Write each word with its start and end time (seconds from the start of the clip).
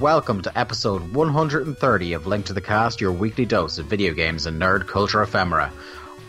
Welcome 0.00 0.42
to 0.42 0.56
episode 0.56 1.12
130 1.12 2.12
of 2.12 2.28
Link 2.28 2.46
to 2.46 2.52
the 2.52 2.60
Cast, 2.60 3.00
your 3.00 3.10
weekly 3.10 3.44
dose 3.44 3.78
of 3.78 3.86
video 3.86 4.14
games 4.14 4.46
and 4.46 4.62
nerd 4.62 4.86
culture 4.86 5.20
ephemera. 5.22 5.72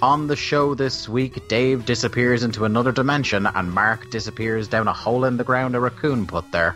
On 0.01 0.25
the 0.25 0.35
show 0.35 0.73
this 0.73 1.07
week, 1.07 1.47
Dave 1.47 1.85
disappears 1.85 2.41
into 2.41 2.65
another 2.65 2.91
dimension, 2.91 3.45
and 3.45 3.71
Mark 3.71 4.09
disappears 4.09 4.67
down 4.67 4.87
a 4.87 4.93
hole 4.93 5.23
in 5.23 5.37
the 5.37 5.43
ground 5.43 5.75
a 5.75 5.79
raccoon 5.79 6.25
put 6.25 6.51
there. 6.51 6.75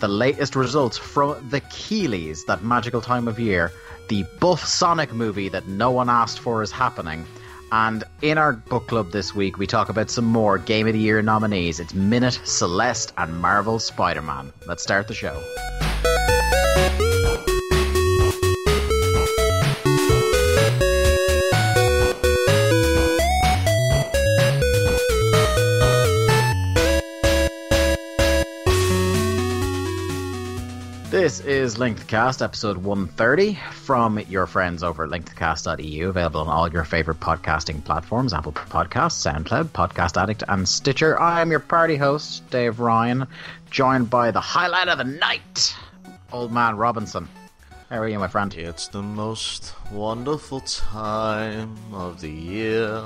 The 0.00 0.08
latest 0.08 0.54
results 0.54 0.98
from 0.98 1.48
the 1.48 1.62
Keighleys, 1.62 2.44
that 2.44 2.62
magical 2.62 3.00
time 3.00 3.26
of 3.26 3.40
year, 3.40 3.72
the 4.08 4.26
Buff 4.38 4.62
Sonic 4.62 5.14
movie 5.14 5.48
that 5.48 5.66
no 5.66 5.92
one 5.92 6.10
asked 6.10 6.40
for 6.40 6.62
is 6.62 6.70
happening. 6.70 7.24
And 7.72 8.02
in 8.22 8.36
our 8.36 8.52
book 8.52 8.88
club 8.88 9.12
this 9.12 9.34
week, 9.34 9.58
we 9.58 9.66
talk 9.66 9.88
about 9.88 10.10
some 10.10 10.24
more 10.24 10.58
Game 10.58 10.86
of 10.86 10.92
the 10.92 10.98
Year 10.98 11.22
nominees. 11.22 11.78
It's 11.78 11.94
Minit, 11.94 12.40
Celeste, 12.44 13.12
and 13.16 13.40
Marvel 13.40 13.78
Spider 13.78 14.22
Man. 14.22 14.52
Let's 14.66 14.82
start 14.82 15.06
the 15.06 15.14
show. 15.14 15.40
This 31.30 31.46
is 31.46 31.78
Linked 31.78 32.08
Cast, 32.08 32.42
episode 32.42 32.78
130 32.78 33.56
from 33.70 34.18
your 34.18 34.48
friends 34.48 34.82
over 34.82 35.04
at 35.04 35.10
linkedcast.eu, 35.10 36.08
available 36.08 36.40
on 36.40 36.48
all 36.48 36.68
your 36.68 36.82
favorite 36.82 37.20
podcasting 37.20 37.84
platforms 37.84 38.34
Apple 38.34 38.50
Podcasts, 38.50 39.24
SoundCloud, 39.24 39.66
Podcast 39.66 40.20
Addict, 40.20 40.42
and 40.48 40.68
Stitcher. 40.68 41.20
I 41.20 41.40
am 41.40 41.52
your 41.52 41.60
party 41.60 41.94
host, 41.94 42.50
Dave 42.50 42.80
Ryan, 42.80 43.28
joined 43.70 44.10
by 44.10 44.32
the 44.32 44.40
highlight 44.40 44.88
of 44.88 44.98
the 44.98 45.04
night, 45.04 45.76
Old 46.32 46.50
Man 46.50 46.76
Robinson. 46.76 47.28
How 47.90 47.98
are 47.98 48.08
you, 48.08 48.18
my 48.18 48.26
friend? 48.26 48.52
It's 48.52 48.88
the 48.88 49.00
most 49.00 49.72
wonderful 49.92 50.58
time 50.62 51.76
of 51.92 52.20
the 52.20 52.28
year 52.28 53.04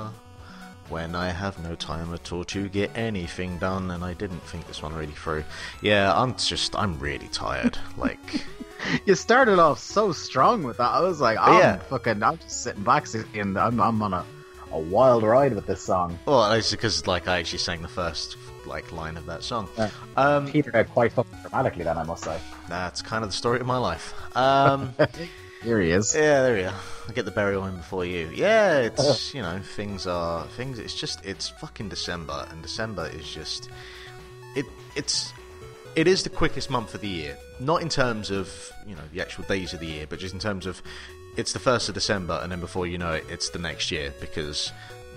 when 0.89 1.15
I 1.15 1.29
have 1.29 1.57
no 1.63 1.75
time 1.75 2.13
at 2.13 2.31
all 2.31 2.43
to 2.45 2.69
get 2.69 2.91
anything 2.95 3.57
done, 3.57 3.91
and 3.91 4.03
I 4.03 4.13
didn't 4.13 4.41
think 4.43 4.67
this 4.67 4.81
one 4.81 4.93
really 4.93 5.11
through. 5.13 5.43
Yeah, 5.81 6.13
I'm 6.15 6.35
just, 6.35 6.75
I'm 6.75 6.99
really 6.99 7.27
tired. 7.29 7.77
like, 7.97 8.19
you 9.05 9.15
started 9.15 9.59
off 9.59 9.79
so 9.79 10.11
strong 10.11 10.63
with 10.63 10.77
that. 10.77 10.89
I 10.91 10.99
was 11.01 11.19
like, 11.21 11.37
I'm 11.39 11.59
Yeah. 11.59 11.77
fucking, 11.77 12.21
I'm 12.23 12.37
just 12.37 12.63
sitting 12.63 12.83
back 12.83 13.07
and 13.33 13.57
I'm, 13.57 13.79
I'm 13.79 14.01
on 14.01 14.13
a, 14.13 14.25
a 14.71 14.79
wild 14.79 15.23
ride 15.23 15.53
with 15.53 15.65
this 15.67 15.81
song. 15.81 16.17
well, 16.25 16.51
it's 16.51 16.71
because 16.71 17.07
like 17.07 17.27
I 17.27 17.39
actually 17.39 17.59
sang 17.59 17.81
the 17.81 17.87
first 17.87 18.37
like 18.65 18.91
line 18.91 19.15
of 19.15 19.25
that 19.27 19.43
song. 19.43 19.69
Yeah. 19.77 19.89
Um, 20.17 20.47
Petered 20.51 20.75
out 20.75 20.89
quite 20.89 21.13
fucking 21.13 21.37
dramatically, 21.41 21.83
then 21.83 21.97
I 21.99 22.03
must 22.03 22.23
say. 22.23 22.39
that's 22.67 23.01
kind 23.01 23.23
of 23.23 23.29
the 23.29 23.35
story 23.35 23.59
of 23.59 23.67
my 23.67 23.77
life. 23.77 24.13
Um, 24.35 24.93
Here 25.65 25.81
he 25.81 25.89
is. 25.91 26.13
yeah, 26.15 26.43
there 26.43 26.55
we 26.55 26.63
are. 26.63 26.73
I 27.09 27.11
get 27.13 27.25
the 27.25 27.31
burial 27.31 27.65
in 27.65 27.75
before 27.75 28.05
you. 28.05 28.29
Yeah, 28.33 28.77
it's 28.79 29.33
you 29.37 29.41
know 29.41 29.59
things 29.59 30.05
are 30.07 30.45
things. 30.55 30.79
It's 30.79 30.93
just 30.93 31.25
it's 31.25 31.49
fucking 31.49 31.89
December, 31.89 32.47
and 32.51 32.61
December 32.61 33.07
is 33.07 33.27
just 33.27 33.69
it. 34.55 34.65
It's 34.95 35.33
it 35.95 36.07
is 36.07 36.23
the 36.23 36.29
quickest 36.29 36.69
month 36.69 36.93
of 36.93 37.01
the 37.01 37.07
year. 37.07 37.37
Not 37.59 37.81
in 37.81 37.89
terms 37.89 38.29
of 38.31 38.71
you 38.85 38.95
know 38.95 39.01
the 39.11 39.21
actual 39.21 39.43
days 39.45 39.73
of 39.73 39.79
the 39.79 39.87
year, 39.87 40.05
but 40.07 40.19
just 40.19 40.33
in 40.33 40.39
terms 40.39 40.65
of 40.67 40.81
it's 41.35 41.51
the 41.53 41.59
first 41.59 41.89
of 41.89 41.95
December, 41.95 42.39
and 42.43 42.51
then 42.51 42.59
before 42.59 42.85
you 42.87 42.97
know 42.97 43.13
it, 43.13 43.25
it's 43.29 43.49
the 43.49 43.59
next 43.59 43.89
year 43.91 44.13
because 44.21 44.71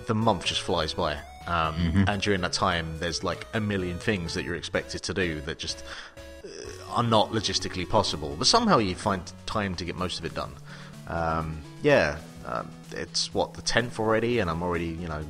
the 0.07 0.15
month 0.15 0.45
just 0.45 0.61
flies 0.61 0.93
by. 0.93 1.17
Um, 1.47 2.05
And 2.07 2.21
during 2.21 2.41
that 2.41 2.53
time, 2.53 2.99
there's 2.99 3.23
like 3.23 3.47
a 3.55 3.59
million 3.59 3.97
things 3.97 4.35
that 4.35 4.43
you're 4.43 4.55
expected 4.55 5.01
to 5.03 5.13
do 5.15 5.41
that 5.41 5.57
just 5.57 5.83
are 6.89 7.03
not 7.03 7.31
logistically 7.31 7.87
possible. 7.87 8.35
But 8.37 8.47
somehow 8.47 8.77
you 8.79 8.95
find 8.95 9.21
time 9.45 9.75
to 9.75 9.85
get 9.85 9.95
most 9.95 10.19
of 10.19 10.25
it 10.25 10.33
done. 10.33 10.53
Um, 11.07 11.61
yeah, 11.83 12.17
um, 12.45 12.69
it's 12.91 13.33
what 13.33 13.53
the 13.53 13.61
tenth 13.61 13.99
already, 13.99 14.39
and 14.39 14.49
I'm 14.49 14.61
already 14.63 14.87
you 14.87 15.07
know 15.07 15.23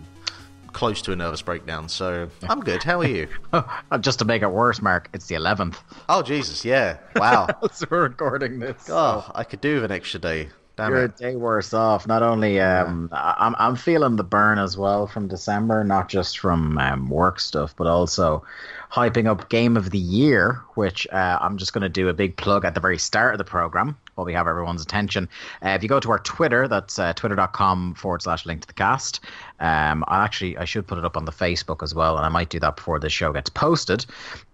close 0.73 1.01
to 1.03 1.11
a 1.11 1.15
nervous 1.15 1.41
breakdown. 1.41 1.89
So 1.89 2.29
I'm 2.43 2.59
good. 2.61 2.83
How 2.83 2.99
are 3.01 3.07
you? 3.07 3.27
Just 4.01 4.19
to 4.19 4.25
make 4.25 4.41
it 4.41 4.51
worse, 4.51 4.81
Mark, 4.81 5.09
it's 5.13 5.25
the 5.27 5.35
11th. 5.35 5.77
oh 6.07 6.21
Jesus, 6.21 6.63
yeah, 6.63 6.97
wow. 7.15 7.47
so 7.71 7.85
we're 7.89 8.03
recording 8.03 8.59
this. 8.59 8.87
Oh, 8.89 9.29
I 9.33 9.43
could 9.43 9.61
do 9.61 9.75
with 9.75 9.85
an 9.85 9.91
extra 9.91 10.19
day. 10.19 10.49
Damn 10.77 10.91
You're 10.91 11.03
a 11.05 11.07
day 11.09 11.35
worse 11.35 11.73
off. 11.73 12.07
Not 12.07 12.23
only 12.23 12.59
um, 12.61 13.09
I- 13.11 13.35
I'm 13.37 13.55
I'm 13.59 13.75
feeling 13.75 14.15
the 14.15 14.23
burn 14.23 14.59
as 14.59 14.77
well 14.77 15.07
from 15.07 15.27
December, 15.27 15.83
not 15.83 16.07
just 16.07 16.39
from 16.39 16.77
um, 16.77 17.09
work 17.09 17.39
stuff, 17.41 17.75
but 17.75 17.87
also 17.87 18.45
hyping 18.91 19.27
up 19.27 19.49
Game 19.49 19.77
of 19.77 19.91
the 19.91 19.99
Year, 19.99 20.61
which 20.73 21.07
uh, 21.11 21.37
I'm 21.41 21.57
just 21.57 21.73
going 21.73 21.83
to 21.83 21.89
do 21.89 22.09
a 22.09 22.13
big 22.13 22.35
plug 22.37 22.65
at 22.65 22.73
the 22.73 22.79
very 22.79 22.97
start 22.97 23.33
of 23.33 23.37
the 23.37 23.43
program 23.43 23.97
while 24.15 24.25
we 24.25 24.33
have 24.33 24.47
everyone's 24.47 24.81
attention. 24.81 25.29
Uh, 25.63 25.69
if 25.69 25.83
you 25.83 25.87
go 25.87 25.99
to 25.99 26.11
our 26.11 26.19
Twitter, 26.19 26.67
that's 26.67 26.99
uh, 26.99 27.13
twitter.com 27.13 27.93
forward 27.93 28.21
slash 28.21 28.45
link 28.45 28.61
to 28.61 28.67
the 28.67 28.73
cast. 28.73 29.21
Um, 29.61 30.03
I 30.07 30.23
actually 30.23 30.57
I 30.57 30.65
should 30.65 30.87
put 30.87 30.97
it 30.97 31.05
up 31.05 31.15
on 31.17 31.25
the 31.25 31.31
Facebook 31.31 31.83
as 31.83 31.93
well, 31.93 32.17
and 32.17 32.25
I 32.25 32.29
might 32.29 32.49
do 32.49 32.59
that 32.59 32.77
before 32.77 32.99
this 32.99 33.13
show 33.13 33.31
gets 33.31 33.49
posted. 33.49 34.05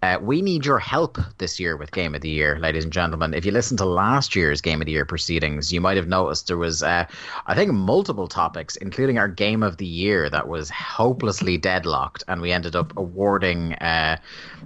Uh, 0.02 0.20
we 0.22 0.42
need 0.42 0.66
your 0.66 0.80
help 0.80 1.18
this 1.38 1.60
year 1.60 1.78
with 1.78 1.92
Game 1.92 2.14
of 2.14 2.22
the 2.22 2.30
Year, 2.30 2.60
ladies 2.60 2.84
and 2.84 2.94
gentlemen. 2.94 3.34
If 3.34 3.46
you 3.46 3.52
listened 3.52 3.80
to 3.80 3.86
last 3.86 4.36
year's 4.36 4.62
Game 4.62 4.82
of 4.82 4.86
the 4.86 4.92
Year 4.92 5.06
proceedings, 5.06 5.72
you 5.72 5.82
might 5.82 5.98
have 5.98 6.08
noticed 6.08 6.48
there 6.48 6.58
was, 6.58 6.84
uh, 6.84 7.06
I 7.48 7.56
think, 7.56 7.72
multiple 7.72 8.28
topics, 8.28 8.76
including 8.78 9.18
our 9.18 9.28
Game 9.28 9.64
of 9.64 9.78
the 9.78 9.86
Year 9.86 10.30
that 10.30 10.48
was 10.48 10.70
hopelessly 10.70 11.58
deadlocked, 11.58 12.24
and 12.28 12.42
we 12.42 12.52
ended 12.52 12.76
up 12.76 12.96
awarding 12.98 13.74
uh, 13.76 14.18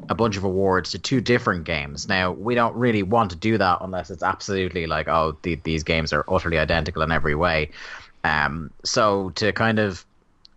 a 0.09 0.15
bunch 0.15 0.37
of 0.37 0.43
awards 0.43 0.91
to 0.91 0.99
two 0.99 1.21
different 1.21 1.63
games. 1.63 2.07
Now, 2.07 2.31
we 2.31 2.55
don't 2.55 2.75
really 2.75 3.03
want 3.03 3.31
to 3.31 3.35
do 3.35 3.57
that 3.57 3.79
unless 3.81 4.09
it's 4.09 4.23
absolutely 4.23 4.87
like, 4.87 5.07
oh, 5.07 5.37
the, 5.41 5.55
these 5.55 5.83
games 5.83 6.13
are 6.13 6.25
utterly 6.27 6.57
identical 6.57 7.01
in 7.01 7.11
every 7.11 7.35
way. 7.35 7.71
Um, 8.23 8.71
so 8.83 9.29
to 9.31 9.51
kind 9.53 9.79
of 9.79 10.05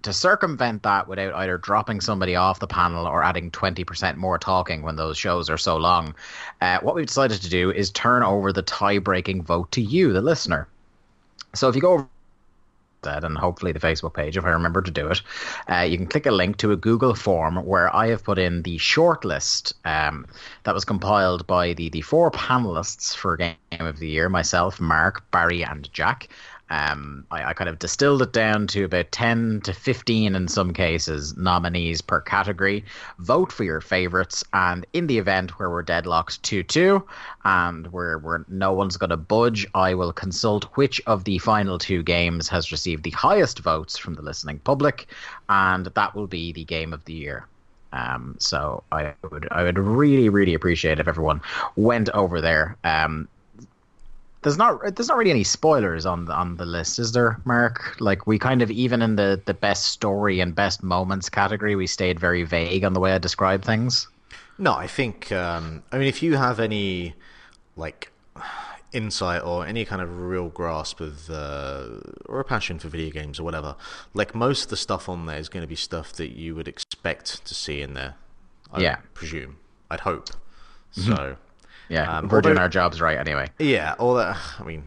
to 0.02 0.12
circumvent 0.12 0.82
that 0.82 1.06
without 1.06 1.32
either 1.34 1.58
dropping 1.58 2.00
somebody 2.00 2.34
off 2.34 2.58
the 2.58 2.66
panel 2.66 3.06
or 3.06 3.22
adding 3.22 3.50
20% 3.50 4.16
more 4.16 4.38
talking 4.38 4.82
when 4.82 4.96
those 4.96 5.16
shows 5.16 5.48
are 5.48 5.58
so 5.58 5.76
long, 5.76 6.14
uh, 6.60 6.78
what 6.80 6.94
we've 6.94 7.06
decided 7.06 7.40
to 7.40 7.48
do 7.48 7.70
is 7.70 7.90
turn 7.90 8.22
over 8.22 8.52
the 8.52 8.62
tie 8.62 8.98
breaking 8.98 9.42
vote 9.42 9.70
to 9.72 9.80
you, 9.80 10.12
the 10.12 10.20
listener. 10.20 10.66
So 11.54 11.68
if 11.68 11.76
you 11.76 11.82
go 11.82 12.08
that 13.02 13.24
and 13.24 13.36
hopefully 13.36 13.72
the 13.72 13.80
Facebook 13.80 14.14
page, 14.14 14.36
if 14.36 14.44
I 14.44 14.50
remember 14.50 14.82
to 14.82 14.90
do 14.90 15.08
it, 15.08 15.22
uh, 15.68 15.80
you 15.80 15.96
can 15.96 16.06
click 16.06 16.26
a 16.26 16.30
link 16.30 16.56
to 16.58 16.72
a 16.72 16.76
Google 16.76 17.14
form 17.14 17.56
where 17.64 17.94
I 17.94 18.08
have 18.08 18.24
put 18.24 18.38
in 18.38 18.62
the 18.62 18.78
shortlist 18.78 19.72
um, 19.84 20.26
that 20.64 20.74
was 20.74 20.84
compiled 20.84 21.46
by 21.46 21.74
the, 21.74 21.88
the 21.88 22.00
four 22.02 22.30
panelists 22.30 23.14
for 23.14 23.36
Game 23.36 23.56
of 23.70 23.98
the 23.98 24.08
Year 24.08 24.28
myself, 24.28 24.80
Mark, 24.80 25.30
Barry, 25.30 25.64
and 25.64 25.92
Jack. 25.92 26.28
Um, 26.72 27.26
I, 27.30 27.50
I 27.50 27.52
kind 27.52 27.68
of 27.68 27.78
distilled 27.78 28.22
it 28.22 28.32
down 28.32 28.66
to 28.68 28.84
about 28.84 29.12
10 29.12 29.60
to 29.64 29.74
15 29.74 30.34
in 30.34 30.48
some 30.48 30.72
cases 30.72 31.36
nominees 31.36 32.00
per 32.00 32.18
category. 32.18 32.82
Vote 33.18 33.52
for 33.52 33.62
your 33.62 33.82
favorites, 33.82 34.42
and 34.54 34.86
in 34.94 35.06
the 35.06 35.18
event 35.18 35.58
where 35.58 35.68
we're 35.68 35.82
deadlocked 35.82 36.42
2 36.42 36.62
2 36.62 37.06
and 37.44 37.92
where, 37.92 38.16
where 38.16 38.46
no 38.48 38.72
one's 38.72 38.96
going 38.96 39.10
to 39.10 39.18
budge, 39.18 39.66
I 39.74 39.92
will 39.92 40.14
consult 40.14 40.64
which 40.76 40.98
of 41.06 41.24
the 41.24 41.36
final 41.36 41.78
two 41.78 42.02
games 42.02 42.48
has 42.48 42.72
received 42.72 43.02
the 43.02 43.10
highest 43.10 43.58
votes 43.58 43.98
from 43.98 44.14
the 44.14 44.22
listening 44.22 44.58
public, 44.60 45.08
and 45.50 45.84
that 45.84 46.14
will 46.14 46.26
be 46.26 46.52
the 46.52 46.64
game 46.64 46.94
of 46.94 47.04
the 47.04 47.12
year. 47.12 47.46
Um, 47.92 48.36
so 48.38 48.82
I 48.90 49.12
would 49.30 49.46
I 49.50 49.62
would 49.62 49.78
really 49.78 50.30
really 50.30 50.54
appreciate 50.54 51.00
if 51.00 51.06
everyone 51.06 51.42
went 51.76 52.08
over 52.14 52.40
there. 52.40 52.78
Um, 52.82 53.28
there's 54.42 54.58
not 54.58 54.80
there's 54.96 55.08
not 55.08 55.16
really 55.16 55.30
any 55.30 55.44
spoilers 55.44 56.04
on 56.06 56.24
the, 56.26 56.32
on 56.32 56.56
the 56.56 56.66
list, 56.66 56.98
is 56.98 57.12
there, 57.12 57.40
Mark? 57.44 57.96
Like 58.00 58.26
we 58.26 58.38
kind 58.38 58.62
of 58.62 58.70
even 58.70 59.02
in 59.02 59.16
the 59.16 59.40
the 59.44 59.54
best 59.54 59.86
story 59.86 60.40
and 60.40 60.54
best 60.54 60.82
moments 60.82 61.28
category, 61.28 61.74
we 61.76 61.86
stayed 61.86 62.18
very 62.20 62.42
vague 62.42 62.84
on 62.84 62.92
the 62.92 63.00
way 63.00 63.12
I 63.12 63.18
describe 63.18 63.64
things. 63.64 64.08
No, 64.58 64.74
I 64.74 64.86
think. 64.86 65.32
Um, 65.32 65.82
I 65.92 65.98
mean, 65.98 66.08
if 66.08 66.22
you 66.22 66.36
have 66.36 66.60
any 66.60 67.14
like 67.76 68.10
insight 68.92 69.42
or 69.42 69.64
any 69.66 69.84
kind 69.86 70.02
of 70.02 70.18
real 70.20 70.48
grasp 70.50 71.00
of 71.00 71.30
uh, 71.30 71.86
or 72.26 72.40
a 72.40 72.44
passion 72.44 72.78
for 72.78 72.88
video 72.88 73.10
games 73.10 73.40
or 73.40 73.44
whatever, 73.44 73.74
like 74.12 74.34
most 74.34 74.64
of 74.64 74.70
the 74.70 74.76
stuff 74.76 75.08
on 75.08 75.26
there 75.26 75.38
is 75.38 75.48
going 75.48 75.62
to 75.62 75.66
be 75.68 75.76
stuff 75.76 76.12
that 76.14 76.36
you 76.36 76.54
would 76.54 76.68
expect 76.68 77.44
to 77.46 77.54
see 77.54 77.80
in 77.80 77.94
there. 77.94 78.14
I 78.72 78.80
Yeah. 78.80 78.96
presume. 79.14 79.56
I'd 79.90 80.00
hope. 80.00 80.28
So 80.90 81.36
Yeah, 81.92 82.18
Um, 82.18 82.28
we're 82.28 82.40
doing 82.40 82.56
our 82.58 82.68
jobs 82.70 83.00
right 83.00 83.18
anyway. 83.18 83.48
yeah, 83.58 83.94
all 83.98 84.14
that. 84.14 84.38
I 84.58 84.62
mean, 84.64 84.84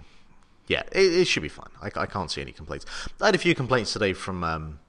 yeah, 0.67 0.81
it, 0.91 1.13
it 1.21 1.25
should 1.27 1.43
be 1.43 1.49
fine. 1.49 1.69
I, 1.81 1.91
I 1.95 2.05
can't 2.07 2.31
see 2.31 2.41
any 2.41 2.51
complaints. 2.51 2.85
I 3.21 3.27
had 3.27 3.35
a 3.35 3.37
few 3.37 3.53
complaints 3.53 3.93
today 3.93 4.13
from. 4.13 4.43
Um, 4.43 4.79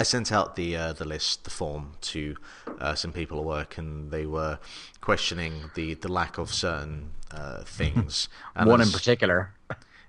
I 0.00 0.04
sent 0.04 0.30
out 0.32 0.56
the 0.56 0.76
uh, 0.76 0.92
the 0.94 1.04
list, 1.04 1.44
the 1.44 1.50
form 1.50 1.92
to 2.12 2.36
uh, 2.80 2.94
some 2.94 3.12
people 3.12 3.38
at 3.40 3.44
work, 3.44 3.76
and 3.78 4.10
they 4.10 4.26
were 4.26 4.58
questioning 5.00 5.70
the, 5.74 5.94
the 5.94 6.08
lack 6.10 6.38
of 6.38 6.52
certain 6.54 7.10
uh, 7.30 7.62
things. 7.64 8.28
One 8.56 8.80
in 8.80 8.90
particular. 8.90 9.52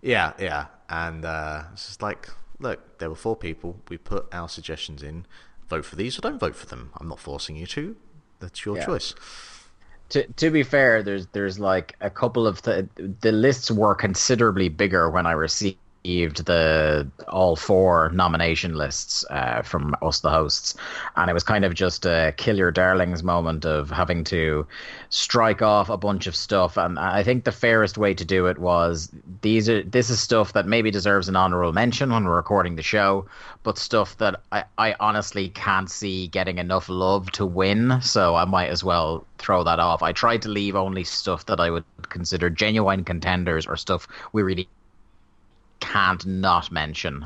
Yeah, 0.01 0.33
yeah, 0.39 0.67
and 0.89 1.25
uh, 1.25 1.63
it's 1.73 1.87
just 1.87 2.01
like, 2.01 2.29
look, 2.59 2.99
there 2.99 3.09
were 3.09 3.15
four 3.15 3.35
people. 3.35 3.77
We 3.89 3.97
put 3.97 4.27
our 4.31 4.47
suggestions 4.47 5.03
in. 5.03 5.25
Vote 5.67 5.83
for 5.85 5.95
these 5.97 6.17
or 6.17 6.21
don't 6.21 6.39
vote 6.39 6.55
for 6.55 6.65
them. 6.67 6.91
I'm 6.97 7.07
not 7.09 7.19
forcing 7.19 7.55
you 7.57 7.67
to. 7.67 7.95
That's 8.39 8.65
your 8.65 8.77
Yeah. 8.77 8.85
choice. 8.85 9.13
To 10.09 10.25
to 10.27 10.49
be 10.51 10.63
fair, 10.63 11.03
there's 11.03 11.27
there's 11.27 11.59
like 11.59 11.95
a 12.01 12.09
couple 12.09 12.47
of 12.47 12.61
the 12.63 12.87
the 13.21 13.31
lists 13.31 13.71
were 13.71 13.95
considerably 13.95 14.69
bigger 14.69 15.09
when 15.09 15.25
I 15.25 15.31
received 15.33 15.77
the 16.03 17.07
all 17.27 17.55
four 17.55 18.09
nomination 18.13 18.73
lists 18.73 19.25
uh, 19.29 19.61
from 19.61 19.95
us, 20.01 20.21
the 20.21 20.29
hosts, 20.29 20.75
and 21.15 21.29
it 21.29 21.33
was 21.33 21.43
kind 21.43 21.65
of 21.65 21.73
just 21.73 22.05
a 22.05 22.33
kill 22.37 22.57
your 22.57 22.71
darlings 22.71 23.23
moment 23.23 23.65
of 23.65 23.89
having 23.89 24.23
to 24.23 24.65
strike 25.09 25.61
off 25.61 25.89
a 25.89 25.97
bunch 25.97 26.27
of 26.27 26.35
stuff. 26.35 26.77
And 26.77 26.97
I 26.97 27.23
think 27.23 27.43
the 27.43 27.51
fairest 27.51 27.97
way 27.97 28.13
to 28.13 28.25
do 28.25 28.47
it 28.47 28.57
was 28.57 29.09
these 29.41 29.69
are 29.69 29.83
this 29.83 30.09
is 30.09 30.19
stuff 30.19 30.53
that 30.53 30.65
maybe 30.65 30.91
deserves 30.91 31.27
an 31.27 31.35
honorable 31.35 31.73
mention 31.73 32.11
when 32.11 32.25
we're 32.25 32.35
recording 32.35 32.75
the 32.75 32.83
show, 32.83 33.25
but 33.63 33.77
stuff 33.77 34.17
that 34.17 34.41
I, 34.51 34.63
I 34.77 34.95
honestly 34.99 35.49
can't 35.49 35.89
see 35.89 36.27
getting 36.27 36.57
enough 36.57 36.89
love 36.89 37.31
to 37.33 37.45
win. 37.45 38.01
So 38.01 38.35
I 38.35 38.45
might 38.45 38.69
as 38.69 38.83
well 38.83 39.25
throw 39.37 39.63
that 39.63 39.79
off. 39.79 40.01
I 40.01 40.11
tried 40.11 40.41
to 40.43 40.49
leave 40.49 40.75
only 40.75 41.03
stuff 41.03 41.45
that 41.47 41.59
I 41.59 41.69
would 41.69 41.85
consider 42.09 42.49
genuine 42.49 43.03
contenders 43.03 43.67
or 43.67 43.75
stuff 43.75 44.07
we 44.33 44.43
really 44.43 44.67
can't 45.79 46.25
not 46.25 46.71
mention. 46.71 47.25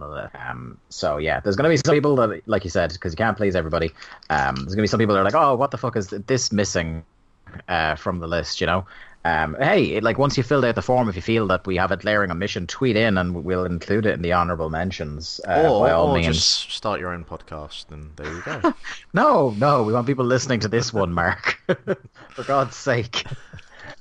Um, 0.00 0.78
so 0.88 1.18
yeah, 1.18 1.40
there's 1.40 1.56
gonna 1.56 1.68
be 1.68 1.76
some 1.76 1.94
people 1.94 2.16
that, 2.16 2.42
like 2.46 2.64
you 2.64 2.70
said, 2.70 2.92
because 2.92 3.12
you 3.12 3.16
can't 3.16 3.36
please 3.36 3.54
everybody. 3.54 3.90
Um, 4.30 4.56
there's 4.56 4.74
gonna 4.74 4.82
be 4.82 4.88
some 4.88 4.98
people 4.98 5.14
that 5.14 5.20
are 5.20 5.24
like, 5.24 5.34
"Oh, 5.34 5.54
what 5.54 5.70
the 5.70 5.78
fuck 5.78 5.96
is 5.96 6.08
this 6.08 6.52
missing 6.52 7.04
uh, 7.68 7.94
from 7.94 8.18
the 8.18 8.26
list?" 8.26 8.60
You 8.60 8.66
know. 8.66 8.86
Um, 9.26 9.56
hey, 9.58 10.00
like 10.00 10.18
once 10.18 10.36
you 10.36 10.42
filled 10.42 10.66
out 10.66 10.74
the 10.74 10.82
form, 10.82 11.08
if 11.08 11.16
you 11.16 11.22
feel 11.22 11.46
that 11.46 11.66
we 11.66 11.76
have 11.76 11.90
it 11.92 12.04
layering 12.04 12.30
a 12.30 12.34
mission, 12.34 12.66
tweet 12.66 12.94
in 12.94 13.16
and 13.16 13.42
we'll 13.42 13.64
include 13.64 14.04
it 14.04 14.12
in 14.12 14.20
the 14.20 14.34
honourable 14.34 14.68
mentions. 14.68 15.40
Uh, 15.48 15.66
or, 15.66 15.86
by 15.86 15.92
all 15.92 16.08
or 16.08 16.14
means. 16.14 16.36
just 16.36 16.70
start 16.70 17.00
your 17.00 17.10
own 17.10 17.24
podcast, 17.24 17.90
and 17.90 18.14
there 18.16 18.30
you 18.30 18.42
go. 18.42 18.74
no, 19.14 19.50
no, 19.56 19.82
we 19.82 19.94
want 19.94 20.06
people 20.06 20.26
listening 20.26 20.60
to 20.60 20.68
this 20.68 20.92
one, 20.92 21.12
Mark. 21.12 21.58
For 22.34 22.44
God's 22.44 22.76
sake. 22.76 23.24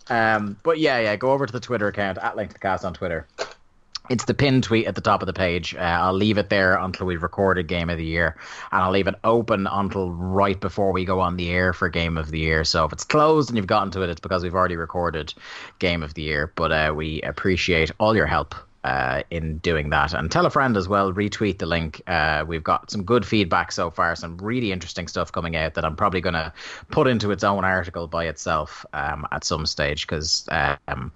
Um, 0.10 0.58
but 0.64 0.80
yeah, 0.80 1.00
yeah, 1.00 1.16
go 1.16 1.32
over 1.32 1.46
to 1.46 1.54
the 1.54 1.60
Twitter 1.60 1.88
account 1.88 2.18
at 2.18 2.36
Link 2.36 2.54
to 2.54 2.60
Cast 2.60 2.86
on 2.86 2.94
Twitter. 2.94 3.28
It's 4.10 4.26
the 4.26 4.34
pinned 4.34 4.66
tweet 4.66 4.86
at 4.86 4.96
the 4.96 5.02
top 5.02 5.22
of 5.22 5.28
the 5.28 5.34
page. 5.34 5.74
Uh, 5.76 5.80
I'll 5.80 6.14
leave 6.14 6.38
it 6.38 6.50
there 6.50 6.76
until 6.76 7.08
we 7.08 7.16
record 7.16 7.58
a 7.58 7.64
game 7.64 7.90
of 7.90 7.98
the 7.98 8.06
year, 8.06 8.36
and 8.72 8.84
I'll 8.84 8.92
leave 8.92 9.08
it 9.08 9.16
open 9.24 9.66
until 9.66 10.12
right 10.12 10.60
before 10.60 10.92
we 10.92 11.06
go 11.06 11.22
on 11.22 11.38
the 11.38 11.50
air 11.50 11.72
for 11.72 11.88
game 11.88 12.18
of 12.18 12.30
the 12.30 12.40
year. 12.40 12.66
So 12.66 12.84
if 12.84 12.92
it's 12.92 13.06
closed 13.06 13.50
and 13.50 13.56
you've 13.56 13.66
gotten 13.66 13.92
to 13.92 14.02
it, 14.02 14.10
it's 14.10 14.20
because 14.20 14.44
we've 14.44 14.56
already 14.56 14.76
recorded 14.76 15.34
game 15.80 16.04
of 16.04 16.16
the 16.16 16.24
year. 16.24 16.52
But 16.54 16.72
uh, 16.74 16.94
we 16.94 17.22
appreciate 17.22 17.92
all 17.98 18.14
your 18.14 18.26
help 18.26 18.56
uh, 18.84 19.24
in 19.30 19.58
doing 19.60 19.90
that. 19.92 20.14
And 20.14 20.32
tell 20.32 20.46
a 20.46 20.50
friend 20.50 20.76
as 20.76 20.88
well, 20.88 21.14
retweet 21.14 21.60
the 21.60 21.66
link. 21.66 22.02
Uh, 22.08 22.44
we've 22.48 22.64
got 22.64 22.92
some 22.92 23.04
good 23.04 23.26
feedback 23.26 23.72
so 23.72 23.90
far, 23.90 24.16
some 24.16 24.38
really 24.38 24.72
interesting 24.72 25.08
stuff 25.08 25.32
coming 25.32 25.56
out 25.56 25.76
that 25.76 25.86
I'm 25.86 25.96
probably 25.96 26.22
going 26.22 26.34
to 26.34 26.52
put 26.90 27.08
into 27.08 27.32
its 27.32 27.44
own 27.44 27.64
article 27.64 28.08
by 28.08 28.26
itself 28.26 28.86
um, 28.94 29.26
at 29.32 29.44
some 29.44 29.66
stage 29.66 30.06
because 30.06 30.48
um, 30.88 31.12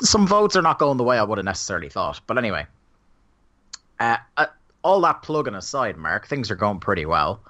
some 0.00 0.26
votes 0.26 0.56
are 0.56 0.62
not 0.62 0.78
going 0.78 0.96
the 0.96 1.04
way 1.04 1.18
I 1.18 1.22
would 1.22 1.38
have 1.38 1.44
necessarily 1.44 1.88
thought. 1.88 2.20
But 2.26 2.38
anyway, 2.38 2.66
uh, 4.00 4.18
uh, 4.36 4.46
all 4.82 5.00
that 5.02 5.22
plugging 5.22 5.54
aside, 5.54 5.96
Mark, 5.96 6.26
things 6.26 6.50
are 6.50 6.56
going 6.56 6.80
pretty 6.80 7.06
well. 7.06 7.40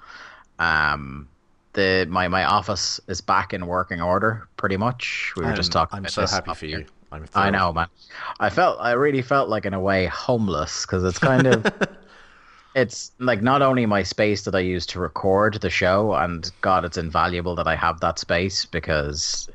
Um, 0.57 1.27
the 1.73 2.07
my 2.09 2.27
my 2.29 2.45
office 2.45 2.99
is 3.07 3.21
back 3.21 3.53
in 3.53 3.67
working 3.67 4.01
order, 4.01 4.47
pretty 4.57 4.77
much. 4.77 5.33
We 5.35 5.43
were 5.43 5.49
I'm, 5.49 5.55
just 5.55 5.71
talking. 5.71 5.97
I'm 5.97 6.03
about 6.03 6.11
so 6.11 6.25
happy 6.25 6.53
for 6.53 6.65
here. 6.65 6.85
I'm 7.15 7.27
I 7.33 7.49
know, 7.49 7.71
man. 7.71 7.87
I 8.39 8.49
felt, 8.49 8.77
I 8.79 8.91
really 8.91 9.21
felt 9.21 9.49
like 9.49 9.65
in 9.65 9.73
a 9.73 9.79
way 9.79 10.05
homeless 10.07 10.85
because 10.85 11.03
it's 11.03 11.19
kind 11.19 11.47
of, 11.47 11.65
it's 12.75 13.11
like 13.19 13.41
not 13.41 13.61
only 13.61 13.85
my 13.85 14.03
space 14.03 14.43
that 14.43 14.53
I 14.53 14.59
use 14.59 14.85
to 14.87 14.99
record 14.99 15.55
the 15.55 15.69
show, 15.69 16.13
and 16.13 16.51
God, 16.61 16.83
it's 16.83 16.97
invaluable 16.97 17.55
that 17.55 17.67
I 17.67 17.75
have 17.75 18.01
that 18.01 18.19
space 18.19 18.65
because, 18.65 19.49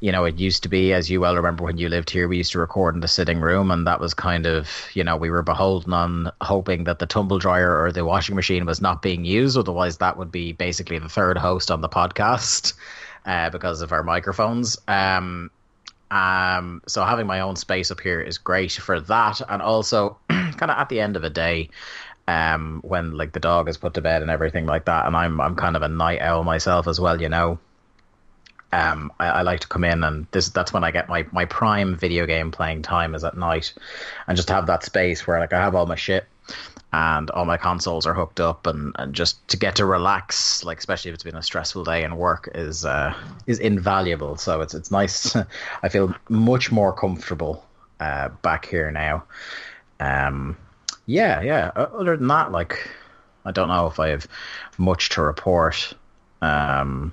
you 0.00 0.10
know, 0.10 0.24
it 0.24 0.38
used 0.38 0.62
to 0.62 0.68
be, 0.70 0.94
as 0.94 1.10
you 1.10 1.20
well 1.20 1.36
remember 1.36 1.62
when 1.62 1.76
you 1.76 1.90
lived 1.90 2.08
here, 2.08 2.26
we 2.26 2.38
used 2.38 2.52
to 2.52 2.58
record 2.58 2.94
in 2.94 3.02
the 3.02 3.08
sitting 3.08 3.40
room, 3.40 3.70
and 3.70 3.86
that 3.86 4.00
was 4.00 4.14
kind 4.14 4.46
of, 4.46 4.88
you 4.94 5.04
know, 5.04 5.16
we 5.16 5.28
were 5.28 5.42
beholden 5.42 5.92
on 5.92 6.32
hoping 6.40 6.84
that 6.84 7.00
the 7.00 7.06
tumble 7.06 7.38
dryer 7.38 7.82
or 7.82 7.92
the 7.92 8.04
washing 8.04 8.34
machine 8.34 8.64
was 8.64 8.80
not 8.80 9.02
being 9.02 9.26
used, 9.26 9.58
otherwise 9.58 9.98
that 9.98 10.16
would 10.16 10.32
be 10.32 10.52
basically 10.52 10.98
the 10.98 11.08
third 11.08 11.36
host 11.36 11.70
on 11.70 11.82
the 11.82 11.88
podcast. 11.88 12.72
Uh, 13.26 13.48
because 13.48 13.80
of 13.80 13.90
our 13.90 14.02
microphones. 14.02 14.76
Um, 14.86 15.50
um, 16.14 16.80
so 16.86 17.04
having 17.04 17.26
my 17.26 17.40
own 17.40 17.56
space 17.56 17.90
up 17.90 17.98
here 17.98 18.20
is 18.20 18.38
great 18.38 18.70
for 18.70 19.00
that, 19.00 19.40
and 19.48 19.60
also 19.60 20.16
kind 20.28 20.70
of 20.70 20.78
at 20.78 20.88
the 20.88 21.00
end 21.00 21.16
of 21.16 21.24
a 21.24 21.30
day, 21.30 21.70
um, 22.28 22.80
when 22.84 23.16
like 23.16 23.32
the 23.32 23.40
dog 23.40 23.68
is 23.68 23.76
put 23.76 23.94
to 23.94 24.00
bed 24.00 24.22
and 24.22 24.30
everything 24.30 24.64
like 24.64 24.84
that, 24.84 25.06
and 25.06 25.16
I'm 25.16 25.40
I'm 25.40 25.56
kind 25.56 25.74
of 25.74 25.82
a 25.82 25.88
night 25.88 26.20
owl 26.20 26.44
myself 26.44 26.86
as 26.86 27.00
well, 27.00 27.20
you 27.20 27.28
know. 27.28 27.58
Um, 28.72 29.12
I, 29.18 29.26
I 29.26 29.42
like 29.42 29.60
to 29.60 29.68
come 29.68 29.82
in 29.82 30.02
and 30.02 30.26
this 30.30 30.50
that's 30.50 30.72
when 30.72 30.84
I 30.84 30.92
get 30.92 31.08
my 31.08 31.26
my 31.32 31.46
prime 31.46 31.96
video 31.96 32.26
game 32.26 32.52
playing 32.52 32.82
time 32.82 33.16
is 33.16 33.24
at 33.24 33.36
night, 33.36 33.74
and 34.28 34.36
just 34.36 34.50
have 34.50 34.68
that 34.68 34.84
space 34.84 35.26
where 35.26 35.40
like 35.40 35.52
I 35.52 35.58
have 35.58 35.74
all 35.74 35.86
my 35.86 35.96
shit 35.96 36.26
and 36.94 37.28
all 37.30 37.44
my 37.44 37.56
consoles 37.56 38.06
are 38.06 38.14
hooked 38.14 38.38
up 38.38 38.68
and, 38.68 38.94
and 39.00 39.14
just 39.14 39.46
to 39.48 39.56
get 39.56 39.74
to 39.74 39.84
relax 39.84 40.62
like 40.62 40.78
especially 40.78 41.08
if 41.08 41.14
it's 41.14 41.24
been 41.24 41.34
a 41.34 41.42
stressful 41.42 41.82
day 41.82 42.04
in 42.04 42.16
work 42.16 42.48
is 42.54 42.84
uh, 42.84 43.12
is 43.48 43.58
invaluable. 43.58 44.36
So 44.36 44.60
it's 44.60 44.74
it's 44.74 44.92
nice. 44.92 45.34
I 45.82 45.88
feel 45.88 46.14
much 46.28 46.70
more 46.70 46.92
comfortable 46.92 47.66
uh, 47.98 48.28
back 48.42 48.66
here 48.66 48.92
now. 48.92 49.24
Um 49.98 50.56
yeah 51.06 51.40
yeah. 51.40 51.72
Other 51.74 52.16
than 52.16 52.28
that 52.28 52.52
like 52.52 52.88
I 53.44 53.50
don't 53.50 53.68
know 53.68 53.88
if 53.88 53.98
I 53.98 54.08
have 54.10 54.28
much 54.78 55.08
to 55.10 55.22
report. 55.22 55.94
Um 56.42 57.12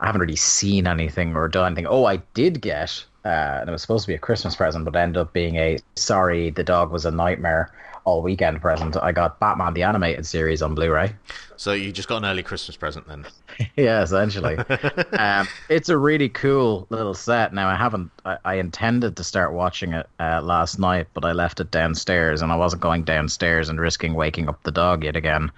I 0.00 0.06
haven't 0.06 0.22
really 0.22 0.36
seen 0.36 0.86
anything 0.86 1.36
or 1.36 1.48
done 1.48 1.66
anything. 1.66 1.86
Oh 1.86 2.06
I 2.06 2.16
did 2.32 2.62
get 2.62 3.04
uh, 3.26 3.58
and 3.60 3.68
it 3.68 3.72
was 3.72 3.82
supposed 3.82 4.04
to 4.04 4.08
be 4.08 4.14
a 4.14 4.18
Christmas 4.18 4.54
present, 4.54 4.84
but 4.84 4.94
ended 4.94 5.20
up 5.20 5.32
being 5.34 5.56
a 5.56 5.78
sorry, 5.96 6.48
the 6.48 6.64
dog 6.64 6.92
was 6.92 7.04
a 7.04 7.10
nightmare 7.10 7.72
all 8.06 8.22
weekend 8.22 8.62
present. 8.62 8.96
I 8.96 9.10
got 9.10 9.38
Batman 9.40 9.74
the 9.74 9.82
animated 9.82 10.24
series 10.24 10.62
on 10.62 10.74
Blu-ray. 10.76 11.12
So 11.56 11.72
you 11.72 11.90
just 11.90 12.08
got 12.08 12.18
an 12.18 12.24
early 12.24 12.42
Christmas 12.42 12.76
present 12.76 13.06
then? 13.08 13.26
yeah, 13.76 14.00
essentially. 14.02 14.56
um, 15.18 15.48
it's 15.68 15.88
a 15.88 15.98
really 15.98 16.28
cool 16.28 16.86
little 16.88 17.14
set. 17.14 17.52
Now 17.52 17.68
I 17.68 17.74
haven't. 17.74 18.10
I, 18.24 18.38
I 18.44 18.54
intended 18.54 19.16
to 19.16 19.24
start 19.24 19.52
watching 19.52 19.92
it 19.92 20.08
uh, 20.20 20.40
last 20.40 20.78
night, 20.78 21.08
but 21.14 21.24
I 21.24 21.32
left 21.32 21.58
it 21.58 21.72
downstairs, 21.72 22.42
and 22.42 22.52
I 22.52 22.56
wasn't 22.56 22.80
going 22.80 23.02
downstairs 23.02 23.68
and 23.68 23.80
risking 23.80 24.14
waking 24.14 24.48
up 24.48 24.62
the 24.62 24.72
dog 24.72 25.02
yet 25.02 25.16
again. 25.16 25.50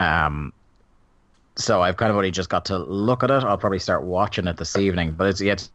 Um, 0.00 0.52
so 1.56 1.82
I've 1.82 1.98
kind 1.98 2.10
of 2.10 2.16
only 2.16 2.30
just 2.30 2.48
got 2.48 2.64
to 2.66 2.78
look 2.78 3.22
at 3.22 3.30
it. 3.30 3.44
I'll 3.44 3.58
probably 3.58 3.78
start 3.78 4.04
watching 4.04 4.46
it 4.46 4.56
this 4.56 4.76
evening, 4.76 5.12
but 5.12 5.26
it's 5.26 5.42
it's 5.42 5.70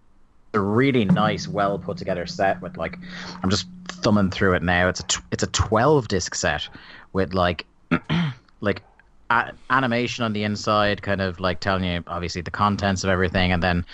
a 0.56 0.60
really 0.60 1.06
nice, 1.06 1.48
well 1.48 1.78
put 1.78 1.98
together 1.98 2.26
set 2.26 2.60
with 2.62 2.78
like 2.78 2.98
I'm 3.44 3.52
just 3.52 3.68
thumbing 4.02 4.32
through 4.32 4.54
it 4.54 4.64
now. 4.64 4.88
It's 4.88 5.00
a 5.00 5.04
tw- 5.04 5.24
it's 5.32 5.44
a 5.44 5.48
12 5.48 6.08
disc 6.08 6.36
set 6.36 6.68
with 7.14 7.34
like 7.34 7.66
like 8.62 8.82
a- 9.30 9.54
animation 9.70 10.24
on 10.24 10.34
the 10.34 10.44
inside, 10.44 11.02
kind 11.02 11.22
of 11.22 11.40
like 11.40 11.60
telling 11.60 11.84
you 11.84 12.04
obviously 12.08 12.42
the 12.42 12.52
contents 12.52 13.04
of 13.04 13.10
everything, 13.10 13.52
and 13.52 13.62
then 13.62 13.86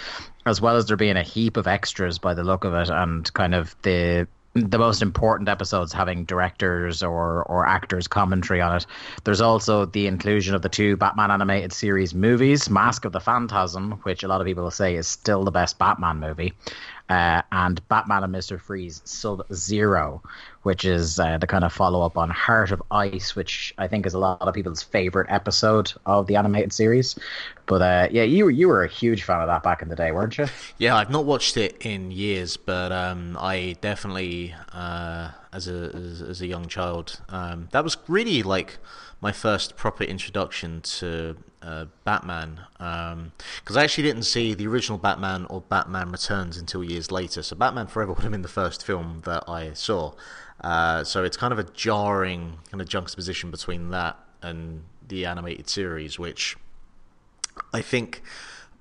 as 0.45 0.61
well 0.61 0.75
as 0.75 0.85
there 0.85 0.97
being 0.97 1.17
a 1.17 1.23
heap 1.23 1.57
of 1.57 1.67
extras 1.67 2.19
by 2.19 2.33
the 2.33 2.43
look 2.43 2.63
of 2.63 2.73
it, 2.73 2.89
and 2.89 3.31
kind 3.33 3.55
of 3.55 3.75
the 3.81 4.27
the 4.55 4.77
most 4.77 5.01
important 5.01 5.49
episodes 5.49 5.91
having 5.91 6.23
directors 6.23 7.03
or 7.03 7.43
or 7.43 7.67
actors 7.67 8.07
commentary 8.07 8.61
on 8.61 8.77
it. 8.77 8.85
There's 9.25 9.41
also 9.41 9.85
the 9.85 10.07
inclusion 10.07 10.55
of 10.55 10.61
the 10.61 10.69
two 10.69 10.95
Batman 10.95 11.29
animated 11.29 11.73
series 11.73 12.13
movies, 12.13 12.69
Mask 12.69 13.03
of 13.03 13.11
the 13.11 13.19
Phantasm, 13.19 13.99
which 14.03 14.23
a 14.23 14.27
lot 14.29 14.39
of 14.39 14.47
people 14.47 14.71
say 14.71 14.95
is 14.95 15.07
still 15.07 15.43
the 15.43 15.51
best 15.51 15.77
Batman 15.77 16.19
movie, 16.21 16.53
uh, 17.09 17.41
and 17.51 17.87
Batman 17.87 18.23
and 18.23 18.31
Mister 18.31 18.57
Freeze 18.57 19.01
Sub 19.05 19.45
Zero, 19.53 20.21
which 20.63 20.85
is 20.85 21.19
uh, 21.19 21.37
the 21.37 21.47
kind 21.47 21.63
of 21.63 21.71
follow 21.71 22.01
up 22.01 22.17
on 22.17 22.29
Heart 22.29 22.71
of 22.71 22.81
Ice, 22.91 23.35
which 23.35 23.73
I 23.77 23.87
think 23.87 24.05
is 24.05 24.13
a 24.13 24.19
lot 24.19 24.41
of 24.41 24.53
people's 24.53 24.81
favorite 24.81 25.27
episode 25.29 25.93
of 26.05 26.27
the 26.27 26.35
animated 26.35 26.73
series. 26.73 27.15
But 27.67 27.81
uh, 27.81 28.07
yeah, 28.11 28.23
you 28.23 28.45
were 28.45 28.51
you 28.51 28.67
were 28.67 28.83
a 28.83 28.87
huge 28.87 29.23
fan 29.23 29.41
of 29.41 29.47
that 29.47 29.63
back 29.63 29.81
in 29.81 29.89
the 29.89 29.95
day, 29.95 30.11
weren't 30.11 30.37
you? 30.37 30.47
Yeah, 30.77 30.95
I've 30.95 31.11
not 31.11 31.25
watched 31.25 31.57
it 31.57 31.77
in 31.85 32.11
years, 32.11 32.57
but 32.57 32.91
um, 32.91 33.37
I 33.39 33.75
definitely, 33.81 34.55
uh, 34.73 35.31
as 35.53 35.67
a 35.67 35.91
as, 35.93 36.21
as 36.21 36.41
a 36.41 36.47
young 36.47 36.67
child, 36.67 37.21
um, 37.29 37.69
that 37.71 37.83
was 37.83 37.97
really 38.07 38.41
like 38.43 38.77
my 39.21 39.31
first 39.31 39.75
proper 39.75 40.03
introduction 40.03 40.81
to 40.81 41.37
uh, 41.65 41.85
Batman. 42.03 42.61
Because 42.77 43.75
I 43.75 43.83
actually 43.83 44.03
didn't 44.03 44.23
see 44.23 44.53
the 44.53 44.67
original 44.67 44.97
Batman 44.97 45.45
or 45.49 45.61
Batman 45.61 46.11
Returns 46.11 46.57
until 46.57 46.83
years 46.83 47.11
later. 47.11 47.41
So 47.41 47.55
Batman 47.55 47.87
Forever 47.87 48.13
would 48.13 48.23
have 48.23 48.31
been 48.31 48.43
the 48.43 48.47
first 48.47 48.85
film 48.85 49.21
that 49.25 49.43
I 49.49 49.73
saw. 49.73 50.13
Uh, 50.61 51.03
so 51.03 51.23
it's 51.23 51.37
kind 51.37 51.51
of 51.51 51.59
a 51.59 51.63
jarring 51.63 52.59
kind 52.71 52.81
of 52.81 52.87
juxtaposition 52.87 53.51
between 53.51 53.89
that 53.89 54.17
and 54.41 54.83
the 55.07 55.25
animated 55.25 55.67
series, 55.69 56.17
which 56.17 56.55
I 57.73 57.81
think 57.81 58.21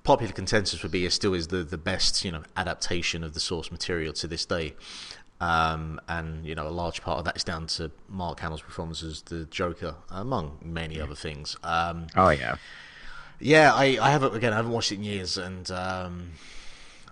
popular 0.03 0.31
consensus 0.31 0.83
would 0.83 0.91
be 0.91 1.05
it 1.05 1.11
still 1.11 1.33
is 1.33 1.47
the, 1.47 1.63
the 1.63 1.77
best 1.77 2.23
you 2.23 2.31
know 2.31 2.43
adaptation 2.55 3.23
of 3.23 3.33
the 3.33 3.39
source 3.39 3.71
material 3.71 4.13
to 4.13 4.27
this 4.27 4.45
day. 4.45 4.75
Um, 5.45 6.01
and 6.07 6.43
you 6.45 6.55
know 6.55 6.67
a 6.67 6.69
large 6.69 7.01
part 7.01 7.19
of 7.19 7.25
that 7.25 7.35
is 7.37 7.43
down 7.43 7.67
to 7.67 7.91
Mark 8.09 8.39
Hamill's 8.39 8.61
performance 8.61 9.03
as 9.03 9.21
the 9.21 9.45
Joker, 9.45 9.95
among 10.09 10.57
many 10.63 10.99
other 10.99 11.13
things. 11.15 11.55
Um, 11.63 12.07
Oh 12.15 12.29
yeah. 12.29 12.55
Yeah, 13.39 13.73
I, 13.73 13.97
I 14.01 14.09
haven't 14.11 14.33
again. 14.33 14.53
I 14.53 14.55
haven't 14.55 14.71
watched 14.71 14.91
it 14.91 14.95
in 14.95 15.03
years, 15.03 15.37
and 15.37 15.69
um, 15.69 16.31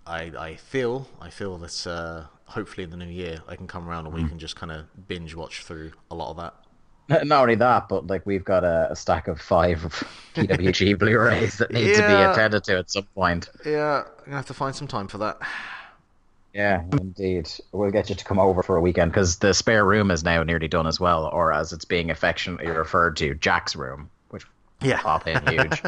I 0.08 0.32
I 0.38 0.56
feel 0.56 1.08
I 1.22 1.30
feel 1.30 1.58
that 1.60 1.86
uh, 1.86 2.24
hopefully 2.46 2.86
in 2.86 2.90
the 2.90 2.98
new 2.98 3.12
year 3.12 3.42
I 3.48 3.56
can 3.56 3.68
come 3.68 3.88
around 3.88 4.06
and 4.08 4.16
we 4.16 4.28
can 4.28 4.40
just 4.40 4.56
kind 4.56 4.72
of 4.72 4.86
binge 5.08 5.36
watch 5.36 5.63
through 5.63 5.92
a 6.10 6.16
lot 6.16 6.32
of 6.32 6.38
that. 6.38 7.25
Not 7.25 7.42
only 7.42 7.56
that, 7.56 7.90
but 7.90 8.08
like 8.08 8.25
we've 8.25 8.46
got 8.46 8.63
a, 8.63 8.88
a 8.90 8.96
stack 8.96 9.28
of 9.28 9.40
five 9.40 9.80
PWG 10.36 10.98
Blu-rays 10.98 11.58
that 11.58 11.72
need 11.72 11.94
to 11.94 12.08
be 12.08 12.13
attended 12.32 12.63
to 12.63 12.78
at 12.78 12.90
some 12.90 13.04
point. 13.13 13.50
Yeah, 13.66 14.04
I'm 14.20 14.24
gonna 14.25 14.38
have 14.38 14.46
to 14.48 14.54
find 14.54 14.74
some 14.74 14.88
time 14.88 15.08
for 15.08 15.18
that. 15.20 15.38
Yeah, 16.53 16.83
indeed. 16.91 17.50
We'll 17.72 17.89
get 17.91 18.10
you 18.10 18.15
to 18.15 18.24
come 18.25 18.38
over 18.39 18.62
for 18.62 18.75
a 18.75 18.81
weekend 18.81 19.12
because 19.12 19.38
the 19.38 19.53
spare 19.53 19.83
room 19.83 20.12
is 20.12 20.24
now 20.24 20.43
nearly 20.43 20.67
done 20.67 20.86
as 20.86 21.00
well, 21.00 21.25
or 21.25 21.51
as 21.51 21.74
it's 21.74 21.86
being 21.86 22.12
affectionately 22.12 22.67
referred 22.67 23.17
to, 23.17 23.33
Jack's 23.33 23.75
room, 23.75 24.10
which 24.29 24.45
Yeah. 24.81 25.01
pop 25.01 25.27
in 25.27 25.45
huge. 25.48 25.81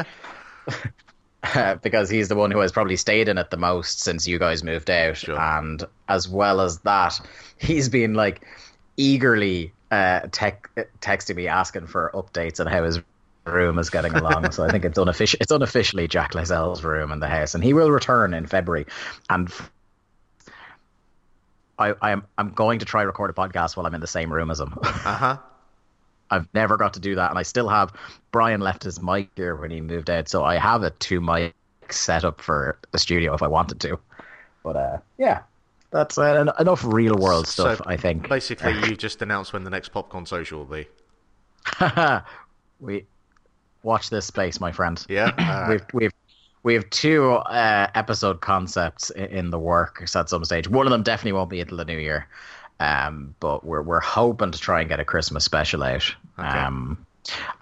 because 1.82 2.10
he's 2.10 2.28
the 2.28 2.34
one 2.34 2.50
who 2.50 2.58
has 2.58 2.72
probably 2.72 2.96
stayed 2.96 3.28
in 3.28 3.38
it 3.38 3.50
the 3.50 3.56
most 3.56 4.00
since 4.00 4.26
you 4.26 4.38
guys 4.38 4.64
moved 4.64 4.90
out, 4.90 5.16
Sure. 5.16 5.38
and 5.40 5.84
as 6.08 6.28
well 6.28 6.60
as 6.60 6.78
that, 6.80 7.20
he's 7.58 7.88
been 7.88 8.14
like 8.14 8.44
eagerly 8.96 9.72
uh, 9.92 10.20
tech 10.32 10.68
texting 11.00 11.36
me 11.36 11.46
asking 11.46 11.86
for 11.86 12.10
updates 12.14 12.58
on 12.58 12.66
how 12.66 12.82
his 12.82 12.98
room 13.44 13.78
is 13.78 13.90
getting 13.90 14.12
along. 14.14 14.50
so 14.50 14.64
I 14.64 14.70
think 14.72 14.84
it's 14.84 14.98
unofficial. 14.98 15.38
It's 15.40 15.52
unofficially 15.52 16.08
Jack 16.08 16.32
Layzell's 16.32 16.82
room 16.82 17.12
in 17.12 17.20
the 17.20 17.28
house, 17.28 17.54
and 17.54 17.62
he 17.62 17.72
will 17.72 17.92
return 17.92 18.34
in 18.34 18.46
February. 18.46 18.86
And 19.30 19.48
I, 21.78 21.94
I'm 22.00 22.24
I'm 22.38 22.50
going 22.52 22.78
to 22.80 22.84
try 22.84 23.02
record 23.02 23.30
a 23.30 23.32
podcast 23.32 23.76
while 23.76 23.86
I'm 23.86 23.94
in 23.94 24.00
the 24.00 24.06
same 24.06 24.32
room 24.32 24.50
as 24.50 24.60
him. 24.60 24.76
Uh 24.82 25.14
huh. 25.14 25.36
I've 26.28 26.48
never 26.54 26.76
got 26.76 26.94
to 26.94 27.00
do 27.00 27.14
that, 27.14 27.30
and 27.30 27.38
I 27.38 27.42
still 27.42 27.68
have. 27.68 27.92
Brian 28.32 28.60
left 28.60 28.82
his 28.82 29.00
mic 29.00 29.28
here 29.36 29.54
when 29.54 29.70
he 29.70 29.80
moved 29.80 30.10
out, 30.10 30.28
so 30.28 30.44
I 30.44 30.56
have 30.56 30.82
a 30.82 30.90
two 30.90 31.20
mic 31.20 31.54
set 31.88 32.24
up 32.24 32.40
for 32.40 32.78
the 32.90 32.98
studio 32.98 33.32
if 33.34 33.42
I 33.42 33.46
wanted 33.46 33.78
to. 33.80 33.98
But 34.64 34.76
uh, 34.76 34.98
yeah, 35.18 35.42
that's 35.90 36.18
uh, 36.18 36.22
en- 36.22 36.50
enough 36.58 36.84
real 36.84 37.16
world 37.16 37.46
stuff. 37.46 37.78
So, 37.78 37.84
I 37.86 37.96
think. 37.96 38.28
Basically, 38.28 38.72
you 38.88 38.96
just 38.96 39.22
announced 39.22 39.52
when 39.52 39.62
the 39.62 39.70
next 39.70 39.90
Popcorn 39.90 40.26
Social 40.26 40.58
will 40.58 40.66
be. 40.66 40.88
we 42.80 43.06
watch 43.82 44.10
this 44.10 44.26
space, 44.26 44.60
my 44.60 44.72
friend. 44.72 45.04
Yeah. 45.08 45.30
Alright. 45.38 45.68
we've 45.68 45.84
we've 45.94 46.12
we 46.66 46.74
have 46.74 46.90
two 46.90 47.30
uh, 47.30 47.86
episode 47.94 48.40
concepts 48.40 49.10
in 49.10 49.50
the 49.50 49.58
works 49.58 50.16
at 50.16 50.28
some 50.28 50.44
stage. 50.44 50.66
One 50.68 50.84
of 50.84 50.90
them 50.90 51.04
definitely 51.04 51.34
won't 51.34 51.48
be 51.48 51.60
until 51.60 51.76
the 51.76 51.84
new 51.84 51.96
year, 51.96 52.26
um, 52.80 53.36
but 53.38 53.64
we're 53.64 53.82
we're 53.82 54.00
hoping 54.00 54.50
to 54.50 54.58
try 54.58 54.80
and 54.80 54.88
get 54.88 54.98
a 54.98 55.04
Christmas 55.04 55.44
special 55.44 55.84
out 55.84 56.12
Okay. 56.40 56.48
um, 56.48 57.06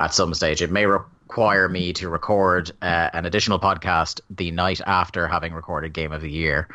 at 0.00 0.14
some 0.14 0.32
stage. 0.32 0.62
It 0.62 0.70
may 0.73 0.87
require 0.87 1.68
me 1.68 1.92
to 1.92 2.08
record 2.08 2.70
uh, 2.80 3.11
an 3.12 3.26
additional 3.26 3.58
podcast 3.58 4.23
the 4.30 4.50
night 4.50 4.80
after 4.87 5.28
having 5.28 5.52
recorded 5.52 5.92
Game 5.92 6.12
of 6.12 6.23
the 6.23 6.30
Year, 6.30 6.66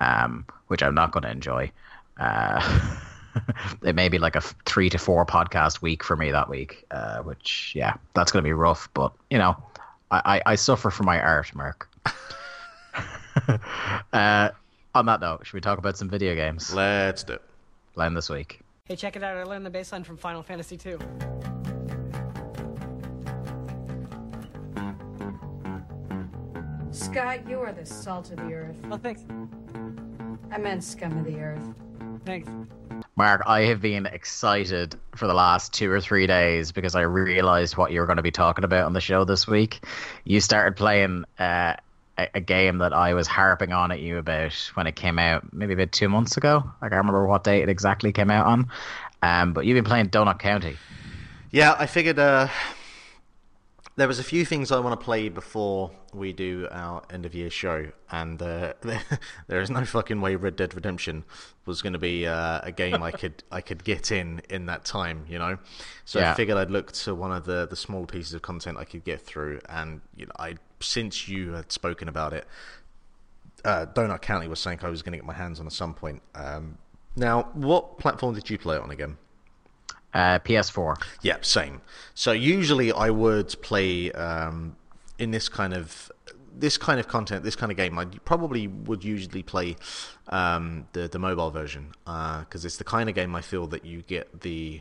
um, 0.00 0.46
which 0.66 0.82
I'm 0.82 0.96
not 0.96 1.12
going 1.12 1.22
to 1.22 1.30
enjoy. 1.30 1.70
Uh, 2.18 2.90
it 3.84 3.94
may 3.94 4.08
be 4.08 4.18
like 4.18 4.34
a 4.34 4.40
three 4.40 4.90
to 4.90 4.98
four 4.98 5.24
podcast 5.24 5.80
week 5.80 6.02
for 6.02 6.16
me 6.16 6.32
that 6.32 6.48
week, 6.48 6.84
uh, 6.90 7.18
which 7.18 7.72
yeah, 7.76 7.94
that's 8.14 8.32
going 8.32 8.42
to 8.42 8.48
be 8.48 8.52
rough. 8.52 8.88
But 8.94 9.12
you 9.30 9.38
know, 9.38 9.56
I, 10.10 10.22
I, 10.24 10.52
I 10.52 10.54
suffer 10.54 10.90
for 10.90 11.02
my 11.02 11.20
art, 11.20 11.54
Mark. 11.54 11.88
uh, 14.12 14.50
on 14.94 15.06
that 15.06 15.20
note, 15.20 15.46
should 15.46 15.54
we 15.54 15.60
talk 15.60 15.78
about 15.78 15.96
some 15.96 16.08
video 16.08 16.34
games? 16.34 16.72
Let's 16.72 17.22
do 17.22 17.34
it. 17.34 17.42
Len 17.94 18.14
this 18.14 18.30
week. 18.30 18.60
Hey, 18.84 18.96
check 18.96 19.16
it 19.16 19.22
out. 19.22 19.36
I 19.36 19.42
learned 19.44 19.66
the 19.66 19.70
baseline 19.70 20.04
from 20.04 20.16
Final 20.16 20.42
Fantasy 20.42 20.78
II. 20.84 20.96
Scott, 26.90 27.48
you 27.48 27.60
are 27.60 27.72
the 27.72 27.84
salt 27.84 28.30
of 28.30 28.36
the 28.38 28.54
earth. 28.54 28.76
Oh, 28.90 28.96
thanks. 28.96 29.24
I 30.50 30.58
meant 30.58 30.82
scum 30.82 31.18
of 31.18 31.24
the 31.24 31.38
earth. 31.38 31.74
Thanks. 32.24 32.48
Mark, 33.18 33.42
I 33.46 33.62
have 33.62 33.80
been 33.80 34.06
excited 34.06 34.94
for 35.16 35.26
the 35.26 35.34
last 35.34 35.74
two 35.74 35.90
or 35.90 36.00
three 36.00 36.28
days 36.28 36.70
because 36.70 36.94
I 36.94 37.00
realized 37.00 37.76
what 37.76 37.90
you 37.90 37.98
were 37.98 38.06
going 38.06 38.18
to 38.18 38.22
be 38.22 38.30
talking 38.30 38.62
about 38.62 38.84
on 38.84 38.92
the 38.92 39.00
show 39.00 39.24
this 39.24 39.44
week. 39.44 39.84
You 40.22 40.40
started 40.40 40.76
playing 40.76 41.24
uh, 41.36 41.74
a, 42.16 42.28
a 42.34 42.40
game 42.40 42.78
that 42.78 42.92
I 42.92 43.14
was 43.14 43.26
harping 43.26 43.72
on 43.72 43.90
at 43.90 43.98
you 43.98 44.18
about 44.18 44.52
when 44.74 44.86
it 44.86 44.94
came 44.94 45.18
out, 45.18 45.52
maybe 45.52 45.72
about 45.72 45.90
two 45.90 46.08
months 46.08 46.36
ago. 46.36 46.62
I 46.80 46.88
can't 46.88 46.98
remember 46.98 47.26
what 47.26 47.42
date 47.42 47.64
it 47.64 47.68
exactly 47.68 48.12
came 48.12 48.30
out 48.30 48.46
on. 48.46 48.68
Um, 49.20 49.52
but 49.52 49.66
you've 49.66 49.74
been 49.74 49.82
playing 49.82 50.10
Donut 50.10 50.38
County. 50.38 50.76
Yeah, 51.50 51.74
I 51.76 51.86
figured 51.86 52.20
uh, 52.20 52.46
there 53.98 54.06
was 54.06 54.20
a 54.20 54.24
few 54.24 54.44
things 54.44 54.70
I 54.70 54.78
want 54.78 54.98
to 54.98 55.04
play 55.04 55.28
before 55.28 55.90
we 56.14 56.32
do 56.32 56.68
our 56.70 57.02
end 57.10 57.26
of 57.26 57.34
year 57.34 57.50
show, 57.50 57.90
and 58.12 58.40
uh, 58.40 58.74
there 59.48 59.60
is 59.60 59.70
no 59.70 59.84
fucking 59.84 60.20
way 60.20 60.36
Red 60.36 60.54
Dead 60.54 60.72
Redemption 60.72 61.24
was 61.66 61.82
going 61.82 61.94
to 61.94 61.98
be 61.98 62.24
uh, 62.24 62.60
a 62.62 62.70
game 62.70 63.02
I 63.02 63.10
could 63.10 63.42
I 63.50 63.60
could 63.60 63.82
get 63.82 64.12
in 64.12 64.40
in 64.48 64.66
that 64.66 64.84
time, 64.84 65.26
you 65.28 65.36
know. 65.36 65.58
So 66.04 66.20
I 66.20 66.34
figured 66.34 66.56
I'd 66.56 66.70
look 66.70 66.92
to 66.92 67.12
one 67.12 67.32
of 67.32 67.44
the 67.44 67.66
the 67.66 67.74
small 67.74 68.06
pieces 68.06 68.34
of 68.34 68.42
content 68.42 68.78
I 68.78 68.84
could 68.84 69.02
get 69.02 69.20
through, 69.20 69.58
and 69.68 70.00
you 70.14 70.26
know, 70.26 70.32
I 70.38 70.54
since 70.78 71.26
you 71.26 71.54
had 71.54 71.72
spoken 71.72 72.06
about 72.06 72.32
it, 72.32 72.46
uh, 73.64 73.86
Donut 73.86 74.22
County 74.22 74.46
was 74.46 74.60
saying 74.60 74.78
I 74.82 74.90
was 74.90 75.02
going 75.02 75.12
to 75.12 75.18
get 75.18 75.26
my 75.26 75.34
hands 75.34 75.58
on 75.58 75.66
at 75.66 75.72
some 75.72 75.92
point. 75.92 76.22
Um, 76.36 76.78
now, 77.16 77.48
what 77.52 77.98
platform 77.98 78.36
did 78.36 78.48
you 78.48 78.58
play 78.58 78.76
it 78.76 78.82
on 78.82 78.92
again? 78.92 79.16
Uh, 80.14 80.38
PS4. 80.38 80.96
Yeah, 81.22 81.36
same. 81.42 81.82
So 82.14 82.32
usually 82.32 82.92
I 82.92 83.10
would 83.10 83.54
play 83.60 84.10
um, 84.12 84.76
in 85.18 85.30
this 85.30 85.48
kind 85.48 85.74
of 85.74 86.10
this 86.56 86.76
kind 86.76 86.98
of 86.98 87.06
content, 87.06 87.44
this 87.44 87.54
kind 87.54 87.70
of 87.70 87.76
game. 87.76 87.98
I 87.98 88.06
probably 88.24 88.66
would 88.66 89.04
usually 89.04 89.42
play 89.42 89.76
um, 90.28 90.88
the 90.92 91.08
the 91.08 91.18
mobile 91.18 91.50
version 91.50 91.92
because 92.04 92.64
it's 92.64 92.76
the 92.78 92.84
kind 92.84 93.08
of 93.08 93.14
game 93.14 93.34
I 93.34 93.42
feel 93.42 93.66
that 93.68 93.84
you 93.84 94.02
get 94.02 94.40
the 94.40 94.80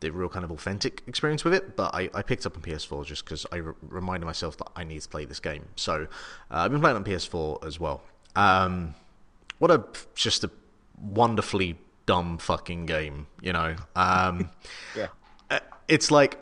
the 0.00 0.10
real 0.10 0.28
kind 0.28 0.44
of 0.44 0.50
authentic 0.50 1.02
experience 1.06 1.44
with 1.44 1.54
it. 1.54 1.76
But 1.76 1.94
I, 1.94 2.10
I 2.12 2.22
picked 2.22 2.44
up 2.44 2.56
on 2.56 2.62
PS4 2.62 3.06
just 3.06 3.24
because 3.24 3.46
I 3.52 3.56
re- 3.56 3.74
reminded 3.88 4.26
myself 4.26 4.56
that 4.58 4.68
I 4.76 4.84
need 4.84 5.00
to 5.00 5.08
play 5.08 5.24
this 5.24 5.40
game. 5.40 5.64
So 5.76 6.02
uh, 6.50 6.56
I've 6.56 6.70
been 6.70 6.80
playing 6.80 6.96
on 6.96 7.04
PS4 7.04 7.66
as 7.66 7.80
well. 7.80 8.02
Um, 8.36 8.94
what 9.58 9.70
a 9.70 9.84
just 10.14 10.44
a 10.44 10.50
wonderfully 11.00 11.78
dumb 12.06 12.38
fucking 12.38 12.86
game, 12.86 13.26
you 13.40 13.52
know. 13.52 13.76
Um, 13.96 14.50
Yeah. 14.96 15.08
uh, 15.50 15.60
it's 15.88 16.10
like 16.10 16.38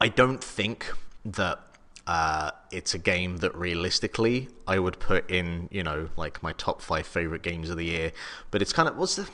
I 0.00 0.08
don't 0.08 0.42
think 0.42 0.90
that 1.24 1.58
uh, 2.06 2.50
it's 2.70 2.94
a 2.94 2.98
game 2.98 3.38
that 3.38 3.54
realistically 3.54 4.48
I 4.66 4.78
would 4.78 4.98
put 4.98 5.30
in, 5.30 5.68
you 5.70 5.82
know, 5.82 6.08
like 6.16 6.42
my 6.42 6.52
top 6.54 6.80
five 6.80 7.06
favorite 7.06 7.42
games 7.42 7.68
of 7.68 7.76
the 7.76 7.84
year. 7.84 8.12
But 8.50 8.62
it's 8.62 8.72
kind 8.72 8.88
of 8.88 8.96
what's 8.96 9.16
the? 9.16 9.28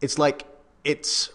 It's 0.00 0.18
like 0.18 0.46
it's. 0.84 1.30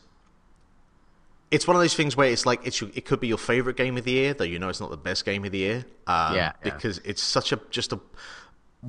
It's 1.50 1.66
one 1.66 1.78
of 1.78 1.82
those 1.82 1.94
things 1.94 2.18
where 2.18 2.30
it's 2.30 2.46
like 2.46 2.66
it's 2.68 2.82
your, 2.82 2.90
it 2.94 3.06
could 3.06 3.22
be 3.22 3.28
your 3.30 3.38
favorite 3.38 3.78
game 3.78 3.96
of 3.98 4.04
the 4.04 4.12
year, 4.12 4.34
though 4.34 4.44
you 4.44 4.60
know 4.60 4.68
it's 4.68 4.82
not 4.82 4.90
the 4.90 4.98
best 4.98 5.24
game 5.24 5.46
of 5.46 5.52
the 5.54 5.60
year. 5.60 5.86
Um, 6.06 6.36
Yeah, 6.36 6.36
yeah. 6.36 6.52
because 6.62 6.98
it's 7.06 7.22
such 7.22 7.52
a 7.54 7.60
just 7.70 7.94
a. 7.94 8.00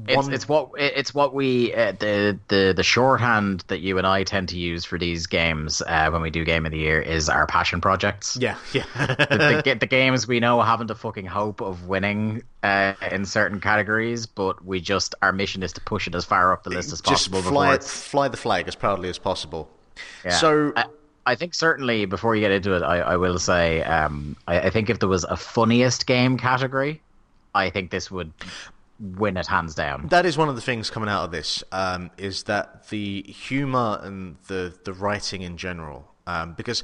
It's, 0.06 0.16
one- 0.16 0.32
it's 0.34 0.48
what 0.48 0.70
it's 0.76 1.14
what 1.14 1.34
we 1.34 1.74
uh, 1.74 1.92
the 1.92 2.38
the 2.48 2.74
the 2.76 2.82
shorthand 2.82 3.64
that 3.68 3.80
you 3.80 3.96
and 3.96 4.06
I 4.06 4.22
tend 4.22 4.50
to 4.50 4.58
use 4.58 4.84
for 4.84 4.98
these 4.98 5.26
games 5.26 5.80
uh, 5.86 6.10
when 6.10 6.20
we 6.20 6.28
do 6.30 6.44
game 6.44 6.66
of 6.66 6.72
the 6.72 6.78
year 6.78 7.00
is 7.00 7.28
our 7.30 7.46
passion 7.46 7.80
projects. 7.80 8.36
yeah 8.38 8.56
yeah 8.74 8.84
the, 8.94 9.62
the, 9.64 9.74
the 9.80 9.86
games 9.86 10.28
we 10.28 10.40
know 10.40 10.60
haven't 10.60 10.90
a 10.90 10.94
fucking 10.94 11.24
hope 11.24 11.62
of 11.62 11.88
winning 11.88 12.42
uh, 12.62 12.92
in 13.10 13.24
certain 13.24 13.60
categories, 13.60 14.26
but 14.26 14.62
we 14.64 14.78
just 14.80 15.14
our 15.22 15.32
mission 15.32 15.62
is 15.62 15.72
to 15.72 15.80
push 15.80 16.06
it 16.06 16.14
as 16.14 16.24
far 16.24 16.52
up 16.52 16.64
the 16.64 16.70
list 16.70 16.92
as 16.92 17.00
just 17.00 17.30
possible. 17.30 17.50
fly 17.50 17.74
it's- 17.74 17.90
fly 17.90 18.28
the 18.28 18.36
flag 18.36 18.68
as 18.68 18.74
proudly 18.74 19.08
as 19.08 19.18
possible. 19.18 19.70
yeah. 20.22 20.30
So 20.32 20.72
I, 20.76 20.84
I 21.26 21.34
think 21.34 21.54
certainly 21.54 22.04
before 22.04 22.36
you 22.36 22.42
get 22.42 22.52
into 22.52 22.74
it, 22.74 22.82
I, 22.82 22.98
I 23.00 23.16
will 23.16 23.38
say 23.38 23.82
um, 23.84 24.36
I, 24.46 24.60
I 24.60 24.70
think 24.70 24.90
if 24.90 24.98
there 24.98 25.08
was 25.08 25.24
a 25.24 25.36
funniest 25.36 26.06
game 26.06 26.36
category, 26.36 27.00
I 27.54 27.70
think 27.70 27.90
this 27.90 28.10
would 28.10 28.32
win 29.00 29.36
it 29.36 29.46
hands 29.46 29.74
down. 29.74 30.08
that 30.08 30.26
is 30.26 30.36
one 30.36 30.48
of 30.48 30.56
the 30.56 30.60
things 30.60 30.90
coming 30.90 31.08
out 31.08 31.24
of 31.24 31.30
this 31.30 31.62
um, 31.72 32.10
is 32.16 32.44
that 32.44 32.88
the 32.88 33.22
humor 33.22 34.00
and 34.02 34.36
the 34.48 34.74
the 34.84 34.92
writing 34.92 35.42
in 35.42 35.56
general, 35.56 36.12
um, 36.26 36.54
because 36.54 36.82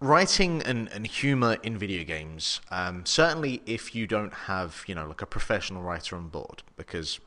writing 0.00 0.62
and, 0.62 0.88
and 0.92 1.06
humor 1.06 1.56
in 1.62 1.78
video 1.78 2.04
games, 2.04 2.60
um, 2.70 3.06
certainly 3.06 3.62
if 3.66 3.94
you 3.94 4.06
don't 4.06 4.34
have 4.34 4.84
you 4.86 4.94
know 4.94 5.06
like 5.06 5.22
a 5.22 5.26
professional 5.26 5.82
writer 5.82 6.16
on 6.16 6.28
board, 6.28 6.62
because 6.76 7.20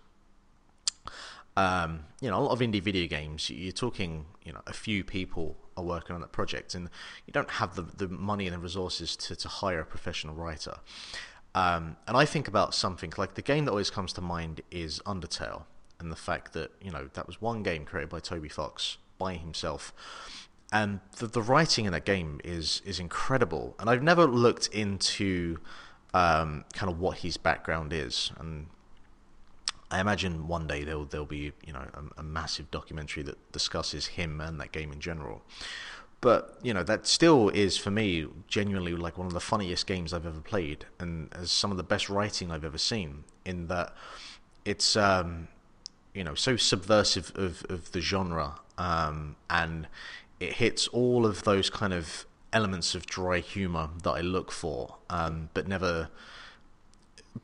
um, 1.59 2.05
you 2.21 2.29
know, 2.29 2.39
a 2.39 2.41
lot 2.41 2.51
of 2.51 2.59
indie 2.59 2.81
video 2.81 3.05
games, 3.05 3.49
you're 3.49 3.73
talking, 3.73 4.25
you 4.45 4.53
know, 4.53 4.61
a 4.65 4.71
few 4.71 5.03
people 5.03 5.57
are 5.75 5.83
working 5.83 6.15
on 6.15 6.21
that 6.21 6.31
project, 6.31 6.73
and 6.73 6.89
you 7.25 7.33
don't 7.33 7.49
have 7.49 7.75
the, 7.75 7.81
the 7.81 8.07
money 8.07 8.47
and 8.47 8.55
the 8.55 8.59
resources 8.59 9.17
to, 9.17 9.35
to 9.35 9.47
hire 9.49 9.81
a 9.81 9.85
professional 9.85 10.35
writer. 10.35 10.77
Um, 11.59 11.97
and 12.07 12.15
I 12.15 12.23
think 12.23 12.47
about 12.47 12.73
something 12.73 13.11
like 13.17 13.33
the 13.33 13.41
game 13.41 13.65
that 13.65 13.71
always 13.71 13.89
comes 13.89 14.13
to 14.13 14.21
mind 14.21 14.61
is 14.71 15.01
Undertale, 15.05 15.63
and 15.99 16.09
the 16.09 16.15
fact 16.15 16.53
that, 16.53 16.71
you 16.81 16.89
know, 16.89 17.09
that 17.15 17.27
was 17.27 17.41
one 17.41 17.63
game 17.63 17.83
created 17.83 18.09
by 18.09 18.21
Toby 18.21 18.47
Fox 18.47 18.97
by 19.17 19.33
himself. 19.33 19.93
And 20.71 21.01
the, 21.17 21.27
the 21.27 21.41
writing 21.41 21.83
in 21.83 21.91
that 21.91 22.05
game 22.05 22.39
is 22.45 22.81
is 22.85 22.97
incredible. 22.97 23.75
And 23.77 23.89
I've 23.89 24.03
never 24.03 24.25
looked 24.25 24.67
into 24.67 25.57
um, 26.13 26.63
kind 26.73 26.89
of 26.89 26.97
what 26.97 27.17
his 27.17 27.35
background 27.35 27.91
is, 27.91 28.31
and 28.39 28.67
I 29.91 29.99
imagine 29.99 30.47
one 30.47 30.65
day 30.65 30.85
there'll 30.85 31.05
there'll 31.05 31.25
be 31.25 31.51
you 31.67 31.73
know 31.73 31.85
a, 31.93 32.21
a, 32.21 32.23
massive 32.23 32.71
documentary 32.71 33.23
that 33.23 33.51
discusses 33.51 34.05
him 34.07 34.39
and 34.39 34.61
that 34.61 34.71
game 34.71 34.93
in 34.93 35.01
general. 35.01 35.41
But 36.21 36.59
you 36.61 36.73
know 36.73 36.83
that 36.83 37.07
still 37.07 37.49
is 37.49 37.77
for 37.77 37.91
me 37.91 38.27
genuinely 38.47 38.93
like 38.93 39.17
one 39.17 39.27
of 39.27 39.33
the 39.33 39.39
funniest 39.39 39.87
games 39.87 40.13
I've 40.13 40.25
ever 40.25 40.41
played, 40.41 40.85
and 40.99 41.29
as 41.33 41.49
some 41.51 41.71
of 41.71 41.77
the 41.77 41.83
best 41.83 42.09
writing 42.09 42.51
I've 42.51 42.65
ever 42.65 42.77
seen. 42.77 43.23
In 43.45 43.67
that 43.67 43.93
it's 44.65 44.95
um, 44.97 45.47
you 46.13 46.23
know 46.23 46.35
so 46.35 46.57
subversive 46.57 47.31
of 47.35 47.65
of 47.69 47.91
the 47.93 48.01
genre, 48.01 48.55
um, 48.77 49.37
and 49.49 49.87
it 50.39 50.53
hits 50.53 50.87
all 50.89 51.25
of 51.25 51.43
those 51.43 51.69
kind 51.69 51.93
of 51.93 52.25
elements 52.51 52.95
of 52.95 53.05
dry 53.05 53.39
humor 53.39 53.89
that 54.03 54.11
I 54.11 54.21
look 54.21 54.51
for, 54.51 54.95
um, 55.09 55.49
but 55.53 55.67
never, 55.67 56.09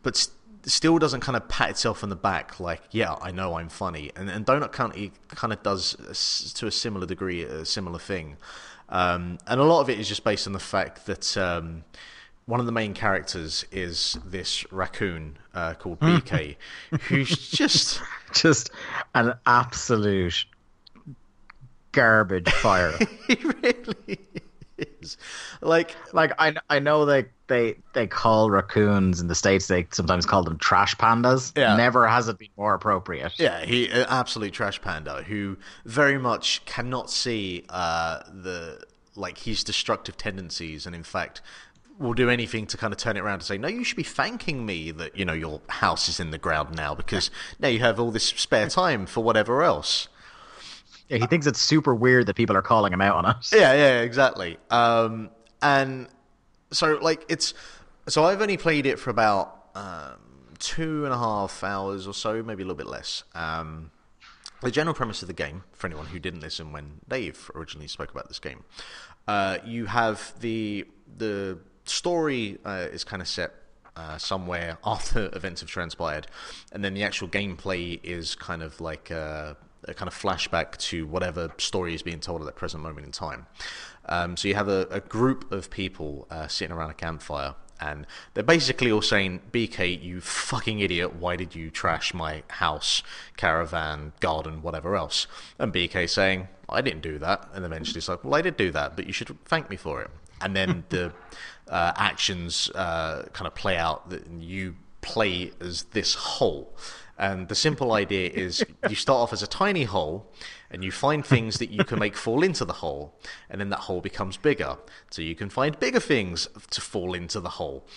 but. 0.03 0.27
St- 0.65 0.85
still 0.85 0.99
doesn't 0.99 1.21
kind 1.21 1.35
of 1.35 1.47
pat 1.47 1.71
itself 1.71 2.03
on 2.03 2.09
the 2.09 2.15
back 2.15 2.59
like, 2.59 2.81
yeah, 2.91 3.15
I 3.21 3.31
know 3.31 3.57
I'm 3.57 3.69
funny. 3.69 4.11
And, 4.15 4.29
and 4.29 4.45
Donut 4.45 4.71
County 4.71 5.11
kind 5.29 5.51
of 5.51 5.63
does, 5.63 6.53
to 6.55 6.67
a 6.67 6.71
similar 6.71 7.05
degree, 7.05 7.43
a 7.43 7.65
similar 7.65 7.99
thing. 7.99 8.37
Um, 8.89 9.39
and 9.47 9.59
a 9.59 9.63
lot 9.63 9.81
of 9.81 9.89
it 9.89 9.99
is 9.99 10.07
just 10.07 10.23
based 10.23 10.45
on 10.47 10.53
the 10.53 10.59
fact 10.59 11.05
that 11.07 11.35
um, 11.37 11.83
one 12.45 12.59
of 12.59 12.65
the 12.65 12.71
main 12.71 12.93
characters 12.93 13.65
is 13.71 14.17
this 14.25 14.71
raccoon 14.71 15.37
uh, 15.53 15.73
called 15.73 15.97
hmm. 15.97 16.17
BK, 16.17 16.55
who's 17.07 17.49
just 17.49 18.01
just 18.33 18.69
an 19.15 19.33
absolute 19.45 20.45
garbage 21.91 22.51
fire. 22.51 22.93
he 23.27 23.35
really 23.35 24.19
is. 24.77 25.17
Like, 25.61 25.95
like 26.13 26.33
I 26.37 26.55
I 26.69 26.79
know 26.79 27.05
they 27.05 27.25
they 27.47 27.75
they 27.93 28.07
call 28.07 28.49
raccoons 28.49 29.19
in 29.21 29.27
the 29.27 29.35
states. 29.35 29.67
They 29.67 29.87
sometimes 29.91 30.25
call 30.25 30.43
them 30.43 30.57
trash 30.57 30.95
pandas. 30.95 31.51
Yeah. 31.55 31.75
Never 31.75 32.07
has 32.07 32.27
it 32.27 32.37
been 32.37 32.49
more 32.57 32.73
appropriate. 32.73 33.33
Yeah, 33.37 33.63
he 33.65 33.89
an 33.89 34.05
absolute 34.09 34.53
trash 34.53 34.81
panda 34.81 35.23
who 35.23 35.57
very 35.85 36.17
much 36.17 36.65
cannot 36.65 37.09
see 37.09 37.65
uh, 37.69 38.19
the 38.33 38.83
like 39.15 39.39
his 39.39 39.63
destructive 39.63 40.17
tendencies, 40.17 40.85
and 40.85 40.95
in 40.95 41.03
fact 41.03 41.41
will 41.97 42.13
do 42.13 42.29
anything 42.29 42.65
to 42.67 42.75
kind 42.75 42.91
of 42.91 42.99
turn 42.99 43.15
it 43.15 43.21
around 43.21 43.35
and 43.35 43.43
say, 43.43 43.57
no, 43.57 43.69
you 43.69 43.81
should 43.81 43.95
be 43.95 44.03
thanking 44.03 44.65
me 44.65 44.91
that 44.91 45.17
you 45.17 45.23
know 45.23 45.33
your 45.33 45.61
house 45.69 46.09
is 46.09 46.19
in 46.19 46.31
the 46.31 46.37
ground 46.37 46.75
now 46.75 46.93
because 46.93 47.31
now 47.59 47.67
you 47.67 47.79
have 47.79 47.99
all 47.99 48.11
this 48.11 48.25
spare 48.25 48.67
time 48.67 49.05
for 49.05 49.23
whatever 49.23 49.63
else. 49.63 50.07
Yeah, 51.07 51.17
he 51.17 51.27
thinks 51.27 51.45
it's 51.45 51.61
super 51.61 51.93
weird 51.93 52.25
that 52.25 52.35
people 52.35 52.57
are 52.57 52.63
calling 52.63 52.91
him 52.91 53.01
out 53.01 53.15
on 53.15 53.25
us. 53.25 53.53
Yeah, 53.55 53.73
yeah, 53.73 54.01
exactly. 54.01 54.57
Um, 54.71 55.29
and 55.61 56.07
so 56.71 56.97
like 57.01 57.25
it's 57.29 57.53
so 58.07 58.23
I've 58.25 58.41
only 58.41 58.57
played 58.57 58.85
it 58.85 58.99
for 58.99 59.09
about 59.09 59.69
um, 59.75 60.19
two 60.59 61.05
and 61.05 61.13
a 61.13 61.17
half 61.17 61.63
hours 61.63 62.07
or 62.07 62.13
so, 62.13 62.43
maybe 62.43 62.63
a 62.63 62.65
little 62.65 62.77
bit 62.77 62.87
less. 62.87 63.23
Um, 63.33 63.91
the 64.61 64.71
general 64.71 64.93
premise 64.93 65.21
of 65.21 65.27
the 65.27 65.33
game, 65.33 65.63
for 65.73 65.87
anyone 65.87 66.07
who 66.07 66.19
didn't 66.19 66.39
listen 66.39 66.71
when 66.71 67.01
Dave 67.07 67.51
originally 67.55 67.87
spoke 67.87 68.11
about 68.11 68.27
this 68.27 68.39
game, 68.39 68.63
uh, 69.27 69.57
you 69.65 69.85
have 69.85 70.33
the 70.39 70.85
the 71.17 71.59
story 71.85 72.57
uh, 72.65 72.87
is 72.91 73.03
kind 73.03 73.21
of 73.21 73.27
set 73.27 73.53
uh, 73.95 74.17
somewhere 74.17 74.77
after 74.85 75.29
events 75.33 75.61
have 75.61 75.69
transpired, 75.69 76.27
and 76.71 76.83
then 76.83 76.93
the 76.93 77.03
actual 77.03 77.27
gameplay 77.27 77.99
is 78.03 78.35
kind 78.35 78.63
of 78.63 78.79
like 78.81 79.11
a, 79.11 79.55
a, 79.85 79.93
kind 79.93 80.07
of 80.07 80.15
flashback 80.15 80.77
to 80.77 81.05
whatever 81.05 81.51
story 81.57 81.93
is 81.93 82.01
being 82.01 82.19
told 82.19 82.41
at 82.41 82.45
that 82.45 82.55
present 82.55 82.81
moment 82.81 83.05
in 83.05 83.11
time. 83.11 83.45
Um, 84.07 84.37
so 84.37 84.47
you 84.47 84.55
have 84.55 84.67
a, 84.67 84.87
a 84.91 84.99
group 84.99 85.51
of 85.51 85.69
people 85.69 86.27
uh, 86.29 86.47
sitting 86.47 86.75
around 86.75 86.91
a 86.91 86.95
campfire, 86.95 87.55
and 87.79 88.05
they're 88.33 88.43
basically 88.43 88.91
all 88.91 89.01
saying, 89.01 89.41
"BK, 89.51 90.01
you 90.01 90.21
fucking 90.21 90.79
idiot! 90.79 91.15
Why 91.15 91.35
did 91.35 91.55
you 91.55 91.69
trash 91.69 92.13
my 92.13 92.43
house, 92.47 93.03
caravan, 93.37 94.13
garden, 94.19 94.61
whatever 94.61 94.95
else?" 94.95 95.27
And 95.59 95.73
BK 95.73 96.09
saying, 96.09 96.47
"I 96.69 96.81
didn't 96.81 97.01
do 97.01 97.17
that." 97.19 97.49
And 97.53 97.65
eventually 97.65 97.97
it's 97.97 98.07
like, 98.07 98.23
"Well, 98.23 98.35
I 98.35 98.41
did 98.41 98.57
do 98.57 98.71
that, 98.71 98.95
but 98.95 99.07
you 99.07 99.13
should 99.13 99.35
thank 99.45 99.69
me 99.69 99.75
for 99.75 100.01
it." 100.01 100.11
And 100.41 100.55
then 100.55 100.83
the 100.89 101.13
uh, 101.67 101.93
actions 101.95 102.69
uh, 102.75 103.23
kind 103.33 103.47
of 103.47 103.55
play 103.55 103.77
out 103.77 104.09
that 104.09 104.27
you 104.29 104.75
play 105.01 105.51
as 105.59 105.83
this 105.91 106.15
whole. 106.15 106.75
And 107.17 107.47
the 107.47 107.55
simple 107.55 107.93
idea 107.93 108.29
is 108.29 108.63
you 108.89 108.95
start 108.95 109.19
off 109.19 109.33
as 109.33 109.43
a 109.43 109.47
tiny 109.47 109.83
hole 109.83 110.31
and 110.75 110.83
you 110.83 110.91
find 110.91 111.25
things 111.25 111.57
that 111.59 111.69
you 111.69 111.85
can 111.85 111.97
make 111.99 112.17
fall 112.17 112.43
into 112.43 112.65
the 112.65 112.73
hole, 112.73 113.17
and 113.49 113.61
then 113.61 113.69
that 113.69 113.79
hole 113.79 114.01
becomes 114.01 114.35
bigger. 114.35 114.75
So 115.09 115.21
you 115.21 115.33
can 115.33 115.49
find 115.49 115.79
bigger 115.79 116.01
things 116.01 116.49
to 116.71 116.81
fall 116.81 117.13
into 117.13 117.39
the 117.39 117.51
hole. 117.51 117.87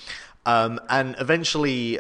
Um, 0.47 0.79
and 0.89 1.17
eventually, 1.19 1.99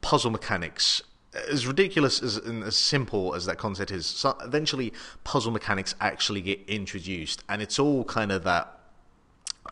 puzzle 0.00 0.32
mechanics 0.32 1.02
as 1.48 1.68
ridiculous 1.68 2.20
as 2.20 2.36
and 2.36 2.64
as 2.64 2.74
simple 2.74 3.32
as 3.36 3.46
that 3.46 3.58
concept 3.58 3.92
is, 3.92 4.06
so 4.06 4.36
eventually 4.42 4.92
puzzle 5.22 5.52
mechanics 5.52 5.94
actually 6.00 6.40
get 6.40 6.58
introduced, 6.66 7.44
and 7.48 7.62
it's 7.62 7.78
all 7.78 8.02
kind 8.02 8.32
of 8.32 8.42
that 8.42 8.76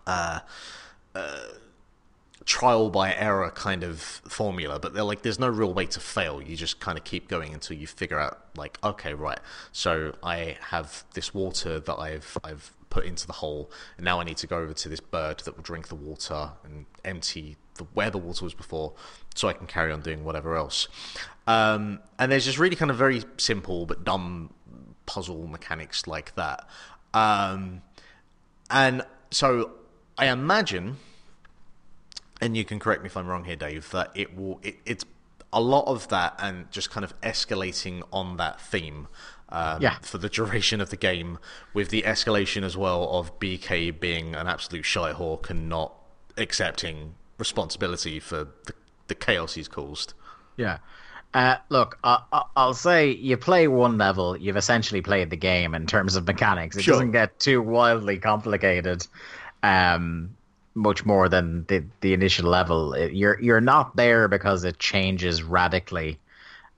uh, 0.07 0.39
uh, 1.17 1.41
trial 2.47 2.91
by 2.91 3.13
error 3.13 3.51
kind 3.51 3.83
of 3.83 4.01
formula, 4.01 4.79
but 4.79 4.95
they're 4.95 5.03
like 5.03 5.23
there's 5.23 5.39
no 5.39 5.49
real 5.49 5.75
way 5.75 5.85
to 5.87 6.01
fail. 6.01 6.41
You 6.41 6.57
just 6.57 6.81
kind 6.81 6.97
of 6.97 7.05
keep 7.05 7.29
going 7.29 7.53
until 7.53 7.77
you 7.77 7.87
figure 7.87 8.19
out 8.19 8.39
like 8.57 8.79
okay, 8.83 9.13
right. 9.13 9.41
So 9.73 10.15
I 10.23 10.57
have 10.71 11.05
this 11.15 11.35
water 11.35 11.81
that 11.81 11.97
I've 11.97 12.39
I've 12.43 12.73
put 12.89 13.05
into 13.05 13.27
the 13.27 13.35
hole, 13.35 13.71
and 13.97 14.05
now 14.05 14.21
I 14.21 14.25
need 14.25 14.37
to 14.39 14.47
go 14.47 14.59
over 14.59 14.73
to 14.73 14.89
this 14.89 15.01
bird 15.01 15.41
that 15.41 15.57
will 15.57 15.65
drink 15.65 15.89
the 15.89 15.97
water 15.97 16.53
and 16.65 16.87
empty 17.05 17.57
the 17.75 17.85
where 17.93 18.11
the 18.11 18.19
water 18.19 18.45
was 18.45 18.55
before, 18.55 18.95
so 19.35 19.49
I 19.49 19.53
can 19.53 19.67
carry 19.67 19.93
on 19.93 20.01
doing 20.01 20.25
whatever 20.25 20.57
else. 20.57 20.89
Um, 21.49 22.01
and 22.19 22.31
there's 22.31 22.45
just 22.45 22.59
really 22.59 22.77
kind 22.77 22.91
of 22.91 22.97
very 22.97 23.23
simple 23.39 23.87
but 23.87 24.05
dumb 24.05 24.53
puzzle 25.05 25.47
mechanics 25.49 26.07
like 26.07 26.35
that. 26.37 26.67
Um, 27.13 27.83
and 28.71 29.03
so 29.31 29.73
I 30.17 30.29
imagine 30.29 30.97
and 32.40 32.57
you 32.57 32.64
can 32.64 32.79
correct 32.79 33.03
me 33.03 33.07
if 33.07 33.16
I'm 33.16 33.27
wrong 33.27 33.44
here, 33.44 33.57
Dave, 33.57 33.90
that 33.90 34.11
it 34.14 34.37
will 34.37 34.61
it, 34.62 34.77
it's 34.85 35.05
a 35.53 35.61
lot 35.61 35.87
of 35.87 36.09
that 36.09 36.35
and 36.38 36.70
just 36.70 36.90
kind 36.90 37.05
of 37.05 37.18
escalating 37.20 38.03
on 38.12 38.37
that 38.37 38.61
theme. 38.61 39.09
Um, 39.49 39.81
yeah. 39.81 39.99
for 40.03 40.18
the 40.18 40.29
duration 40.29 40.81
of 40.81 40.90
the 40.90 40.96
game, 40.96 41.38
with 41.72 41.90
the 41.90 42.03
escalation 42.03 42.64
as 42.64 42.77
well 42.77 43.09
of 43.12 43.38
BK 43.38 43.99
being 43.99 44.35
an 44.35 44.49
absolute 44.49 44.85
hawk 44.87 45.51
and 45.51 45.68
not 45.68 45.94
accepting 46.37 47.14
responsibility 47.38 48.18
for 48.18 48.49
the, 48.64 48.75
the 49.07 49.14
chaos 49.14 49.55
he's 49.55 49.68
caused. 49.68 50.14
Yeah. 50.57 50.79
Uh, 51.33 51.59
look, 51.68 51.99
I, 52.03 52.22
will 52.57 52.75
say 52.75 53.11
you 53.11 53.37
play 53.37 53.68
one 53.68 53.99
level, 53.99 54.37
you've 54.37 54.57
essentially 54.57 55.03
played 55.03 55.31
the 55.31 55.37
game 55.37 55.75
in 55.75 55.87
terms 55.87 56.16
of 56.16 56.27
mechanics. 56.27 56.77
It 56.77 56.83
sure. 56.83 56.94
doesn't 56.94 57.12
get 57.12 57.38
too 57.38 57.61
wildly 57.61 58.18
complicated. 58.18 59.07
Um, 59.62 60.37
much 60.77 61.05
more 61.05 61.29
than 61.29 61.65
the 61.67 61.83
the 62.03 62.12
initial 62.12 62.49
level. 62.49 62.97
You're 62.97 63.41
you're 63.41 63.61
not 63.61 63.97
there 63.97 64.29
because 64.29 64.62
it 64.62 64.79
changes 64.79 65.43
radically 65.43 66.19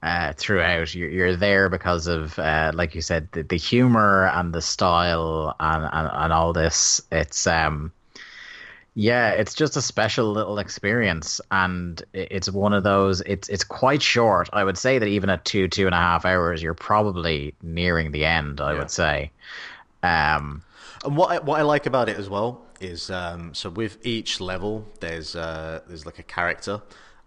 uh, 0.02 0.32
throughout. 0.36 0.94
You're, 0.94 1.10
you're 1.10 1.36
there 1.36 1.68
because 1.68 2.06
of, 2.06 2.38
uh, 2.38 2.72
like 2.74 2.94
you 2.94 3.02
said, 3.02 3.28
the, 3.32 3.42
the 3.42 3.56
humor 3.56 4.28
and 4.28 4.52
the 4.54 4.62
style 4.62 5.54
and, 5.58 5.84
and, 5.92 6.10
and 6.12 6.32
all 6.32 6.52
this. 6.52 7.00
It's 7.10 7.46
um, 7.46 7.92
yeah, 8.94 9.30
it's 9.30 9.54
just 9.54 9.76
a 9.76 9.82
special 9.82 10.32
little 10.32 10.58
experience, 10.58 11.40
and 11.50 12.02
it's 12.12 12.50
one 12.50 12.72
of 12.72 12.84
those. 12.84 13.20
It's 13.22 13.48
it's 13.48 13.64
quite 13.64 14.02
short. 14.02 14.48
I 14.52 14.64
would 14.64 14.78
say 14.78 14.98
that 14.98 15.06
even 15.06 15.30
at 15.30 15.44
two 15.44 15.68
two 15.68 15.86
and 15.86 15.94
a 15.94 15.98
half 15.98 16.24
hours, 16.24 16.62
you're 16.62 16.74
probably 16.74 17.54
nearing 17.62 18.12
the 18.12 18.24
end. 18.24 18.60
I 18.60 18.72
yeah. 18.72 18.78
would 18.78 18.90
say. 18.90 19.30
Um, 20.02 20.62
and 21.04 21.16
what 21.16 21.30
I, 21.30 21.38
what 21.40 21.58
I 21.58 21.62
like 21.62 21.86
about 21.86 22.08
it 22.08 22.18
as 22.18 22.28
well 22.28 22.60
is 22.80 23.10
um, 23.10 23.54
so 23.54 23.70
with 23.70 23.98
each 24.06 24.40
level 24.40 24.86
there's 25.00 25.36
uh, 25.36 25.80
there's 25.86 26.06
like 26.06 26.18
a 26.18 26.22
character, 26.22 26.82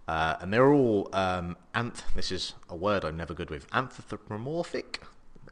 uh, 0.07 0.35
and 0.39 0.53
they're 0.53 0.71
all 0.71 1.09
um, 1.13 1.57
anth. 1.75 2.01
This 2.15 2.31
is 2.31 2.53
a 2.69 2.75
word 2.75 3.05
I'm 3.05 3.17
never 3.17 3.33
good 3.33 3.49
with. 3.49 3.67
Anthropomorphic. 3.73 5.01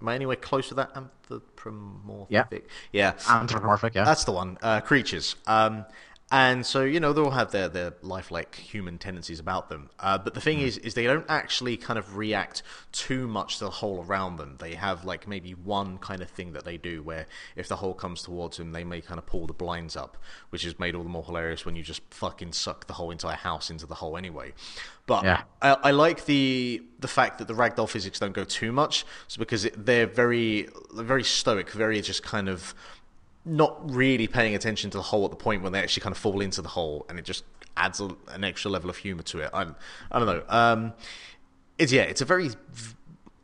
Am 0.01 0.07
I 0.07 0.15
anywhere 0.15 0.37
close 0.37 0.69
to 0.69 0.75
that? 0.75 0.91
Anthropomorphic. 0.95 2.29
Yeah. 2.29 2.45
Yeah. 2.93 3.13
Anthropomorphic. 3.29 3.95
Yeah. 3.95 4.05
That's 4.05 4.23
the 4.23 4.31
one. 4.31 4.57
Uh, 4.61 4.79
creatures. 4.79 5.35
Um, 5.45 5.85
and 6.31 6.63
so 6.63 6.83
you 6.83 6.99
know 6.99 7.11
they 7.11 7.21
all 7.21 7.31
have 7.31 7.51
their, 7.51 7.67
their 7.69 7.93
lifelike 8.01 8.55
human 8.55 8.99
tendencies 8.99 9.39
about 9.39 9.69
them. 9.69 9.89
Uh, 9.99 10.17
but 10.17 10.35
the 10.35 10.41
thing 10.41 10.59
mm. 10.59 10.63
is, 10.63 10.77
is 10.77 10.93
they 10.93 11.05
don't 11.05 11.25
actually 11.27 11.75
kind 11.75 11.97
of 11.97 12.17
react 12.17 12.61
too 12.91 13.27
much 13.27 13.57
to 13.57 13.65
the 13.65 13.71
hole 13.71 14.05
around 14.07 14.37
them. 14.37 14.55
They 14.59 14.75
have 14.75 15.05
like 15.05 15.27
maybe 15.27 15.53
one 15.53 15.97
kind 15.97 16.21
of 16.21 16.29
thing 16.29 16.53
that 16.53 16.65
they 16.65 16.77
do 16.77 17.01
where 17.01 17.25
if 17.55 17.67
the 17.67 17.77
hole 17.77 17.95
comes 17.95 18.21
towards 18.21 18.57
them, 18.57 18.73
they 18.73 18.83
may 18.83 19.01
kind 19.01 19.17
of 19.17 19.25
pull 19.25 19.47
the 19.47 19.53
blinds 19.53 19.95
up, 19.95 20.17
which 20.51 20.65
is 20.65 20.77
made 20.77 20.93
all 20.93 21.03
the 21.03 21.09
more 21.09 21.23
hilarious 21.23 21.65
when 21.65 21.75
you 21.75 21.81
just 21.81 22.01
fucking 22.11 22.53
suck 22.53 22.85
the 22.85 22.93
whole 22.93 23.09
entire 23.09 23.35
house 23.35 23.71
into 23.71 23.87
the 23.87 23.95
hole 23.95 24.15
anyway. 24.15 24.53
But 25.07 25.23
yeah. 25.23 25.41
I, 25.63 25.69
I, 25.85 25.91
like 25.91 26.25
the 26.25 26.83
the 26.99 27.07
fact 27.07 27.39
that 27.39 27.47
the 27.47 27.55
ragdoll 27.55 27.89
physics 27.89 28.19
don't 28.19 28.33
go 28.33 28.43
too 28.43 28.71
much, 28.71 29.05
so 29.27 29.39
because 29.39 29.65
it, 29.65 29.83
they're 29.83 30.05
very 30.05 30.69
very 30.93 31.23
stoic, 31.23 31.71
very 31.71 31.99
just 32.01 32.21
kind 32.21 32.47
of 32.47 32.75
not 33.45 33.93
really 33.93 34.27
paying 34.27 34.55
attention 34.55 34.89
to 34.91 34.97
the 34.97 35.03
hole 35.03 35.25
at 35.25 35.31
the 35.31 35.37
point 35.37 35.63
when 35.63 35.71
they 35.71 35.79
actually 35.79 36.01
kind 36.01 36.13
of 36.13 36.17
fall 36.17 36.41
into 36.41 36.61
the 36.61 36.69
hole, 36.69 37.05
and 37.09 37.17
it 37.17 37.25
just 37.25 37.43
adds 37.77 37.99
a, 37.99 38.09
an 38.29 38.43
extra 38.43 38.69
level 38.69 38.89
of 38.89 38.97
humor 38.97 39.23
to 39.23 39.39
it. 39.39 39.49
I, 39.53 39.67
I 40.11 40.19
don't 40.19 40.27
know. 40.27 40.43
Um, 40.49 40.93
it's 41.77 41.91
yeah, 41.91 42.03
it's 42.03 42.21
a 42.21 42.25
very 42.25 42.49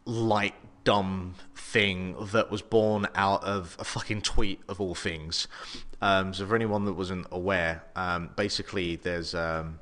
light, 0.05 0.55
dumb 0.83 1.35
thing 1.55 2.15
that 2.31 2.51
was 2.51 2.61
born 2.61 3.07
out 3.15 3.43
of 3.43 3.75
a 3.79 3.83
fucking 3.83 4.21
tweet 4.21 4.61
of 4.67 4.79
all 4.79 4.95
things. 4.95 5.47
Um, 6.01 6.33
so 6.33 6.45
for 6.45 6.55
anyone 6.55 6.85
that 6.85 6.93
wasn't 6.93 7.27
aware, 7.31 7.83
um, 7.95 8.29
basically 8.35 8.97
there's 8.97 9.33
um, 9.33 9.79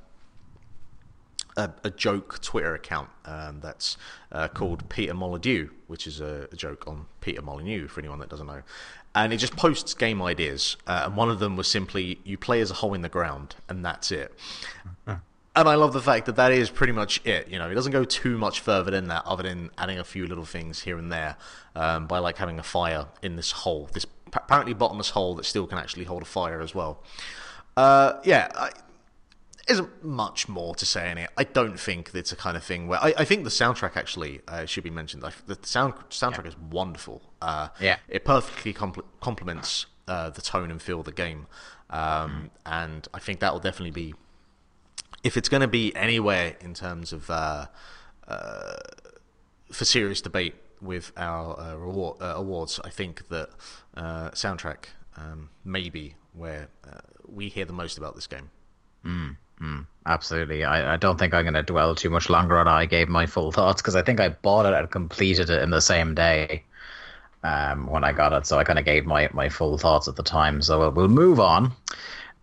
a, 1.57 1.69
a, 1.83 1.89
joke 1.89 2.41
Twitter 2.41 2.75
account 2.75 3.09
um, 3.25 3.59
that's 3.61 3.97
uh, 4.31 4.47
called 4.47 4.87
Peter 4.89 5.13
Molydeux, 5.13 5.69
which 5.87 6.07
is 6.07 6.21
a, 6.21 6.47
a, 6.51 6.55
joke 6.55 6.87
on 6.87 7.05
Peter 7.21 7.41
Molyneux 7.41 7.87
for 7.87 7.99
anyone 7.99 8.19
that 8.19 8.29
doesn't 8.29 8.47
know. 8.47 8.61
And 9.15 9.31
it 9.31 9.37
just 9.37 9.55
posts 9.55 9.93
game 9.93 10.21
ideas, 10.21 10.75
uh, 10.87 11.03
and 11.05 11.15
one 11.15 11.29
of 11.29 11.39
them 11.39 11.55
was 11.55 11.67
simply 11.67 12.19
you 12.23 12.37
play 12.37 12.61
as 12.61 12.71
a 12.71 12.75
hole 12.75 12.95
in 12.95 13.03
the 13.03 13.09
ground, 13.09 13.55
and 13.69 13.85
that's 13.85 14.11
it. 14.11 14.33
and 15.07 15.19
I 15.55 15.75
love 15.75 15.93
the 15.93 16.01
fact 16.01 16.25
that 16.25 16.35
that 16.37 16.51
is 16.51 16.71
pretty 16.71 16.93
much 16.93 17.21
it. 17.25 17.47
You 17.47 17.59
know, 17.59 17.69
it 17.69 17.75
doesn't 17.75 17.91
go 17.91 18.05
too 18.05 18.39
much 18.39 18.59
further 18.59 18.89
than 18.89 19.09
that, 19.09 19.23
other 19.25 19.43
than 19.43 19.69
adding 19.77 19.99
a 19.99 20.03
few 20.03 20.25
little 20.25 20.45
things 20.45 20.81
here 20.81 20.97
and 20.97 21.11
there 21.11 21.37
um, 21.75 22.07
by 22.07 22.17
like 22.17 22.37
having 22.37 22.57
a 22.57 22.63
fire 22.63 23.05
in 23.21 23.35
this 23.35 23.51
hole, 23.51 23.87
this 23.93 24.07
apparently 24.33 24.73
bottomless 24.73 25.11
hole 25.11 25.35
that 25.35 25.45
still 25.45 25.67
can 25.67 25.77
actually 25.77 26.05
hold 26.05 26.23
a 26.23 26.25
fire 26.25 26.59
as 26.59 26.73
well. 26.73 27.03
Uh, 27.77 28.13
yeah, 28.23 28.49
I, 28.55 28.71
isn't 29.67 30.03
much 30.03 30.49
more 30.49 30.75
to 30.75 30.85
say 30.85 31.09
in 31.09 31.17
it. 31.17 31.29
I 31.37 31.45
don't 31.45 31.79
think 31.79 32.11
it's 32.13 32.31
a 32.31 32.35
kind 32.35 32.57
of 32.57 32.63
thing 32.63 32.87
where 32.87 33.01
I, 33.01 33.13
I 33.19 33.25
think 33.25 33.43
the 33.43 33.49
soundtrack 33.49 33.95
actually 33.95 34.41
uh, 34.47 34.65
should 34.65 34.83
be 34.83 34.89
mentioned. 34.89 35.23
I, 35.23 35.31
the 35.45 35.57
sound 35.61 35.93
soundtrack 36.09 36.43
yeah. 36.43 36.49
is 36.49 36.57
wonderful. 36.57 37.21
Uh, 37.41 37.69
yeah, 37.79 37.97
it 38.07 38.25
perfectly 38.25 38.73
compl- 38.73 39.05
complements 39.21 39.85
uh, 40.07 40.29
the 40.29 40.41
tone 40.41 40.69
and 40.69 40.81
feel 40.81 40.99
of 40.99 41.05
the 41.05 41.13
game, 41.13 41.47
um, 41.89 41.99
mm. 41.99 42.49
and 42.65 43.07
I 43.13 43.19
think 43.19 43.39
that 43.39 43.53
will 43.53 43.61
definitely 43.61 43.91
be 43.91 44.15
if 45.23 45.37
it's 45.37 45.47
going 45.47 45.61
to 45.61 45.67
be 45.67 45.95
anywhere 45.95 46.57
in 46.59 46.73
terms 46.73 47.13
of 47.13 47.29
uh, 47.29 47.67
uh, 48.27 48.73
for 49.71 49.85
serious 49.85 50.19
debate 50.19 50.55
with 50.81 51.13
our 51.15 51.57
uh, 51.57 51.75
reward, 51.75 52.17
awards. 52.19 52.81
I 52.83 52.89
think 52.89 53.29
that 53.29 53.49
soundtrack 53.95 54.87
um, 55.15 55.51
may 55.63 55.89
be 55.89 56.15
where 56.33 56.67
we 57.25 57.47
hear 57.47 57.63
the 57.63 57.71
most 57.71 57.97
about 57.97 58.15
this 58.15 58.27
game. 58.27 58.49
Mm. 59.05 59.37
Absolutely. 60.05 60.63
I, 60.63 60.93
I 60.93 60.97
don't 60.97 61.17
think 61.17 61.33
I'm 61.33 61.43
going 61.43 61.53
to 61.53 61.63
dwell 61.63 61.95
too 61.95 62.09
much 62.09 62.29
longer 62.29 62.57
on 62.57 62.67
it. 62.67 62.71
I 62.71 62.85
gave 62.85 63.07
my 63.07 63.25
full 63.25 63.51
thoughts 63.51 63.81
because 63.81 63.95
I 63.95 64.01
think 64.01 64.19
I 64.19 64.29
bought 64.29 64.65
it 64.65 64.73
and 64.73 64.91
completed 64.91 65.49
it 65.49 65.61
in 65.61 65.69
the 65.69 65.81
same 65.81 66.13
day 66.13 66.63
um, 67.43 67.87
when 67.87 68.03
I 68.03 68.11
got 68.11 68.33
it. 68.33 68.45
So 68.45 68.57
I 68.57 68.63
kind 68.63 68.79
of 68.79 68.85
gave 68.85 69.05
my, 69.05 69.29
my 69.33 69.49
full 69.49 69.77
thoughts 69.77 70.07
at 70.07 70.15
the 70.15 70.23
time. 70.23 70.61
So 70.61 70.79
we'll, 70.79 70.91
we'll 70.91 71.07
move 71.07 71.39
on 71.39 71.71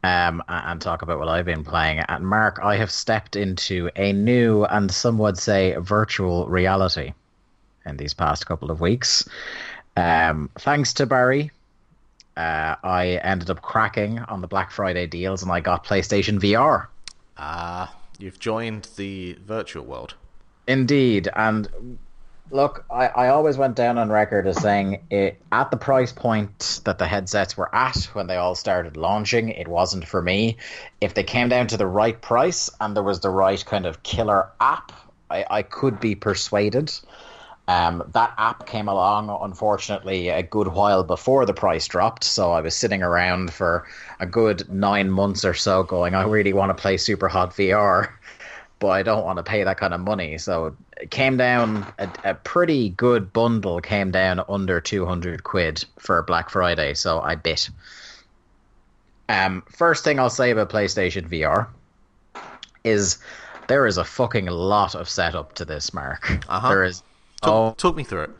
um, 0.02 0.42
and 0.48 0.80
talk 0.80 1.02
about 1.02 1.18
what 1.18 1.28
I've 1.28 1.44
been 1.44 1.64
playing. 1.64 2.00
And 2.00 2.26
Mark, 2.26 2.60
I 2.62 2.76
have 2.76 2.90
stepped 2.90 3.36
into 3.36 3.90
a 3.96 4.12
new 4.12 4.64
and 4.64 4.90
some 4.90 5.18
would 5.18 5.38
say 5.38 5.74
virtual 5.78 6.46
reality 6.46 7.12
in 7.84 7.96
these 7.96 8.14
past 8.14 8.46
couple 8.46 8.70
of 8.70 8.80
weeks. 8.80 9.28
Um, 9.96 10.48
thanks 10.58 10.94
to 10.94 11.06
Barry, 11.06 11.50
uh, 12.36 12.76
I 12.82 13.20
ended 13.22 13.50
up 13.50 13.60
cracking 13.60 14.20
on 14.20 14.40
the 14.40 14.46
Black 14.46 14.70
Friday 14.70 15.06
deals 15.06 15.42
and 15.42 15.52
I 15.52 15.60
got 15.60 15.84
PlayStation 15.84 16.38
VR. 16.38 16.86
Ah, 17.42 17.94
you've 18.18 18.38
joined 18.38 18.86
the 18.96 19.38
virtual 19.46 19.84
world. 19.84 20.14
Indeed, 20.66 21.28
and 21.34 21.98
look, 22.50 22.84
I, 22.90 23.06
I 23.06 23.28
always 23.28 23.56
went 23.56 23.76
down 23.76 23.96
on 23.96 24.10
record 24.10 24.46
as 24.46 24.60
saying 24.60 25.00
it 25.10 25.40
at 25.50 25.70
the 25.70 25.78
price 25.78 26.12
point 26.12 26.80
that 26.84 26.98
the 26.98 27.06
headsets 27.06 27.56
were 27.56 27.74
at 27.74 27.96
when 28.12 28.26
they 28.26 28.36
all 28.36 28.54
started 28.54 28.98
launching, 28.98 29.48
it 29.48 29.68
wasn't 29.68 30.06
for 30.06 30.20
me. 30.20 30.58
If 31.00 31.14
they 31.14 31.22
came 31.22 31.48
down 31.48 31.66
to 31.68 31.78
the 31.78 31.86
right 31.86 32.20
price 32.20 32.68
and 32.78 32.94
there 32.94 33.02
was 33.02 33.20
the 33.20 33.30
right 33.30 33.64
kind 33.64 33.86
of 33.86 34.02
killer 34.02 34.50
app, 34.60 34.92
I, 35.30 35.46
I 35.50 35.62
could 35.62 35.98
be 35.98 36.14
persuaded. 36.14 36.92
Um, 37.70 38.02
that 38.14 38.34
app 38.36 38.66
came 38.66 38.88
along, 38.88 39.30
unfortunately, 39.42 40.28
a 40.28 40.42
good 40.42 40.66
while 40.66 41.04
before 41.04 41.46
the 41.46 41.54
price 41.54 41.86
dropped. 41.86 42.24
So 42.24 42.50
I 42.50 42.60
was 42.60 42.74
sitting 42.74 43.00
around 43.00 43.52
for 43.52 43.86
a 44.18 44.26
good 44.26 44.68
nine 44.68 45.08
months 45.08 45.44
or 45.44 45.54
so 45.54 45.84
going, 45.84 46.16
I 46.16 46.24
really 46.24 46.52
want 46.52 46.76
to 46.76 46.82
play 46.82 46.96
Superhot 46.96 47.54
VR, 47.54 48.10
but 48.80 48.88
I 48.88 49.04
don't 49.04 49.24
want 49.24 49.36
to 49.36 49.44
pay 49.44 49.62
that 49.62 49.78
kind 49.78 49.94
of 49.94 50.00
money. 50.00 50.36
So 50.36 50.74
it 50.96 51.12
came 51.12 51.36
down, 51.36 51.86
a, 52.00 52.10
a 52.24 52.34
pretty 52.34 52.88
good 52.88 53.32
bundle 53.32 53.80
came 53.80 54.10
down 54.10 54.42
under 54.48 54.80
200 54.80 55.44
quid 55.44 55.84
for 55.96 56.20
Black 56.24 56.50
Friday. 56.50 56.94
So 56.94 57.20
I 57.20 57.36
bit. 57.36 57.70
Um, 59.28 59.62
first 59.68 60.02
thing 60.02 60.18
I'll 60.18 60.28
say 60.28 60.50
about 60.50 60.70
PlayStation 60.70 61.28
VR 61.28 61.68
is 62.82 63.18
there 63.68 63.86
is 63.86 63.96
a 63.96 64.02
fucking 64.02 64.46
lot 64.46 64.96
of 64.96 65.08
setup 65.08 65.52
to 65.54 65.64
this, 65.64 65.94
Mark. 65.94 66.32
Uh-huh. 66.48 66.68
There 66.68 66.82
is 66.82 67.04
Talk, 67.42 67.72
oh. 67.72 67.74
talk 67.76 67.96
me 67.96 68.04
through 68.04 68.22
it. 68.22 68.30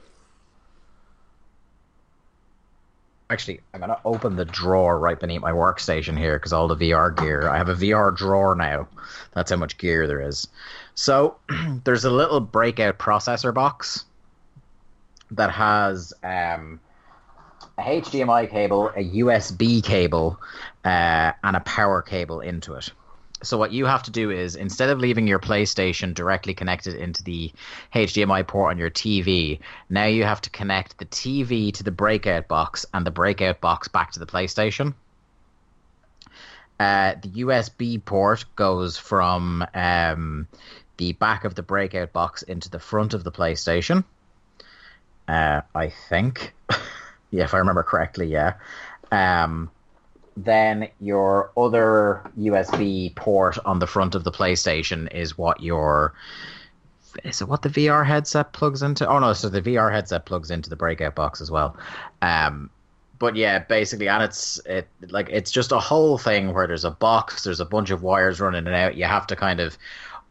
Actually, 3.31 3.61
I'm 3.73 3.81
gonna 3.81 4.01
open 4.05 4.37
the 4.37 4.45
drawer 4.45 4.99
right 4.99 5.19
beneath 5.19 5.41
my 5.41 5.53
workstation 5.53 6.19
here 6.19 6.37
because 6.37 6.53
all 6.53 6.67
the 6.67 6.77
VR 6.77 7.17
gear. 7.17 7.49
I 7.49 7.59
have 7.59 7.69
a 7.69 7.77
VR 7.77 8.15
drawer 8.15 8.57
now. 8.57 8.89
That's 9.33 9.51
how 9.51 9.57
much 9.57 9.79
gear 9.79 10.09
there 10.09 10.21
is. 10.21 10.49
So 10.95 11.37
there's 11.85 12.05
a 12.05 12.11
little 12.11 12.41
breakout 12.41 12.99
processor 12.99 13.55
box 13.55 14.05
that 15.31 15.53
has 15.53 16.13
um, 16.25 16.81
a 17.79 17.83
HDMI 17.83 18.51
cable, 18.51 18.89
a 18.89 19.05
USB 19.05 19.83
cable, 19.83 20.41
uh, 20.85 21.33
and 21.45 21.57
a 21.57 21.61
power 21.61 22.03
cable 22.03 22.41
into 22.41 22.75
it. 22.75 22.91
So 23.42 23.57
what 23.57 23.72
you 23.72 23.87
have 23.87 24.03
to 24.05 24.11
do 24.11 24.31
is 24.31 24.55
instead 24.55 24.90
of 24.90 24.98
leaving 24.98 25.26
your 25.26 25.38
PlayStation 25.38 26.12
directly 26.14 26.53
connected 26.53 26.94
into 26.94 27.24
the 27.24 27.53
HDMI 27.94 28.46
port 28.46 28.70
on 28.70 28.79
your 28.79 28.90
TV, 28.90 29.61
now 29.88 30.05
you 30.05 30.24
have 30.24 30.42
to 30.42 30.50
connect 30.50 30.98
the 30.98 31.07
TV 31.07 31.72
to 31.74 31.83
the 31.83 31.90
breakout 31.90 32.48
box 32.48 32.85
and 32.92 33.07
the 33.07 33.11
breakout 33.11 33.61
box 33.61 33.88
back 33.88 34.12
to 34.12 34.20
the 34.20 34.26
PlayStation. 34.26 34.94
Uh, 36.79 37.14
the 37.20 37.44
USB 37.44 38.03
port 38.03 38.44
goes 38.57 38.96
from 38.96 39.64
um, 39.74 40.48
the 40.96 41.12
back 41.12 41.44
of 41.44 41.55
the 41.55 41.62
breakout 41.62 42.12
box 42.12 42.42
into 42.42 42.70
the 42.70 42.79
front 42.79 43.14
of 43.14 43.24
the 43.24 43.33
PlayStation. 43.33 44.05
Uh, 45.29 45.61
I 45.74 45.90
think, 46.09 46.55
yeah, 47.31 47.44
if 47.44 47.55
I 47.55 47.59
remember 47.59 47.83
correctly, 47.83 48.29
yeah. 48.29 48.55
Um, 49.12 49.70
then 50.37 50.88
your 51.01 51.51
other 51.57 52.23
USB 52.38 53.14
port 53.14 53.59
on 53.64 53.79
the 53.79 53.87
front 53.87 54.14
of 54.14 54.25
the 54.25 54.33
PlayStation 54.33 55.12
is 55.12 55.37
what 55.37 55.62
your 55.62 56.14
is 57.25 57.40
it 57.40 57.49
what 57.49 57.62
the 57.62 57.69
VR 57.69 58.07
headset 58.07 58.53
plugs 58.53 58.83
into? 58.83 59.07
Oh 59.07 59.19
no, 59.19 59.33
so 59.33 59.49
the 59.49 59.62
VR 59.62 59.93
headset 59.93 60.27
plugs 60.27 60.51
into 60.51 60.71
the 60.71 60.77
breakout 60.77 61.14
box 61.14 61.40
as 61.40 61.51
well. 61.51 61.77
Um, 62.23 62.71
but 63.19 63.37
yeah, 63.37 63.59
basically, 63.59 64.09
and 64.09 64.23
it's 64.23 64.59
it 64.64 64.88
like 65.09 65.29
it's 65.31 65.51
just 65.51 65.73
a 65.73 65.79
whole 65.79 66.19
thing 66.19 66.55
where 66.55 66.66
there's 66.66 66.85
a 66.85 66.90
box, 66.90 67.45
there's 67.45 67.61
a 67.61 67.64
bunch 67.64 67.90
of 67.90 68.03
wires 68.03 68.40
running 68.40 68.61
in 68.61 68.66
and 68.66 68.77
out. 68.77 68.97
You 68.97 69.05
have 69.05 69.27
to 69.29 69.37
kind 69.37 69.61
of 69.61 69.77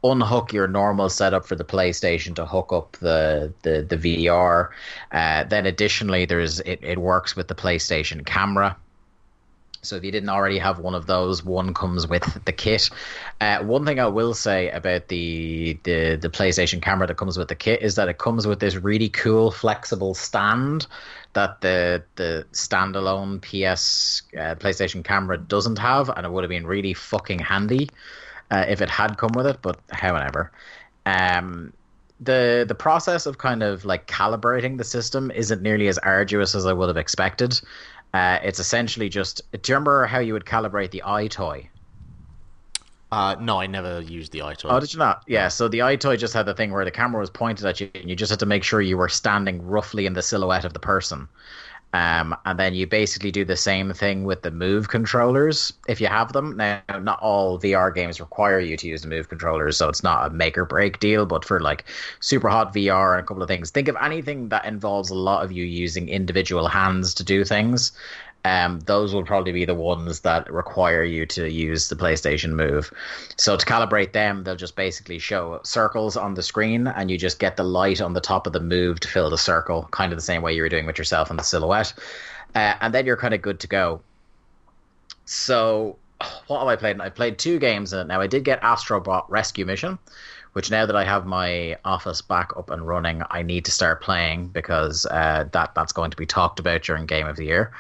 unhook 0.04 0.54
your 0.54 0.68
normal 0.68 1.10
setup 1.10 1.46
for 1.46 1.56
the 1.56 1.66
PlayStation 1.66 2.34
to 2.36 2.46
hook 2.46 2.72
up 2.72 2.94
the 2.94 3.54
the 3.62 3.86
the 3.88 3.98
VR. 3.98 4.70
Uh, 5.12 5.44
then 5.44 5.66
additionally, 5.66 6.26
there's 6.26 6.62
it, 6.62 6.80
it 6.82 6.98
works 6.98 7.36
with 7.36 7.48
the 7.48 7.56
PlayStation 7.56 8.26
camera. 8.26 8.76
So 9.82 9.96
if 9.96 10.04
you 10.04 10.12
didn't 10.12 10.30
already 10.30 10.58
have 10.58 10.80
one 10.80 10.96
of 10.96 11.06
those, 11.06 11.44
one 11.44 11.74
comes 11.74 12.08
with 12.08 12.44
the 12.46 12.52
kit. 12.52 12.90
Uh, 13.40 13.60
one 13.60 13.86
thing 13.86 14.00
I 14.00 14.08
will 14.08 14.34
say 14.34 14.70
about 14.72 15.08
the, 15.08 15.80
the 15.84 16.16
the 16.16 16.30
PlayStation 16.30 16.82
camera 16.82 17.08
that 17.08 17.18
comes 17.18 17.38
with 17.38 17.48
the 17.48 17.56
kit 17.56 17.82
is 17.82 17.96
that 17.96 18.10
it 18.10 18.18
comes 18.18 18.46
with 18.46 18.60
this 18.60 18.76
really 18.76 19.10
cool 19.10 19.52
flexible 19.52 20.14
stand 20.14 20.88
that 21.34 21.62
the 21.62 22.04
the 22.16 22.46
standalone 22.52 23.42
PS 23.42 24.24
uh, 24.34 24.56
PlayStation 24.56 25.04
camera 25.04 25.38
doesn't 25.38 25.80
have, 25.80 26.10
and 26.10 26.26
it 26.26 26.32
would 26.32 26.44
have 26.44 26.50
been 26.50 26.68
really 26.68 26.94
fucking 26.94 27.40
handy 27.40 27.90
uh, 28.52 28.66
if 28.68 28.82
it 28.82 28.90
had 28.90 29.18
come 29.18 29.32
with 29.36 29.46
it. 29.48 29.60
But 29.62 29.80
however, 29.92 30.52
um, 31.06 31.72
the 32.20 32.66
the 32.68 32.76
process 32.76 33.26
of 33.26 33.38
kind 33.38 33.64
of 33.64 33.86
like 33.86 34.08
calibrating 34.08 34.78
the 34.78 34.84
system 34.84 35.32
isn't 35.32 35.62
nearly 35.62 35.88
as 35.88 35.98
arduous 36.00 36.56
as 36.56 36.66
I 36.66 36.74
would 36.74 36.88
have 36.88 36.98
expected. 36.98 37.60
Uh, 38.14 38.40
it's 38.44 38.60
essentially 38.60 39.10
just. 39.10 39.42
Do 39.52 39.72
you 39.72 39.76
remember 39.76 40.06
how 40.06 40.20
you 40.20 40.34
would 40.34 40.46
calibrate 40.46 40.92
the 40.92 41.04
EyeToy? 41.06 41.68
Uh, 43.12 43.36
no, 43.40 43.60
I 43.60 43.66
never 43.66 44.02
used 44.02 44.32
the 44.32 44.40
EyeToy. 44.40 44.68
Oh, 44.70 44.80
did 44.80 44.94
you 44.94 45.00
not? 45.00 45.24
Yeah, 45.28 45.48
so 45.48 45.68
the 45.68 45.82
eye 45.82 45.96
toy 45.96 46.16
just 46.16 46.34
had 46.34 46.46
the 46.46 46.54
thing 46.54 46.72
where 46.72 46.86
the 46.86 46.92
camera 46.92 47.20
was 47.20 47.30
pointed 47.30 47.66
at 47.66 47.80
you, 47.80 47.90
and 47.96 48.08
you 48.10 48.16
just 48.16 48.30
had 48.30 48.40
to 48.40 48.46
make 48.46 48.64
sure 48.64 48.82
you 48.82 48.98
were 48.98 49.10
standing 49.10 49.66
roughly 49.66 50.06
in 50.06 50.14
the 50.14 50.22
silhouette 50.22 50.66
of 50.66 50.74
the 50.74 50.80
person. 50.80 51.28
Um, 51.94 52.36
and 52.46 52.60
then 52.60 52.76
you 52.76 52.86
basically 52.86 53.32
do 53.32 53.44
the 53.44 53.58
same 53.58 53.94
thing 53.94 54.24
with 54.24 54.44
the 54.44 54.52
Move 54.52 54.90
controllers 54.90 55.74
if 55.88 56.00
you 56.00 56.08
have 56.08 56.34
them. 56.34 56.56
Now, 56.56 56.82
not 57.02 57.20
all 57.20 57.60
VR 57.60 57.94
games 57.94 58.20
require 58.20 58.60
you 58.60 58.78
to 58.78 58.88
use 58.88 59.02
the 59.02 59.08
Move 59.08 59.30
controllers, 59.30 59.78
so 59.78 59.90
it's 59.90 60.04
not 60.04 60.28
a 60.28 60.30
make 60.30 60.58
or 60.58 60.66
break 60.66 61.00
deal. 61.00 61.26
But 61.26 61.44
for 61.44 61.60
like 61.60 61.86
Superhot 62.22 62.74
VR 62.74 63.14
and 63.14 63.22
a 63.22 63.28
couple 63.28 63.42
of 63.42 63.50
things, 63.50 63.72
think 63.72 63.88
of 63.88 63.98
anything 64.02 64.50
that 64.50 64.66
involves 64.66 65.10
a 65.10 65.16
lot 65.16 65.44
of 65.44 65.52
you 65.52 65.64
using 65.64 66.10
individual 66.10 66.68
hands 66.68 67.14
to 67.16 67.24
do 67.24 67.44
things. 67.44 67.92
Um, 68.46 68.80
those 68.82 69.14
will 69.14 69.26
probably 69.26 69.52
be 69.52 69.66
the 69.66 69.76
ones 69.76 70.22
that 70.22 70.52
require 70.52 71.04
you 71.04 71.26
to 71.28 71.52
use 71.52 71.90
the 71.90 71.96
PlayStation 71.96 72.52
Move. 72.52 72.92
So 73.38 73.58
to 73.58 73.66
calibrate 73.66 74.14
them, 74.14 74.44
they'll 74.44 74.56
just 74.56 74.76
basically 74.76 75.20
show 75.20 75.60
circles 75.64 76.16
on 76.16 76.36
the 76.36 76.44
screen, 76.44 76.88
and 76.88 77.12
you 77.12 77.18
just 77.18 77.40
get 77.40 77.58
the 77.58 77.64
light 77.64 78.00
on 78.00 78.14
the 78.14 78.22
top 78.22 78.48
of 78.48 78.54
the 78.54 78.62
Move 78.62 79.00
to 79.02 79.08
fill 79.08 79.30
the 79.30 79.38
circle, 79.38 79.88
kind 79.92 80.14
of 80.14 80.18
the 80.18 80.24
same 80.24 80.42
way 80.42 80.54
you 80.54 80.62
were 80.62 80.70
doing 80.70 80.86
with 80.86 80.98
yourself 80.98 81.30
in 81.30 81.38
the 81.38 81.44
silhouette, 81.44 81.94
uh, 82.56 82.76
and 82.80 82.94
then 82.94 83.06
you're 83.06 83.18
kind 83.18 83.34
of 83.34 83.42
good 83.42 83.60
to 83.60 83.68
go. 83.68 84.02
So 85.26 85.98
what 86.48 86.60
have 86.60 86.68
I 86.68 86.76
played? 86.76 87.00
I 87.00 87.10
played 87.10 87.38
two 87.38 87.60
games 87.60 87.94
in 87.94 88.00
it. 88.00 88.08
Now 88.08 88.22
I 88.22 88.28
did 88.28 88.44
get 88.44 88.60
Astro 88.62 89.00
Bot 89.00 89.30
Rescue 89.30 89.66
Mission, 89.66 90.00
which 90.54 90.72
now 90.72 90.86
that 90.86 90.96
I 90.96 91.04
have 91.04 91.26
my 91.26 91.78
office 91.86 92.22
back 92.22 92.52
up 92.58 92.70
and 92.70 92.88
running, 92.88 93.22
I 93.30 93.44
need 93.44 93.66
to 93.66 93.72
start 93.72 94.02
playing 94.02 94.48
because 94.48 95.06
uh, 95.06 95.46
that 95.52 95.76
that's 95.76 95.94
going 95.94 96.12
to 96.12 96.18
be 96.18 96.26
talked 96.26 96.60
about 96.60 96.84
during 96.84 97.06
Game 97.06 97.28
of 97.28 97.36
the 97.36 97.46
Year. 97.46 97.72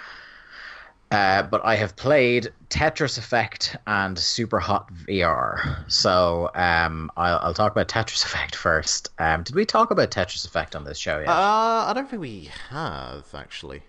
Uh, 1.11 1.41
but 1.43 1.61
I 1.65 1.75
have 1.75 1.95
played 1.95 2.53
Tetris 2.69 3.17
Effect 3.17 3.75
and 3.87 4.15
Superhot 4.15 4.89
VR. 5.07 5.83
So 5.91 6.51
um, 6.53 7.11
I'll, 7.17 7.39
I'll, 7.39 7.53
talk 7.53 7.71
about 7.71 7.87
Tetris 7.87 8.23
Effect 8.25 8.55
first. 8.55 9.09
Um, 9.17 9.41
did 9.41 9.55
we 9.55 9.65
talk 9.65 9.89
about 9.89 10.11
Tetris 10.11 10.45
Effect 10.45 10.75
on 10.75 10.83
this 10.83 10.99
show 10.99 11.17
yet? 11.19 11.29
Uh, 11.29 11.85
I 11.87 11.93
don't 11.95 12.07
think 12.07 12.21
we 12.21 12.49
have 12.69 13.25
actually. 13.33 13.81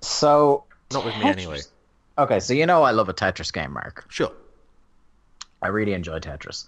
So 0.00 0.64
not 0.92 1.04
with 1.04 1.16
me 1.18 1.24
anyway. 1.24 1.60
Okay, 2.18 2.38
so 2.38 2.54
you 2.54 2.66
know 2.66 2.82
I 2.82 2.92
love 2.92 3.08
a 3.08 3.14
Tetris 3.14 3.52
game, 3.52 3.72
Mark. 3.72 4.04
Sure. 4.08 4.32
I 5.62 5.68
really 5.68 5.92
enjoy 5.92 6.20
Tetris. 6.20 6.66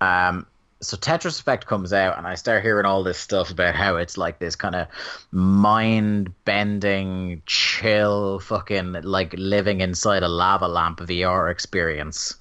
Um, 0.00 0.46
so 0.82 0.96
Tetris 0.96 1.40
Effect 1.40 1.66
comes 1.66 1.92
out, 1.92 2.16
and 2.16 2.26
I 2.26 2.34
start 2.34 2.62
hearing 2.62 2.86
all 2.86 3.02
this 3.02 3.18
stuff 3.18 3.50
about 3.50 3.74
how 3.74 3.96
it's 3.96 4.16
like 4.16 4.38
this 4.38 4.56
kind 4.56 4.74
of 4.74 4.88
mind-bending, 5.30 7.42
chill, 7.44 8.40
fucking 8.40 8.92
like 9.02 9.34
living 9.36 9.82
inside 9.82 10.22
a 10.22 10.28
lava 10.28 10.68
lamp 10.68 11.00
VR 11.00 11.50
experience. 11.50 12.36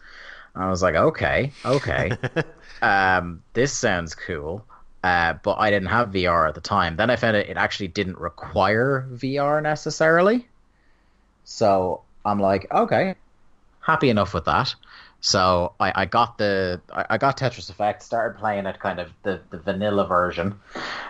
I 0.55 0.69
was 0.69 0.81
like, 0.81 0.95
okay, 0.95 1.51
okay, 1.65 2.11
um, 2.81 3.43
this 3.53 3.73
sounds 3.73 4.15
cool. 4.15 4.65
Uh, 5.03 5.33
but 5.43 5.57
I 5.59 5.69
didn't 5.69 5.89
have 5.89 6.09
VR 6.09 6.49
at 6.49 6.55
the 6.55 6.61
time. 6.61 6.97
Then 6.97 7.09
I 7.09 7.15
found 7.15 7.37
it, 7.37 7.49
it 7.49 7.55
actually 7.55 7.87
didn't 7.87 8.17
require 8.17 9.07
VR 9.13 9.63
necessarily. 9.63 10.45
So 11.45 12.01
I'm 12.25 12.39
like, 12.39 12.67
okay, 12.71 13.15
happy 13.79 14.09
enough 14.09 14.33
with 14.33 14.45
that. 14.45 14.75
So 15.21 15.73
I, 15.79 15.91
I 15.95 16.05
got 16.05 16.37
the 16.37 16.81
I, 16.91 17.17
got 17.17 17.37
Tetris 17.37 17.69
Effect, 17.69 18.03
started 18.03 18.39
playing 18.39 18.65
it 18.65 18.79
kind 18.79 18.99
of 18.99 19.11
the, 19.23 19.41
the 19.49 19.59
vanilla 19.59 20.07
version, 20.07 20.59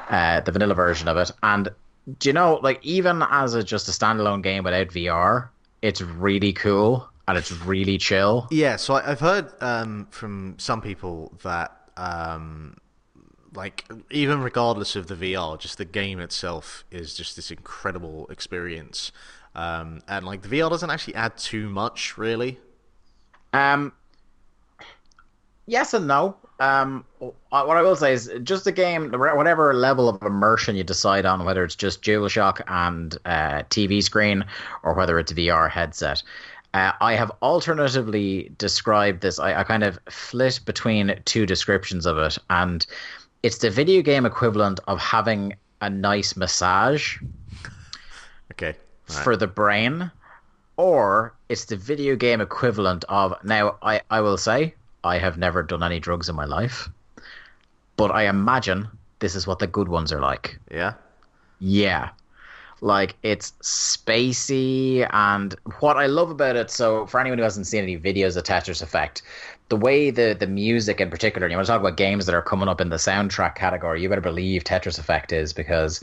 uh, 0.09 0.41
the 0.41 0.51
vanilla 0.51 0.73
version 0.73 1.07
of 1.07 1.17
it, 1.17 1.31
and 1.43 1.69
do 2.17 2.29
you 2.29 2.33
know 2.33 2.59
like 2.63 2.83
even 2.83 3.23
as 3.29 3.53
a 3.53 3.63
just 3.63 3.87
a 3.87 3.91
standalone 3.91 4.41
game 4.41 4.63
without 4.63 4.87
VR, 4.87 5.49
it's 5.81 6.01
really 6.01 6.53
cool 6.53 7.07
and 7.27 7.37
it's 7.37 7.51
really 7.51 7.99
chill. 7.99 8.47
Yeah, 8.49 8.77
so 8.77 8.95
I, 8.95 9.03
have 9.03 9.19
heard 9.19 9.51
um, 9.61 10.07
from 10.09 10.55
some 10.57 10.81
people 10.81 11.31
that 11.43 11.71
um, 11.95 12.77
like 13.53 13.85
even 14.09 14.41
regardless 14.41 14.95
of 14.95 15.07
the 15.07 15.15
VR, 15.15 15.59
just 15.59 15.77
the 15.77 15.85
game 15.85 16.19
itself 16.19 16.83
is 16.89 17.13
just 17.13 17.35
this 17.35 17.51
incredible 17.51 18.27
experience. 18.29 19.11
Um, 19.53 20.01
and 20.07 20.25
like 20.25 20.41
the 20.41 20.47
VR 20.47 20.69
doesn't 20.69 20.89
actually 20.89 21.15
add 21.15 21.37
too 21.37 21.69
much, 21.69 22.17
really. 22.17 22.59
Um, 23.53 23.93
yes 25.69 25.93
and 25.93 26.07
no. 26.07 26.35
Um, 26.59 27.05
what 27.19 27.77
I 27.77 27.81
will 27.81 27.95
say 27.95 28.11
is 28.11 28.29
just 28.43 28.67
a 28.67 28.71
game, 28.71 29.11
whatever 29.11 29.73
level 29.73 30.09
of 30.09 30.21
immersion 30.21 30.75
you 30.75 30.83
decide 30.83 31.25
on, 31.25 31.45
whether 31.45 31.63
it's 31.63 31.75
just 31.75 32.01
DualShock 32.01 32.61
and 32.67 33.17
uh, 33.23 33.63
TV 33.69 34.03
screen 34.03 34.43
or 34.83 34.93
whether 34.93 35.17
it's 35.19 35.31
VR 35.31 35.69
headset. 35.69 36.21
Uh, 36.73 36.91
I 36.99 37.13
have 37.13 37.31
alternatively 37.41 38.51
described 38.57 39.21
this. 39.21 39.39
I, 39.39 39.61
I 39.61 39.63
kind 39.63 39.83
of 39.83 39.97
flit 40.09 40.59
between 40.65 41.19
two 41.25 41.45
descriptions 41.45 42.05
of 42.05 42.17
it, 42.17 42.37
and 42.49 42.85
it's 43.41 43.59
the 43.59 43.69
video 43.69 44.01
game 44.01 44.25
equivalent 44.25 44.79
of 44.87 44.99
having 44.99 45.55
a 45.81 45.89
nice 45.89 46.35
massage. 46.35 47.17
Okay. 48.51 48.75
Right. 49.09 49.23
For 49.23 49.35
the 49.37 49.47
brain, 49.47 50.11
or 50.77 51.33
it's 51.47 51.65
the 51.65 51.77
video 51.77 52.15
game 52.15 52.41
equivalent 52.41 53.05
of. 53.09 53.33
Now, 53.43 53.77
I, 53.81 54.01
I 54.11 54.21
will 54.21 54.37
say, 54.37 54.75
I 55.03 55.17
have 55.17 55.37
never 55.37 55.63
done 55.63 55.83
any 55.83 55.99
drugs 55.99 56.29
in 56.29 56.35
my 56.35 56.45
life, 56.45 56.89
but 57.95 58.11
I 58.11 58.27
imagine 58.27 58.87
this 59.19 59.35
is 59.35 59.47
what 59.47 59.59
the 59.59 59.67
good 59.67 59.87
ones 59.87 60.11
are 60.11 60.19
like. 60.19 60.59
Yeah. 60.71 60.93
Yeah. 61.59 62.09
Like 62.81 63.15
it's 63.23 63.51
spacey, 63.61 65.07
and 65.11 65.53
what 65.79 65.97
I 65.97 66.05
love 66.05 66.29
about 66.29 66.55
it. 66.55 66.71
So, 66.71 67.05
for 67.07 67.19
anyone 67.19 67.37
who 67.37 67.43
hasn't 67.43 67.67
seen 67.67 67.83
any 67.83 67.99
videos 67.99 68.37
of 68.37 68.43
Tetris 68.45 68.81
Effect, 68.81 69.21
the 69.67 69.75
way 69.75 70.11
the 70.11 70.35
the 70.39 70.47
music 70.47 71.01
in 71.01 71.09
particular, 71.09 71.45
and 71.45 71.51
you 71.51 71.57
want 71.57 71.65
to 71.65 71.73
talk 71.73 71.81
about 71.81 71.97
games 71.97 72.25
that 72.25 72.35
are 72.35 72.41
coming 72.41 72.69
up 72.69 72.79
in 72.79 72.87
the 72.87 72.95
soundtrack 72.95 73.55
category, 73.55 74.01
you 74.01 74.07
better 74.07 74.21
believe 74.21 74.63
Tetris 74.63 74.97
Effect 74.97 75.33
is 75.33 75.51
because 75.51 76.01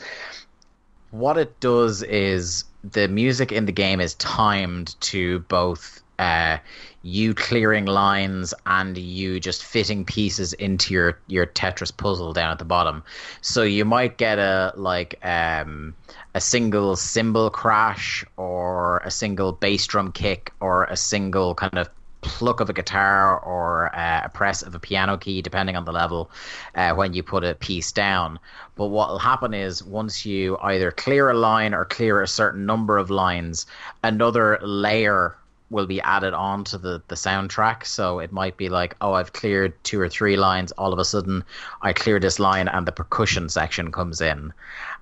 what 1.10 1.38
it 1.38 1.58
does 1.60 2.02
is 2.02 2.64
the 2.84 3.08
music 3.08 3.52
in 3.52 3.64
the 3.64 3.72
game 3.72 4.00
is 4.00 4.14
timed 4.14 5.00
to 5.00 5.40
both 5.40 6.02
uh, 6.18 6.58
you 7.02 7.34
clearing 7.34 7.86
lines 7.86 8.52
and 8.66 8.98
you 8.98 9.38
just 9.38 9.64
fitting 9.64 10.04
pieces 10.04 10.52
into 10.54 10.92
your 10.92 11.18
your 11.28 11.46
Tetris 11.46 11.96
puzzle 11.96 12.32
down 12.32 12.50
at 12.50 12.58
the 12.58 12.64
bottom. 12.64 13.02
So 13.42 13.62
you 13.62 13.84
might 13.84 14.18
get 14.18 14.38
a 14.38 14.72
like 14.76 15.18
um, 15.24 15.94
a 16.34 16.40
single 16.40 16.96
cymbal 16.96 17.50
crash 17.50 18.24
or 18.36 18.98
a 18.98 19.10
single 19.10 19.52
bass 19.52 19.86
drum 19.86 20.12
kick 20.12 20.52
or 20.60 20.84
a 20.84 20.96
single 20.96 21.54
kind 21.54 21.78
of 21.78 21.88
pluck 22.22 22.58
of 22.58 22.68
a 22.68 22.72
guitar 22.72 23.38
or 23.38 23.94
uh, 23.94 24.22
a 24.24 24.28
press 24.28 24.62
of 24.62 24.74
a 24.74 24.80
piano 24.80 25.16
key, 25.16 25.40
depending 25.42 25.76
on 25.76 25.84
the 25.84 25.92
level, 25.92 26.28
uh, 26.74 26.92
when 26.92 27.12
you 27.12 27.22
put 27.22 27.44
a 27.44 27.54
piece 27.54 27.92
down. 27.92 28.38
But 28.74 28.86
what 28.86 29.10
will 29.10 29.18
happen 29.18 29.54
is 29.54 29.82
once 29.84 30.26
you 30.26 30.58
either 30.60 30.90
clear 30.90 31.30
a 31.30 31.34
line 31.34 31.72
or 31.72 31.84
clear 31.84 32.20
a 32.20 32.26
certain 32.26 32.66
number 32.66 32.98
of 32.98 33.10
lines, 33.10 33.66
another 34.02 34.58
layer 34.60 35.36
will 35.70 35.86
be 35.86 36.00
added 36.00 36.34
on 36.34 36.64
to 36.64 36.78
the, 36.78 37.02
the 37.08 37.14
soundtrack. 37.14 37.84
So 37.84 38.18
it 38.20 38.32
might 38.32 38.56
be 38.56 38.68
like, 38.68 38.96
oh, 39.00 39.14
I've 39.14 39.32
cleared 39.32 39.72
two 39.84 40.00
or 40.00 40.08
three 40.08 40.36
lines. 40.36 40.72
All 40.72 40.92
of 40.92 40.98
a 40.98 41.04
sudden, 41.04 41.44
I 41.82 41.92
clear 41.92 42.20
this 42.20 42.38
line 42.38 42.68
and 42.68 42.86
the 42.86 42.92
percussion 42.92 43.48
section 43.48 43.90
comes 43.90 44.20
in. 44.20 44.52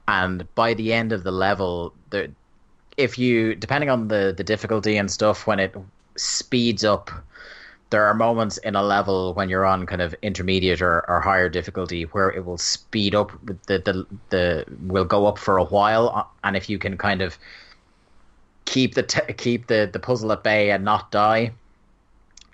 And 0.08 0.52
by 0.54 0.74
the 0.74 0.92
end 0.92 1.12
of 1.12 1.22
the 1.22 1.32
level, 1.32 1.92
if 2.96 3.18
you, 3.18 3.54
depending 3.54 3.90
on 3.90 4.08
the, 4.08 4.34
the 4.36 4.44
difficulty 4.44 4.96
and 4.96 5.10
stuff, 5.10 5.46
when 5.46 5.58
it 5.58 5.74
speeds 6.16 6.84
up. 6.84 7.10
There 7.90 8.04
are 8.06 8.14
moments 8.14 8.56
in 8.58 8.74
a 8.74 8.82
level 8.82 9.34
when 9.34 9.48
you're 9.48 9.64
on 9.64 9.86
kind 9.86 10.02
of 10.02 10.14
intermediate 10.22 10.82
or, 10.82 11.08
or 11.08 11.20
higher 11.20 11.48
difficulty 11.48 12.04
where 12.04 12.30
it 12.30 12.44
will 12.44 12.58
speed 12.58 13.14
up. 13.14 13.30
The, 13.44 13.78
the 13.78 14.06
the 14.30 14.64
will 14.86 15.04
go 15.04 15.26
up 15.26 15.38
for 15.38 15.58
a 15.58 15.64
while, 15.64 16.30
and 16.42 16.56
if 16.56 16.68
you 16.68 16.78
can 16.78 16.96
kind 16.96 17.22
of 17.22 17.38
keep 18.64 18.94
the 18.94 19.02
t- 19.02 19.32
keep 19.34 19.66
the, 19.66 19.88
the 19.92 19.98
puzzle 19.98 20.32
at 20.32 20.42
bay 20.42 20.70
and 20.70 20.84
not 20.84 21.10
die, 21.10 21.52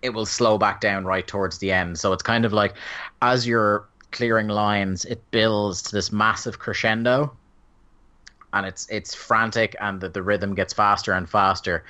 it 0.02 0.10
will 0.10 0.26
slow 0.26 0.58
back 0.58 0.80
down 0.80 1.04
right 1.04 1.26
towards 1.26 1.58
the 1.58 1.72
end. 1.72 1.98
So 1.98 2.12
it's 2.12 2.22
kind 2.22 2.44
of 2.44 2.52
like 2.52 2.74
as 3.22 3.46
you're 3.46 3.86
clearing 4.12 4.48
lines, 4.48 5.04
it 5.04 5.22
builds 5.30 5.82
to 5.82 5.92
this 5.92 6.10
massive 6.10 6.58
crescendo, 6.58 7.34
and 8.52 8.66
it's 8.66 8.88
it's 8.90 9.14
frantic, 9.14 9.76
and 9.80 10.00
the, 10.00 10.08
the 10.08 10.22
rhythm 10.22 10.54
gets 10.54 10.72
faster 10.72 11.12
and 11.12 11.28
faster 11.28 11.84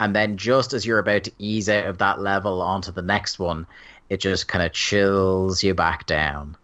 and 0.00 0.14
then 0.14 0.36
just 0.36 0.72
as 0.72 0.84
you're 0.84 0.98
about 0.98 1.24
to 1.24 1.32
ease 1.38 1.68
out 1.68 1.86
of 1.86 1.98
that 1.98 2.20
level 2.20 2.60
onto 2.60 2.92
the 2.92 3.02
next 3.02 3.38
one, 3.38 3.66
it 4.08 4.18
just 4.18 4.48
kind 4.48 4.64
of 4.64 4.72
chills 4.72 5.62
you 5.62 5.74
back 5.74 6.06
down. 6.06 6.56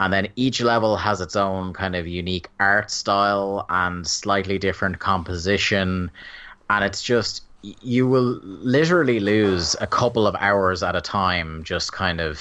And 0.00 0.12
then 0.12 0.28
each 0.36 0.60
level 0.60 0.96
has 0.96 1.20
its 1.20 1.36
own 1.36 1.74
kind 1.74 1.94
of 1.94 2.08
unique 2.08 2.48
art 2.58 2.90
style 2.90 3.66
and 3.68 4.06
slightly 4.06 4.58
different 4.58 4.98
composition. 4.98 6.10
And 6.72 6.84
it's 6.84 7.02
just, 7.02 7.42
you 7.62 8.06
will 8.06 8.40
literally 8.42 9.20
lose 9.20 9.76
a 9.80 9.86
couple 9.86 10.26
of 10.26 10.34
hours 10.36 10.82
at 10.82 10.96
a 10.96 11.00
time 11.00 11.62
just 11.64 11.92
kind 11.92 12.20
of 12.20 12.40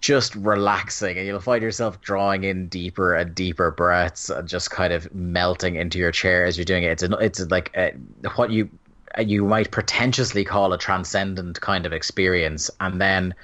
just 0.00 0.34
relaxing 0.36 1.18
and 1.18 1.26
you'll 1.26 1.40
find 1.40 1.62
yourself 1.62 2.00
drawing 2.00 2.44
in 2.44 2.68
deeper 2.68 3.14
and 3.14 3.34
deeper 3.34 3.70
breaths 3.70 4.30
and 4.30 4.48
just 4.48 4.70
kind 4.70 4.92
of 4.92 5.12
melting 5.14 5.76
into 5.76 5.98
your 5.98 6.12
chair 6.12 6.44
as 6.44 6.56
you're 6.56 6.64
doing 6.64 6.84
it. 6.84 6.90
It's 6.90 7.02
a, 7.02 7.12
it's 7.16 7.40
like 7.50 7.70
a, 7.76 7.92
what 8.36 8.50
you 8.50 8.68
uh, 9.16 9.22
you 9.22 9.44
might 9.44 9.70
pretentiously 9.70 10.44
call 10.44 10.72
a 10.72 10.78
transcendent 10.78 11.60
kind 11.60 11.86
of 11.86 11.92
experience, 11.92 12.70
and 12.80 13.00
then 13.00 13.34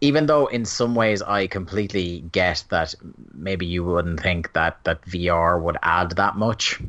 even 0.00 0.26
though 0.26 0.46
in 0.46 0.64
some 0.64 0.94
ways 0.94 1.22
I 1.22 1.46
completely 1.46 2.20
get 2.32 2.64
that 2.68 2.94
maybe 3.32 3.66
you 3.66 3.84
wouldn't 3.84 4.20
think 4.20 4.52
that 4.52 4.82
that 4.84 5.02
VR 5.02 5.60
would 5.60 5.78
add 5.82 6.12
that 6.12 6.36
much 6.36 6.80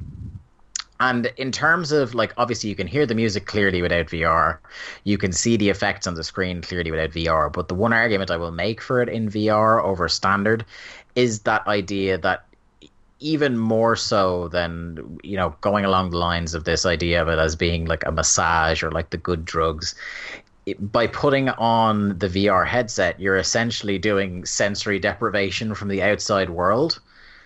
and 1.09 1.25
in 1.35 1.51
terms 1.51 1.91
of 1.91 2.15
like, 2.15 2.33
obviously, 2.37 2.69
you 2.69 2.75
can 2.75 2.87
hear 2.87 3.05
the 3.05 3.15
music 3.15 3.45
clearly 3.45 3.81
without 3.81 4.07
VR. 4.07 4.59
You 5.03 5.17
can 5.17 5.33
see 5.33 5.57
the 5.57 5.69
effects 5.69 6.07
on 6.07 6.13
the 6.13 6.23
screen 6.23 6.61
clearly 6.61 6.91
without 6.91 7.11
VR. 7.11 7.51
But 7.51 7.67
the 7.67 7.75
one 7.75 7.91
argument 7.91 8.31
I 8.31 8.37
will 8.37 8.51
make 8.51 8.81
for 8.81 9.01
it 9.01 9.09
in 9.09 9.29
VR 9.29 9.83
over 9.83 10.07
standard 10.07 10.65
is 11.15 11.39
that 11.41 11.67
idea 11.67 12.17
that 12.19 12.45
even 13.19 13.57
more 13.57 13.95
so 13.97 14.47
than 14.49 15.19
you 15.23 15.35
know 15.35 15.55
going 15.61 15.83
along 15.83 16.09
the 16.09 16.17
lines 16.17 16.53
of 16.53 16.63
this 16.63 16.85
idea 16.85 17.21
of 17.21 17.27
it 17.27 17.37
as 17.39 17.55
being 17.55 17.85
like 17.85 18.03
a 18.05 18.11
massage 18.11 18.81
or 18.81 18.91
like 18.91 19.09
the 19.09 19.17
good 19.17 19.45
drugs 19.45 19.95
it, 20.65 20.91
by 20.91 21.07
putting 21.07 21.47
on 21.49 22.17
the 22.17 22.27
VR 22.27 22.67
headset 22.67 23.17
you're 23.19 23.37
essentially 23.37 23.97
doing 23.97 24.43
sensory 24.43 24.99
deprivation 24.99 25.73
from 25.73 25.87
the 25.87 26.01
outside 26.01 26.49
world 26.49 26.99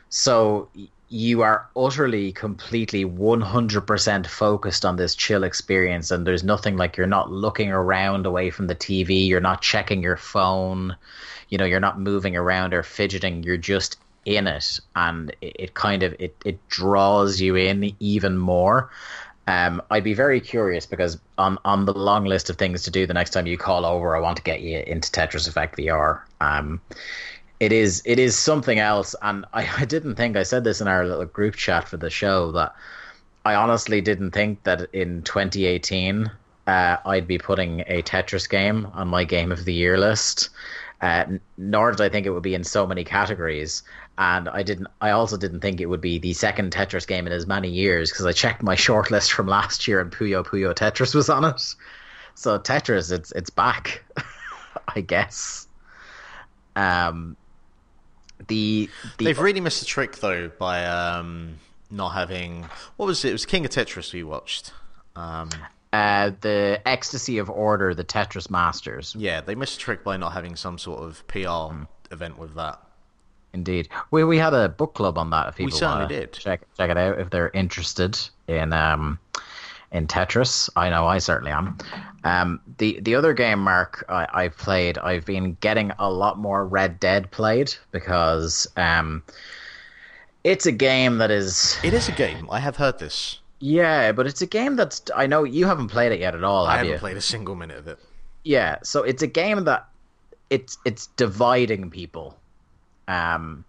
so 0.09 0.67
you 1.09 1.41
are 1.41 1.69
utterly 1.75 2.33
completely 2.33 3.05
100% 3.05 4.27
focused 4.27 4.83
on 4.85 4.97
this 4.97 5.15
chill 5.15 5.43
experience 5.43 6.11
and 6.11 6.27
there's 6.27 6.43
nothing 6.43 6.75
like 6.75 6.97
you're 6.97 7.07
not 7.07 7.31
looking 7.31 7.71
around 7.71 8.25
away 8.25 8.49
from 8.49 8.67
the 8.67 8.75
TV 8.75 9.25
you're 9.25 9.39
not 9.39 9.61
checking 9.61 10.03
your 10.03 10.17
phone 10.17 10.95
you 11.49 11.57
know 11.57 11.65
you're 11.65 11.79
not 11.79 11.99
moving 11.99 12.35
around 12.35 12.73
or 12.73 12.83
fidgeting 12.83 13.43
you're 13.43 13.57
just 13.57 13.97
in 14.25 14.47
it 14.47 14.79
and 14.95 15.33
it, 15.39 15.73
kind 15.73 16.03
of 16.03 16.13
it, 16.19 16.35
it 16.43 16.67
draws 16.67 17.39
you 17.39 17.55
in 17.55 17.95
even 18.01 18.37
more 18.37 18.89
um, 19.47 19.81
I'd 19.89 20.03
be 20.03 20.13
very 20.13 20.41
curious 20.41 20.85
because 20.85 21.17
on 21.37 21.57
on 21.63 21.85
the 21.85 21.93
long 21.93 22.25
list 22.25 22.49
of 22.49 22.57
things 22.57 22.83
to 22.83 22.91
do 22.91 23.07
the 23.07 23.13
next 23.13 23.29
time 23.29 23.47
you 23.47 23.57
call 23.57 23.85
over, 23.85 24.13
I 24.13 24.19
want 24.19 24.35
to 24.35 24.43
get 24.43 24.59
you 24.59 24.79
into 24.79 25.09
Tetris 25.09 25.47
Effect 25.47 25.77
VR. 25.77 26.19
Um, 26.41 26.81
it 27.59 27.71
is 27.71 28.01
it 28.05 28.19
is 28.19 28.37
something 28.37 28.79
else, 28.79 29.15
and 29.21 29.45
I, 29.53 29.67
I 29.77 29.85
didn't 29.85 30.15
think 30.15 30.35
I 30.37 30.43
said 30.43 30.63
this 30.63 30.81
in 30.81 30.87
our 30.87 31.05
little 31.05 31.25
group 31.25 31.55
chat 31.55 31.87
for 31.87 31.97
the 31.97 32.09
show 32.09 32.51
that 32.53 32.73
I 33.45 33.55
honestly 33.55 34.01
didn't 34.01 34.31
think 34.31 34.63
that 34.63 34.89
in 34.93 35.21
2018 35.23 36.29
uh, 36.67 36.97
I'd 37.05 37.27
be 37.27 37.37
putting 37.37 37.81
a 37.87 38.01
Tetris 38.01 38.49
game 38.49 38.87
on 38.93 39.07
my 39.07 39.23
game 39.23 39.51
of 39.51 39.65
the 39.65 39.73
year 39.73 39.97
list. 39.97 40.49
Uh, 40.99 41.25
nor 41.57 41.91
did 41.91 42.01
I 42.01 42.09
think 42.09 42.25
it 42.25 42.31
would 42.31 42.41
be 42.41 42.55
in 42.55 42.63
so 42.63 42.87
many 42.87 43.03
categories 43.03 43.83
and 44.17 44.49
I 44.49 44.63
didn't. 44.63 44.87
I 44.99 45.11
also 45.11 45.37
didn't 45.37 45.61
think 45.61 45.79
it 45.79 45.85
would 45.85 46.01
be 46.01 46.17
the 46.17 46.33
second 46.33 46.73
Tetris 46.73 47.07
game 47.07 47.27
in 47.27 47.33
as 47.33 47.45
many 47.45 47.69
years 47.69 48.11
because 48.11 48.25
I 48.25 48.31
checked 48.31 48.63
my 48.63 48.75
shortlist 48.87 49.31
from 49.31 49.47
last 49.47 49.87
year 49.87 49.99
and 49.99 50.11
Puyo 50.11 50.43
Puyo 50.45 50.73
Tetris 50.73 51.13
was 51.13 51.29
on 51.29 51.45
it. 51.45 51.75
So 52.35 52.57
Tetris, 52.59 53.11
it's 53.11 53.31
it's 53.33 53.49
back, 53.49 54.03
I 54.95 55.01
guess. 55.01 55.67
Um, 56.75 57.35
the, 58.47 58.89
the 59.17 59.25
they've 59.25 59.39
really 59.39 59.61
missed 59.61 59.79
the 59.79 59.85
trick 59.85 60.17
though 60.17 60.49
by 60.59 60.85
um 60.85 61.55
not 61.89 62.09
having 62.09 62.65
what 62.97 63.05
was 63.05 63.23
it? 63.23 63.29
It 63.29 63.33
was 63.33 63.45
King 63.45 63.65
of 63.65 63.71
Tetris 63.71 64.13
we 64.13 64.23
watched. 64.23 64.73
Um, 65.15 65.49
uh, 65.93 66.31
the 66.41 66.81
ecstasy 66.85 67.37
of 67.37 67.49
order, 67.49 67.93
the 67.93 68.03
Tetris 68.03 68.49
Masters. 68.49 69.15
Yeah, 69.17 69.41
they 69.41 69.55
missed 69.55 69.77
a 69.77 69.79
trick 69.79 70.03
by 70.03 70.17
not 70.17 70.33
having 70.33 70.55
some 70.55 70.77
sort 70.77 71.01
of 71.01 71.25
PR 71.27 71.37
mm. 71.39 71.87
event 72.11 72.37
with 72.37 72.55
that. 72.55 72.81
Indeed, 73.53 73.89
we 74.11 74.23
we 74.23 74.37
had 74.37 74.53
a 74.53 74.69
book 74.69 74.93
club 74.93 75.17
on 75.17 75.29
that. 75.31 75.47
If 75.47 75.55
people 75.55 75.73
we 75.73 75.79
certainly 75.79 76.07
did. 76.07 76.33
Check 76.33 76.61
check 76.77 76.89
it 76.89 76.97
out 76.97 77.19
if 77.19 77.29
they're 77.29 77.49
interested 77.49 78.19
in 78.47 78.73
um 78.73 79.19
in 79.91 80.07
Tetris. 80.07 80.69
I 80.75 80.89
know 80.89 81.05
I 81.05 81.17
certainly 81.19 81.51
am. 81.51 81.77
Um, 82.23 82.59
the 82.77 82.99
the 83.01 83.15
other 83.15 83.33
game, 83.33 83.59
Mark, 83.59 84.05
I, 84.09 84.27
I've 84.33 84.57
played. 84.57 84.97
I've 84.97 85.25
been 85.25 85.57
getting 85.61 85.91
a 85.99 86.11
lot 86.11 86.37
more 86.37 86.65
Red 86.65 86.99
Dead 86.99 87.31
played 87.31 87.73
because 87.91 88.67
um, 88.75 89.23
it's 90.43 90.65
a 90.65 90.71
game 90.71 91.17
that 91.19 91.31
is. 91.31 91.77
It 91.83 91.93
is 91.93 92.09
a 92.09 92.13
game. 92.13 92.47
I 92.51 92.59
have 92.59 92.75
heard 92.75 92.99
this. 92.99 93.39
Yeah, 93.59 94.11
but 94.11 94.27
it's 94.27 94.41
a 94.41 94.47
game 94.47 94.75
that's. 94.75 95.01
I 95.15 95.27
know 95.27 95.43
you 95.43 95.65
haven't 95.65 95.87
played 95.87 96.11
it 96.11 96.19
yet 96.19 96.35
at 96.35 96.43
all. 96.43 96.65
I 96.65 96.71
have 96.71 96.77
haven't 96.79 96.93
you? 96.93 96.99
played 96.99 97.17
a 97.17 97.21
single 97.21 97.55
minute 97.55 97.77
of 97.77 97.87
it. 97.87 97.99
Yeah, 98.43 98.77
so 98.83 99.03
it's 99.03 99.21
a 99.23 99.27
game 99.27 99.63
that 99.65 99.87
it's 100.49 100.77
it's 100.85 101.07
dividing 101.07 101.89
people 101.89 102.37
um, 103.07 103.65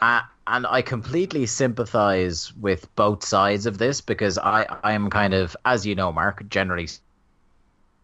uh, 0.00 0.22
and 0.50 0.66
I 0.66 0.82
completely 0.82 1.46
sympathize 1.46 2.52
with 2.56 2.92
both 2.96 3.24
sides 3.24 3.66
of 3.66 3.78
this 3.78 4.00
because 4.00 4.36
I 4.36 4.66
I 4.82 4.92
am 4.92 5.08
kind 5.08 5.32
of 5.32 5.56
as 5.64 5.86
you 5.86 5.94
know, 5.94 6.12
Mark. 6.12 6.46
Generally 6.48 6.88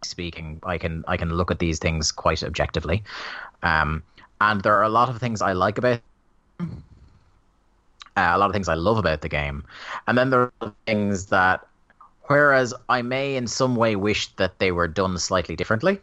speaking, 0.02 0.60
I 0.62 0.78
can 0.78 1.04
I 1.08 1.16
can 1.16 1.30
look 1.30 1.50
at 1.50 1.58
these 1.58 1.78
things 1.78 2.12
quite 2.12 2.42
objectively, 2.42 3.02
um, 3.62 4.02
and 4.40 4.62
there 4.62 4.74
are 4.74 4.84
a 4.84 4.88
lot 4.88 5.08
of 5.08 5.18
things 5.18 5.42
I 5.42 5.52
like 5.52 5.78
about. 5.78 6.00
Uh, 8.18 8.32
a 8.32 8.38
lot 8.38 8.48
of 8.48 8.54
things 8.54 8.68
I 8.68 8.74
love 8.74 8.96
about 8.96 9.20
the 9.20 9.28
game, 9.28 9.62
and 10.06 10.16
then 10.16 10.30
there 10.30 10.50
are 10.62 10.72
things 10.86 11.26
that, 11.26 11.66
whereas 12.28 12.72
I 12.88 13.02
may 13.02 13.36
in 13.36 13.46
some 13.46 13.76
way 13.76 13.94
wish 13.94 14.28
that 14.36 14.58
they 14.58 14.72
were 14.72 14.88
done 14.88 15.18
slightly 15.18 15.54
differently, 15.54 16.00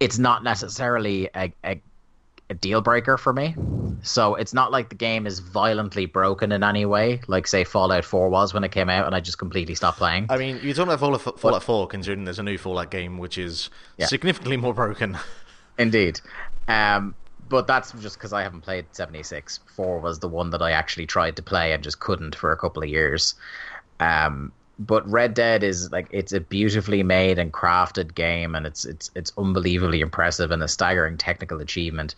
it's 0.00 0.18
not 0.18 0.44
necessarily 0.44 1.30
a, 1.34 1.50
a 1.64 1.80
a 2.52 2.54
deal 2.54 2.80
breaker 2.80 3.18
for 3.18 3.32
me. 3.32 3.56
So 4.02 4.36
it's 4.36 4.54
not 4.54 4.70
like 4.70 4.88
the 4.88 4.94
game 4.94 5.26
is 5.26 5.40
violently 5.40 6.06
broken 6.06 6.52
in 6.52 6.62
any 6.62 6.86
way, 6.86 7.20
like 7.26 7.46
say 7.46 7.64
Fallout 7.64 8.04
4 8.04 8.28
was 8.28 8.54
when 8.54 8.62
it 8.62 8.70
came 8.70 8.88
out, 8.88 9.06
and 9.06 9.14
I 9.14 9.20
just 9.20 9.38
completely 9.38 9.74
stopped 9.74 9.98
playing. 9.98 10.26
I 10.28 10.36
mean, 10.36 10.60
you're 10.62 10.74
talking 10.74 10.92
about 10.92 11.00
Fallout, 11.00 11.40
Fallout 11.40 11.62
4, 11.62 11.88
considering 11.88 12.24
there's 12.24 12.38
a 12.38 12.42
new 12.42 12.58
Fallout 12.58 12.90
game 12.90 13.18
which 13.18 13.38
is 13.38 13.70
yeah. 13.96 14.06
significantly 14.06 14.56
more 14.56 14.74
broken. 14.74 15.18
Indeed. 15.78 16.20
Um, 16.68 17.14
but 17.48 17.66
that's 17.66 17.92
just 17.92 18.16
because 18.16 18.32
I 18.32 18.42
haven't 18.42 18.62
played 18.62 18.86
76. 18.92 19.60
4 19.74 20.00
was 20.00 20.18
the 20.18 20.28
one 20.28 20.50
that 20.50 20.62
I 20.62 20.72
actually 20.72 21.06
tried 21.06 21.36
to 21.36 21.42
play 21.42 21.72
and 21.72 21.82
just 21.82 21.98
couldn't 21.98 22.34
for 22.34 22.52
a 22.52 22.56
couple 22.56 22.82
of 22.82 22.88
years. 22.88 23.34
Um, 24.00 24.52
but 24.86 25.08
Red 25.08 25.34
Dead 25.34 25.62
is 25.62 25.90
like 25.92 26.08
it's 26.10 26.32
a 26.32 26.40
beautifully 26.40 27.02
made 27.02 27.38
and 27.38 27.52
crafted 27.52 28.14
game, 28.14 28.54
and 28.54 28.66
it's 28.66 28.84
it's 28.84 29.10
it's 29.14 29.32
unbelievably 29.38 30.00
impressive 30.00 30.50
and 30.50 30.62
a 30.62 30.68
staggering 30.68 31.16
technical 31.16 31.60
achievement. 31.60 32.14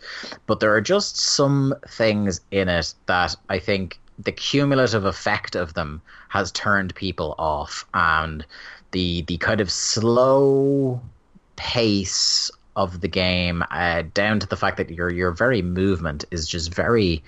But 0.47 0.59
there 0.59 0.73
are 0.73 0.81
just 0.81 1.17
some 1.17 1.75
things 1.87 2.41
in 2.51 2.69
it 2.69 2.93
that 3.05 3.35
I 3.49 3.59
think 3.59 3.99
the 4.17 4.31
cumulative 4.31 5.05
effect 5.05 5.55
of 5.55 5.73
them 5.73 6.01
has 6.29 6.51
turned 6.51 6.95
people 6.95 7.35
off, 7.37 7.85
and 7.93 8.45
the 8.91 9.21
the 9.23 9.37
kind 9.37 9.61
of 9.61 9.71
slow 9.71 11.01
pace 11.55 12.49
of 12.75 12.99
the 12.99 13.07
game, 13.07 13.63
uh, 13.71 14.03
down 14.13 14.39
to 14.39 14.47
the 14.47 14.57
fact 14.57 14.77
that 14.77 14.89
your 14.89 15.09
your 15.11 15.31
very 15.31 15.61
movement 15.61 16.25
is 16.31 16.47
just 16.47 16.73
very 16.73 17.23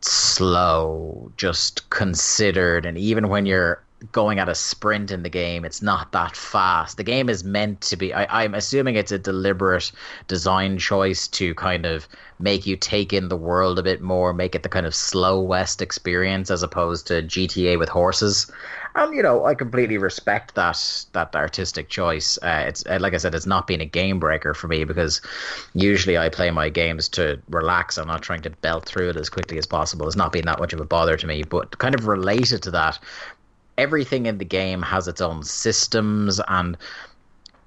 slow, 0.00 1.30
just 1.36 1.88
considered, 1.90 2.86
and 2.86 2.98
even 2.98 3.28
when 3.28 3.46
you're 3.46 3.82
going 4.12 4.38
at 4.38 4.48
a 4.48 4.54
sprint 4.54 5.10
in 5.10 5.22
the 5.22 5.28
game. 5.28 5.64
It's 5.64 5.82
not 5.82 6.12
that 6.12 6.36
fast. 6.36 6.96
The 6.96 7.04
game 7.04 7.28
is 7.28 7.44
meant 7.44 7.80
to 7.82 7.96
be. 7.96 8.12
I, 8.14 8.44
I'm 8.44 8.54
assuming 8.54 8.96
it's 8.96 9.12
a 9.12 9.18
deliberate 9.18 9.92
design 10.26 10.78
choice 10.78 11.28
to 11.28 11.54
kind 11.54 11.86
of 11.86 12.08
make 12.38 12.66
you 12.66 12.76
take 12.76 13.12
in 13.12 13.28
the 13.28 13.36
world 13.36 13.78
a 13.78 13.82
bit 13.82 14.00
more, 14.00 14.32
make 14.32 14.54
it 14.54 14.62
the 14.62 14.68
kind 14.68 14.86
of 14.86 14.94
slow 14.94 15.40
west 15.40 15.82
experience 15.82 16.50
as 16.50 16.62
opposed 16.62 17.06
to 17.08 17.22
GTA 17.22 17.78
with 17.78 17.88
horses. 17.88 18.50
And 18.94 19.14
you 19.14 19.22
know, 19.22 19.44
I 19.44 19.54
completely 19.54 19.98
respect 19.98 20.54
that 20.56 21.04
that 21.12 21.36
artistic 21.36 21.88
choice. 21.88 22.38
Uh, 22.42 22.64
it's 22.66 22.84
uh, 22.86 22.98
like 23.00 23.14
I 23.14 23.18
said, 23.18 23.34
it's 23.34 23.46
not 23.46 23.66
been 23.66 23.80
a 23.80 23.86
game 23.86 24.18
breaker 24.18 24.52
for 24.52 24.66
me 24.66 24.84
because 24.84 25.20
usually 25.74 26.18
I 26.18 26.28
play 26.28 26.50
my 26.50 26.70
games 26.70 27.08
to 27.10 27.40
relax. 27.48 27.98
I'm 27.98 28.08
not 28.08 28.22
trying 28.22 28.42
to 28.42 28.50
belt 28.50 28.86
through 28.86 29.10
it 29.10 29.16
as 29.16 29.28
quickly 29.28 29.58
as 29.58 29.66
possible. 29.66 30.06
It's 30.06 30.16
not 30.16 30.32
been 30.32 30.46
that 30.46 30.58
much 30.58 30.72
of 30.72 30.80
a 30.80 30.84
bother 30.84 31.16
to 31.16 31.26
me. 31.26 31.44
But 31.44 31.78
kind 31.78 31.94
of 31.94 32.08
related 32.08 32.62
to 32.64 32.72
that, 32.72 32.98
everything 33.80 34.26
in 34.26 34.36
the 34.36 34.44
game 34.44 34.82
has 34.82 35.08
its 35.08 35.22
own 35.22 35.42
systems 35.42 36.38
and 36.48 36.76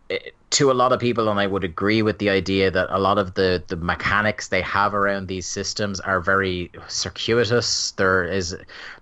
it, 0.09 0.35
to 0.51 0.69
a 0.69 0.73
lot 0.73 0.93
of 0.93 0.99
people, 0.99 1.29
and 1.29 1.39
I 1.39 1.47
would 1.47 1.63
agree 1.63 2.03
with 2.03 2.19
the 2.19 2.29
idea 2.29 2.69
that 2.69 2.87
a 2.91 2.99
lot 2.99 3.17
of 3.17 3.33
the, 3.33 3.63
the 3.69 3.75
mechanics 3.75 4.49
they 4.49 4.61
have 4.61 4.93
around 4.93 5.27
these 5.27 5.47
systems 5.47 5.99
are 5.99 6.21
very 6.21 6.69
circuitous. 6.87 7.91
There 7.91 8.23
is 8.23 8.55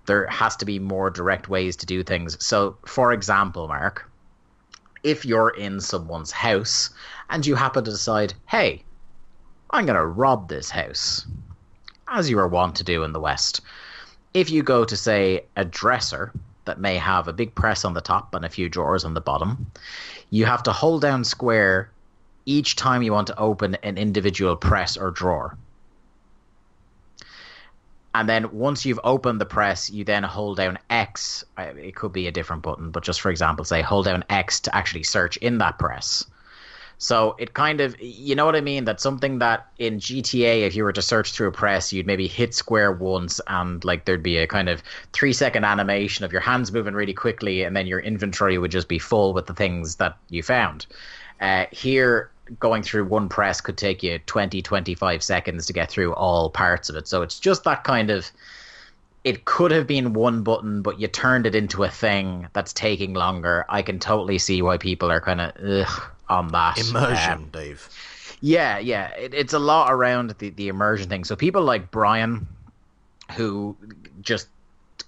there 0.06 0.26
has 0.28 0.56
to 0.56 0.64
be 0.64 0.78
more 0.78 1.10
direct 1.10 1.50
ways 1.50 1.76
to 1.76 1.86
do 1.86 2.02
things. 2.02 2.42
So, 2.42 2.78
for 2.86 3.12
example, 3.12 3.68
Mark, 3.68 4.10
if 5.02 5.26
you're 5.26 5.50
in 5.50 5.80
someone's 5.80 6.32
house 6.32 6.88
and 7.28 7.44
you 7.44 7.54
happen 7.54 7.84
to 7.84 7.90
decide, 7.90 8.32
hey, 8.46 8.82
I'm 9.70 9.84
going 9.84 9.98
to 9.98 10.06
rob 10.06 10.48
this 10.48 10.70
house, 10.70 11.26
as 12.08 12.30
you 12.30 12.38
are 12.38 12.48
wont 12.48 12.76
to 12.76 12.84
do 12.84 13.02
in 13.02 13.12
the 13.12 13.20
West, 13.20 13.60
if 14.32 14.50
you 14.50 14.62
go 14.62 14.86
to 14.86 14.96
say 14.96 15.44
a 15.56 15.66
dresser 15.66 16.32
that 16.64 16.80
may 16.80 16.96
have 16.96 17.28
a 17.28 17.32
big 17.32 17.54
press 17.54 17.84
on 17.84 17.94
the 17.94 18.00
top 18.00 18.34
and 18.34 18.44
a 18.44 18.48
few 18.48 18.68
drawers 18.68 19.04
on 19.04 19.14
the 19.14 19.20
bottom. 19.20 19.70
You 20.30 20.44
have 20.46 20.62
to 20.64 20.72
hold 20.72 21.02
down 21.02 21.24
square 21.24 21.90
each 22.46 22.76
time 22.76 23.02
you 23.02 23.12
want 23.12 23.28
to 23.28 23.38
open 23.38 23.76
an 23.82 23.98
individual 23.98 24.56
press 24.56 24.96
or 24.96 25.10
drawer. 25.10 25.56
And 28.14 28.28
then 28.28 28.52
once 28.52 28.84
you've 28.84 29.00
opened 29.04 29.40
the 29.40 29.46
press, 29.46 29.88
you 29.88 30.04
then 30.04 30.22
hold 30.22 30.58
down 30.58 30.78
X. 30.90 31.44
It 31.56 31.94
could 31.94 32.12
be 32.12 32.26
a 32.26 32.32
different 32.32 32.62
button, 32.62 32.90
but 32.90 33.02
just 33.02 33.20
for 33.22 33.30
example, 33.30 33.64
say 33.64 33.80
hold 33.80 34.04
down 34.04 34.24
X 34.28 34.60
to 34.60 34.74
actually 34.76 35.04
search 35.04 35.38
in 35.38 35.58
that 35.58 35.78
press. 35.78 36.26
So 37.02 37.34
it 37.36 37.52
kind 37.52 37.80
of, 37.80 38.00
you 38.00 38.36
know 38.36 38.46
what 38.46 38.54
I 38.54 38.60
mean? 38.60 38.84
That 38.84 39.00
something 39.00 39.40
that 39.40 39.66
in 39.80 39.98
GTA, 39.98 40.64
if 40.64 40.76
you 40.76 40.84
were 40.84 40.92
to 40.92 41.02
search 41.02 41.32
through 41.32 41.48
a 41.48 41.52
press, 41.52 41.92
you'd 41.92 42.06
maybe 42.06 42.28
hit 42.28 42.54
square 42.54 42.92
once 42.92 43.40
and 43.48 43.84
like 43.84 44.04
there'd 44.04 44.22
be 44.22 44.36
a 44.36 44.46
kind 44.46 44.68
of 44.68 44.84
three 45.12 45.32
second 45.32 45.64
animation 45.64 46.24
of 46.24 46.30
your 46.30 46.40
hands 46.40 46.70
moving 46.70 46.94
really 46.94 47.12
quickly 47.12 47.64
and 47.64 47.74
then 47.74 47.88
your 47.88 47.98
inventory 47.98 48.56
would 48.56 48.70
just 48.70 48.86
be 48.86 49.00
full 49.00 49.32
with 49.32 49.46
the 49.46 49.52
things 49.52 49.96
that 49.96 50.16
you 50.30 50.44
found. 50.44 50.86
Uh, 51.40 51.66
here, 51.72 52.30
going 52.60 52.84
through 52.84 53.06
one 53.06 53.28
press 53.28 53.60
could 53.60 53.76
take 53.76 54.04
you 54.04 54.20
20, 54.20 54.62
25 54.62 55.24
seconds 55.24 55.66
to 55.66 55.72
get 55.72 55.90
through 55.90 56.14
all 56.14 56.50
parts 56.50 56.88
of 56.88 56.94
it. 56.94 57.08
So 57.08 57.22
it's 57.22 57.40
just 57.40 57.64
that 57.64 57.82
kind 57.82 58.10
of 58.10 58.30
it 59.24 59.44
could 59.44 59.72
have 59.72 59.88
been 59.88 60.12
one 60.12 60.44
button, 60.44 60.82
but 60.82 61.00
you 61.00 61.08
turned 61.08 61.46
it 61.46 61.56
into 61.56 61.82
a 61.82 61.88
thing 61.88 62.46
that's 62.52 62.72
taking 62.72 63.14
longer. 63.14 63.64
I 63.68 63.82
can 63.82 63.98
totally 63.98 64.38
see 64.38 64.62
why 64.62 64.78
people 64.78 65.10
are 65.10 65.20
kind 65.20 65.40
of 65.40 66.00
on 66.32 66.48
that 66.48 66.78
immersion, 66.78 67.32
Um, 67.32 67.48
Dave. 67.52 67.88
yeah, 68.40 68.78
yeah, 68.78 69.08
it, 69.14 69.34
it's 69.34 69.52
a 69.52 69.58
lot 69.58 69.92
around 69.92 70.34
the 70.38 70.50
the 70.50 70.68
immersion 70.68 71.08
thing. 71.08 71.24
So 71.24 71.36
people 71.36 71.62
like 71.62 71.90
Brian, 71.90 72.46
who 73.36 73.76
just 74.22 74.48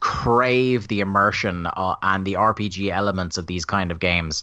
crave 0.01 0.89
the 0.89 1.01
immersion 1.01 1.66
uh, 1.66 1.97
and 2.03 2.25
the 2.25 2.35
RPG 2.35 2.91
elements 2.91 3.39
of 3.39 3.47
these 3.47 3.64
kind 3.64 3.91
of 3.91 3.99
games, 4.01 4.43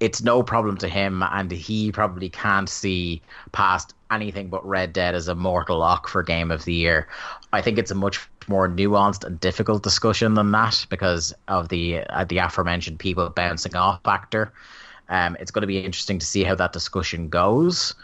it's 0.00 0.22
no 0.22 0.42
problem 0.42 0.76
to 0.78 0.88
him, 0.88 1.22
and 1.22 1.50
he 1.50 1.90
probably 1.92 2.28
can't 2.28 2.68
see 2.68 3.22
past 3.52 3.94
anything 4.10 4.48
but 4.48 4.64
Red 4.66 4.92
Dead 4.92 5.14
as 5.14 5.28
a 5.28 5.34
mortal 5.34 5.78
lock 5.78 6.08
for 6.08 6.22
Game 6.22 6.50
of 6.50 6.64
the 6.64 6.74
Year. 6.74 7.08
I 7.52 7.62
think 7.62 7.78
it's 7.78 7.90
a 7.90 7.94
much 7.94 8.20
more 8.48 8.68
nuanced 8.68 9.24
and 9.24 9.40
difficult 9.40 9.82
discussion 9.82 10.34
than 10.34 10.52
that 10.52 10.86
because 10.90 11.34
of 11.48 11.68
the 11.70 12.00
uh, 12.10 12.24
the 12.24 12.38
aforementioned 12.38 12.98
people 12.98 13.28
bouncing 13.30 13.74
off 13.74 14.00
factor. 14.04 14.52
Um, 15.08 15.36
it's 15.40 15.50
going 15.50 15.62
to 15.62 15.66
be 15.66 15.78
interesting 15.78 16.18
to 16.18 16.26
see 16.26 16.44
how 16.44 16.54
that 16.56 16.72
discussion 16.72 17.28
goes. 17.28 17.94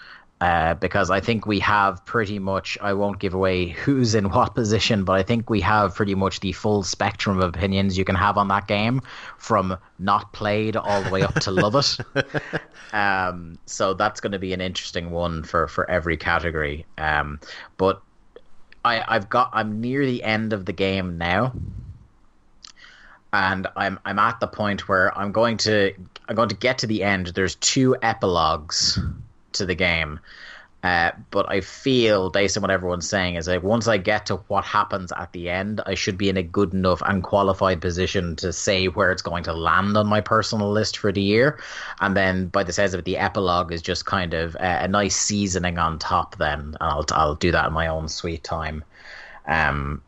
Uh, 0.42 0.74
because 0.74 1.09
I 1.09 1.20
think 1.20 1.46
we 1.46 1.61
have 1.61 2.05
pretty 2.05 2.40
much, 2.40 2.76
I 2.80 2.94
won't 2.94 3.20
give 3.20 3.32
away 3.32 3.68
who's 3.68 4.16
in 4.16 4.28
what 4.30 4.57
position, 4.57 5.05
but 5.05 5.12
I 5.12 5.22
think 5.22 5.48
we 5.48 5.61
have 5.61 5.94
pretty 5.94 6.16
much 6.16 6.40
the 6.40 6.50
full 6.50 6.82
spectrum 6.82 7.38
of 7.38 7.55
opinions 7.55 7.96
you 7.96 8.05
can 8.05 8.16
have 8.16 8.36
on 8.36 8.48
that 8.48 8.66
game 8.66 9.03
from 9.38 9.78
not 10.00 10.32
played 10.32 10.76
all 10.76 11.00
the 11.00 11.11
way 11.11 11.22
up 11.22 11.34
to 11.34 11.53
love 11.53 11.76
it. 11.76 12.26
Um, 12.92 13.59
so 13.64 13.94
that's 13.94 14.20
going 14.20 14.32
to 14.32 14.38
be 14.38 14.53
an 14.53 14.61
interesting 14.61 15.12
one 15.12 15.44
for, 15.44 15.66
for 15.66 15.90
every 15.90 16.18
category. 16.18 16.84
Um, 16.98 17.40
but 17.78 18.03
I, 18.84 19.03
I've 19.09 19.30
got, 19.30 19.48
I'm 19.55 19.80
near 19.80 20.05
the 20.05 20.22
end 20.22 20.53
of 20.53 20.66
the 20.66 20.72
game 20.72 21.16
now. 21.16 21.55
And 23.32 23.66
I'm 23.76 23.98
I'm 24.05 24.18
at 24.18 24.40
the 24.40 24.46
point 24.46 24.90
where 24.90 25.16
I'm 25.16 25.32
going 25.32 25.57
to 25.59 25.94
I'm 26.28 26.36
going 26.36 26.48
to 26.48 26.56
get 26.56 26.78
to 26.78 26.86
the 26.86 27.02
end. 27.02 27.28
There's 27.28 27.56
two 27.56 27.96
epilogues 28.02 28.98
to 29.52 29.66
the 29.66 29.74
game. 29.74 30.20
Uh, 30.82 31.12
but 31.30 31.48
I 31.48 31.60
feel, 31.60 32.28
based 32.30 32.56
on 32.56 32.62
what 32.62 32.70
everyone's 32.72 33.08
saying, 33.08 33.36
is 33.36 33.46
like 33.46 33.62
once 33.62 33.86
I 33.86 33.98
get 33.98 34.26
to 34.26 34.36
what 34.48 34.64
happens 34.64 35.12
at 35.12 35.32
the 35.32 35.48
end, 35.48 35.80
I 35.86 35.94
should 35.94 36.18
be 36.18 36.28
in 36.28 36.36
a 36.36 36.42
good 36.42 36.74
enough 36.74 37.00
and 37.06 37.22
qualified 37.22 37.80
position 37.80 38.34
to 38.36 38.52
say 38.52 38.86
where 38.86 39.12
it's 39.12 39.22
going 39.22 39.44
to 39.44 39.52
land 39.52 39.96
on 39.96 40.08
my 40.08 40.20
personal 40.20 40.72
list 40.72 40.98
for 40.98 41.12
the 41.12 41.22
year. 41.22 41.60
And 42.00 42.16
then, 42.16 42.48
by 42.48 42.64
the 42.64 42.72
sense 42.72 42.94
of 42.94 42.98
it, 42.98 43.04
the 43.04 43.16
epilogue 43.16 43.70
is 43.70 43.80
just 43.80 44.06
kind 44.06 44.34
of 44.34 44.56
a, 44.56 44.84
a 44.84 44.88
nice 44.88 45.14
seasoning 45.14 45.78
on 45.78 46.00
top. 46.00 46.36
Then 46.38 46.60
and 46.60 46.76
I'll 46.80 47.06
I'll 47.12 47.36
do 47.36 47.52
that 47.52 47.68
in 47.68 47.72
my 47.72 47.86
own 47.86 48.08
sweet 48.08 48.42
time. 48.42 48.82
Um, 49.46 50.02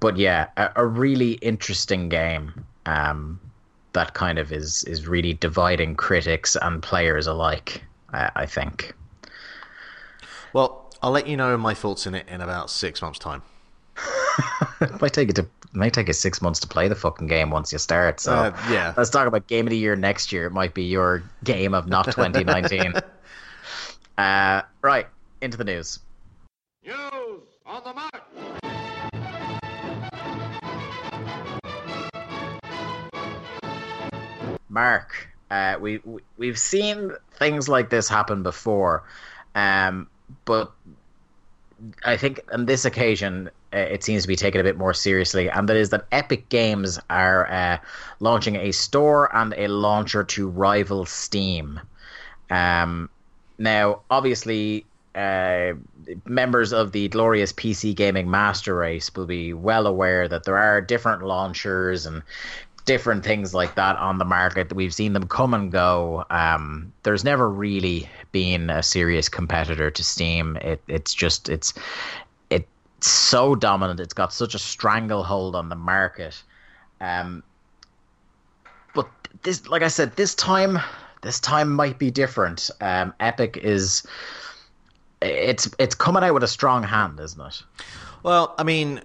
but 0.00 0.16
yeah, 0.16 0.48
a, 0.56 0.70
a 0.76 0.86
really 0.86 1.32
interesting 1.32 2.08
game. 2.08 2.64
Um, 2.86 3.38
that 3.92 4.14
kind 4.14 4.38
of 4.38 4.52
is 4.52 4.84
is 4.84 5.06
really 5.08 5.34
dividing 5.34 5.94
critics 5.96 6.56
and 6.60 6.82
players 6.82 7.26
alike. 7.26 7.82
I, 8.12 8.30
I 8.36 8.46
think. 8.46 8.94
Well, 10.52 10.90
I'll 11.02 11.10
let 11.10 11.26
you 11.26 11.36
know 11.36 11.56
my 11.56 11.74
thoughts 11.74 12.06
in 12.06 12.14
it 12.14 12.26
in 12.28 12.40
about 12.40 12.70
six 12.70 13.02
months' 13.02 13.18
time. 13.18 13.42
it 14.80 15.00
might 15.00 15.12
take 15.12 15.28
it 15.30 15.36
to 15.36 15.42
it 15.42 15.74
might 15.74 15.92
take 15.92 16.06
you 16.06 16.14
six 16.14 16.40
months 16.40 16.60
to 16.60 16.66
play 16.66 16.88
the 16.88 16.94
fucking 16.94 17.26
game 17.26 17.50
once 17.50 17.72
you 17.72 17.78
start. 17.78 18.20
So 18.20 18.32
Uh, 18.32 18.56
yeah. 18.70 18.94
let's 18.96 19.10
talk 19.10 19.26
about 19.26 19.46
game 19.48 19.66
of 19.66 19.70
the 19.70 19.76
year 19.76 19.96
next 19.96 20.32
year. 20.32 20.46
It 20.46 20.52
might 20.52 20.72
be 20.72 20.84
your 20.84 21.22
game 21.44 21.74
of 21.74 21.86
not 21.88 22.04
2019. 22.06 22.94
uh, 24.18 24.62
right 24.82 25.06
into 25.42 25.56
the. 25.58 25.64
News 25.64 25.98
Mark, 34.78 35.28
uh, 35.50 35.76
we, 35.80 35.98
we 36.04 36.20
we've 36.36 36.58
seen 36.58 37.10
things 37.32 37.68
like 37.68 37.90
this 37.90 38.08
happen 38.08 38.44
before, 38.44 39.02
um, 39.56 40.06
but 40.44 40.70
I 42.04 42.16
think 42.16 42.40
on 42.52 42.66
this 42.66 42.84
occasion 42.84 43.50
uh, 43.74 43.78
it 43.78 44.04
seems 44.04 44.22
to 44.22 44.28
be 44.28 44.36
taken 44.36 44.60
a 44.60 44.64
bit 44.64 44.78
more 44.78 44.94
seriously, 44.94 45.50
and 45.50 45.68
that 45.68 45.76
is 45.76 45.90
that 45.90 46.06
Epic 46.12 46.48
Games 46.48 47.00
are 47.10 47.50
uh, 47.50 47.78
launching 48.20 48.54
a 48.54 48.70
store 48.70 49.34
and 49.34 49.52
a 49.56 49.66
launcher 49.66 50.22
to 50.22 50.48
rival 50.48 51.04
Steam. 51.06 51.80
Um, 52.48 53.10
now, 53.58 54.02
obviously, 54.10 54.86
uh, 55.16 55.72
members 56.24 56.72
of 56.72 56.92
the 56.92 57.08
glorious 57.08 57.52
PC 57.52 57.96
gaming 57.96 58.30
master 58.30 58.76
race 58.76 59.12
will 59.16 59.26
be 59.26 59.52
well 59.52 59.88
aware 59.88 60.28
that 60.28 60.44
there 60.44 60.56
are 60.56 60.80
different 60.80 61.24
launchers 61.24 62.06
and 62.06 62.22
different 62.88 63.22
things 63.22 63.52
like 63.52 63.74
that 63.74 63.96
on 63.96 64.16
the 64.16 64.24
market. 64.24 64.72
We've 64.72 64.94
seen 64.94 65.12
them 65.12 65.28
come 65.28 65.52
and 65.52 65.70
go. 65.70 66.24
Um, 66.30 66.90
there's 67.02 67.22
never 67.22 67.46
really 67.46 68.08
been 68.32 68.70
a 68.70 68.82
serious 68.82 69.28
competitor 69.28 69.90
to 69.90 70.02
Steam. 70.02 70.56
It, 70.56 70.80
it's 70.88 71.12
just 71.12 71.50
it's 71.50 71.74
it's 72.48 72.66
so 73.06 73.54
dominant. 73.54 74.00
It's 74.00 74.14
got 74.14 74.32
such 74.32 74.54
a 74.54 74.58
stranglehold 74.58 75.54
on 75.54 75.68
the 75.68 75.76
market. 75.76 76.42
Um, 77.02 77.42
but 78.94 79.06
this, 79.42 79.68
like 79.68 79.82
I 79.82 79.88
said, 79.88 80.16
this 80.16 80.34
time 80.34 80.78
this 81.20 81.38
time 81.40 81.70
might 81.70 81.98
be 81.98 82.10
different. 82.10 82.70
Um, 82.80 83.12
Epic 83.20 83.58
is 83.58 84.02
it's 85.20 85.68
it's 85.78 85.94
coming 85.94 86.24
out 86.24 86.32
with 86.32 86.42
a 86.42 86.48
strong 86.48 86.82
hand, 86.84 87.20
isn't 87.20 87.40
it? 87.40 87.62
Well, 88.22 88.54
I 88.56 88.62
mean, 88.62 89.02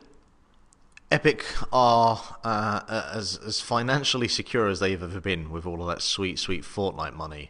Epic 1.12 1.46
are 1.72 2.38
uh, 2.44 2.82
as 3.14 3.38
as 3.46 3.62
financially 3.62 4.28
secure 4.28 4.68
as 4.68 4.80
they've 4.80 5.02
ever 5.02 5.22
been 5.22 5.52
with 5.52 5.66
all 5.66 5.82
of 5.82 5.88
that 5.88 6.02
sweet, 6.02 6.40
sweet 6.40 6.64
Fortnite 6.64 7.14
money, 7.14 7.50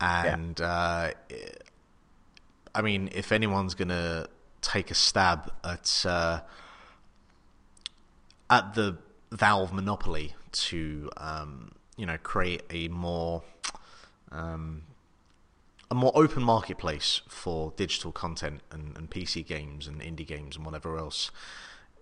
and 0.00 0.60
uh, 0.60 1.10
I 2.74 2.82
mean, 2.82 3.10
if 3.14 3.32
anyone's 3.32 3.74
gonna 3.74 4.28
take 4.62 4.90
a 4.90 4.94
stab 4.94 5.52
at 5.64 6.04
uh, 6.06 6.40
at 8.50 8.74
the 8.74 8.98
Valve 9.32 9.72
monopoly 9.72 10.34
to 10.52 11.10
um, 11.16 11.72
you 11.96 12.06
know 12.06 12.16
create 12.22 12.62
a 12.70 12.88
more 12.88 13.42
um, 14.30 14.82
a 15.90 15.94
more 15.94 16.12
open 16.14 16.42
marketplace 16.42 17.22
for 17.28 17.72
digital 17.76 18.12
content 18.12 18.60
and, 18.70 18.96
and 18.96 19.10
PC 19.10 19.46
games 19.46 19.86
and 19.86 20.00
indie 20.00 20.26
games 20.26 20.56
and 20.56 20.64
whatever 20.64 20.98
else. 20.98 21.30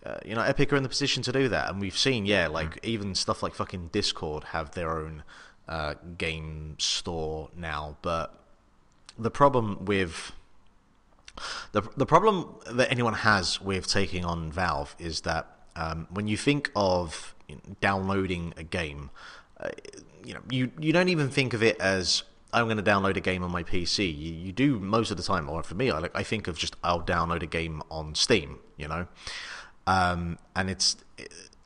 Uh, 0.04 0.18
you 0.24 0.34
know, 0.34 0.42
Epic 0.42 0.72
are 0.72 0.76
in 0.76 0.82
the 0.82 0.88
position 0.88 1.22
to 1.22 1.32
do 1.32 1.48
that, 1.48 1.70
and 1.70 1.80
we've 1.80 1.96
seen, 1.96 2.26
yeah, 2.26 2.46
like 2.46 2.78
even 2.82 3.14
stuff 3.14 3.42
like 3.42 3.54
fucking 3.54 3.88
Discord 3.90 4.44
have 4.44 4.72
their 4.72 4.98
own 4.98 5.22
uh, 5.68 5.94
game 6.18 6.76
store 6.78 7.48
now. 7.56 7.96
But 8.02 8.38
the 9.18 9.30
problem 9.30 9.84
with 9.84 10.32
the 11.72 11.82
the 11.96 12.06
problem 12.06 12.54
that 12.70 12.90
anyone 12.90 13.14
has 13.14 13.60
with 13.60 13.86
taking 13.86 14.24
on 14.24 14.52
Valve 14.52 14.94
is 14.98 15.22
that 15.22 15.46
um, 15.76 16.06
when 16.10 16.28
you 16.28 16.36
think 16.36 16.70
of 16.76 17.34
you 17.48 17.56
know, 17.56 17.76
downloading 17.80 18.54
a 18.56 18.62
game, 18.62 19.10
uh, 19.60 19.70
you 20.24 20.34
know, 20.34 20.40
you 20.50 20.70
you 20.78 20.92
don't 20.92 21.08
even 21.08 21.30
think 21.30 21.54
of 21.54 21.62
it 21.62 21.80
as 21.80 22.24
I'm 22.52 22.66
going 22.66 22.76
to 22.76 22.82
download 22.82 23.16
a 23.16 23.20
game 23.20 23.42
on 23.42 23.50
my 23.50 23.64
PC. 23.64 24.06
You, 24.06 24.32
you 24.32 24.52
do 24.52 24.78
most 24.78 25.10
of 25.10 25.16
the 25.16 25.22
time, 25.22 25.48
or 25.48 25.62
for 25.62 25.74
me, 25.74 25.90
I 25.90 25.98
like 25.98 26.14
I 26.14 26.22
think 26.22 26.46
of 26.46 26.56
just 26.56 26.76
I'll 26.84 27.02
download 27.02 27.42
a 27.42 27.46
game 27.46 27.82
on 27.90 28.14
Steam. 28.14 28.58
You 28.76 28.88
know, 28.88 29.06
um, 29.86 30.38
and 30.56 30.70
it's 30.70 30.96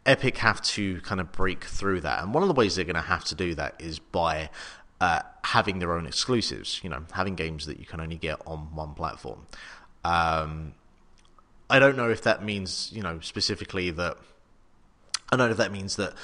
Epic 0.07 0.39
have 0.39 0.63
to 0.63 1.01
kind 1.03 1.21
of 1.21 1.33
break 1.33 1.65
through 1.65 2.01
that, 2.01 2.23
and 2.23 2.33
one 2.33 2.43
of 2.43 2.49
the 2.49 2.55
ways 2.55 2.77
they're 2.77 2.85
going 2.85 2.97
to 2.97 3.03
have 3.03 3.25
to 3.25 3.35
do 3.35 3.55
that 3.55 3.75
is 3.79 3.99
by 3.99 4.49
uh, 5.01 5.21
having 5.45 5.79
their 5.79 5.93
own 5.93 6.07
exclusives. 6.07 6.81
You 6.83 6.91
know, 6.91 7.05
having 7.13 7.35
games 7.35 7.67
that 7.67 7.79
you 7.79 7.87
can 7.87 8.01
only 8.01 8.17
get 8.17 8.41
on 8.47 8.75
one 8.75 8.95
platform. 8.95 9.47
Um, 10.05 10.73
I 11.71 11.79
don't 11.79 11.97
know 11.97 12.09
if 12.11 12.23
that 12.23 12.43
means 12.43 12.91
you 12.93 13.03
know 13.03 13.21
specifically 13.21 13.91
that. 13.91 14.17
I 15.31 15.37
don't 15.37 15.49
know 15.49 15.53
if 15.53 15.59
that 15.59 15.73
means 15.73 15.97
that 15.97 16.15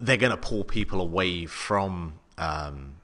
they're 0.00 0.16
going 0.16 0.30
to 0.30 0.38
pull 0.38 0.64
people 0.64 1.00
away 1.00 1.44
from 1.44 2.14
um, 2.38 2.94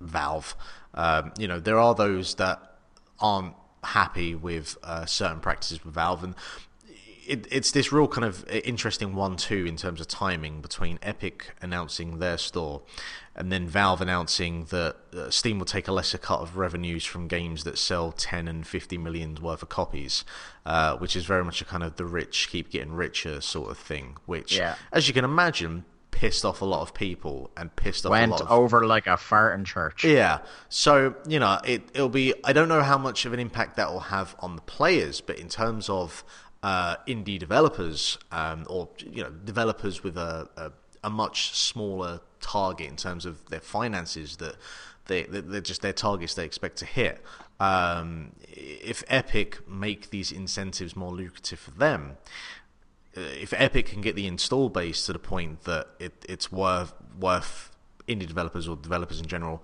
Valve. 0.00 0.56
Um, 0.94 1.32
you 1.38 1.46
know, 1.46 1.60
there 1.60 1.78
are 1.78 1.94
those 1.94 2.36
that 2.36 2.78
aren't 3.20 3.54
happy 3.84 4.34
with 4.34 4.78
uh, 4.82 5.04
certain 5.04 5.40
practices 5.40 5.84
with 5.84 5.94
Valve, 5.94 6.24
and 6.24 6.34
it, 7.28 7.46
it's 7.50 7.70
this 7.72 7.92
real 7.92 8.08
kind 8.08 8.24
of 8.24 8.48
interesting 8.48 9.14
one 9.14 9.36
too 9.36 9.66
in 9.66 9.76
terms 9.76 10.00
of 10.00 10.08
timing 10.08 10.60
between 10.60 10.98
Epic 11.02 11.54
announcing 11.60 12.18
their 12.18 12.38
store 12.38 12.82
and 13.36 13.52
then 13.52 13.68
Valve 13.68 14.00
announcing 14.00 14.64
that 14.70 14.96
uh, 15.16 15.30
Steam 15.30 15.58
will 15.58 15.66
take 15.66 15.86
a 15.86 15.92
lesser 15.92 16.18
cut 16.18 16.40
of 16.40 16.56
revenues 16.56 17.04
from 17.04 17.28
games 17.28 17.62
that 17.64 17.78
sell 17.78 18.10
10 18.10 18.48
and 18.48 18.66
50 18.66 18.98
million 18.98 19.36
worth 19.40 19.62
of 19.62 19.68
copies, 19.68 20.24
uh, 20.66 20.96
which 20.96 21.14
is 21.14 21.24
very 21.24 21.44
much 21.44 21.60
a 21.60 21.64
kind 21.64 21.84
of 21.84 21.94
the 21.96 22.04
rich 22.04 22.48
keep 22.50 22.70
getting 22.70 22.92
richer 22.92 23.40
sort 23.40 23.70
of 23.70 23.78
thing, 23.78 24.16
which, 24.26 24.56
Yeah. 24.56 24.74
as 24.90 25.06
you 25.06 25.14
can 25.14 25.24
imagine, 25.24 25.84
pissed 26.10 26.44
off 26.44 26.60
a 26.62 26.64
lot 26.64 26.80
of 26.80 26.92
people 26.94 27.48
and 27.56 27.76
pissed 27.76 28.04
off 28.04 28.10
a 28.10 28.12
Went 28.12 28.32
lot 28.32 28.40
of 28.40 28.50
over 28.50 28.84
like 28.84 29.06
a 29.06 29.16
fart 29.16 29.56
in 29.56 29.64
church. 29.64 30.02
yeah. 30.02 30.38
So, 30.68 31.14
you 31.28 31.38
know, 31.38 31.60
it, 31.64 31.82
it'll 31.94 32.08
be, 32.08 32.34
I 32.42 32.52
don't 32.52 32.66
know 32.68 32.82
how 32.82 32.98
much 32.98 33.24
of 33.24 33.32
an 33.32 33.38
impact 33.38 33.76
that 33.76 33.92
will 33.92 34.00
have 34.00 34.34
on 34.40 34.56
the 34.56 34.62
players, 34.62 35.20
but 35.20 35.38
in 35.38 35.48
terms 35.48 35.88
of 35.88 36.24
uh, 36.62 36.96
indie 37.06 37.38
developers 37.38 38.18
um, 38.32 38.66
or 38.68 38.88
you 38.98 39.22
know 39.22 39.30
developers 39.30 40.02
with 40.02 40.16
a, 40.16 40.48
a, 40.56 40.72
a 41.04 41.10
much 41.10 41.56
smaller 41.56 42.20
target 42.40 42.88
in 42.88 42.96
terms 42.96 43.24
of 43.26 43.48
their 43.48 43.60
finances 43.60 44.36
that 44.36 44.56
they 45.06 45.24
they're 45.24 45.60
just 45.60 45.82
their 45.82 45.92
targets 45.92 46.34
they 46.34 46.44
expect 46.44 46.76
to 46.78 46.84
hit. 46.84 47.22
Um, 47.60 48.32
if 48.48 49.02
Epic 49.08 49.68
make 49.68 50.10
these 50.10 50.30
incentives 50.30 50.94
more 50.94 51.12
lucrative 51.12 51.58
for 51.58 51.72
them, 51.72 52.18
uh, 53.16 53.20
if 53.20 53.52
Epic 53.56 53.86
can 53.86 54.00
get 54.00 54.14
the 54.14 54.26
install 54.26 54.68
base 54.68 55.06
to 55.06 55.12
the 55.12 55.18
point 55.18 55.62
that 55.64 55.88
it, 55.98 56.24
it's 56.28 56.52
worth 56.52 56.92
worth 57.18 57.70
indie 58.06 58.26
developers 58.26 58.68
or 58.68 58.76
developers 58.76 59.20
in 59.20 59.26
general 59.26 59.62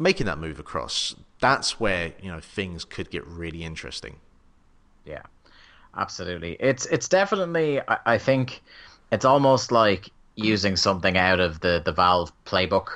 making 0.00 0.26
that 0.26 0.38
move 0.38 0.58
across, 0.58 1.14
that's 1.40 1.78
where 1.78 2.14
you 2.20 2.32
know 2.32 2.40
things 2.40 2.84
could 2.84 3.10
get 3.10 3.24
really 3.26 3.62
interesting. 3.62 4.16
Yeah, 5.04 5.22
absolutely. 5.96 6.56
It's 6.60 6.86
it's 6.86 7.08
definitely. 7.08 7.80
I, 7.80 7.98
I 8.06 8.18
think 8.18 8.62
it's 9.12 9.24
almost 9.24 9.72
like 9.72 10.10
using 10.36 10.76
something 10.76 11.16
out 11.16 11.40
of 11.40 11.60
the 11.60 11.82
the 11.84 11.92
Valve 11.92 12.32
playbook, 12.44 12.88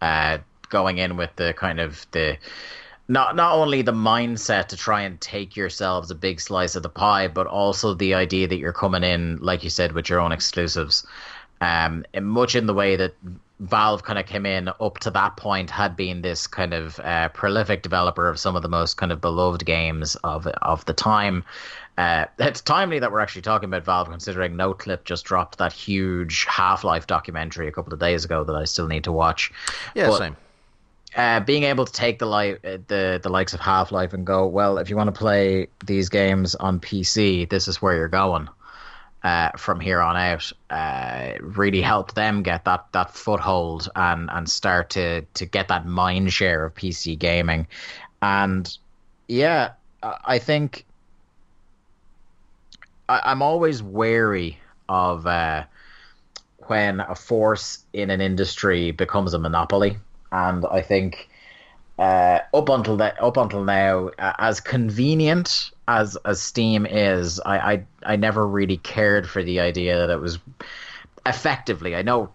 uh, 0.00 0.38
going 0.70 0.98
in 0.98 1.16
with 1.16 1.34
the 1.36 1.54
kind 1.54 1.80
of 1.80 2.06
the 2.12 2.36
not 3.08 3.36
not 3.36 3.54
only 3.54 3.82
the 3.82 3.92
mindset 3.92 4.68
to 4.68 4.76
try 4.76 5.02
and 5.02 5.20
take 5.20 5.56
yourselves 5.56 6.10
a 6.10 6.14
big 6.14 6.40
slice 6.40 6.74
of 6.74 6.82
the 6.82 6.88
pie, 6.88 7.28
but 7.28 7.46
also 7.46 7.94
the 7.94 8.14
idea 8.14 8.48
that 8.48 8.56
you're 8.56 8.72
coming 8.72 9.02
in, 9.02 9.38
like 9.38 9.62
you 9.62 9.70
said, 9.70 9.92
with 9.92 10.08
your 10.08 10.20
own 10.20 10.32
exclusives. 10.32 11.06
Um, 11.60 12.04
in 12.12 12.24
much 12.24 12.56
in 12.56 12.66
the 12.66 12.74
way 12.74 12.96
that 12.96 13.14
Valve 13.60 14.02
kind 14.02 14.18
of 14.18 14.26
came 14.26 14.44
in 14.44 14.68
up 14.80 14.98
to 14.98 15.10
that 15.12 15.36
point 15.36 15.70
had 15.70 15.96
been 15.96 16.22
this 16.22 16.46
kind 16.46 16.74
of 16.74 16.98
uh, 17.00 17.28
prolific 17.28 17.82
developer 17.82 18.28
of 18.28 18.38
some 18.38 18.56
of 18.56 18.62
the 18.62 18.68
most 18.68 18.96
kind 18.96 19.12
of 19.12 19.20
beloved 19.20 19.64
games 19.64 20.16
of 20.24 20.46
of 20.46 20.84
the 20.86 20.92
time. 20.92 21.44
Uh, 21.96 22.24
it's 22.40 22.60
timely 22.60 22.98
that 22.98 23.12
we're 23.12 23.20
actually 23.20 23.42
talking 23.42 23.68
about 23.68 23.84
Valve, 23.84 24.10
considering 24.10 24.54
NoClip 24.54 25.04
just 25.04 25.24
dropped 25.24 25.58
that 25.58 25.72
huge 25.72 26.44
Half 26.46 26.82
Life 26.82 27.06
documentary 27.06 27.68
a 27.68 27.72
couple 27.72 27.92
of 27.92 28.00
days 28.00 28.24
ago 28.24 28.42
that 28.44 28.56
I 28.56 28.64
still 28.64 28.88
need 28.88 29.04
to 29.04 29.12
watch. 29.12 29.52
Yeah, 29.94 30.08
But- 30.08 30.18
same. 30.18 30.36
uh, 31.16 31.38
being 31.40 31.62
able 31.62 31.84
to 31.84 31.92
take 31.92 32.18
the 32.18 32.26
li- 32.26 32.56
uh, 32.64 32.78
the 32.88 33.20
the 33.22 33.28
likes 33.28 33.54
of 33.54 33.60
Half 33.60 33.92
Life 33.92 34.12
and 34.12 34.26
go, 34.26 34.46
well, 34.46 34.78
if 34.78 34.90
you 34.90 34.96
want 34.96 35.14
to 35.14 35.18
play 35.18 35.68
these 35.84 36.08
games 36.08 36.56
on 36.56 36.80
PC, 36.80 37.48
this 37.48 37.68
is 37.68 37.80
where 37.80 37.94
you're 37.94 38.08
going. 38.08 38.48
Uh, 39.22 39.50
from 39.56 39.80
here 39.80 40.02
on 40.02 40.16
out, 40.18 40.52
uh, 40.68 41.32
really 41.40 41.80
helped 41.80 42.14
them 42.14 42.42
get 42.42 42.66
that, 42.66 42.84
that 42.92 43.10
foothold 43.14 43.88
and, 43.96 44.28
and 44.30 44.50
start 44.50 44.90
to, 44.90 45.22
to 45.32 45.46
get 45.46 45.68
that 45.68 45.86
mind 45.86 46.30
share 46.30 46.66
of 46.66 46.74
PC 46.74 47.18
gaming. 47.18 47.66
And 48.20 48.76
yeah, 49.26 49.70
I 50.02 50.16
I 50.26 50.38
think 50.38 50.84
I, 53.08 53.20
I'm 53.24 53.42
always 53.42 53.82
wary 53.82 54.58
of 54.88 55.26
uh, 55.26 55.64
when 56.66 57.00
a 57.00 57.14
force 57.14 57.84
in 57.92 58.10
an 58.10 58.20
industry 58.20 58.90
becomes 58.90 59.34
a 59.34 59.38
monopoly, 59.38 59.96
and 60.32 60.64
I 60.66 60.80
think 60.80 61.28
uh, 61.98 62.40
up 62.52 62.68
until 62.68 62.96
that, 62.98 63.20
up 63.22 63.36
until 63.36 63.64
now, 63.64 64.08
uh, 64.18 64.32
as 64.38 64.60
convenient 64.60 65.70
as 65.86 66.16
as 66.24 66.40
Steam 66.40 66.86
is, 66.86 67.40
I, 67.40 67.58
I 67.58 67.84
I 68.04 68.16
never 68.16 68.46
really 68.46 68.78
cared 68.78 69.28
for 69.28 69.42
the 69.42 69.60
idea 69.60 69.98
that 69.98 70.10
it 70.10 70.20
was 70.20 70.38
effectively. 71.26 71.94
I 71.94 72.02
know 72.02 72.30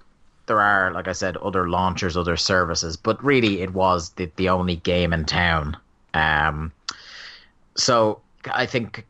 there 0.46 0.62
are, 0.62 0.92
like 0.92 1.08
I 1.08 1.14
said, 1.14 1.38
other 1.38 1.70
launchers, 1.70 2.18
other 2.18 2.38
services, 2.38 2.98
but 2.98 3.24
really 3.24 3.62
it 3.62 3.74
was 3.74 4.12
the 4.12 4.32
the 4.36 4.50
only 4.50 4.78
game 4.78 5.14
in 5.14 5.26
town. 5.26 5.78
Um, 6.14 6.72
so 7.76 8.22
I 8.52 8.66
think 8.66 9.06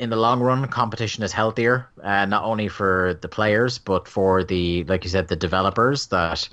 in 0.00 0.08
the 0.08 0.16
long 0.16 0.40
run, 0.40 0.66
competition 0.66 1.22
is 1.22 1.30
healthier, 1.30 1.86
uh, 2.02 2.24
not 2.24 2.42
only 2.42 2.68
for 2.68 3.18
the 3.20 3.28
players 3.28 3.78
but 3.78 4.08
for 4.08 4.42
the, 4.42 4.82
like 4.84 5.04
you 5.04 5.10
said, 5.10 5.28
the 5.28 5.36
developers. 5.36 6.06
That 6.06 6.48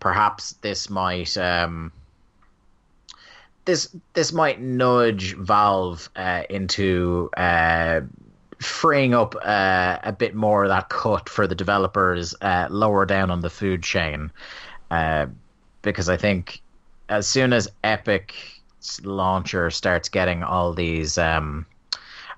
perhaps 0.00 0.54
this 0.62 0.90
might. 0.90 1.36
Um, 1.38 1.92
this 3.64 3.94
this 4.14 4.32
might 4.32 4.60
nudge 4.60 5.36
Valve 5.36 6.10
uh, 6.16 6.42
into 6.50 7.30
uh, 7.36 8.00
freeing 8.58 9.14
up 9.14 9.36
uh, 9.44 9.98
a 10.02 10.12
bit 10.12 10.34
more 10.34 10.64
of 10.64 10.70
that 10.70 10.88
cut 10.88 11.28
for 11.28 11.46
the 11.46 11.54
developers 11.54 12.34
uh, 12.40 12.66
lower 12.68 13.06
down 13.06 13.30
on 13.30 13.42
the 13.42 13.50
food 13.50 13.82
chain, 13.82 14.32
uh, 14.90 15.26
because 15.82 16.08
I 16.08 16.16
think 16.16 16.62
as 17.08 17.28
soon 17.28 17.52
as 17.52 17.68
Epic 17.84 18.34
launcher 19.04 19.70
starts 19.70 20.08
getting 20.08 20.42
all 20.42 20.72
these 20.72 21.16
um, 21.16 21.64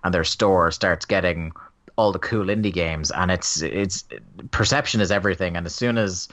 and 0.04 0.12
their 0.14 0.24
store 0.24 0.70
starts 0.70 1.04
getting 1.06 1.52
all 1.96 2.12
the 2.12 2.18
cool 2.18 2.46
indie 2.46 2.72
games, 2.72 3.10
and 3.10 3.30
it's 3.30 3.60
it's 3.62 4.04
perception 4.50 5.00
is 5.00 5.10
everything, 5.10 5.56
and 5.56 5.66
as 5.66 5.74
soon 5.74 5.98
as 5.98 6.28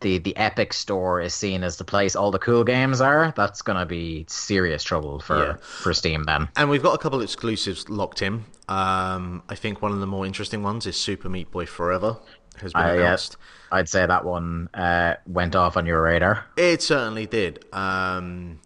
the 0.00 0.18
the 0.18 0.36
Epic 0.36 0.72
store 0.72 1.20
is 1.20 1.32
seen 1.34 1.62
as 1.62 1.76
the 1.76 1.84
place 1.84 2.16
all 2.16 2.30
the 2.30 2.38
cool 2.38 2.64
games 2.64 3.00
are, 3.00 3.32
that's 3.36 3.62
gonna 3.62 3.86
be 3.86 4.24
serious 4.28 4.82
trouble 4.82 5.20
for 5.20 5.38
Yeah. 5.38 5.56
for 5.60 5.92
Steam 5.94 6.24
then. 6.24 6.48
And 6.56 6.68
we've 6.70 6.82
got 6.82 6.94
a 6.94 6.98
couple 6.98 7.20
exclusives 7.20 7.88
locked 7.88 8.22
in. 8.22 8.44
Um, 8.68 9.42
I 9.48 9.54
think 9.54 9.82
one 9.82 9.92
of 9.92 10.00
the 10.00 10.06
more 10.06 10.24
interesting 10.26 10.62
ones 10.62 10.86
is 10.86 10.96
Super 10.96 11.28
Meat 11.28 11.50
Boy 11.50 11.66
Forever 11.66 12.16
has 12.60 12.72
been 12.72 12.82
uh, 12.82 12.94
announced. 12.94 13.36
I'd 13.70 13.88
say 13.88 14.04
that 14.06 14.24
one 14.24 14.68
uh, 14.74 15.14
went 15.26 15.54
off 15.56 15.76
on 15.76 15.86
your 15.86 16.02
radar. 16.02 16.46
It 16.56 16.82
certainly 16.82 17.26
did. 17.26 17.64
Um, 17.72 18.60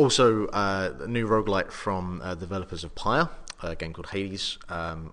also, 0.00 0.46
uh, 0.46 0.94
a 1.00 1.06
new 1.06 1.26
roguelite 1.28 1.70
from 1.70 2.22
uh, 2.24 2.34
developers 2.34 2.84
of 2.84 2.94
Pyre, 2.94 3.28
a 3.62 3.76
game 3.76 3.92
called 3.92 4.08
Hades. 4.08 4.58
Um, 4.68 5.12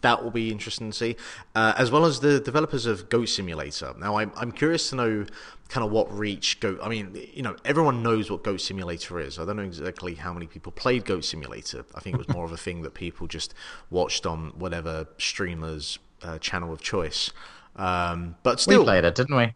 that 0.00 0.22
will 0.22 0.30
be 0.30 0.50
interesting 0.50 0.90
to 0.90 0.96
see, 0.96 1.16
uh, 1.54 1.72
as 1.76 1.90
well 1.90 2.04
as 2.04 2.20
the 2.20 2.40
developers 2.40 2.86
of 2.86 3.08
Goat 3.08 3.28
Simulator. 3.28 3.94
Now, 3.98 4.18
I'm 4.18 4.32
I'm 4.36 4.52
curious 4.52 4.90
to 4.90 4.96
know 4.96 5.26
kind 5.68 5.84
of 5.84 5.90
what 5.90 6.06
reach 6.16 6.60
Goat. 6.60 6.78
I 6.82 6.88
mean, 6.88 7.16
you 7.34 7.42
know, 7.42 7.56
everyone 7.64 8.02
knows 8.02 8.30
what 8.30 8.44
Goat 8.44 8.60
Simulator 8.60 9.18
is. 9.20 9.38
I 9.38 9.44
don't 9.44 9.56
know 9.56 9.62
exactly 9.62 10.14
how 10.14 10.32
many 10.32 10.46
people 10.46 10.72
played 10.72 11.04
Goat 11.04 11.24
Simulator. 11.24 11.84
I 11.94 12.00
think 12.00 12.14
it 12.14 12.26
was 12.26 12.28
more 12.28 12.44
of 12.44 12.52
a 12.52 12.56
thing 12.56 12.82
that 12.82 12.94
people 12.94 13.26
just 13.26 13.54
watched 13.90 14.26
on 14.26 14.52
whatever 14.58 15.06
streamer's 15.18 15.98
uh, 16.22 16.38
channel 16.38 16.72
of 16.72 16.80
choice. 16.80 17.30
Um, 17.76 18.36
but 18.42 18.56
We 18.58 18.62
still, 18.62 18.84
played 18.84 19.04
it, 19.04 19.14
didn't 19.14 19.36
we? 19.36 19.54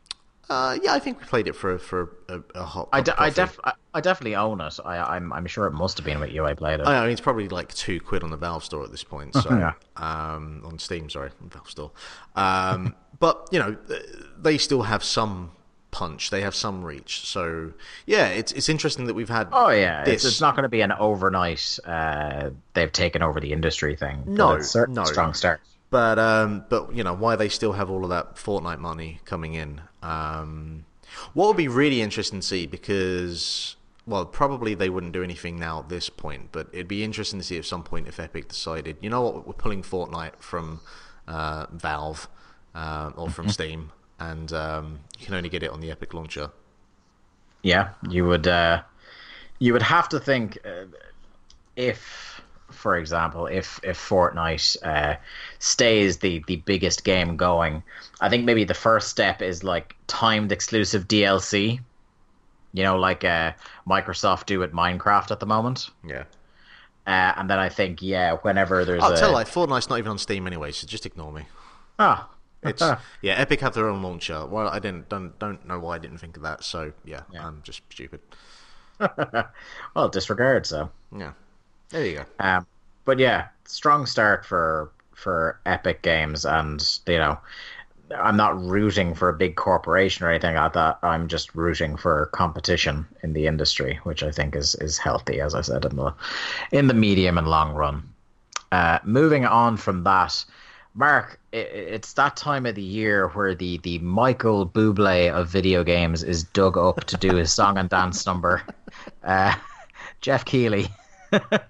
Uh, 0.49 0.79
yeah, 0.83 0.93
I 0.95 0.99
think 0.99 1.19
we 1.21 1.27
played 1.27 1.49
it 1.49 1.55
for 1.57 1.79
for 1.79 2.17
a, 2.29 2.41
a 2.55 2.65
hot. 2.65 2.89
I, 2.93 3.01
de- 3.01 3.21
I, 3.21 3.31
def- 3.31 3.59
I, 3.65 3.73
I 3.95 4.01
definitely 4.01 4.37
own 4.37 4.61
it. 4.61 4.79
I, 4.85 4.99
I'm 5.17 5.33
I'm 5.33 5.47
sure 5.47 5.67
it 5.67 5.73
must 5.73 5.97
have 5.99 6.05
been 6.07 6.21
with 6.21 6.31
you. 6.33 6.45
I 6.47 6.55
played 6.55 6.81
it. 6.81 6.87
I 6.87 7.03
mean, 7.03 7.11
it's 7.11 7.21
probably 7.21 7.49
like 7.49 7.75
two 7.75 8.01
quid 8.01 8.23
on 8.23 8.31
the 8.31 8.37
Valve 8.37 8.65
store 8.65 8.85
at 8.85 8.91
this 8.91 9.03
point. 9.03 9.35
So, 9.35 9.51
Yeah. 9.51 9.73
um, 9.97 10.63
on 10.65 10.79
Steam, 10.79 11.11
sorry, 11.11 11.31
Valve 11.41 11.69
store. 11.71 11.91
Um, 12.37 12.95
but 13.19 13.49
you 13.51 13.59
know, 13.59 13.77
they 14.41 14.59
still 14.59 14.83
have 14.83 15.03
some 15.03 15.51
punch. 15.91 16.31
They 16.31 16.43
have 16.43 16.55
some 16.55 16.85
reach. 16.85 17.27
So, 17.27 17.73
yeah, 18.05 18.29
it's 18.29 18.53
it's 18.53 18.69
interesting 18.69 19.07
that 19.07 19.15
we've 19.15 19.29
had. 19.29 19.49
Oh 19.53 19.71
yeah, 19.71 20.05
this. 20.05 20.25
it's, 20.25 20.35
it's 20.35 20.41
not 20.41 20.55
going 20.55 20.63
to 20.65 20.69
be 20.69 20.83
an 20.83 20.93
overnight. 20.93 21.79
Uh, 21.85 22.51
they've 22.75 22.93
taken 22.93 23.23
over 23.23 23.41
the 23.41 23.53
industry 23.53 23.97
thing. 23.97 24.23
No, 24.27 24.61
no. 24.89 25.05
strong 25.05 25.35
start. 25.35 25.61
But 25.89 26.19
um, 26.19 26.65
but 26.69 26.95
you 26.95 27.03
know 27.05 27.15
why 27.15 27.37
they 27.37 27.49
still 27.49 27.73
have 27.73 27.91
all 27.91 28.05
of 28.05 28.11
that 28.11 28.37
Fortnite 28.37 28.79
money 28.79 29.21
coming 29.25 29.55
in. 29.55 29.81
Um, 30.07 30.85
what 31.35 31.49
would 31.49 31.57
be 31.57 31.69
really 31.69 32.01
interesting 32.03 32.41
to 32.41 32.47
see 32.47 32.67
because 32.67 33.77
well 34.07 34.25
probably 34.25 34.75
they 34.75 34.91
wouldn't 34.91 35.13
do 35.13 35.23
anything 35.23 35.59
now 35.59 35.81
at 35.81 35.89
this 35.89 36.09
point, 36.09 36.51
but 36.53 36.69
it'd 36.73 36.89
be 36.89 37.03
interesting 37.03 37.41
to 37.41 37.45
see 37.45 37.59
at 37.59 37.65
some 37.65 37.83
point 37.83 38.07
if 38.09 38.21
Epic 38.21 38.49
decided 38.49 38.97
you 39.01 39.11
know 39.11 39.23
what 39.23 39.47
we're 39.47 39.53
pulling 39.55 39.83
Fortnite 39.83 40.37
from 40.39 40.81
uh, 41.27 41.67
Valve 41.73 42.29
uh, 42.75 43.11
or 43.17 43.31
from 43.31 43.49
Steam 43.49 43.93
and 44.19 44.53
um, 44.53 45.01
you 45.19 45.27
can 45.27 45.35
only 45.35 45.49
get 45.49 45.63
it 45.63 45.71
on 45.71 45.81
the 45.81 45.91
Epic 45.91 46.15
launcher. 46.15 46.51
Yeah, 47.63 47.91
you 48.09 48.27
would. 48.27 48.47
Uh, 48.47 48.83
you 49.59 49.73
would 49.73 49.83
have 49.83 50.09
to 50.11 50.21
think 50.21 50.59
uh, 50.65 50.85
if, 51.77 52.36
for 52.77 52.97
example, 52.97 53.47
if 53.47 53.81
if 53.83 53.99
Fortnite 53.99 54.77
uh, 54.85 55.17
stays 55.59 56.19
the 56.19 56.43
the 56.47 56.57
biggest 56.57 57.05
game 57.05 57.37
going, 57.37 57.83
I 58.21 58.29
think 58.29 58.45
maybe 58.45 58.65
the 58.65 58.75
first 58.75 59.09
step 59.09 59.43
is 59.43 59.65
like 59.65 59.97
timed 60.07 60.53
exclusive 60.53 61.09
DLC. 61.09 61.81
You 62.73 62.83
know, 62.83 62.99
like 62.99 63.25
uh, 63.25 63.53
Microsoft 63.89 64.47
do 64.47 64.59
with 64.59 64.73
Minecraft 64.73 65.31
at 65.31 65.41
the 65.41 65.47
moment. 65.47 65.89
Yeah. 66.07 66.25
Uh, 67.07 67.33
and 67.37 67.49
then 67.49 67.59
I 67.59 67.69
think, 67.69 68.03
yeah, 68.03 68.35
whenever 68.43 68.85
there's 68.85 69.03
I'll 69.03 69.13
a 69.13 69.17
tell 69.17 69.29
you, 69.29 69.35
like, 69.35 69.47
Fortnite's 69.47 69.89
not 69.89 69.99
even 69.99 70.11
on 70.11 70.19
Steam 70.19 70.47
anyway, 70.47 70.73
so 70.73 70.87
just 70.89 71.07
ignore 71.07 71.33
me. 71.33 71.45
ah, 71.99 72.29
It's 72.63 72.83
yeah, 73.23 73.35
Epic 73.35 73.61
have 73.61 73.75
their 73.75 73.89
own 73.89 74.03
launcher. 74.03 74.45
Well, 74.45 74.67
I 74.69 74.81
didn't 74.81 75.09
don't 75.09 75.39
don't 75.39 75.65
know 75.67 75.79
why 75.79 75.95
I 75.95 75.99
didn't 75.99 76.19
think 76.19 76.37
of 76.37 76.43
that. 76.43 76.65
So 76.65 76.93
yeah, 77.05 77.21
Yeah. 77.33 77.47
I'm 77.47 77.63
just 77.63 77.81
stupid. 77.91 78.21
well, 79.95 80.09
disregard. 80.11 80.67
So, 80.67 80.91
Yeah, 81.17 81.33
there 81.91 82.07
you 82.07 82.15
go. 82.17 82.25
um, 82.41 82.67
but 83.05 83.19
yeah, 83.19 83.49
strong 83.65 84.07
start 84.07 84.45
for 84.45 84.91
for 85.15 85.59
Epic 85.67 86.03
Games, 86.03 86.45
and 86.45 87.01
you 87.07 87.19
know, 87.19 87.39
I'm 88.15 88.37
not 88.37 88.63
rooting 88.63 89.15
for 89.15 89.29
a 89.29 89.33
big 89.33 89.57
corporation 89.57 90.25
or 90.25 90.31
anything 90.31 90.55
like 90.55 90.75
that. 90.75 90.99
I'm 91.03 91.29
just 91.29 91.55
rooting 91.55 91.97
for 91.97 92.27
competition 92.27 93.07
in 93.23 93.33
the 93.33 93.47
industry, 93.47 93.99
which 94.05 94.23
I 94.23 94.31
think 94.31 94.55
is 94.55 94.75
is 94.77 94.99
healthy, 94.99 95.41
as 95.41 95.55
I 95.55 95.63
said 95.63 95.85
in 95.85 95.97
the 95.97 96.15
in 96.73 96.87
the 96.87 96.95
medium 96.95 97.39
and 97.39 97.49
long 97.49 97.75
run. 97.75 98.03
Uh, 98.73 98.99
moving 99.05 99.47
on 99.47 99.77
from 99.77 100.03
that, 100.05 100.45
Mark, 100.95 101.39
it, 101.53 101.69
it's 101.73 102.15
that 102.15 102.37
time 102.37 102.67
of 102.67 102.75
the 102.75 102.83
year 102.83 103.29
where 103.29 103.55
the, 103.55 103.79
the 103.79 103.99
Michael 104.01 104.67
Bublé 104.67 105.31
of 105.31 105.49
video 105.49 105.85
games 105.85 106.23
is 106.23 106.43
dug 106.43 106.77
up 106.77 107.05
to 107.05 107.17
do 107.17 107.37
his 107.37 107.53
song 107.53 107.79
and 107.79 107.89
dance 107.89 108.27
number. 108.27 108.63
Uh, 109.23 109.53
Jeff 110.21 110.45
Keighley. 110.45 110.87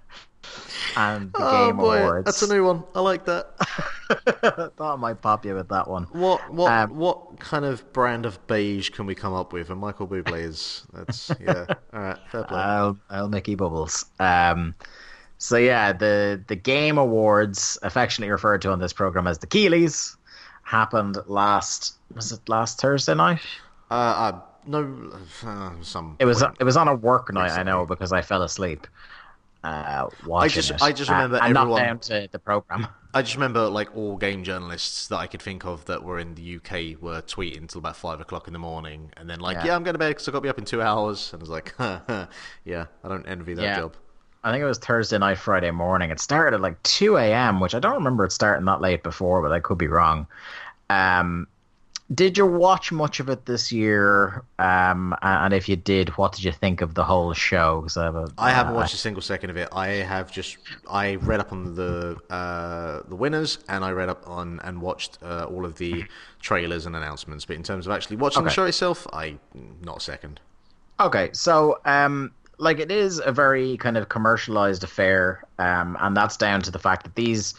and 0.95 1.31
the 1.33 1.39
Oh 1.39 1.67
Game 1.67 1.77
boy, 1.77 1.99
Awards. 1.99 2.25
that's 2.25 2.41
a 2.41 2.53
new 2.53 2.65
one. 2.65 2.83
I 2.95 3.01
like 3.01 3.25
that. 3.25 3.57
Thought 4.77 4.93
I 4.93 4.95
might 4.95 5.21
pop 5.21 5.45
you 5.45 5.53
with 5.55 5.69
that 5.69 5.87
one. 5.87 6.03
What 6.11 6.51
what 6.53 6.71
Um, 6.71 6.95
what 6.95 7.39
kind 7.39 7.65
of 7.65 7.91
brand 7.93 8.25
of 8.25 8.45
beige 8.47 8.89
can 8.89 9.05
we 9.05 9.15
come 9.15 9.33
up 9.33 9.53
with? 9.53 9.69
And 9.69 9.79
Michael 9.79 10.07
Bublé 10.07 10.43
is 10.43 10.83
that's 10.93 11.31
yeah. 11.41 11.65
All 11.93 11.99
right, 11.99 12.17
fair 12.31 12.43
play. 12.43 12.59
I'll, 12.59 12.97
I'll 13.09 13.29
Mickey 13.29 13.55
Bubbles. 13.55 14.05
Um, 14.19 14.73
so 15.37 15.57
yeah, 15.57 15.93
the 15.93 16.41
the 16.47 16.55
Game 16.55 16.97
Awards, 16.97 17.77
affectionately 17.83 18.31
referred 18.31 18.61
to 18.63 18.71
on 18.71 18.79
this 18.79 18.93
program 18.93 19.27
as 19.27 19.39
the 19.39 19.47
Keighleys, 19.47 20.15
happened 20.63 21.17
last 21.27 21.95
was 22.15 22.31
it 22.31 22.47
last 22.47 22.79
Thursday 22.79 23.13
night? 23.13 23.41
uh, 23.91 23.93
uh, 23.93 24.39
no, 24.65 25.11
uh, 25.43 25.71
some. 25.81 26.15
It 26.19 26.25
was 26.25 26.41
point. 26.41 26.57
it 26.59 26.63
was 26.63 26.75
on 26.75 26.87
a 26.87 26.95
work 26.95 27.31
night, 27.33 27.51
I 27.51 27.63
know, 27.63 27.85
because 27.85 28.11
I 28.11 28.21
fell 28.21 28.41
asleep. 28.43 28.87
Uh, 29.67 30.09
watching 30.25 30.55
just- 30.61 30.71
it. 30.71 30.81
I 30.81 30.91
just 30.91 31.09
Uh, 31.11 31.15
remember 31.15 31.37
not 31.39 31.49
everyone- 31.49 31.81
down 31.83 31.99
to 31.99 32.29
the 32.31 32.39
program. 32.39 32.87
I 33.13 33.21
just 33.21 33.35
remember 33.35 33.67
like 33.67 33.95
all 33.95 34.15
game 34.15 34.43
journalists 34.43 35.07
that 35.07 35.17
I 35.17 35.27
could 35.27 35.41
think 35.41 35.65
of 35.65 35.83
that 35.85 36.03
were 36.03 36.19
in 36.19 36.35
the 36.35 36.55
UK 36.57 36.95
were 37.01 37.21
tweeting 37.21 37.57
until 37.61 37.79
about 37.79 37.95
five 37.97 38.21
o'clock 38.21 38.47
in 38.47 38.53
the 38.53 38.59
morning, 38.59 39.11
and 39.17 39.29
then 39.29 39.39
like, 39.39 39.57
Yeah. 39.57 39.65
yeah, 39.67 39.75
I'm 39.75 39.83
going 39.83 39.95
to 39.95 39.99
bed 39.99 40.09
because 40.09 40.27
I 40.27 40.31
got 40.31 40.37
to 40.39 40.41
be 40.43 40.49
up 40.49 40.57
in 40.59 40.65
two 40.65 40.81
hours, 40.81 41.31
and 41.33 41.39
I 41.39 41.41
was 41.41 41.49
like, 41.49 41.73
yeah, 42.65 42.85
I 43.03 43.07
don't 43.07 43.27
envy 43.27 43.53
that 43.55 43.61
Yeah. 43.63 43.75
job. 43.79 43.95
I 44.43 44.51
think 44.51 44.61
it 44.61 44.65
was 44.65 44.77
Thursday 44.77 45.17
night, 45.17 45.37
Friday 45.39 45.71
morning. 45.71 46.11
It 46.11 46.19
started 46.21 46.55
at 46.55 46.61
like 46.61 46.81
2 46.83 47.17
a.m., 47.17 47.59
which 47.59 47.75
I 47.75 47.79
don't 47.79 47.95
remember 47.95 48.23
it 48.23 48.31
starting 48.31 48.65
that 48.65 48.79
late 48.79 49.03
before, 49.03 49.41
but 49.41 49.51
I 49.51 49.59
could 49.59 49.77
be 49.77 49.87
wrong. 49.87 50.27
Um, 50.89 51.47
did 52.13 52.37
you 52.37 52.45
watch 52.45 52.91
much 52.91 53.19
of 53.19 53.27
it 53.29 53.45
this 53.45 53.71
year? 53.71 54.43
Um, 54.59 55.13
and 55.21 55.53
if 55.53 55.67
you 55.67 55.75
did, 55.75 56.09
what 56.17 56.31
did 56.31 56.43
you 56.43 56.51
think 56.51 56.81
of 56.81 56.93
the 56.93 57.03
whole 57.03 57.33
show? 57.33 57.81
Because 57.81 57.97
I, 57.97 58.05
have 58.05 58.15
a, 58.15 58.29
I 58.37 58.51
haven't 58.51 58.73
uh, 58.73 58.77
watched 58.77 58.93
a 58.93 58.97
single 58.97 59.21
second 59.21 59.49
of 59.49 59.57
it. 59.57 59.67
I 59.73 59.87
have 59.87 60.31
just 60.31 60.57
I 60.89 61.15
read 61.15 61.41
up 61.41 61.51
on 61.51 61.75
the 61.75 62.17
uh, 62.29 63.01
the 63.07 63.15
winners, 63.15 63.59
and 63.67 63.83
I 63.83 63.91
read 63.91 64.09
up 64.09 64.27
on 64.27 64.61
and 64.63 64.81
watched 64.81 65.17
uh, 65.21 65.47
all 65.49 65.65
of 65.65 65.75
the 65.75 66.05
trailers 66.39 66.85
and 66.85 66.95
announcements. 66.95 67.43
But 67.43 67.57
in 67.57 67.63
terms 67.63 67.87
of 67.87 67.91
actually 67.91 68.17
watching 68.17 68.43
the 68.43 68.49
show 68.49 68.65
itself, 68.65 69.05
I 69.11 69.37
not 69.81 69.97
a 69.97 70.01
second. 70.01 70.39
Okay, 70.99 71.29
so 71.33 71.79
um, 71.85 72.31
like 72.57 72.79
it 72.79 72.91
is 72.91 73.21
a 73.23 73.31
very 73.31 73.77
kind 73.77 73.97
of 73.97 74.09
commercialized 74.09 74.83
affair, 74.83 75.43
um, 75.59 75.97
and 75.99 76.15
that's 76.15 76.37
down 76.37 76.61
to 76.61 76.71
the 76.71 76.79
fact 76.79 77.03
that 77.03 77.15
these, 77.15 77.53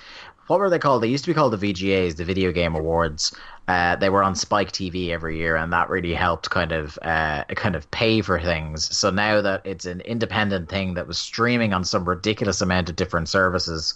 what 0.48 0.58
were 0.58 0.68
they 0.68 0.78
called? 0.78 1.02
They 1.02 1.08
used 1.08 1.24
to 1.24 1.30
be 1.30 1.34
called 1.34 1.58
the 1.58 1.72
VGAs, 1.72 2.16
the 2.16 2.24
Video 2.24 2.52
Game 2.52 2.74
Awards. 2.74 3.34
Uh, 3.68 3.96
they 3.96 4.08
were 4.08 4.22
on 4.22 4.34
Spike 4.34 4.72
TV 4.72 5.10
every 5.10 5.36
year, 5.36 5.56
and 5.56 5.72
that 5.72 5.90
really 5.90 6.14
helped 6.14 6.50
kind 6.50 6.72
of 6.72 6.98
uh, 7.02 7.44
kind 7.54 7.76
of 7.76 7.90
pay 7.90 8.22
for 8.22 8.40
things. 8.40 8.96
So 8.96 9.10
now 9.10 9.42
that 9.42 9.60
it's 9.64 9.84
an 9.84 10.00
independent 10.02 10.68
thing 10.68 10.94
that 10.94 11.06
was 11.06 11.18
streaming 11.18 11.72
on 11.72 11.84
some 11.84 12.08
ridiculous 12.08 12.60
amount 12.60 12.88
of 12.88 12.96
different 12.96 13.28
services, 13.28 13.94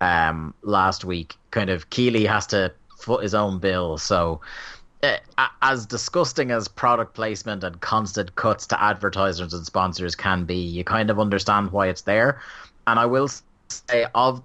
um, 0.00 0.52
last 0.62 1.04
week, 1.04 1.36
kind 1.52 1.70
of 1.70 1.88
Keighley 1.90 2.26
has 2.26 2.46
to 2.48 2.72
foot 2.98 3.22
his 3.22 3.34
own 3.34 3.58
bill. 3.58 3.98
So 3.98 4.40
uh, 5.02 5.16
as 5.60 5.86
disgusting 5.86 6.50
as 6.50 6.68
product 6.68 7.14
placement 7.14 7.64
and 7.64 7.80
constant 7.80 8.34
cuts 8.34 8.66
to 8.68 8.82
advertisers 8.82 9.52
and 9.52 9.66
sponsors 9.66 10.14
can 10.14 10.44
be, 10.44 10.56
you 10.56 10.84
kind 10.84 11.10
of 11.10 11.20
understand 11.20 11.70
why 11.70 11.88
it's 11.88 12.02
there. 12.02 12.40
And 12.86 12.98
I 12.98 13.06
will 13.06 13.28
say 13.68 14.06
of 14.14 14.42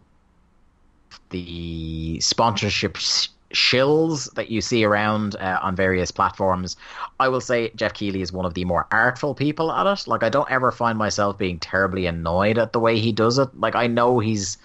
the 1.29 2.19
sponsorship 2.19 2.95
sh- 2.97 3.27
shills 3.53 4.33
that 4.33 4.49
you 4.49 4.61
see 4.61 4.83
around 4.83 5.35
uh, 5.37 5.59
on 5.61 5.75
various 5.75 6.11
platforms, 6.11 6.75
I 7.19 7.29
will 7.29 7.41
say 7.41 7.71
Jeff 7.75 7.93
Keighley 7.93 8.21
is 8.21 8.31
one 8.31 8.45
of 8.45 8.53
the 8.53 8.65
more 8.65 8.87
artful 8.91 9.33
people 9.33 9.71
at 9.71 9.87
it. 9.87 10.07
Like 10.07 10.23
I 10.23 10.29
don't 10.29 10.49
ever 10.51 10.71
find 10.71 10.97
myself 10.97 11.37
being 11.37 11.59
terribly 11.59 12.05
annoyed 12.05 12.57
at 12.57 12.73
the 12.73 12.79
way 12.79 12.99
he 12.99 13.11
does 13.11 13.37
it. 13.37 13.57
Like 13.59 13.75
I 13.75 13.87
know 13.87 14.19
he's 14.19 14.57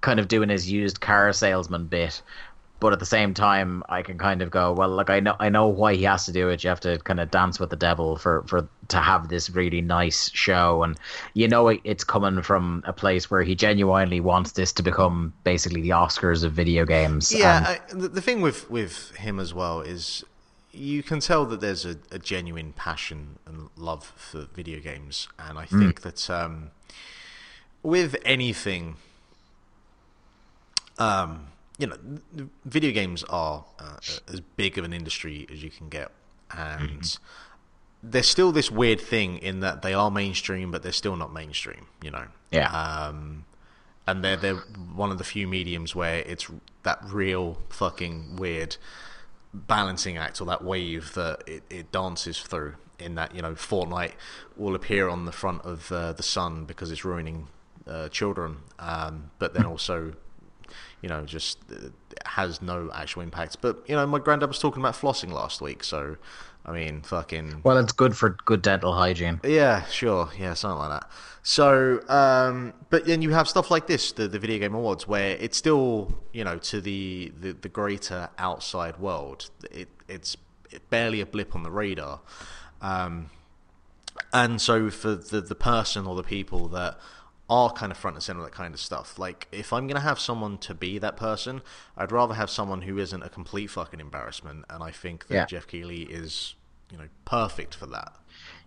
kind 0.00 0.20
of 0.20 0.28
doing 0.28 0.48
his 0.48 0.70
used 0.70 1.00
car 1.00 1.32
salesman 1.32 1.86
bit, 1.86 2.22
but 2.80 2.92
at 2.92 3.00
the 3.00 3.06
same 3.06 3.34
time 3.34 3.82
I 3.88 4.02
can 4.02 4.18
kind 4.18 4.40
of 4.40 4.50
go, 4.50 4.72
well, 4.72 4.88
like 4.88 5.10
I 5.10 5.20
know 5.20 5.34
I 5.38 5.48
know 5.48 5.66
why 5.68 5.94
he 5.94 6.04
has 6.04 6.24
to 6.26 6.32
do 6.32 6.48
it. 6.48 6.62
You 6.62 6.70
have 6.70 6.80
to 6.80 6.98
kind 6.98 7.20
of 7.20 7.30
dance 7.30 7.58
with 7.58 7.70
the 7.70 7.76
devil 7.76 8.16
for 8.16 8.42
for 8.46 8.68
to 8.88 8.98
have 8.98 9.28
this 9.28 9.50
really 9.50 9.80
nice 9.80 10.30
show, 10.32 10.82
and 10.82 10.98
you 11.34 11.48
know 11.48 11.68
it, 11.68 11.80
it's 11.84 12.04
coming 12.04 12.42
from 12.42 12.82
a 12.86 12.92
place 12.92 13.30
where 13.30 13.42
he 13.42 13.54
genuinely 13.54 14.20
wants 14.20 14.52
this 14.52 14.72
to 14.74 14.82
become 14.82 15.32
basically 15.44 15.82
the 15.82 15.90
Oscars 15.90 16.44
of 16.44 16.52
video 16.52 16.84
games. 16.84 17.32
Yeah, 17.32 17.78
And- 17.90 18.02
I, 18.06 18.08
the, 18.08 18.20
thing 18.20 18.40
with 18.40 18.70
with 18.70 19.14
him 19.16 19.40
as 19.40 19.52
well 19.52 19.80
is 19.80 20.24
you 20.72 21.02
can 21.02 21.18
tell 21.18 21.44
that 21.46 21.60
there's 21.60 21.84
a, 21.84 21.96
a 22.10 22.18
genuine 22.18 22.72
passion 22.72 23.38
and 23.46 23.70
love 23.76 24.12
for 24.16 24.46
video 24.54 24.80
games, 24.80 25.28
and 25.38 25.58
I 25.58 25.64
think 25.64 26.02
that 26.02 26.30
um, 26.30 26.70
with 27.82 28.16
anything, 28.24 28.96
um, 30.98 31.48
you 31.78 31.86
know, 31.86 31.96
video 32.64 32.92
games 32.92 33.24
are 33.24 33.64
uh, 33.78 33.96
as 34.32 34.40
big 34.56 34.78
of 34.78 34.84
an 34.84 34.92
industry 34.92 35.46
as 35.52 35.62
you 35.62 35.70
can 35.70 35.88
get, 35.88 36.10
and 36.50 37.18
there's 38.02 38.28
still 38.28 38.52
this 38.52 38.70
weird 38.70 39.00
thing 39.00 39.38
in 39.38 39.60
that 39.60 39.82
they 39.82 39.94
are 39.94 40.10
mainstream, 40.10 40.70
but 40.70 40.82
they're 40.82 40.92
still 40.92 41.16
not 41.16 41.32
mainstream. 41.32 41.86
You 42.02 42.10
know, 42.10 42.26
Yeah. 42.50 42.68
um, 42.70 43.44
and 44.06 44.24
they're 44.24 44.36
they're 44.36 44.56
one 44.56 45.10
of 45.10 45.18
the 45.18 45.24
few 45.24 45.46
mediums 45.46 45.94
where 45.94 46.20
it's 46.20 46.50
that 46.82 46.98
real 47.06 47.58
fucking 47.70 48.36
weird 48.36 48.76
balancing 49.54 50.16
act 50.16 50.40
or 50.40 50.44
that 50.46 50.62
wave 50.62 51.14
that 51.14 51.42
it, 51.46 51.62
it 51.70 51.92
dances 51.92 52.40
through. 52.40 52.74
In 52.98 53.14
that 53.14 53.32
you 53.32 53.42
know, 53.42 53.52
Fortnite 53.52 54.14
will 54.56 54.74
appear 54.74 55.08
on 55.08 55.24
the 55.24 55.30
front 55.30 55.62
of 55.62 55.92
uh, 55.92 56.12
the 56.14 56.22
sun 56.24 56.64
because 56.64 56.90
it's 56.90 57.04
ruining 57.04 57.46
uh, 57.86 58.08
children, 58.08 58.58
um, 58.80 59.30
but 59.38 59.54
then 59.54 59.64
also. 59.72 60.14
You 61.02 61.08
know, 61.08 61.24
just 61.24 61.58
uh, 61.70 61.88
has 62.26 62.60
no 62.60 62.90
actual 62.94 63.22
impact. 63.22 63.58
But 63.60 63.84
you 63.88 63.94
know, 63.94 64.06
my 64.06 64.18
granddad 64.18 64.48
was 64.48 64.58
talking 64.58 64.82
about 64.82 64.94
flossing 64.94 65.32
last 65.32 65.60
week, 65.60 65.84
so 65.84 66.16
I 66.64 66.72
mean, 66.72 67.02
fucking 67.02 67.62
well, 67.64 67.78
it's 67.78 67.92
good 67.92 68.16
for 68.16 68.36
good 68.44 68.62
dental 68.62 68.92
hygiene. 68.92 69.40
yeah, 69.44 69.84
sure. 69.86 70.28
Yeah, 70.38 70.54
something 70.54 70.78
like 70.78 71.00
that. 71.00 71.10
So, 71.42 72.06
um, 72.10 72.74
but 72.90 73.06
then 73.06 73.22
you 73.22 73.30
have 73.30 73.48
stuff 73.48 73.70
like 73.70 73.86
this, 73.86 74.12
the, 74.12 74.28
the 74.28 74.38
Video 74.38 74.58
Game 74.58 74.74
Awards, 74.74 75.08
where 75.08 75.30
it's 75.40 75.56
still, 75.56 76.12
you 76.30 76.44
know, 76.44 76.58
to 76.58 76.80
the, 76.82 77.32
the, 77.40 77.52
the 77.52 77.70
greater 77.70 78.28
outside 78.36 78.98
world, 78.98 79.48
it, 79.70 79.88
it's 80.08 80.36
barely 80.90 81.22
a 81.22 81.26
blip 81.26 81.54
on 81.54 81.62
the 81.62 81.70
radar. 81.70 82.20
Um, 82.82 83.30
and 84.30 84.60
so 84.60 84.90
for 84.90 85.14
the, 85.14 85.40
the 85.40 85.54
person 85.54 86.06
or 86.06 86.16
the 86.16 86.22
people 86.22 86.68
that 86.68 86.98
are 87.50 87.70
kind 87.72 87.90
of 87.90 87.96
front 87.98 88.16
and 88.16 88.22
center 88.22 88.42
that 88.42 88.52
kind 88.52 88.74
of 88.74 88.80
stuff, 88.80 89.18
like 89.18 89.48
if 89.52 89.72
I'm 89.72 89.86
going 89.86 89.96
to 89.96 90.02
have 90.02 90.20
someone 90.20 90.58
to 90.58 90.74
be 90.74 90.98
that 90.98 91.16
person, 91.16 91.62
I'd 91.96 92.12
rather 92.12 92.34
have 92.34 92.50
someone 92.50 92.82
who 92.82 92.98
isn't 92.98 93.22
a 93.22 93.28
complete 93.30 93.68
fucking 93.68 94.00
embarrassment. 94.00 94.66
And 94.68 94.82
I 94.82 94.90
think 94.90 95.28
that 95.28 95.34
Yeah. 95.34 95.46
Jeff 95.46 95.66
Keighley 95.66 96.02
is, 96.02 96.54
you 96.92 96.98
know, 96.98 97.08
perfect 97.24 97.74
for 97.74 97.86
that. 97.86 98.12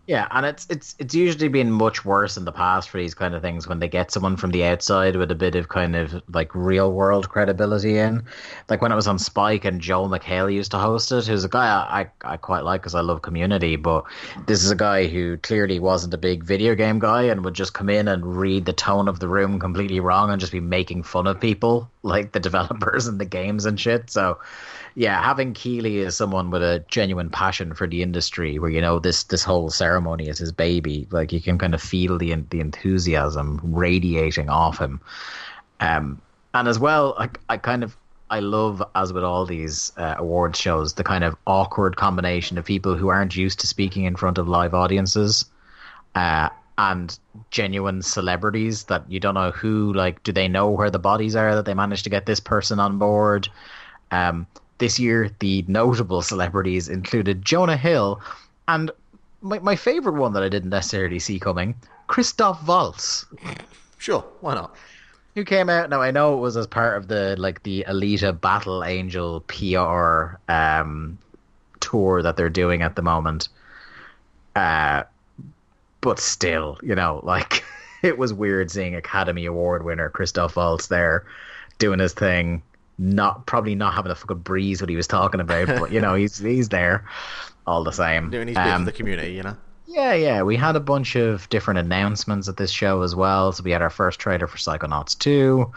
Yeah, 0.08 0.28
and 0.32 0.48
it's 0.48 0.66
it's 0.70 0.96
it's 0.98 1.14
usually 1.14 1.48
been 1.48 1.72
much 1.72 2.04
worse 2.04 2.36
in 2.36 2.44
the 2.44 2.52
past 2.52 2.90
for 2.90 2.98
these 2.98 3.14
kind 3.14 3.36
of 3.36 3.44
things 3.44 3.68
when 3.68 3.80
they 3.80 3.88
get 3.88 4.12
someone 4.12 4.36
from 4.36 4.50
the 4.50 4.64
outside 4.64 5.16
with 5.16 5.30
a 5.30 5.36
bit 5.36 5.56
of 5.56 5.70
kind 5.70 5.96
of 5.96 6.24
like 6.28 6.54
real 6.56 6.92
world 6.92 7.30
credibility 7.30 7.98
in. 8.00 8.24
Like 8.68 8.82
when 8.82 8.92
it 8.92 8.96
was 8.96 9.08
on 9.08 9.20
Spike 9.20 9.64
and 9.64 9.80
Joel 9.80 10.10
McHale 10.10 10.52
used 10.52 10.72
to 10.72 10.80
host 10.80 11.12
it, 11.12 11.28
who's 11.28 11.44
a 11.44 11.50
guy 11.50 11.68
I 11.68 12.02
I, 12.02 12.34
I 12.34 12.38
quite 12.38 12.64
like 12.64 12.82
because 12.82 12.96
I 12.96 13.02
love 13.02 13.22
Community, 13.22 13.76
but 13.76 14.06
this 14.48 14.64
is 14.64 14.72
a 14.72 14.76
guy 14.76 15.06
who 15.06 15.38
clearly 15.38 15.80
wasn't 15.80 16.16
a 16.16 16.18
big 16.18 16.44
video 16.44 16.74
game 16.74 16.98
guy 16.98 17.24
and 17.24 17.46
would 17.46 17.54
just 17.54 17.76
come 17.76 17.90
in 17.90 18.08
and 18.08 18.36
read 18.36 18.66
the 18.66 18.74
tone 18.74 19.08
of 19.08 19.20
the 19.20 19.28
room 19.28 19.60
completely 19.60 20.00
wrong 20.00 20.32
and 20.32 20.40
just 20.40 20.52
be 20.52 20.60
making 20.60 21.04
fun 21.04 21.28
of 21.28 21.40
people 21.40 21.90
like 22.02 22.32
the 22.32 22.40
developers 22.50 23.06
and 23.06 23.20
the 23.20 23.26
games 23.26 23.66
and 23.66 23.80
shit. 23.80 24.10
So 24.10 24.40
yeah, 24.96 25.22
having 25.22 25.54
Keighley 25.54 26.02
as 26.02 26.18
someone 26.18 26.52
with 26.52 26.62
a 26.62 26.84
genuine 26.90 27.30
passion 27.30 27.74
for 27.74 27.88
the 27.88 28.02
industry, 28.02 28.60
where 28.60 28.70
you 28.70 28.82
know 28.82 29.00
this 29.00 29.24
this 29.24 29.44
whole 29.44 29.70
ceremony 29.70 30.28
is 30.28 30.38
his 30.38 30.52
baby, 30.52 31.08
like 31.12 31.32
you 31.32 31.42
can 31.42 31.58
kind 31.58 31.74
of 31.74 31.82
feel 31.82 32.18
the 32.18 32.34
the 32.50 32.60
enthusiasm 32.60 33.60
radiating 33.64 34.50
off 34.50 34.80
him. 34.80 35.00
Um, 35.80 36.22
and 36.54 36.68
as 36.68 36.80
well, 36.80 37.16
I 37.18 37.30
I 37.48 37.58
kind 37.58 37.84
of 37.84 37.96
I 38.30 38.40
love 38.40 38.84
as 38.96 39.14
with 39.14 39.24
all 39.24 39.46
these 39.46 39.92
uh, 39.98 40.16
awards 40.18 40.60
shows 40.60 40.94
the 40.94 41.04
kind 41.04 41.24
of 41.24 41.36
awkward 41.48 41.96
combination 41.96 42.58
of 42.58 42.66
people 42.66 42.96
who 42.96 43.08
aren't 43.10 43.36
used 43.36 43.60
to 43.62 43.68
speaking 43.68 44.04
in 44.04 44.16
front 44.16 44.38
of 44.38 44.48
live 44.48 44.74
audiences. 44.74 45.46
Uh, 46.16 46.50
and 46.78 47.20
genuine 47.52 48.02
celebrities 48.02 48.86
that 48.86 49.04
you 49.10 49.20
don't 49.20 49.36
know 49.36 49.52
who 49.52 49.94
like 49.94 50.24
do 50.24 50.32
they 50.32 50.48
know 50.48 50.70
where 50.70 50.90
the 50.90 50.98
bodies 50.98 51.36
are 51.36 51.56
that 51.56 51.66
they 51.66 51.74
managed 51.74 52.04
to 52.06 52.10
get 52.10 52.26
this 52.26 52.40
person 52.40 52.80
on 52.80 52.98
board 52.98 53.48
um, 54.10 54.48
this 54.82 55.00
year, 55.00 55.30
the 55.40 55.64
notable 55.68 56.22
celebrities 56.22 56.90
included 56.90 57.46
Jonah 57.46 57.78
Hill 57.78 58.20
and 58.68 58.92
my, 59.42 59.60
my 59.60 59.76
favorite 59.76 60.16
one 60.16 60.34
that 60.34 60.44
I 60.44 60.50
didn't 60.50 60.72
necessarily 60.72 61.20
see 61.20 61.40
coming, 61.40 61.76
Christoph 62.08 62.68
Waltz. 62.68 63.26
Sure, 64.00 64.26
why 64.42 64.56
not? 64.56 64.76
Who 65.36 65.46
came 65.46 65.70
out? 65.70 65.90
Now 65.90 66.02
I 66.02 66.12
know 66.12 66.34
it 66.34 66.40
was 66.40 66.58
as 66.58 66.68
part 66.68 66.98
of 66.98 67.08
the 67.08 67.36
like 67.38 67.64
the 67.64 67.86
Alita 67.88 68.40
Battle 68.40 68.84
Angel 68.84 69.42
PR 69.42 70.38
um, 70.52 71.18
tour 71.80 72.22
that 72.22 72.36
they're 72.36 72.50
doing 72.50 72.82
at 72.82 72.96
the 72.96 73.02
moment. 73.02 73.48
Uh, 74.56 75.04
but 76.02 76.20
still, 76.20 76.80
you 76.82 76.96
know, 76.96 77.22
like 77.24 77.64
it 78.02 78.18
was 78.18 78.34
weird 78.34 78.72
seeing 78.72 78.96
Academy 78.96 79.46
Award 79.46 79.86
winner 79.86 80.10
Christoph 80.10 80.56
Waltz 80.56 80.88
there 80.88 81.24
doing 81.78 82.00
his 82.00 82.14
thing, 82.14 82.62
not 83.02 83.48
probably 83.48 83.74
not 83.76 83.94
having 83.96 84.12
a 84.12 84.16
fucking 84.16 84.38
breeze 84.38 84.80
what 84.82 84.90
he 84.90 84.96
was 84.96 85.08
talking 85.08 85.42
about, 85.42 85.68
but 85.68 85.92
you 85.92 86.00
know, 86.00 86.14
he's 86.16 86.38
he's 86.38 86.70
there 86.70 87.04
all 87.68 87.84
the 87.84 87.92
same. 87.92 88.30
Doing 88.30 88.48
his 88.48 88.56
bit 88.56 88.66
Um, 88.68 88.82
for 88.82 88.86
the 88.92 88.98
community, 88.98 89.34
you 89.34 89.42
know. 89.44 89.58
yeah, 89.88 90.14
yeah. 90.14 90.42
We 90.44 90.56
had 90.56 90.76
a 90.76 90.80
bunch 90.80 91.16
of 91.16 91.50
different 91.50 91.80
announcements 91.80 92.48
at 92.48 92.58
this 92.58 92.72
show 92.72 93.02
as 93.02 93.16
well. 93.16 93.52
So 93.52 93.64
we 93.64 93.72
had 93.72 93.82
our 93.82 93.90
first 93.90 94.20
trailer 94.20 94.48
for 94.48 94.58
Psychonauts 94.58 95.18
2. 95.18 95.72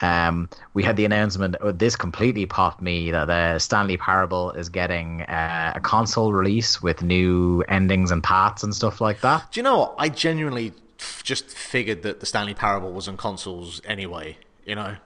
Um, 0.00 0.48
we 0.74 0.82
had 0.82 0.96
the 0.96 1.04
announcement. 1.04 1.54
Oh, 1.60 1.70
this 1.70 1.94
completely 1.96 2.46
popped 2.46 2.82
me 2.82 3.10
that 3.12 3.30
uh, 3.30 3.58
Stanley 3.58 3.96
Parable 3.96 4.50
is 4.52 4.68
getting 4.68 5.22
uh, 5.22 5.72
a 5.76 5.80
console 5.80 6.32
release 6.32 6.82
with 6.82 7.02
new 7.02 7.62
endings 7.68 8.10
and 8.10 8.22
paths 8.22 8.62
and 8.64 8.74
stuff 8.74 9.00
like 9.00 9.20
that. 9.20 9.52
Do 9.52 9.60
you 9.60 9.62
know 9.62 9.78
what? 9.78 9.94
I 9.98 10.08
genuinely 10.08 10.72
f- 10.98 11.22
just 11.24 11.48
figured 11.48 12.02
that 12.02 12.18
the 12.20 12.26
Stanley 12.26 12.54
Parable 12.54 12.92
was 12.92 13.06
on 13.08 13.16
consoles 13.16 13.80
anyway. 13.84 14.36
You 14.66 14.74
know. 14.74 14.96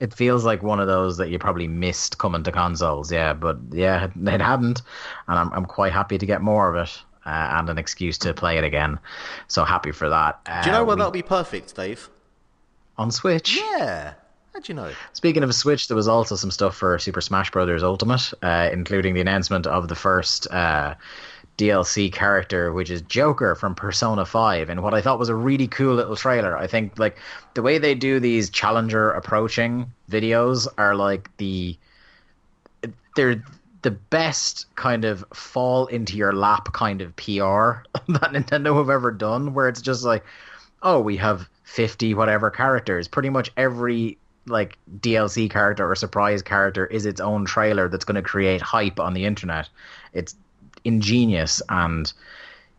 It 0.00 0.14
feels 0.14 0.44
like 0.44 0.62
one 0.62 0.80
of 0.80 0.86
those 0.86 1.18
that 1.18 1.28
you 1.28 1.38
probably 1.38 1.68
missed 1.68 2.18
coming 2.18 2.42
to 2.44 2.52
consoles. 2.52 3.12
Yeah, 3.12 3.34
but 3.34 3.58
yeah, 3.70 4.08
it, 4.26 4.40
hadn't, 4.40 4.82
and 5.28 5.38
I'm 5.38 5.52
I'm 5.52 5.66
quite 5.66 5.92
happy 5.92 6.16
to 6.18 6.26
get 6.26 6.40
more 6.42 6.68
of 6.74 6.76
it. 6.88 7.02
Uh, 7.26 7.28
and 7.58 7.68
an 7.68 7.76
excuse 7.76 8.16
to 8.16 8.32
play 8.32 8.56
it 8.56 8.64
again, 8.64 8.98
so 9.46 9.62
happy 9.62 9.92
for 9.92 10.08
that. 10.08 10.40
Uh, 10.46 10.62
Do 10.62 10.70
you 10.70 10.72
know 10.72 10.84
where 10.84 10.96
we- 10.96 11.00
that'll 11.00 11.12
be 11.12 11.22
perfect, 11.22 11.76
Dave? 11.76 12.08
on 12.96 13.10
Switch? 13.10 13.56
Yeah. 13.56 14.14
How'd 14.54 14.68
you 14.68 14.74
know? 14.74 14.90
Speaking 15.12 15.42
of 15.42 15.48
a 15.50 15.52
Switch, 15.54 15.86
there 15.88 15.96
was 15.96 16.08
also 16.08 16.34
some 16.34 16.50
stuff 16.50 16.74
for 16.76 16.98
Super 16.98 17.20
Smash 17.20 17.50
Bros. 17.50 17.82
Ultimate, 17.82 18.32
uh, 18.42 18.68
including 18.72 19.14
the 19.14 19.20
announcement 19.20 19.66
of 19.66 19.88
the 19.88 19.94
first 19.94 20.50
uh, 20.50 20.94
DLC 21.60 22.10
character, 22.10 22.72
which 22.72 22.90
is 22.90 23.02
Joker 23.02 23.54
from 23.54 23.74
Persona 23.74 24.24
5, 24.24 24.70
and 24.70 24.82
what 24.82 24.94
I 24.94 25.02
thought 25.02 25.18
was 25.18 25.28
a 25.28 25.34
really 25.34 25.68
cool 25.68 25.94
little 25.94 26.16
trailer. 26.16 26.56
I 26.56 26.66
think 26.66 26.98
like 26.98 27.18
the 27.54 27.60
way 27.62 27.76
they 27.76 27.94
do 27.94 28.18
these 28.18 28.48
challenger 28.48 29.10
approaching 29.10 29.92
videos 30.10 30.66
are 30.78 30.94
like 30.94 31.36
the 31.36 31.76
they're 33.14 33.44
the 33.82 33.90
best 33.90 34.74
kind 34.74 35.04
of 35.04 35.24
fall 35.34 35.86
into 35.86 36.16
your 36.16 36.32
lap 36.32 36.72
kind 36.72 37.02
of 37.02 37.14
PR 37.16 37.22
that 38.08 38.32
Nintendo 38.32 38.76
have 38.76 38.90
ever 38.90 39.10
done, 39.10 39.52
where 39.52 39.68
it's 39.68 39.82
just 39.82 40.02
like, 40.02 40.24
oh, 40.82 41.00
we 41.00 41.16
have 41.18 41.48
50 41.64 42.14
whatever 42.14 42.50
characters. 42.50 43.06
Pretty 43.06 43.28
much 43.28 43.52
every 43.56 44.16
like 44.46 44.78
DLC 45.00 45.50
character 45.50 45.88
or 45.88 45.94
surprise 45.94 46.40
character 46.40 46.86
is 46.86 47.04
its 47.04 47.20
own 47.20 47.44
trailer 47.44 47.88
that's 47.88 48.04
going 48.04 48.16
to 48.16 48.22
create 48.22 48.62
hype 48.62 48.98
on 48.98 49.12
the 49.12 49.26
internet. 49.26 49.68
It's 50.14 50.34
ingenious 50.84 51.62
and 51.68 52.12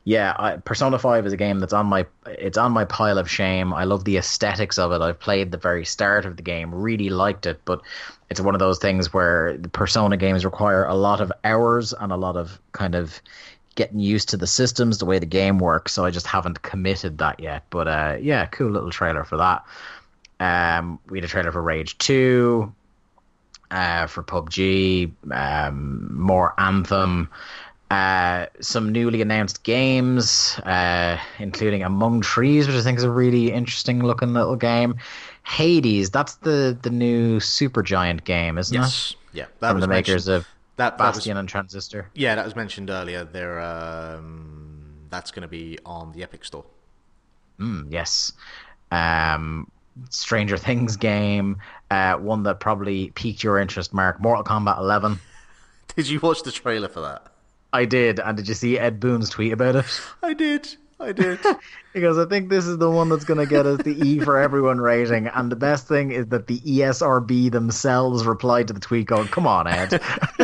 yeah, 0.03 0.35
I, 0.39 0.57
Persona 0.57 0.97
5 0.97 1.27
is 1.27 1.33
a 1.33 1.37
game 1.37 1.59
that's 1.59 1.73
on 1.73 1.85
my 1.85 2.07
it's 2.25 2.57
on 2.57 2.71
my 2.71 2.85
pile 2.85 3.19
of 3.19 3.29
shame. 3.29 3.71
I 3.71 3.83
love 3.83 4.03
the 4.03 4.17
aesthetics 4.17 4.79
of 4.79 4.91
it. 4.91 5.01
I've 5.01 5.19
played 5.19 5.51
the 5.51 5.57
very 5.57 5.85
start 5.85 6.25
of 6.25 6.37
the 6.37 6.43
game, 6.43 6.73
really 6.73 7.09
liked 7.09 7.45
it, 7.45 7.61
but 7.65 7.81
it's 8.29 8.41
one 8.41 8.55
of 8.55 8.59
those 8.59 8.79
things 8.79 9.13
where 9.13 9.57
the 9.57 9.69
Persona 9.69 10.17
games 10.17 10.43
require 10.43 10.85
a 10.85 10.95
lot 10.95 11.21
of 11.21 11.31
hours 11.43 11.93
and 11.93 12.11
a 12.11 12.15
lot 12.15 12.35
of 12.35 12.59
kind 12.71 12.95
of 12.95 13.21
getting 13.75 13.99
used 13.99 14.29
to 14.29 14.37
the 14.37 14.47
systems, 14.47 14.97
the 14.97 15.05
way 15.05 15.19
the 15.19 15.25
game 15.25 15.59
works. 15.59 15.93
So 15.93 16.03
I 16.03 16.09
just 16.09 16.27
haven't 16.27 16.61
committed 16.63 17.19
that 17.19 17.39
yet. 17.39 17.65
But 17.69 17.87
uh, 17.87 18.17
yeah, 18.19 18.47
cool 18.47 18.71
little 18.71 18.89
trailer 18.89 19.23
for 19.23 19.37
that. 19.37 19.63
Um, 20.39 20.99
we 21.09 21.19
had 21.19 21.25
a 21.25 21.27
trailer 21.27 21.51
for 21.51 21.61
Rage 21.61 21.97
2, 21.99 22.73
uh, 23.69 24.07
for 24.07 24.23
PUBG, 24.23 25.11
um, 25.31 26.09
more 26.19 26.53
Anthem, 26.57 27.29
uh, 27.91 28.45
some 28.61 28.91
newly 28.91 29.21
announced 29.21 29.63
games, 29.63 30.57
uh, 30.59 31.17
including 31.39 31.83
Among 31.83 32.21
Trees, 32.21 32.67
which 32.67 32.75
I 32.77 32.81
think 32.81 32.97
is 32.97 33.03
a 33.03 33.11
really 33.11 33.51
interesting 33.51 34.01
looking 34.03 34.33
little 34.33 34.55
game. 34.55 34.95
Hades, 35.45 36.09
that's 36.09 36.35
the, 36.35 36.77
the 36.81 36.89
new 36.89 37.39
Supergiant 37.39 38.23
game, 38.23 38.57
isn't 38.57 38.73
Yes. 38.73 39.11
it? 39.33 39.37
Yeah. 39.37 39.45
That 39.59 39.69
From 39.69 39.75
was 39.77 39.81
the 39.83 39.87
makers 39.89 40.27
mentioned- 40.27 40.35
of 40.35 40.47
that, 40.77 40.97
that 40.97 41.07
was, 41.07 41.17
Bastion 41.17 41.37
and 41.37 41.49
Transistor. 41.49 42.09
Yeah, 42.13 42.35
that 42.35 42.45
was 42.45 42.55
mentioned 42.55 42.89
earlier. 42.89 43.23
There, 43.25 43.59
um, 43.59 45.07
that's 45.09 45.31
going 45.31 45.41
to 45.43 45.47
be 45.49 45.77
on 45.85 46.11
the 46.13 46.23
Epic 46.23 46.45
Store. 46.45 46.65
Mm, 47.59 47.87
yes. 47.91 48.31
Um, 48.91 49.69
Stranger 50.09 50.57
Things 50.57 50.95
game, 50.95 51.57
uh, 51.91 52.13
one 52.15 52.43
that 52.43 52.59
probably 52.61 53.09
piqued 53.11 53.43
your 53.43 53.59
interest, 53.59 53.93
Mark. 53.93 54.21
Mortal 54.21 54.43
Kombat 54.45 54.79
11. 54.79 55.19
Did 55.95 56.07
you 56.07 56.19
watch 56.21 56.41
the 56.43 56.51
trailer 56.51 56.87
for 56.87 57.01
that? 57.01 57.27
I 57.73 57.85
did, 57.85 58.19
and 58.19 58.35
did 58.37 58.47
you 58.47 58.53
see 58.53 58.77
Ed 58.77 58.99
Boon's 58.99 59.29
tweet 59.29 59.53
about 59.53 59.75
it? 59.77 60.01
I 60.23 60.33
did. 60.33 60.75
I 60.99 61.11
did. 61.11 61.39
Because 61.93 62.17
I 62.17 62.23
think 62.23 62.49
this 62.49 62.67
is 62.67 62.77
the 62.77 62.89
one 62.89 63.09
that's 63.09 63.25
going 63.25 63.39
to 63.39 63.45
get 63.45 63.65
us 63.65 63.81
the 63.81 63.91
E 64.07 64.21
for 64.21 64.37
everyone 64.37 64.79
rating. 64.79 65.27
And 65.27 65.51
the 65.51 65.57
best 65.57 65.89
thing 65.89 66.11
is 66.11 66.27
that 66.27 66.47
the 66.47 66.57
ESRB 66.59 67.51
themselves 67.51 68.25
replied 68.25 68.69
to 68.69 68.73
the 68.73 68.79
tweet 68.79 69.07
going, 69.07 69.27
"Come 69.27 69.45
on, 69.45 69.67
Ed," 69.67 70.01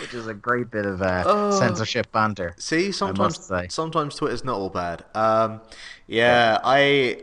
which 0.00 0.12
is 0.12 0.26
a 0.26 0.34
great 0.34 0.72
bit 0.72 0.84
of 0.84 1.00
uh, 1.00 1.52
censorship 1.52 2.10
banter. 2.10 2.56
See, 2.58 2.90
sometimes 2.90 3.52
sometimes 3.68 4.16
Twitter's 4.16 4.42
not 4.42 4.56
all 4.56 4.68
bad. 4.68 5.04
Um, 5.14 5.60
yeah, 6.08 6.58
I, 6.64 7.20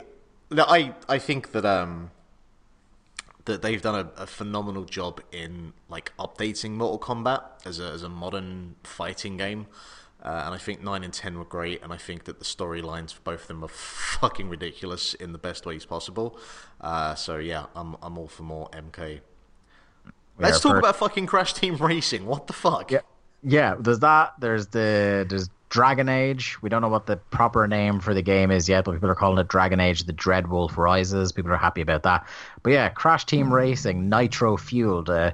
no, 0.49 0.63
I, 0.63 0.95
I 1.09 1.19
think 1.19 1.51
that 1.51 1.65
um, 1.65 2.11
that 3.47 3.61
they've 3.61 3.81
done 3.81 3.95
a, 3.95 4.21
a 4.21 4.27
phenomenal 4.27 4.83
job 4.85 5.21
in 5.31 5.73
like 5.89 6.11
updating 6.19 6.71
Mortal 6.71 6.99
Kombat 6.99 7.41
as 7.65 7.79
a 7.79 7.85
as 7.85 8.03
a 8.03 8.09
modern 8.09 8.75
fighting 8.83 9.37
game. 9.37 9.67
Uh, 10.21 10.43
and 10.45 10.53
I 10.55 10.57
think 10.57 10.83
nine 10.83 11.03
and 11.03 11.13
ten 11.13 11.37
were 11.37 11.45
great, 11.45 11.81
and 11.83 11.93
I 11.93 11.97
think 11.97 12.25
that 12.25 12.39
the 12.39 12.45
storylines 12.45 13.13
for 13.13 13.21
both 13.21 13.41
of 13.43 13.47
them 13.47 13.63
are 13.63 13.69
fucking 13.69 14.49
ridiculous 14.49 15.13
in 15.13 15.31
the 15.31 15.37
best 15.37 15.65
ways 15.65 15.85
possible. 15.85 16.37
Uh, 16.81 17.15
so 17.15 17.37
yeah, 17.37 17.65
I'm 17.75 17.95
I'm 18.01 18.17
all 18.17 18.27
for 18.27 18.43
more 18.43 18.69
MK. 18.69 19.21
Let's 20.39 20.59
talk 20.59 20.77
about 20.77 20.95
fucking 20.95 21.25
Crash 21.25 21.53
Team 21.53 21.77
Racing. 21.77 22.25
What 22.25 22.47
the 22.47 22.53
fuck? 22.53 22.91
Yeah, 22.91 22.99
yeah. 23.41 23.75
There's 23.79 23.99
that. 23.99 24.33
There's 24.39 24.67
the 24.67 25.25
there's 25.27 25.49
Dragon 25.69 26.07
Age. 26.07 26.61
We 26.61 26.69
don't 26.69 26.81
know 26.81 26.87
what 26.87 27.05
the 27.05 27.17
proper 27.17 27.67
name 27.67 27.99
for 27.99 28.13
the 28.13 28.21
game 28.21 28.51
is 28.51 28.69
yet, 28.69 28.85
but 28.85 28.93
people 28.93 29.09
are 29.09 29.15
calling 29.15 29.37
it 29.37 29.47
Dragon 29.47 29.79
Age: 29.79 30.03
The 30.03 30.13
Dread 30.13 30.47
Wolf 30.47 30.77
Rises. 30.77 31.31
People 31.31 31.51
are 31.51 31.57
happy 31.57 31.81
about 31.81 32.03
that. 32.03 32.27
But 32.63 32.73
yeah, 32.73 32.89
Crash 32.89 33.25
Team 33.25 33.53
Racing, 33.53 34.09
Nitro 34.09 34.57
fueled, 34.57 35.09
uh, 35.09 35.31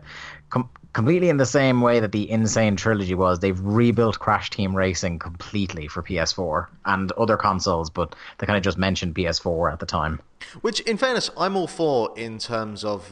com- 0.50 0.70
completely 0.94 1.30
in 1.30 1.38
the 1.38 1.46
same 1.46 1.82
way 1.82 2.00
that 2.00 2.12
the 2.12 2.30
N. 2.32 2.48
Sane 2.48 2.76
trilogy 2.76 3.14
was. 3.14 3.40
They've 3.40 3.60
rebuilt 3.60 4.20
Crash 4.20 4.50
Team 4.50 4.76
Racing 4.76 5.20
completely 5.20 5.88
for 5.88 6.02
PS4 6.02 6.68
and 6.86 7.12
other 7.14 7.38
consoles, 7.38 7.90
but 7.90 8.16
they 8.38 8.48
kind 8.48 8.58
of 8.58 8.64
just 8.64 8.78
mentioned 8.78 9.16
PS4 9.16 9.72
at 9.72 9.80
the 9.80 9.86
time. 9.86 10.20
Which, 10.62 10.80
in 10.82 10.98
fairness, 10.98 11.30
I'm 11.38 11.56
all 11.56 11.68
for 11.68 12.12
in 12.18 12.40
terms 12.40 12.84
of 12.84 13.10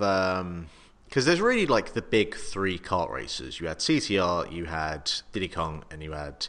because 1.11 1.25
there's 1.25 1.41
really 1.41 1.67
like 1.67 1.93
the 1.93 2.01
big 2.01 2.35
three 2.35 2.79
kart 2.79 3.11
races. 3.11 3.59
You 3.59 3.67
had 3.67 3.79
CTR, 3.79 4.51
you 4.51 4.65
had 4.65 5.11
Diddy 5.33 5.49
Kong, 5.49 5.83
and 5.91 6.01
you 6.01 6.13
had 6.13 6.47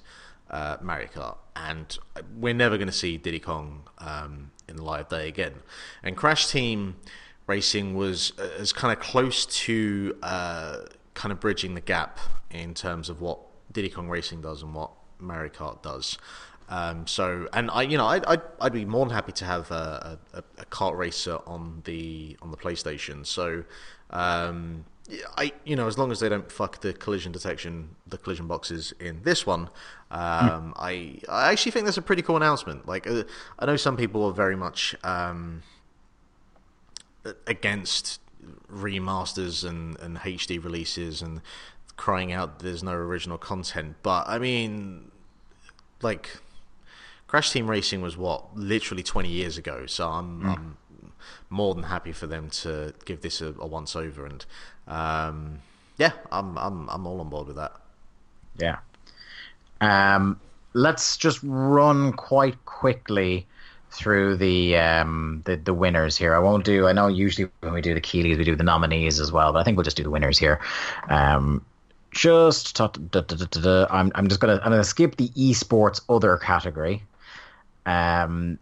uh, 0.53 0.77
Mario 0.81 1.09
Kart. 1.09 1.37
And 1.57 1.99
we're 2.37 2.55
never 2.55 2.77
going 2.77 2.89
to 2.89 2.93
see 2.93 3.17
Diddy 3.17 3.41
Kong 3.41 3.85
um, 3.99 4.51
in 4.69 4.77
the 4.77 4.85
live 4.85 5.09
day 5.09 5.29
again. 5.29 5.55
And 6.03 6.17
Crash 6.17 6.51
Team 6.51 6.97
Racing 7.47 7.95
was 7.95 8.33
uh, 8.39 8.49
as 8.59 8.73
kind 8.73 8.97
of 8.97 9.03
close 9.03 9.47
to 9.47 10.17
uh, 10.23 10.77
kind 11.15 11.33
of 11.33 11.41
bridging 11.41 11.75
the 11.75 11.81
gap 11.81 12.19
in 12.51 12.75
terms 12.75 13.09
of 13.09 13.21
what 13.21 13.39
Diddy 13.73 13.89
Kong 13.89 14.09
Racing 14.09 14.43
does 14.43 14.63
and 14.63 14.75
what 14.75 14.91
Mario 15.19 15.51
Kart 15.51 15.83
does. 15.83 16.19
Um, 16.69 17.07
so, 17.07 17.49
and 17.53 17.71
I, 17.71 17.83
you 17.83 17.99
know, 17.99 18.07
I'd, 18.07 18.25
I'd, 18.25 18.41
I'd 18.61 18.73
be 18.73 18.85
more 18.85 19.05
than 19.05 19.15
happy 19.15 19.33
to 19.33 19.45
have 19.45 19.71
a, 19.71 20.19
a, 20.33 20.43
a 20.59 20.65
kart 20.67 20.97
racer 20.97 21.39
on 21.47 21.83
the 21.85 22.37
on 22.41 22.51
the 22.51 22.57
PlayStation. 22.57 23.27
So, 23.27 23.65
um, 24.11 24.85
I, 25.37 25.53
you 25.65 25.77
know, 25.77 25.89
as 25.89 25.99
long 25.99 26.13
as 26.13 26.21
they 26.21 26.29
don't 26.29 26.51
fuck 26.51 26.81
the 26.81 26.93
collision 26.93 27.33
detection, 27.33 27.97
the 28.07 28.19
collision 28.19 28.47
boxes 28.47 28.93
in 29.01 29.23
this 29.25 29.47
one, 29.47 29.69
um, 30.11 30.75
I, 30.77 31.19
I 31.29 31.51
actually 31.51 31.73
think 31.73 31.87
that's 31.87 31.97
a 31.97 32.03
pretty 32.03 32.23
cool 32.23 32.37
announcement. 32.37 32.87
Like, 32.87 33.07
uh, 33.07 33.25
I 33.59 33.67
know 33.67 33.77
some 33.77 33.97
people 33.97 34.25
are 34.25 34.33
very 34.33 34.57
much 34.57 34.95
um, 35.03 35.63
against 37.47 38.21
remasters 38.71 39.69
and, 39.69 39.99
and 40.01 40.19
HD 40.19 40.63
releases 40.63 41.23
and 41.23 41.41
crying 41.97 42.33
out 42.33 42.61
there's 42.61 42.83
no 42.83 42.93
original 42.93 43.39
content, 43.39 43.97
but 44.03 44.27
I 44.29 44.39
mean, 44.39 45.11
like 46.01 46.39
Crash 47.27 47.51
Team 47.51 47.69
Racing 47.69 48.03
was 48.03 48.17
what 48.17 48.57
literally 48.57 49.03
20 49.03 49.29
years 49.29 49.59
ago, 49.59 49.87
so 49.87 50.09
I'm, 50.09 50.47
I'm 50.47 50.77
more 51.51 51.75
than 51.75 51.85
happy 51.85 52.13
for 52.13 52.27
them 52.27 52.51
to 52.51 52.95
give 53.05 53.21
this 53.21 53.41
a, 53.41 53.55
a 53.59 53.67
once 53.67 53.95
over, 53.95 54.27
and 54.27 54.45
um, 54.87 55.59
yeah, 55.99 56.13
I'm 56.31 56.57
I'm 56.59 56.89
I'm 56.89 57.07
all 57.07 57.21
on 57.21 57.29
board 57.29 57.47
with 57.47 57.57
that. 57.57 57.73
Yeah. 58.59 58.79
Um, 59.81 60.41
let's 60.75 61.17
just 61.17 61.41
run 61.43 62.13
quite 62.13 62.65
quickly 62.65 63.47
through 63.91 64.37
the 64.37 64.77
um 64.77 65.43
the, 65.45 65.57
the 65.57 65.75
winners 65.75 66.17
here. 66.17 66.35
I 66.35 66.39
won't 66.39 66.65
do. 66.65 66.87
I 66.87 66.93
know 66.93 67.09
usually 67.09 67.51
when 67.61 67.73
we 67.73 67.81
do 67.81 67.95
the 67.95 68.01
Keighleys, 68.01 68.39
we 68.39 68.45
do 68.45 68.57
the 68.57 68.65
nominees 68.65 69.21
as 69.21 69.31
well, 69.31 69.53
but 69.53 69.59
I 69.59 69.65
think 69.65 69.77
we'll 69.77 69.85
just 69.85 69.97
do 69.97 70.03
the 70.03 70.11
winners 70.11 70.39
here. 70.39 70.61
Um, 71.09 71.65
just 72.11 72.77
da, 72.77 72.89
da, 72.89 73.21
da, 73.21 73.37
da. 73.47 73.87
I'm 73.91 74.13
I'm 74.15 74.29
just 74.29 74.41
gonna 74.41 74.61
I'm 74.63 74.71
gonna 74.71 74.85
skip 74.85 75.17
the 75.17 75.29
esports 75.31 76.01
other 76.09 76.37
category. 76.39 77.03
Um, 77.87 78.59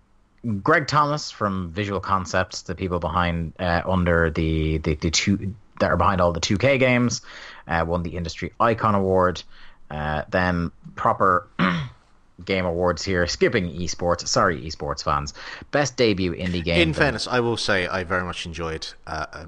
Greg 0.63 0.87
Thomas 0.87 1.31
from 1.31 1.71
Visual 1.71 2.01
Concepts, 2.01 2.63
the 2.63 2.75
people 2.75 2.99
behind 2.99 3.53
uh, 3.59 3.83
under 3.87 4.31
the, 4.31 4.79
the 4.79 4.95
the 4.95 5.11
two 5.11 5.55
that 5.81 5.91
are 5.91 5.97
behind 5.97 6.21
all 6.21 6.33
the 6.33 6.41
2K 6.41 6.79
games, 6.79 7.21
uh, 7.67 7.85
won 7.87 8.03
the 8.03 8.17
Industry 8.17 8.53
Icon 8.61 8.95
Award. 8.95 9.43
Uh, 9.91 10.23
then 10.31 10.71
proper 10.95 11.49
game 12.45 12.65
awards 12.65 13.05
here, 13.05 13.27
skipping 13.27 13.69
esports. 13.73 14.27
Sorry, 14.29 14.61
esports 14.63 15.03
fans. 15.03 15.35
Best 15.73 15.97
debut 15.97 16.33
indie 16.33 16.63
game. 16.63 16.81
In 16.81 16.95
fairness, 16.95 17.27
I 17.27 17.41
will 17.41 17.57
say 17.57 17.89
I 17.89 18.05
very 18.05 18.23
much 18.23 18.47
enjoyed 18.47 18.87
uh, 19.07 19.27
uh, 19.33 19.45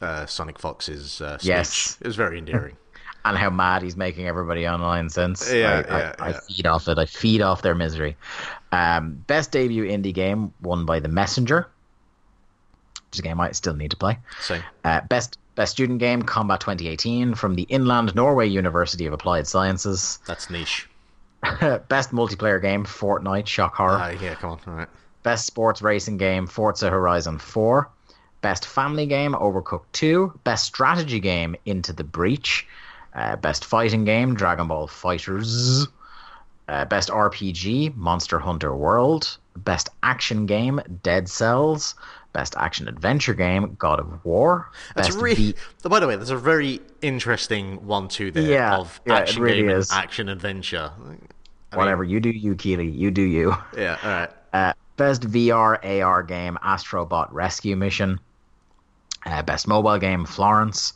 uh, 0.00 0.24
SonicFox's 0.24 1.20
uh, 1.20 1.38
speech. 1.38 1.48
Yes. 1.48 1.98
It 2.00 2.06
was 2.06 2.16
very 2.16 2.38
endearing. 2.38 2.76
and 3.26 3.36
how 3.36 3.50
mad 3.50 3.82
he's 3.82 3.96
making 3.96 4.26
everybody 4.26 4.66
online 4.66 5.10
since. 5.10 5.52
Yeah, 5.52 5.82
I, 5.88 5.98
yeah, 5.98 6.14
I, 6.18 6.28
I 6.28 6.32
feed 6.32 6.66
off 6.66 6.88
it. 6.88 6.98
I 6.98 7.06
feed 7.06 7.42
off 7.42 7.60
their 7.60 7.74
misery. 7.74 8.16
Um, 8.72 9.24
best 9.26 9.52
debut 9.52 9.84
indie 9.84 10.14
game 10.14 10.54
won 10.62 10.86
by 10.86 11.00
The 11.00 11.08
Messenger, 11.08 11.68
which 13.08 13.14
is 13.14 13.18
a 13.20 13.22
game 13.22 13.40
I 13.40 13.52
still 13.52 13.74
need 13.74 13.90
to 13.90 13.96
play. 13.96 14.18
So, 14.40 14.60
Uh, 14.84 15.00
best 15.02 15.38
best 15.56 15.72
student 15.72 15.98
game 15.98 16.22
Combat 16.22 16.60
2018 16.60 17.34
from 17.34 17.56
the 17.56 17.62
Inland 17.64 18.14
Norway 18.14 18.46
University 18.46 19.06
of 19.06 19.12
Applied 19.12 19.46
Sciences. 19.48 20.20
that's 20.26 20.48
niche. 20.48 20.88
best 21.88 22.12
multiplayer 22.12 22.62
game 22.62 22.84
Fortnite 22.84 23.46
Shock 23.46 23.74
Horror. 23.74 23.98
Uh, 23.98 24.10
yeah, 24.10 24.34
come 24.34 24.50
on. 24.52 24.60
All 24.66 24.74
right. 24.74 24.88
Best 25.22 25.46
sports 25.46 25.82
racing 25.82 26.18
game 26.18 26.46
Forza 26.46 26.88
Horizon 26.88 27.38
4. 27.38 27.88
Best 28.42 28.66
family 28.66 29.06
game 29.06 29.32
Overcooked 29.32 29.86
2. 29.92 30.40
Best 30.44 30.64
strategy 30.66 31.18
game 31.18 31.56
Into 31.64 31.92
the 31.92 32.04
Breach. 32.04 32.66
Uh, 33.14 33.34
best 33.36 33.64
fighting 33.64 34.04
game 34.04 34.34
Dragon 34.34 34.68
Ball 34.68 34.86
FighterZ. 34.86 35.88
Uh, 36.68 36.84
best 36.84 37.08
RPG 37.08 37.96
Monster 37.96 38.38
Hunter 38.38 38.74
World. 38.74 39.38
Best 39.56 39.88
action 40.02 40.46
game 40.46 40.80
Dead 41.02 41.28
Cells. 41.28 41.94
Best 42.32 42.54
action 42.56 42.86
adventure 42.86 43.32
game 43.34 43.76
God 43.78 43.98
of 43.98 44.22
War. 44.24 44.70
That's 44.94 45.08
Best 45.08 45.18
really. 45.20 45.52
V- 45.52 45.54
By 45.88 46.00
the 46.00 46.06
way, 46.06 46.16
there's 46.16 46.28
a 46.30 46.36
very 46.36 46.80
interesting 47.00 47.86
one-two 47.86 48.30
there 48.30 48.42
Yeah, 48.42 48.76
of 48.76 49.00
yeah, 49.06 49.14
action 49.16 49.42
really 49.42 49.62
game 49.62 49.70
is. 49.70 49.90
and 49.90 49.98
action 50.00 50.28
adventure. 50.28 50.90
I 51.72 51.76
whatever 51.76 52.02
mean, 52.02 52.12
you 52.12 52.20
do, 52.20 52.30
you 52.30 52.54
Keighley, 52.54 52.88
you 52.90 53.10
do 53.10 53.22
you. 53.22 53.54
yeah. 53.76 53.98
All 54.02 54.10
right. 54.10 54.30
Uh, 54.52 54.72
best 54.96 55.22
VR 55.22 55.78
AR 56.02 56.22
game 56.22 56.58
Astro 56.62 57.06
Bot 57.06 57.32
Rescue 57.32 57.74
Mission. 57.76 58.20
Uh, 59.24 59.42
best 59.42 59.66
mobile 59.66 59.98
game 59.98 60.24
Florence. 60.26 60.92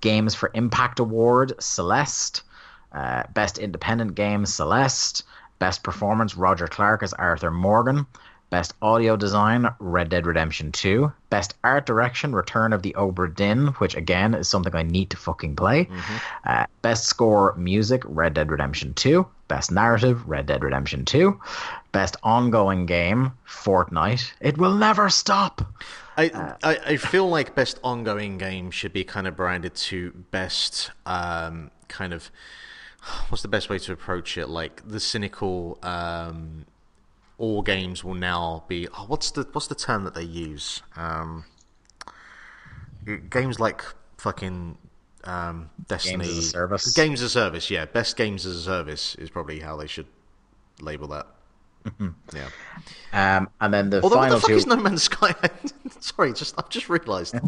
Games 0.00 0.34
for 0.34 0.50
Impact 0.54 0.98
Award 1.00 1.54
Celeste. 1.60 2.42
Uh, 2.92 3.22
best 3.32 3.56
independent 3.58 4.14
game 4.14 4.44
Celeste. 4.46 5.24
Best 5.58 5.82
performance 5.82 6.36
Roger 6.36 6.66
Clark 6.66 7.02
as 7.02 7.12
Arthur 7.14 7.50
Morgan. 7.50 8.06
Best 8.50 8.74
audio 8.82 9.16
design 9.16 9.66
Red 9.80 10.10
Dead 10.10 10.26
Redemption 10.26 10.70
2. 10.70 11.10
Best 11.30 11.54
art 11.64 11.86
direction 11.86 12.34
Return 12.34 12.72
of 12.72 12.82
the 12.82 12.94
Obra 12.96 13.34
Dinn, 13.34 13.68
which 13.78 13.96
again 13.96 14.34
is 14.34 14.48
something 14.48 14.74
I 14.76 14.82
need 14.82 15.10
to 15.10 15.16
fucking 15.16 15.56
play. 15.56 15.88
Uh, 16.44 16.66
best 16.82 17.06
score 17.06 17.54
music 17.56 18.02
Red 18.04 18.34
Dead 18.34 18.50
Redemption 18.50 18.94
2. 18.94 19.26
Best 19.48 19.72
narrative 19.72 20.28
Red 20.28 20.46
Dead 20.46 20.62
Redemption 20.62 21.04
2. 21.04 21.40
Best 21.90 22.16
ongoing 22.22 22.86
game 22.86 23.32
Fortnite. 23.48 24.32
It 24.40 24.56
will 24.58 24.74
never 24.74 25.08
stop. 25.10 25.62
I, 26.16 26.28
Uh, 26.28 26.54
I 26.62 26.76
I 26.92 26.96
feel 26.96 27.28
like 27.28 27.56
best 27.56 27.80
ongoing 27.82 28.38
game 28.38 28.70
should 28.70 28.92
be 28.92 29.02
kind 29.02 29.26
of 29.26 29.34
branded 29.34 29.74
to 29.74 30.12
best 30.30 30.92
um, 31.06 31.72
kind 31.88 32.12
of 32.12 32.30
what's 33.28 33.42
the 33.42 33.48
best 33.48 33.68
way 33.68 33.78
to 33.78 33.92
approach 33.92 34.36
it? 34.38 34.48
Like 34.48 34.86
the 34.88 35.00
cynical 35.00 35.78
um, 35.82 36.66
all 37.38 37.62
games 37.62 38.04
will 38.04 38.14
now 38.14 38.64
be 38.68 38.88
oh, 38.96 39.04
what's 39.06 39.30
the 39.30 39.46
what's 39.52 39.66
the 39.66 39.74
term 39.74 40.04
that 40.04 40.14
they 40.14 40.22
use? 40.22 40.82
Um, 40.96 41.44
games 43.30 43.60
like 43.60 43.84
fucking 44.18 44.78
um, 45.24 45.70
Destiny 45.86 46.24
as 46.24 46.38
a 46.38 46.42
service? 46.42 46.92
Games 46.92 47.20
as 47.20 47.26
a 47.26 47.30
service, 47.30 47.70
yeah. 47.70 47.84
Best 47.86 48.16
games 48.16 48.46
as 48.46 48.56
a 48.56 48.62
service 48.62 49.14
is 49.16 49.30
probably 49.30 49.60
how 49.60 49.76
they 49.76 49.86
should 49.86 50.06
label 50.80 51.08
that. 51.08 51.26
yeah. 52.34 52.48
Um, 53.12 53.48
and 53.60 53.72
then 53.72 53.90
the 53.90 54.02
Although 54.02 54.16
what 54.16 54.30
the 54.30 54.40
fuck 54.40 54.48
two. 54.48 54.56
is 54.56 54.66
No 54.66 54.76
Man's 54.76 55.04
Sky? 55.04 55.34
Sorry, 56.00 56.32
just 56.32 56.54
I've 56.58 56.68
just 56.68 56.88
realised. 56.88 57.34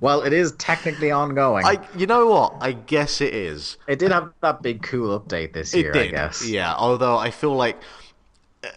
Well, 0.00 0.22
it 0.22 0.32
is 0.32 0.52
technically 0.52 1.10
ongoing. 1.10 1.64
I, 1.66 1.84
you 1.96 2.06
know 2.06 2.28
what? 2.28 2.54
I 2.60 2.70
guess 2.70 3.20
it 3.20 3.34
is. 3.34 3.78
It 3.88 3.98
did 3.98 4.12
have 4.12 4.32
that 4.42 4.62
big 4.62 4.80
cool 4.80 5.18
update 5.18 5.52
this 5.54 5.74
It 5.74 5.80
year, 5.80 5.92
did, 5.92 6.06
I 6.06 6.10
guess. 6.12 6.48
yeah. 6.48 6.72
Although 6.76 7.18
I 7.18 7.32
feel 7.32 7.56
like, 7.56 7.76
uh, 8.62 8.68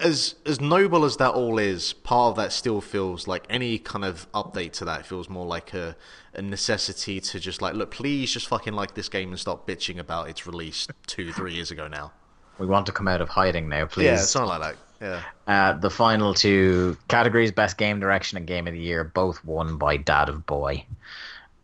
as 0.00 0.36
as 0.46 0.58
noble 0.58 1.04
as 1.04 1.18
that 1.18 1.32
all 1.32 1.58
is, 1.58 1.92
part 1.92 2.30
of 2.30 2.36
that 2.36 2.54
still 2.54 2.80
feels 2.80 3.28
like 3.28 3.44
any 3.50 3.78
kind 3.78 4.06
of 4.06 4.26
update 4.32 4.72
to 4.72 4.86
that 4.86 5.04
feels 5.04 5.28
more 5.28 5.44
like 5.44 5.74
a 5.74 5.96
a 6.32 6.40
necessity 6.40 7.20
to 7.20 7.38
just 7.38 7.60
like 7.60 7.74
look, 7.74 7.90
please 7.90 8.32
just 8.32 8.48
fucking 8.48 8.72
like 8.72 8.94
this 8.94 9.10
game 9.10 9.28
and 9.28 9.38
stop 9.38 9.68
bitching 9.68 9.98
about 9.98 10.30
its 10.30 10.46
release 10.46 10.88
two 11.06 11.30
three 11.30 11.52
years 11.52 11.70
ago 11.70 11.88
now. 11.88 12.12
We 12.60 12.66
want 12.66 12.84
to 12.86 12.92
come 12.92 13.08
out 13.08 13.22
of 13.22 13.30
hiding 13.30 13.70
now, 13.70 13.86
please. 13.86 14.04
Yeah, 14.04 14.16
something 14.16 14.50
like 14.50 14.60
that. 14.60 14.76
Yeah. 15.00 15.22
Uh, 15.46 15.72
the 15.78 15.88
final 15.88 16.34
two 16.34 16.96
categories, 17.08 17.50
best 17.50 17.78
game 17.78 17.98
direction 18.00 18.36
and 18.36 18.46
game 18.46 18.68
of 18.68 18.74
the 18.74 18.80
year, 18.80 19.02
both 19.02 19.42
won 19.46 19.78
by 19.78 19.96
Dad 19.96 20.28
of 20.28 20.44
Boy. 20.44 20.84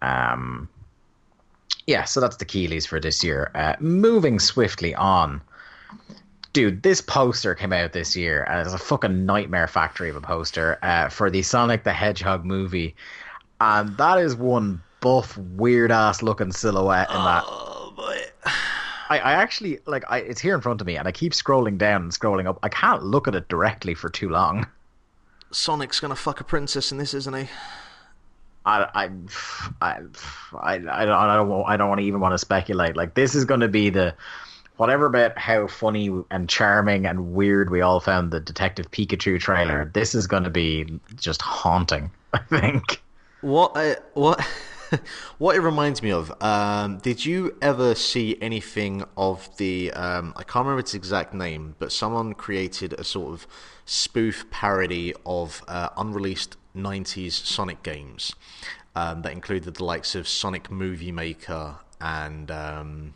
Um, 0.01 0.71
yeah, 1.87 2.05
so 2.05 2.19
that's 2.19 2.37
the 2.37 2.47
Keighleys 2.47 2.87
for 2.87 2.99
this 2.99 3.23
year. 3.23 3.51
Uh, 3.55 3.77
moving 3.79 4.39
swiftly 4.39 4.95
on. 4.95 5.43
Dude, 6.55 6.83
this 6.83 7.03
poster 7.03 7.55
came 7.55 7.75
out 7.75 7.93
this 7.93 8.17
year, 8.17 8.45
and 8.45 8.61
it's 8.61 8.73
a 8.73 8.79
fucking 8.79 9.27
nightmare 9.27 9.69
factory 9.69 10.09
of 10.09 10.17
a 10.17 10.23
poster 10.23 10.79
uh, 10.81 11.11
for 11.11 11.29
the 11.29 11.43
Sonic 11.43 11.85
the 11.85 11.93
Hedgehog 11.93 12.47
movie. 12.47 12.97
And 13.61 13.95
that 13.99 14.19
is 14.19 14.35
one 14.35 14.83
buff, 15.01 15.37
weird 15.37 15.93
ass 15.93 16.23
looking 16.23 16.53
silhouette 16.53 17.11
in 17.11 17.17
that. 17.17 17.45
Oh 17.47 17.93
boy. 17.95 18.19
I, 19.09 19.19
I 19.19 19.33
actually 19.35 19.79
like 19.87 20.05
I, 20.09 20.19
it's 20.19 20.41
here 20.41 20.55
in 20.55 20.61
front 20.61 20.81
of 20.81 20.87
me, 20.87 20.97
and 20.97 21.07
I 21.07 21.13
keep 21.13 21.33
scrolling 21.33 21.79
down 21.79 22.03
and 22.03 22.11
scrolling 22.11 22.47
up. 22.47 22.59
I 22.63 22.69
can't 22.69 23.03
look 23.03 23.29
at 23.29 23.35
it 23.35 23.49
directly 23.49 23.95
for 23.95 24.09
too 24.09 24.29
long. 24.29 24.67
Sonic's 25.51 26.01
gonna 26.01 26.17
fuck 26.17 26.41
a 26.41 26.45
princess 26.45 26.93
in 26.93 26.99
this, 26.99 27.15
isn't 27.15 27.35
he? 27.35 27.49
I 28.65 28.89
I 28.95 29.11
I 29.81 29.99
I, 30.61 30.75
I 30.75 30.79
don't 30.79 30.91
I 30.91 31.37
don't 31.37 31.49
want, 31.49 31.69
I 31.69 31.77
don't 31.77 31.89
want 31.89 32.01
to 32.01 32.07
even 32.07 32.21
want 32.21 32.35
to 32.35 32.39
speculate. 32.39 32.97
Like 32.97 33.15
this 33.15 33.35
is 33.35 33.45
going 33.45 33.61
to 33.61 33.69
be 33.69 33.91
the 33.91 34.15
whatever 34.77 35.07
about 35.07 35.39
how 35.39 35.67
funny 35.69 36.11
and 36.31 36.49
charming 36.49 37.07
and 37.07 37.33
weird 37.33 37.71
we 37.71 37.81
all 37.81 38.01
found 38.01 38.31
the 38.31 38.41
Detective 38.41 38.91
Pikachu 38.91 39.41
trailer. 39.41 39.91
This 39.95 40.15
is 40.15 40.27
going 40.27 40.45
to 40.45 40.51
be 40.51 41.01
just 41.15 41.41
haunting. 41.41 42.11
I 42.33 42.39
think. 42.39 43.03
What 43.41 43.73
I, 43.77 43.97
what 44.15 44.47
what 45.39 45.57
it 45.57 45.61
reminds 45.61 46.03
me 46.03 46.13
of? 46.13 46.33
Um, 46.43 46.99
did 46.99 47.25
you 47.25 47.57
ever 47.61 47.95
see 47.95 48.37
anything 48.41 49.05
of 49.17 49.49
the? 49.57 49.93
Um, 49.93 50.33
I 50.37 50.43
can't 50.43 50.65
remember 50.65 50.81
its 50.81 50.95
exact 50.95 51.35
name, 51.35 51.75
but 51.79 51.93
someone 51.93 52.35
created 52.35 52.93
a 52.95 53.05
sort 53.05 53.33
of 53.33 53.47
spoof 53.85 54.51
parody 54.51 55.15
of 55.25 55.63
uh, 55.69 55.91
unreleased 55.97 56.57
'90s 56.77 57.33
Sonic 57.33 57.83
games 57.83 58.35
um, 58.95 59.23
that 59.23 59.33
included 59.33 59.75
the 59.75 59.85
likes 59.85 60.15
of 60.15 60.29
Sonic 60.29 60.71
Movie 60.71 61.13
Maker 61.13 61.77
and. 62.01 62.51
Um, 62.51 63.15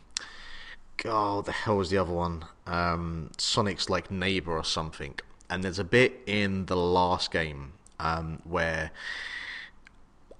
God, 0.97 1.45
the 1.45 1.51
hell 1.51 1.77
was 1.77 1.89
the 1.89 1.97
other 1.97 2.13
one? 2.13 2.45
Um, 2.67 3.31
Sonic's 3.39 3.89
like 3.89 4.11
neighbor 4.11 4.55
or 4.55 4.63
something. 4.63 5.15
And 5.49 5.63
there's 5.63 5.79
a 5.79 5.83
bit 5.83 6.21
in 6.27 6.67
the 6.67 6.77
last 6.77 7.31
game 7.31 7.73
um, 7.99 8.39
where 8.43 8.91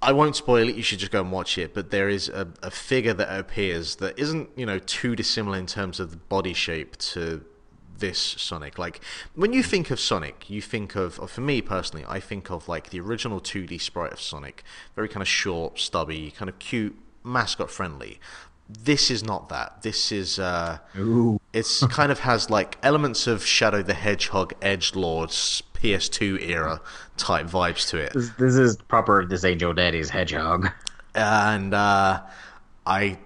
I 0.02 0.12
won't 0.14 0.36
spoil 0.36 0.68
it. 0.68 0.76
You 0.76 0.82
should 0.82 1.00
just 1.00 1.12
go 1.12 1.22
and 1.22 1.32
watch 1.32 1.58
it. 1.58 1.74
But 1.74 1.92
there 1.92 2.10
is 2.10 2.28
a, 2.30 2.48
a 2.64 2.72
figure 2.72 3.14
that 3.14 3.38
appears 3.38 3.98
that 3.98 4.18
isn't, 4.18 4.50
you 4.56 4.66
know, 4.66 4.80
too 4.80 5.16
dissimilar 5.16 5.58
in 5.58 5.68
terms 5.68 6.00
of 6.00 6.12
the 6.12 6.18
body 6.18 6.54
shape 6.54 6.98
to 6.98 7.46
this 8.02 8.20
Sonic. 8.20 8.78
Like 8.78 9.00
when 9.36 9.54
you 9.54 9.64
think 9.64 9.90
of 9.92 10.00
Sonic, 10.00 10.50
you 10.50 10.62
think 10.62 10.96
of, 10.96 11.20
or 11.20 11.28
for 11.28 11.42
me 11.42 11.62
personally, 11.62 12.06
I 12.10 12.20
think 12.20 12.50
of 12.52 12.68
like 12.68 12.90
the 12.90 13.00
original 13.00 13.40
2D 13.40 13.80
sprite 13.80 14.12
of 14.12 14.20
Sonic, 14.20 14.64
very 14.96 15.08
kind 15.08 15.22
of 15.22 15.28
short, 15.28 15.80
stubby, 15.80 16.32
kind 16.32 16.50
of 16.50 16.60
cute, 16.60 16.98
mascot 17.24 17.72
friendly. 17.72 18.20
This 18.68 19.12
is 19.12 19.24
not 19.24 19.50
that. 19.50 19.82
This 19.82 20.12
is 20.12 20.40
uh, 20.40 20.80
it's 21.54 21.86
kind 21.88 22.12
of 22.12 22.20
has 22.22 22.50
like 22.50 22.78
elements 22.82 23.28
of 23.28 23.46
Shadow 23.46 23.82
the 23.84 23.94
Hedgehog, 23.94 24.54
Edge 24.62 24.96
Lords, 24.96 25.62
PS2 25.82 26.48
era 26.50 26.82
type 27.18 27.48
vibes 27.48 27.90
to 27.90 27.98
it 27.98 28.14
This, 28.14 28.30
this 28.32 28.56
is 28.56 28.78
proper. 28.78 29.26
This 29.26 29.44
ain't 29.44 29.60
Joe 29.60 29.74
Daddy's 29.74 30.10
hedgehog. 30.10 30.70
and 31.16 31.74
uh, 31.74 32.22
I, 32.86 33.18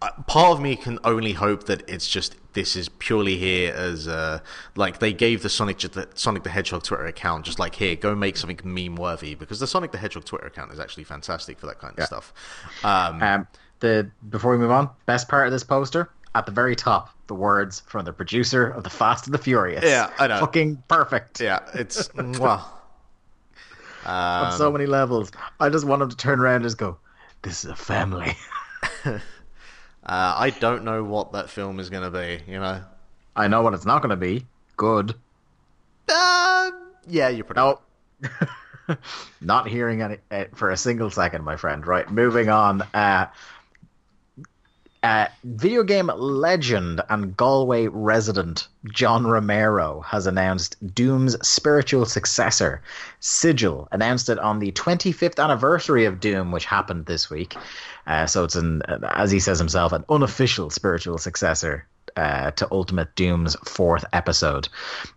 I 0.00 0.10
part 0.26 0.52
of 0.52 0.60
me 0.60 0.76
can 0.76 0.98
only 1.04 1.32
hope 1.32 1.64
that 1.64 1.88
it's 1.88 2.08
just 2.08 2.36
this 2.54 2.74
is 2.76 2.88
purely 2.88 3.36
here 3.36 3.72
as 3.72 4.08
uh, 4.08 4.40
like 4.76 4.98
they 4.98 5.12
gave 5.12 5.42
the 5.42 5.48
Sonic 5.48 5.78
the 5.78 6.08
Sonic 6.14 6.42
the 6.42 6.50
Hedgehog 6.50 6.82
Twitter 6.82 7.06
account 7.06 7.44
just 7.44 7.58
like 7.58 7.74
here, 7.76 7.94
go 7.96 8.14
make 8.14 8.36
something 8.36 8.58
meme 8.64 8.96
worthy 8.96 9.34
because 9.34 9.60
the 9.60 9.66
Sonic 9.66 9.92
the 9.92 9.98
Hedgehog 9.98 10.24
Twitter 10.24 10.46
account 10.46 10.72
is 10.72 10.80
actually 10.80 11.04
fantastic 11.04 11.58
for 11.58 11.66
that 11.66 11.78
kind 11.78 11.98
of 11.98 12.04
stuff. 12.06 12.32
Um, 12.84 13.22
Um, 13.22 13.46
the 13.80 14.10
before 14.28 14.52
we 14.52 14.58
move 14.58 14.72
on, 14.72 14.90
best 15.06 15.28
part 15.28 15.46
of 15.46 15.52
this 15.52 15.62
poster 15.62 16.10
at 16.38 16.46
the 16.46 16.52
very 16.52 16.76
top, 16.76 17.10
the 17.26 17.34
words 17.34 17.80
from 17.80 18.04
the 18.04 18.12
producer 18.12 18.66
of 18.68 18.84
the 18.84 18.90
Fast 18.90 19.26
and 19.26 19.34
the 19.34 19.38
Furious. 19.38 19.84
Yeah, 19.84 20.10
I 20.18 20.26
know. 20.28 20.40
Fucking 20.40 20.82
perfect. 20.88 21.40
yeah, 21.40 21.60
it's 21.74 22.12
well. 22.14 22.80
on 24.06 24.52
so 24.56 24.70
many 24.70 24.86
levels. 24.86 25.32
I 25.60 25.68
just 25.68 25.84
want 25.84 26.02
him 26.02 26.10
to 26.10 26.16
turn 26.16 26.40
around 26.40 26.56
and 26.56 26.64
just 26.64 26.78
go, 26.78 26.98
"This 27.42 27.64
is 27.64 27.70
a 27.70 27.76
family." 27.76 28.36
Uh, 30.08 30.34
I 30.38 30.50
don't 30.50 30.84
know 30.84 31.04
what 31.04 31.32
that 31.32 31.50
film 31.50 31.78
is 31.78 31.90
going 31.90 32.02
to 32.02 32.10
be. 32.10 32.40
You 32.50 32.60
know. 32.60 32.82
I 33.36 33.46
know 33.46 33.60
what 33.60 33.74
it's 33.74 33.84
not 33.84 34.00
going 34.00 34.10
to 34.10 34.16
be. 34.16 34.46
Good. 34.78 35.14
Uh, 36.08 36.70
yeah, 37.06 37.28
you're 37.28 37.44
pretty. 37.44 37.60
No. 37.60 37.80
Not 39.40 39.68
hearing 39.68 40.00
any 40.00 40.16
uh, 40.30 40.44
for 40.54 40.70
a 40.70 40.76
single 40.76 41.10
second, 41.10 41.44
my 41.44 41.56
friend. 41.56 41.86
Right, 41.86 42.10
moving 42.10 42.48
on. 42.48 42.82
Uh, 42.94 43.26
uh, 45.02 45.26
video 45.44 45.84
game 45.84 46.10
legend 46.16 47.00
and 47.08 47.36
Galway 47.36 47.86
resident 47.86 48.68
John 48.92 49.26
Romero 49.26 50.00
has 50.00 50.26
announced 50.26 50.76
Doom's 50.94 51.36
spiritual 51.46 52.04
successor, 52.04 52.82
Sigil. 53.20 53.88
Announced 53.92 54.28
it 54.28 54.38
on 54.38 54.58
the 54.58 54.72
25th 54.72 55.42
anniversary 55.42 56.04
of 56.04 56.20
Doom, 56.20 56.50
which 56.50 56.64
happened 56.64 57.06
this 57.06 57.30
week. 57.30 57.56
Uh, 58.06 58.26
so 58.26 58.44
it's 58.44 58.56
an, 58.56 58.82
as 59.02 59.30
he 59.30 59.40
says 59.40 59.58
himself, 59.58 59.92
an 59.92 60.04
unofficial 60.08 60.70
spiritual 60.70 61.18
successor 61.18 61.86
uh, 62.16 62.50
to 62.52 62.66
Ultimate 62.72 63.14
Doom's 63.14 63.54
fourth 63.64 64.04
episode. 64.12 64.68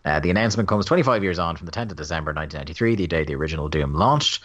Uh, 0.05 0.19
the 0.19 0.29
announcement 0.29 0.69
comes 0.69 0.85
25 0.85 1.23
years 1.23 1.39
on 1.39 1.55
from 1.55 1.65
the 1.65 1.71
10th 1.71 1.91
of 1.91 1.97
December 1.97 2.31
1993, 2.31 2.95
the 2.95 3.07
day 3.07 3.23
the 3.23 3.35
original 3.35 3.69
Doom 3.69 3.95
launched. 3.95 4.43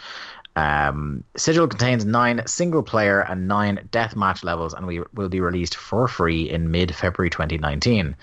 Um, 0.57 1.23
Sigil 1.35 1.67
contains 1.67 2.03
nine 2.03 2.41
single 2.47 2.81
player 2.81 3.19
and 3.21 3.47
nine 3.47 3.87
deathmatch 3.91 4.43
levels, 4.43 4.73
and 4.73 4.87
we 4.87 5.01
will 5.13 5.29
be 5.29 5.39
released 5.39 5.75
for 5.75 6.07
free 6.07 6.49
in 6.49 6.71
mid 6.71 6.95
February 6.95 7.29
2019. 7.29 8.15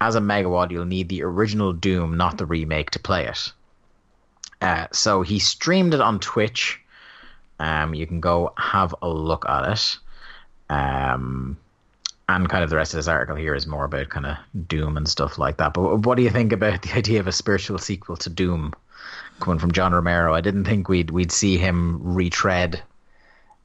As 0.00 0.16
a 0.16 0.20
Megawad, 0.20 0.72
you'll 0.72 0.84
need 0.86 1.08
the 1.08 1.22
original 1.22 1.72
Doom, 1.72 2.16
not 2.16 2.36
the 2.36 2.46
remake, 2.46 2.90
to 2.90 2.98
play 2.98 3.26
it. 3.26 3.52
Uh, 4.60 4.88
so 4.92 5.22
he 5.22 5.38
streamed 5.38 5.94
it 5.94 6.00
on 6.00 6.18
Twitch. 6.18 6.80
Um, 7.60 7.94
you 7.94 8.08
can 8.08 8.18
go 8.18 8.52
have 8.58 8.92
a 9.00 9.08
look 9.08 9.48
at 9.48 9.70
it. 9.70 9.98
Um, 10.68 11.56
and 12.28 12.48
kind 12.48 12.64
of 12.64 12.70
the 12.70 12.76
rest 12.76 12.92
of 12.92 12.98
this 12.98 13.08
article 13.08 13.36
here 13.36 13.54
is 13.54 13.68
more 13.68 13.84
about 13.84 14.08
kind 14.08 14.26
of 14.26 14.36
Doom 14.66 14.96
and 14.96 15.06
stuff 15.06 15.38
like 15.38 15.58
that. 15.58 15.74
But 15.74 16.00
what 16.00 16.16
do 16.16 16.24
you 16.24 16.30
think 16.30 16.52
about 16.52 16.82
the 16.82 16.92
idea 16.96 17.20
of 17.20 17.28
a 17.28 17.32
spiritual 17.32 17.78
sequel 17.78 18.16
to 18.16 18.30
Doom 18.30 18.74
coming 19.40 19.58
from 19.58 19.72
John 19.72 19.92
Romero? 19.92 20.34
I 20.34 20.40
didn't 20.40 20.64
think 20.64 20.88
we'd 20.88 21.10
we'd 21.10 21.32
see 21.32 21.56
him 21.56 22.00
retread 22.02 22.82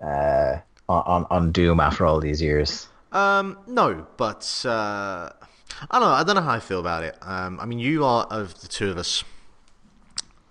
uh, 0.02 0.58
on 0.90 1.26
on 1.30 1.52
Doom 1.52 1.80
after 1.80 2.06
all 2.06 2.20
these 2.20 2.42
years. 2.42 2.88
Um, 3.12 3.60
no, 3.68 4.08
but 4.18 4.64
uh, 4.66 5.30
I 5.92 6.00
don't 6.00 6.02
know. 6.02 6.16
I 6.16 6.24
don't 6.24 6.36
know 6.36 6.42
how 6.42 6.54
I 6.54 6.60
feel 6.60 6.80
about 6.80 7.04
it. 7.04 7.18
Um, 7.22 7.60
I 7.60 7.66
mean, 7.66 7.80
you 7.80 8.04
are 8.06 8.26
of 8.26 8.60
the 8.62 8.68
two 8.68 8.90
of 8.90 8.98
us. 8.98 9.24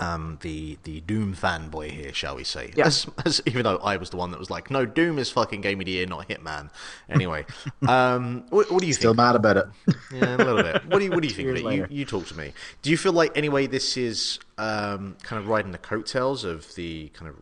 Um, 0.00 0.38
the 0.40 0.78
the 0.82 1.00
Doom 1.02 1.32
fanboy 1.36 1.90
here, 1.92 2.12
shall 2.12 2.34
we 2.34 2.42
say? 2.42 2.72
Yeah. 2.74 2.86
As, 2.86 3.06
as, 3.24 3.40
even 3.46 3.62
though 3.62 3.76
I 3.76 3.96
was 3.98 4.10
the 4.10 4.16
one 4.16 4.32
that 4.32 4.40
was 4.40 4.50
like, 4.50 4.68
no, 4.68 4.84
Doom 4.84 5.16
is 5.18 5.30
fucking 5.30 5.60
game 5.60 5.78
of 5.78 5.86
the 5.86 5.92
year, 5.92 6.06
not 6.06 6.28
Hitman. 6.28 6.70
Anyway, 7.08 7.46
um, 7.88 8.44
what, 8.50 8.68
what 8.72 8.80
do 8.80 8.86
you 8.88 8.94
Still 8.94 9.12
think? 9.12 9.18
mad 9.18 9.36
about 9.36 9.58
it. 9.58 9.66
Yeah, 10.12 10.36
a 10.36 10.38
little 10.38 10.62
bit. 10.62 10.84
What 10.86 10.98
do 10.98 11.04
you 11.04 11.10
What 11.10 11.22
do 11.22 11.28
you 11.28 11.34
think 11.34 11.48
of 11.50 11.56
Years 11.58 11.88
it? 11.88 11.90
You, 11.92 11.98
you 12.00 12.04
talk 12.04 12.26
to 12.26 12.36
me. 12.36 12.52
Do 12.80 12.90
you 12.90 12.96
feel 12.96 13.12
like 13.12 13.36
anyway 13.36 13.68
this 13.68 13.96
is 13.96 14.40
um, 14.58 15.16
kind 15.22 15.40
of 15.40 15.46
riding 15.48 15.70
the 15.70 15.78
coattails 15.78 16.42
of 16.42 16.74
the 16.74 17.08
kind 17.10 17.28
of 17.30 17.36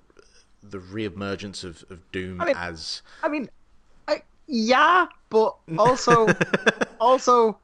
the 0.63 0.79
reemergence 0.79 1.65
of, 1.65 1.83
of 1.91 1.99
Doom 2.13 2.43
I 2.43 2.45
mean- 2.47 2.57
as 2.59 3.01
I 3.23 3.29
mean, 3.29 3.49
I, 4.07 4.21
yeah, 4.47 5.07
but 5.31 5.57
also, 5.79 6.27
also, 7.01 7.59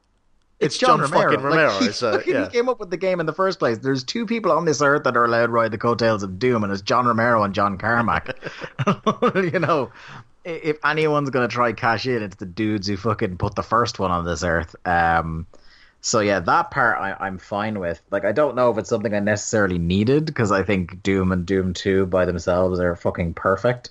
it's, 0.59 0.77
John, 0.77 0.99
John 0.99 1.11
Romero. 1.11 1.31
fucking 1.31 1.43
Romero, 1.45 1.71
Like, 1.71 1.81
he, 1.81 1.87
it's, 1.87 2.03
uh, 2.03 2.21
yeah. 2.25 2.45
he 2.45 2.49
came 2.51 2.69
up 2.69 2.79
with 2.79 2.89
the 2.89 2.97
game 2.97 3.19
in 3.19 3.25
the 3.25 3.33
first 3.33 3.59
place. 3.59 3.77
There's 3.77 4.03
two 4.03 4.25
people 4.25 4.51
on 4.51 4.65
this 4.65 4.81
earth 4.81 5.03
that 5.03 5.15
are 5.15 5.25
allowed 5.25 5.47
to 5.47 5.51
ride 5.51 5.71
the 5.71 5.77
coattails 5.77 6.23
of 6.23 6.39
Doom, 6.39 6.63
and 6.63 6.73
it's 6.73 6.81
John 6.81 7.05
Romero 7.05 7.43
and 7.43 7.53
John 7.53 7.77
Carmack. 7.77 8.35
you 9.35 9.59
know, 9.59 9.91
if 10.43 10.77
anyone's 10.83 11.29
gonna 11.29 11.47
try 11.47 11.73
cash 11.73 12.07
in, 12.07 12.23
it's 12.23 12.37
the 12.37 12.45
dudes 12.45 12.87
who 12.87 12.97
fucking 12.97 13.37
put 13.37 13.55
the 13.55 13.63
first 13.63 13.99
one 13.99 14.11
on 14.11 14.25
this 14.25 14.43
earth. 14.43 14.75
Um, 14.85 15.45
so 16.01 16.21
yeah, 16.21 16.39
that 16.39 16.71
part 16.71 16.97
I, 16.99 17.15
I'm 17.19 17.37
fine 17.37 17.79
with. 17.79 18.01
Like, 18.11 18.23
I 18.25 18.31
don't 18.31 18.55
know 18.55 18.71
if 18.71 18.77
it's 18.77 18.89
something 18.89 19.13
I 19.13 19.19
necessarily 19.19 19.77
needed 19.77 20.25
because 20.25 20.51
I 20.51 20.63
think 20.63 21.03
Doom 21.03 21.31
and 21.31 21.45
Doom 21.45 21.73
Two 21.73 22.05
by 22.05 22.25
themselves 22.25 22.79
are 22.79 22.95
fucking 22.95 23.33
perfect, 23.33 23.89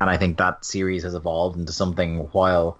and 0.00 0.08
I 0.08 0.16
think 0.16 0.38
that 0.38 0.64
series 0.64 1.02
has 1.02 1.14
evolved 1.14 1.58
into 1.58 1.72
something 1.72 2.20
while 2.32 2.78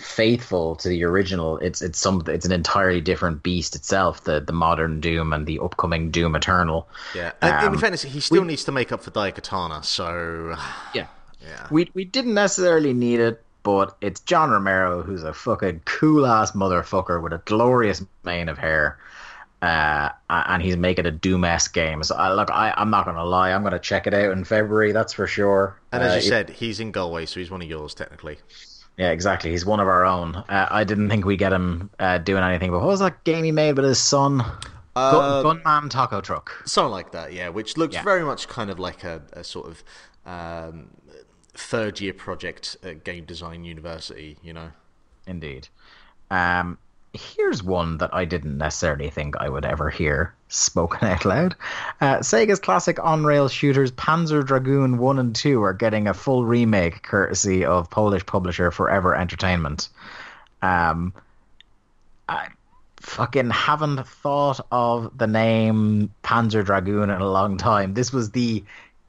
faithful 0.00 0.76
to 0.76 0.88
the 0.88 1.04
original. 1.04 1.58
It's 1.58 1.82
it's 1.82 1.98
some 1.98 2.22
it's 2.26 2.46
an 2.46 2.52
entirely 2.52 3.00
different 3.00 3.42
beast 3.42 3.74
itself. 3.76 4.24
The 4.24 4.40
the 4.40 4.52
modern 4.52 5.00
Doom 5.00 5.32
and 5.32 5.46
the 5.46 5.58
upcoming 5.60 6.10
Doom 6.10 6.34
Eternal. 6.34 6.88
yeah. 7.14 7.32
Um, 7.42 7.74
in 7.74 7.78
fairness, 7.78 8.02
he 8.02 8.20
still 8.20 8.44
needs 8.44 8.64
to 8.64 8.72
make 8.72 8.90
up 8.92 9.02
for 9.02 9.10
Daikatana. 9.10 9.84
So 9.84 10.56
Yeah. 10.94 11.06
yeah, 11.42 11.66
We 11.70 11.90
we 11.94 12.04
didn't 12.04 12.34
necessarily 12.34 12.92
need 12.92 13.20
it, 13.20 13.42
but 13.62 13.96
it's 14.00 14.20
John 14.20 14.50
Romero 14.50 15.02
who's 15.02 15.22
a 15.22 15.32
fucking 15.32 15.82
cool 15.84 16.26
ass 16.26 16.52
motherfucker 16.52 17.22
with 17.22 17.32
a 17.32 17.38
glorious 17.44 18.02
mane 18.24 18.48
of 18.48 18.58
hair. 18.58 18.98
Uh, 19.62 20.08
and 20.30 20.62
he's 20.62 20.78
making 20.78 21.04
a 21.04 21.10
Doom 21.10 21.44
esque 21.44 21.74
game. 21.74 22.02
So 22.02 22.14
I, 22.16 22.32
look, 22.32 22.50
I, 22.50 22.72
I'm 22.78 22.88
not 22.88 23.04
gonna 23.04 23.26
lie, 23.26 23.52
I'm 23.52 23.62
gonna 23.62 23.78
check 23.78 24.06
it 24.06 24.14
out 24.14 24.32
in 24.32 24.42
February. 24.44 24.92
That's 24.92 25.12
for 25.12 25.26
sure. 25.26 25.76
and 25.92 26.02
Uh, 26.02 26.06
as 26.06 26.14
you 26.24 26.28
it- 26.28 26.30
said, 26.30 26.48
he's 26.48 26.80
in 26.80 26.92
Galway, 26.92 27.26
so 27.26 27.40
he's 27.40 27.50
one 27.50 27.60
of 27.60 27.68
yours 27.68 27.92
technically. 27.92 28.38
Yeah, 29.00 29.12
exactly. 29.12 29.50
He's 29.50 29.64
one 29.64 29.80
of 29.80 29.88
our 29.88 30.04
own. 30.04 30.36
Uh, 30.36 30.68
I 30.70 30.84
didn't 30.84 31.08
think 31.08 31.24
we 31.24 31.38
get 31.38 31.54
him 31.54 31.88
uh, 31.98 32.18
doing 32.18 32.42
anything. 32.42 32.70
But 32.70 32.80
what 32.80 32.88
was 32.88 33.00
that 33.00 33.24
game 33.24 33.44
he 33.44 33.50
made 33.50 33.76
with 33.78 33.86
his 33.86 33.98
son? 33.98 34.42
Uh, 34.94 35.40
Gun, 35.42 35.62
Gunman 35.62 35.88
Taco 35.88 36.20
Truck. 36.20 36.52
Something 36.66 36.90
like 36.90 37.10
that, 37.12 37.32
yeah. 37.32 37.48
Which 37.48 37.78
looks 37.78 37.94
Yeah. 37.94 38.02
very 38.02 38.22
much 38.24 38.46
kind 38.46 38.68
of 38.68 38.78
like 38.78 39.02
a, 39.02 39.22
a 39.32 39.42
sort 39.42 39.68
of 39.68 39.82
um, 40.26 40.90
third 41.54 41.98
year 41.98 42.12
project 42.12 42.76
at 42.82 43.02
Game 43.02 43.24
Design 43.24 43.64
University. 43.64 44.36
You 44.42 44.52
know. 44.52 44.70
Indeed. 45.26 45.68
Um, 46.30 46.76
here's 47.14 47.62
one 47.62 47.96
that 47.98 48.10
I 48.12 48.26
didn't 48.26 48.58
necessarily 48.58 49.08
think 49.08 49.34
I 49.38 49.48
would 49.48 49.64
ever 49.64 49.88
hear 49.88 50.34
spoken 50.50 51.08
out 51.08 51.24
loud. 51.24 51.56
Uh, 52.00 52.18
Sega's 52.18 52.58
classic 52.58 53.02
on-rail 53.02 53.48
shooters 53.48 53.90
Panzer 53.92 54.44
Dragoon 54.44 54.98
1 54.98 55.18
and 55.18 55.34
2 55.34 55.62
are 55.62 55.72
getting 55.72 56.06
a 56.06 56.14
full 56.14 56.44
remake 56.44 57.02
courtesy 57.02 57.64
of 57.64 57.90
Polish 57.90 58.26
publisher 58.26 58.70
Forever 58.70 59.14
Entertainment. 59.16 59.88
Um, 60.62 61.14
I 62.28 62.48
fucking 62.98 63.50
haven't 63.50 64.06
thought 64.06 64.60
of 64.70 65.16
the 65.16 65.26
name 65.26 66.12
Panzer 66.22 66.64
Dragoon 66.64 67.10
in 67.10 67.20
a 67.20 67.30
long 67.30 67.56
time. 67.56 67.94
This 67.94 68.12
was 68.12 68.30
the 68.30 68.62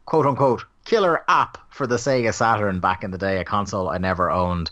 quote 0.05 0.25
unquote 0.25 0.65
killer 0.85 1.23
app 1.27 1.57
for 1.69 1.85
the 1.85 1.97
Sega 1.97 2.33
Saturn 2.33 2.79
back 2.79 3.03
in 3.03 3.11
the 3.11 3.17
day, 3.17 3.39
a 3.39 3.43
console 3.43 3.89
I 3.89 3.97
never 3.97 4.31
owned. 4.31 4.71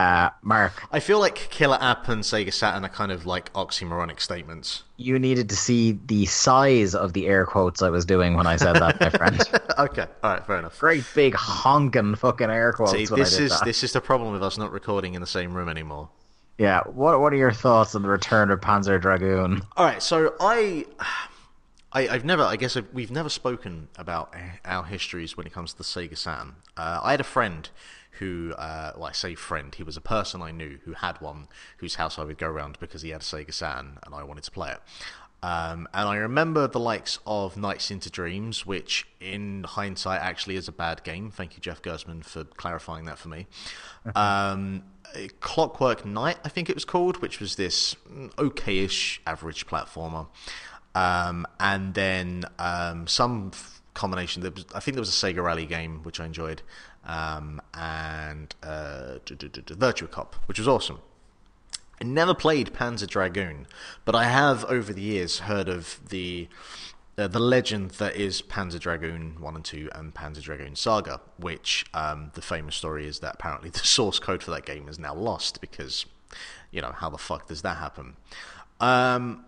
Uh, 0.00 0.30
Mark, 0.40 0.82
I 0.90 0.98
feel 0.98 1.20
like 1.20 1.34
Killer 1.50 1.76
App 1.78 2.08
and 2.08 2.22
Sega 2.22 2.50
Saturn 2.50 2.86
are 2.86 2.88
kind 2.88 3.12
of 3.12 3.26
like 3.26 3.52
oxymoronic 3.52 4.18
statements. 4.18 4.84
you 4.96 5.18
needed 5.18 5.50
to 5.50 5.56
see 5.56 5.98
the 6.06 6.24
size 6.24 6.94
of 6.94 7.12
the 7.12 7.26
air 7.26 7.44
quotes 7.44 7.82
I 7.82 7.90
was 7.90 8.06
doing 8.06 8.32
when 8.32 8.46
I 8.46 8.56
said 8.56 8.76
that, 8.76 8.98
my 8.98 9.10
friend. 9.10 9.38
okay, 9.78 10.06
all 10.22 10.30
right, 10.32 10.46
fair 10.46 10.58
enough. 10.58 10.78
Great 10.78 11.04
big 11.14 11.34
honking 11.34 12.14
fucking 12.14 12.48
air 12.48 12.72
quotes. 12.72 12.92
See, 12.92 13.04
when 13.12 13.20
I 13.20 13.24
this 13.24 13.36
did 13.36 13.42
is 13.42 13.50
that. 13.50 13.64
this 13.66 13.84
is 13.84 13.92
the 13.92 14.00
problem 14.00 14.32
with 14.32 14.42
us 14.42 14.56
not 14.56 14.72
recording 14.72 15.12
in 15.12 15.20
the 15.20 15.26
same 15.26 15.52
room 15.52 15.68
anymore. 15.68 16.08
Yeah. 16.56 16.80
What 16.84 17.20
What 17.20 17.34
are 17.34 17.36
your 17.36 17.52
thoughts 17.52 17.94
on 17.94 18.00
the 18.00 18.08
return 18.08 18.50
of 18.50 18.62
Panzer 18.62 18.98
Dragoon? 18.98 19.60
All 19.76 19.84
right, 19.84 20.02
so 20.02 20.34
I, 20.40 20.86
I 21.92 22.08
I've 22.08 22.24
never, 22.24 22.42
I 22.42 22.56
guess 22.56 22.74
I've, 22.74 22.88
we've 22.94 23.10
never 23.10 23.28
spoken 23.28 23.88
about 23.98 24.34
our 24.64 24.84
histories 24.84 25.36
when 25.36 25.46
it 25.46 25.52
comes 25.52 25.72
to 25.72 25.76
the 25.78 25.84
Sega 25.84 26.16
Saturn. 26.16 26.54
Uh, 26.74 27.00
I 27.02 27.10
had 27.10 27.20
a 27.20 27.24
friend 27.24 27.68
who, 28.20 28.54
uh, 28.56 28.92
well, 28.96 29.06
I 29.06 29.12
say 29.12 29.34
friend, 29.34 29.74
he 29.74 29.82
was 29.82 29.96
a 29.96 30.00
person 30.00 30.40
I 30.42 30.52
knew 30.52 30.78
who 30.84 30.92
had 30.92 31.20
one, 31.20 31.48
whose 31.78 31.96
house 31.96 32.18
I 32.18 32.24
would 32.24 32.38
go 32.38 32.48
around 32.48 32.78
because 32.78 33.02
he 33.02 33.10
had 33.10 33.22
a 33.22 33.24
Sega 33.24 33.52
Saturn 33.52 33.98
and 34.04 34.14
I 34.14 34.22
wanted 34.22 34.44
to 34.44 34.50
play 34.50 34.70
it. 34.70 34.80
Um, 35.42 35.88
and 35.94 36.06
I 36.06 36.16
remember 36.16 36.68
the 36.68 36.78
likes 36.78 37.18
of 37.26 37.56
Nights 37.56 37.90
into 37.90 38.10
Dreams, 38.10 38.66
which 38.66 39.08
in 39.20 39.64
hindsight 39.64 40.20
actually 40.20 40.56
is 40.56 40.68
a 40.68 40.72
bad 40.72 41.02
game. 41.02 41.30
Thank 41.30 41.56
you, 41.56 41.60
Jeff 41.60 41.80
Gerstmann, 41.80 42.22
for 42.22 42.44
clarifying 42.44 43.06
that 43.06 43.18
for 43.18 43.28
me. 43.28 43.46
Um, 44.14 44.82
Clockwork 45.40 46.04
Knight, 46.04 46.38
I 46.44 46.50
think 46.50 46.68
it 46.68 46.76
was 46.76 46.84
called, 46.84 47.22
which 47.22 47.40
was 47.40 47.56
this 47.56 47.96
mm, 48.10 48.30
okay-ish 48.38 49.20
average 49.26 49.66
platformer. 49.66 50.26
Um, 50.94 51.46
and 51.58 51.94
then 51.94 52.44
um, 52.58 53.06
some 53.06 53.50
f- 53.54 53.80
combination. 53.94 54.42
There 54.42 54.50
was, 54.50 54.66
I 54.74 54.80
think 54.80 54.94
there 54.94 55.02
was 55.02 55.08
a 55.08 55.26
Sega 55.26 55.42
Rally 55.42 55.66
game 55.66 56.02
which 56.02 56.20
I 56.20 56.26
enjoyed, 56.26 56.62
um, 57.10 57.60
and 57.74 58.54
uh, 58.62 59.18
Virtua 59.26 60.10
Cop, 60.10 60.36
which 60.46 60.58
was 60.58 60.68
awesome. 60.68 61.00
I 62.00 62.04
never 62.04 62.34
played 62.34 62.72
Panzer 62.72 63.08
Dragoon, 63.08 63.66
but 64.04 64.14
I 64.14 64.24
have 64.24 64.64
over 64.66 64.92
the 64.92 65.02
years 65.02 65.40
heard 65.40 65.68
of 65.68 66.00
the 66.08 66.48
uh, 67.18 67.26
the 67.26 67.40
legend 67.40 67.90
that 67.92 68.14
is 68.14 68.40
Panzer 68.40 68.78
Dragoon 68.78 69.40
1 69.40 69.54
and 69.56 69.64
2 69.64 69.90
and 69.94 70.14
Panzer 70.14 70.40
Dragoon 70.40 70.76
Saga, 70.76 71.20
which 71.36 71.84
um, 71.92 72.30
the 72.34 72.40
famous 72.40 72.76
story 72.76 73.06
is 73.06 73.18
that 73.18 73.34
apparently 73.34 73.68
the 73.70 73.80
source 73.80 74.20
code 74.20 74.42
for 74.42 74.52
that 74.52 74.64
game 74.64 74.88
is 74.88 74.98
now 74.98 75.14
lost 75.14 75.60
because, 75.60 76.06
you 76.70 76.80
know, 76.80 76.92
how 76.92 77.10
the 77.10 77.18
fuck 77.18 77.48
does 77.48 77.62
that 77.62 77.76
happen? 77.76 78.16
Um, 78.78 79.44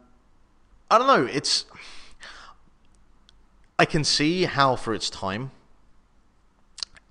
I 0.90 0.98
don't 0.98 1.06
know. 1.06 1.26
It's. 1.32 1.64
I 3.78 3.84
can 3.84 4.04
see 4.04 4.44
how, 4.44 4.76
for 4.76 4.92
its 4.92 5.08
time, 5.08 5.52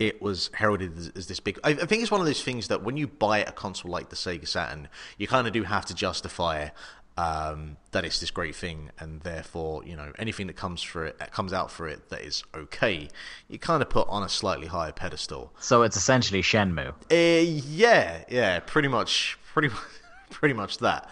it 0.01 0.19
was 0.19 0.49
heralded 0.55 0.97
as, 0.97 1.11
as 1.15 1.27
this 1.27 1.39
big. 1.39 1.59
I, 1.63 1.69
I, 1.69 1.85
think 1.85 2.01
it's 2.01 2.09
one 2.09 2.19
of 2.19 2.25
those 2.25 2.41
things 2.41 2.69
that 2.69 2.81
when 2.81 2.97
you 2.97 3.07
buy 3.07 3.39
a 3.39 3.51
console 3.51 3.91
like 3.91 4.09
the 4.09 4.15
Sega 4.15 4.47
Saturn, 4.47 4.89
you 5.19 5.27
kind 5.27 5.45
of 5.45 5.53
do 5.53 5.61
have 5.61 5.85
to 5.85 5.93
justify 5.93 6.69
um, 7.17 7.77
that 7.91 8.03
it's 8.03 8.19
this 8.19 8.31
great 8.31 8.55
thing, 8.55 8.89
and 8.97 9.21
therefore, 9.21 9.83
you 9.85 9.95
know, 9.95 10.11
anything 10.17 10.47
that 10.47 10.55
comes 10.55 10.81
for 10.81 11.05
it, 11.05 11.19
that 11.19 11.31
comes 11.31 11.53
out 11.53 11.69
for 11.69 11.87
it 11.87 12.09
that 12.09 12.21
is 12.21 12.43
okay, 12.55 13.09
you 13.47 13.59
kind 13.59 13.83
of 13.83 13.91
put 13.91 14.07
on 14.09 14.23
a 14.23 14.29
slightly 14.29 14.67
higher 14.67 14.91
pedestal. 14.91 15.53
So 15.59 15.83
it's 15.83 15.95
essentially 15.95 16.41
Shenmue. 16.41 16.93
Uh, 17.11 17.61
yeah, 17.67 18.23
yeah, 18.27 18.59
pretty 18.59 18.87
much, 18.87 19.37
pretty, 19.53 19.67
much, 19.67 19.83
pretty 20.31 20.55
much 20.55 20.79
that. 20.79 21.07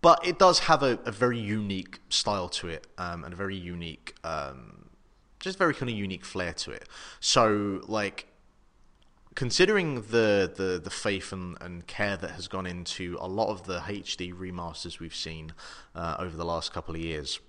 But 0.00 0.26
it 0.26 0.38
does 0.38 0.60
have 0.60 0.82
a, 0.82 0.98
a 1.04 1.12
very 1.12 1.38
unique 1.38 1.98
style 2.08 2.48
to 2.50 2.68
it, 2.68 2.86
um, 2.96 3.24
and 3.24 3.34
a 3.34 3.36
very 3.36 3.56
unique, 3.56 4.14
um, 4.24 4.87
just 5.40 5.58
very 5.58 5.74
kind 5.74 5.90
of 5.90 5.96
unique 5.96 6.24
flair 6.24 6.52
to 6.52 6.70
it. 6.70 6.88
So, 7.20 7.80
like, 7.86 8.26
considering 9.34 10.02
the, 10.02 10.52
the, 10.54 10.80
the 10.82 10.90
faith 10.90 11.32
and, 11.32 11.56
and 11.60 11.86
care 11.86 12.16
that 12.16 12.32
has 12.32 12.48
gone 12.48 12.66
into 12.66 13.16
a 13.20 13.28
lot 13.28 13.50
of 13.50 13.66
the 13.66 13.80
HD 13.80 14.34
remasters 14.34 14.98
we've 14.98 15.14
seen 15.14 15.52
uh, 15.94 16.16
over 16.18 16.36
the 16.36 16.44
last 16.44 16.72
couple 16.72 16.94
of 16.94 17.00
years, 17.00 17.40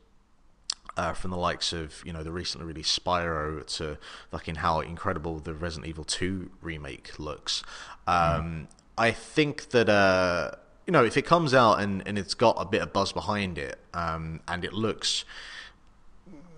uh, 0.98 1.14
from 1.14 1.32
the 1.32 1.38
likes 1.38 1.72
of 1.72 2.02
you 2.06 2.12
know 2.12 2.24
the 2.24 2.32
recently 2.32 2.68
released 2.68 3.04
Spyro 3.04 3.66
to 3.78 3.98
fucking 4.32 4.56
how 4.56 4.82
incredible 4.82 5.40
the 5.40 5.54
Resident 5.54 5.88
Evil 5.88 6.04
2 6.04 6.52
remake 6.62 7.18
looks, 7.18 7.64
um, 8.06 8.16
mm. 8.16 8.68
I 8.98 9.12
think 9.12 9.70
that 9.70 9.88
uh, 9.88 10.52
you 10.86 10.92
know 10.92 11.06
if 11.06 11.16
it 11.16 11.26
comes 11.26 11.54
out 11.54 11.80
and, 11.80 12.06
and 12.06 12.20
it's 12.20 12.34
got 12.34 12.56
a 12.60 12.66
bit 12.66 12.82
of 12.82 12.92
buzz 12.92 13.14
behind 13.14 13.58
it 13.58 13.80
um, 13.94 14.42
and 14.48 14.66
it 14.66 14.74
looks 14.74 15.24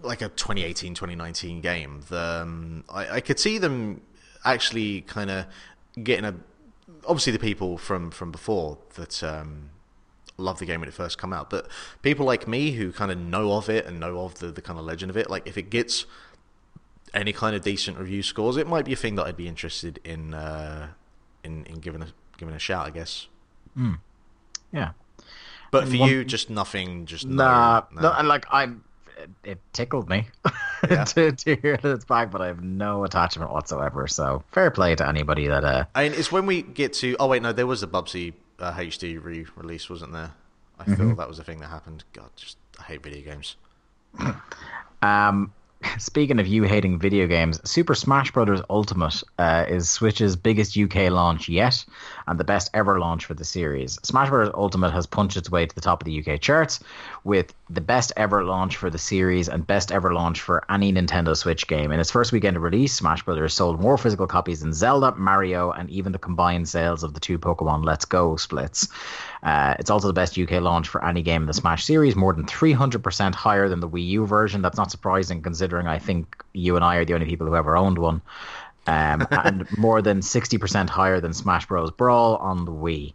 like 0.02 0.22
a 0.22 0.30
2018 0.30 0.94
2019 0.94 1.62
game, 1.62 2.02
then 2.10 2.84
I, 2.90 3.16
I 3.16 3.20
could 3.22 3.40
see 3.40 3.58
them 3.58 4.02
actually 4.44 5.02
kind 5.02 5.30
of 5.30 5.46
getting 6.02 6.26
a 6.26 6.36
obviously 7.06 7.34
the 7.34 7.40
people 7.40 7.78
from 7.78 8.12
from 8.12 8.32
before 8.32 8.78
that 8.96 9.24
um, 9.24 9.70
love 10.38 10.60
the 10.60 10.66
game 10.66 10.80
when 10.80 10.90
it 10.90 10.94
first 10.94 11.18
come 11.18 11.34
out, 11.34 11.50
but 11.50 11.68
people 12.02 12.26
like 12.26 12.48
me 12.48 12.72
who 12.72 12.92
kind 12.92 13.12
of 13.12 13.18
know 13.18 13.54
of 13.54 13.70
it 13.70 13.86
and 13.86 14.00
know 14.00 14.22
of 14.22 14.36
the 14.40 14.48
the 14.48 14.62
kind 14.62 14.78
of 14.80 14.86
legend 14.86 15.10
of 15.10 15.18
it, 15.18 15.30
like 15.30 15.48
if 15.48 15.58
it 15.58 15.70
gets 15.70 16.06
any 17.14 17.34
kind 17.34 17.56
of 17.56 17.62
decent 17.62 17.98
review 17.98 18.24
scores, 18.24 18.58
it 18.58 18.68
might 18.68 18.86
be 18.86 18.94
a 18.94 18.98
thing 18.98 19.16
that 19.16 19.26
I'd 19.26 19.38
be 19.38 19.48
interested 19.48 20.00
in 20.04 20.34
uh, 20.34 20.90
in 21.44 21.66
in 21.66 21.80
giving 21.80 22.02
a 22.02 22.08
giving 22.38 22.56
a 22.56 22.60
shout, 22.60 22.88
I 22.88 22.90
guess. 22.90 23.28
Mm. 23.78 24.00
Yeah. 24.72 24.92
But 25.72 25.88
for 25.88 25.98
One, 25.98 26.10
you, 26.10 26.26
just 26.26 26.50
nothing. 26.50 27.06
Just 27.06 27.26
nah, 27.26 27.84
no, 27.94 28.02
no. 28.02 28.22
no. 28.22 28.28
like 28.28 28.46
I'm 28.52 28.84
it 29.44 29.60
tickled 29.74 30.10
me 30.10 30.28
yeah. 30.90 31.04
to, 31.06 31.32
to 31.32 31.56
hear 31.56 31.78
that 31.78 31.92
it's 31.92 32.06
back, 32.06 32.32
but 32.32 32.42
I 32.42 32.48
have 32.48 32.64
no 32.64 33.04
attachment 33.04 33.52
whatsoever. 33.52 34.08
So 34.08 34.44
fair 34.52 34.72
play 34.72 34.96
to 34.96 35.08
anybody 35.08 35.48
that. 35.48 35.64
Uh... 35.64 35.86
I 35.96 36.10
mean, 36.10 36.18
it's 36.18 36.32
when 36.32 36.46
we 36.46 36.62
get 36.62 36.94
to. 36.94 37.16
Oh 37.20 37.28
wait, 37.28 37.42
no, 37.42 37.54
there 37.54 37.68
was 37.68 37.84
a 37.84 37.88
Bubsy 37.88 38.34
uh, 38.60 38.74
HD 38.74 39.22
re-release, 39.22 39.90
wasn't 39.90 40.14
there? 40.14 40.32
I 40.80 40.84
mm-hmm. 40.84 40.96
feel 40.96 41.16
that 41.16 41.28
was 41.28 41.40
a 41.40 41.44
thing 41.44 41.60
that 41.60 41.68
happened. 41.68 42.04
God, 42.14 42.30
just 42.36 42.58
I 42.80 42.84
hate 42.84 43.04
video 43.04 43.22
games. 43.24 43.56
um, 45.02 45.54
Speaking 45.98 46.40
of 46.40 46.48
you 46.48 46.64
hating 46.64 47.00
video 47.00 47.28
games, 47.28 47.60
Super 47.70 47.96
Smash 47.96 48.32
Bros. 48.32 48.62
Ultimate 48.70 49.24
uh, 49.40 49.66
is 49.68 49.90
Switch's 49.90 50.36
biggest 50.36 50.78
UK 50.78 51.10
launch 51.10 51.50
yet 51.50 51.84
and 52.32 52.40
the 52.40 52.46
best 52.46 52.70
ever 52.74 52.98
launch 52.98 53.26
for 53.26 53.34
the 53.34 53.44
series. 53.44 54.00
Smash 54.04 54.30
Bros. 54.30 54.50
Ultimate 54.54 54.92
has 54.92 55.06
punched 55.06 55.36
its 55.36 55.52
way 55.52 55.66
to 55.66 55.76
the 55.76 55.82
top 55.82 56.02
of 56.02 56.06
the 56.06 56.24
UK 56.24 56.40
charts 56.40 56.80
with 57.26 57.54
the 57.70 57.82
best 57.82 58.14
ever 58.16 58.46
launch 58.46 58.78
for 58.78 58.90
the 58.90 58.98
series 58.98 59.50
and 59.50 59.68
best 59.68 59.92
ever 59.92 60.14
launch 60.14 60.40
for 60.40 60.64
any 60.72 60.94
Nintendo 60.94 61.36
Switch 61.36 61.68
game. 61.68 61.92
In 61.92 62.00
its 62.00 62.10
first 62.10 62.32
weekend 62.32 62.56
of 62.56 62.64
release, 62.64 62.94
Smash 62.94 63.24
Bros. 63.24 63.54
sold 63.54 63.82
more 63.82 63.98
physical 63.98 64.28
copies 64.28 64.62
than 64.62 64.72
Zelda, 64.72 65.14
Mario, 65.18 65.72
and 65.72 65.90
even 65.90 66.14
the 66.14 66.20
combined 66.20 66.70
sales 66.70 67.04
of 67.04 67.14
the 67.14 67.20
two 67.20 67.38
Pokemon 67.38 67.84
Let's 67.84 68.06
Go 68.06 68.38
splits. 68.38 68.88
Uh, 69.44 69.76
it's 69.78 69.90
also 69.90 70.08
the 70.08 70.14
best 70.14 70.40
UK 70.40 70.62
launch 70.62 70.88
for 70.88 71.04
any 71.04 71.22
game 71.22 71.42
in 71.42 71.48
the 71.48 71.54
Smash 71.54 71.84
series, 71.84 72.16
more 72.16 72.32
than 72.32 72.46
300% 72.46 73.36
higher 73.36 73.68
than 73.68 73.82
the 73.82 73.90
Wii 73.90 74.08
U 74.08 74.26
version. 74.26 74.62
That's 74.62 74.78
not 74.78 74.90
surprising 74.90 75.42
considering 75.42 75.86
I 75.86 76.00
think 76.00 76.42
you 76.54 76.78
and 76.78 76.86
I 76.86 76.96
are 76.96 77.04
the 77.04 77.14
only 77.14 77.26
people 77.26 77.48
who 77.48 77.58
ever 77.58 77.76
owned 77.76 77.98
one. 77.98 78.22
Um, 78.88 79.28
and 79.32 79.78
more 79.78 80.02
than 80.02 80.22
60% 80.22 80.90
higher 80.90 81.20
than 81.20 81.34
Smash 81.34 81.68
Bros. 81.68 81.92
Brawl 81.92 82.38
on 82.38 82.66
the 82.66 82.72
Wii. 82.72 83.14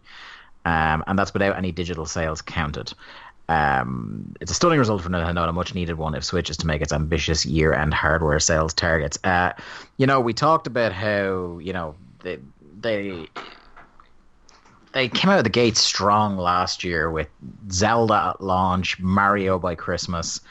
Um, 0.65 1.03
and 1.07 1.17
that's 1.17 1.33
without 1.33 1.57
any 1.57 1.71
digital 1.71 2.05
sales 2.05 2.41
counted. 2.41 2.93
Um, 3.49 4.35
it's 4.41 4.51
a 4.51 4.53
stunning 4.53 4.79
result 4.79 5.01
for 5.01 5.09
Nintendo 5.09 5.41
and 5.41 5.49
a 5.49 5.53
much 5.53 5.73
needed 5.73 5.97
one 5.97 6.13
if 6.15 6.23
Switch 6.25 6.49
is 6.49 6.57
to 6.57 6.67
make 6.67 6.81
its 6.81 6.91
ambitious 6.91 7.45
year 7.45 7.73
end 7.73 7.93
hardware 7.93 8.39
sales 8.39 8.73
targets. 8.73 9.17
Uh, 9.23 9.53
you 9.95 10.05
know, 10.05 10.19
we 10.19 10.33
talked 10.33 10.67
about 10.67 10.91
how, 10.91 11.57
you 11.59 11.71
know, 11.71 11.95
they, 12.23 12.39
they 12.81 13.27
they 14.93 15.07
came 15.07 15.29
out 15.29 15.37
of 15.37 15.43
the 15.43 15.49
gate 15.49 15.77
strong 15.77 16.37
last 16.37 16.83
year 16.83 17.11
with 17.11 17.27
Zelda 17.71 18.33
at 18.33 18.41
launch, 18.41 18.99
Mario 18.99 19.59
by 19.59 19.75
Christmas. 19.75 20.41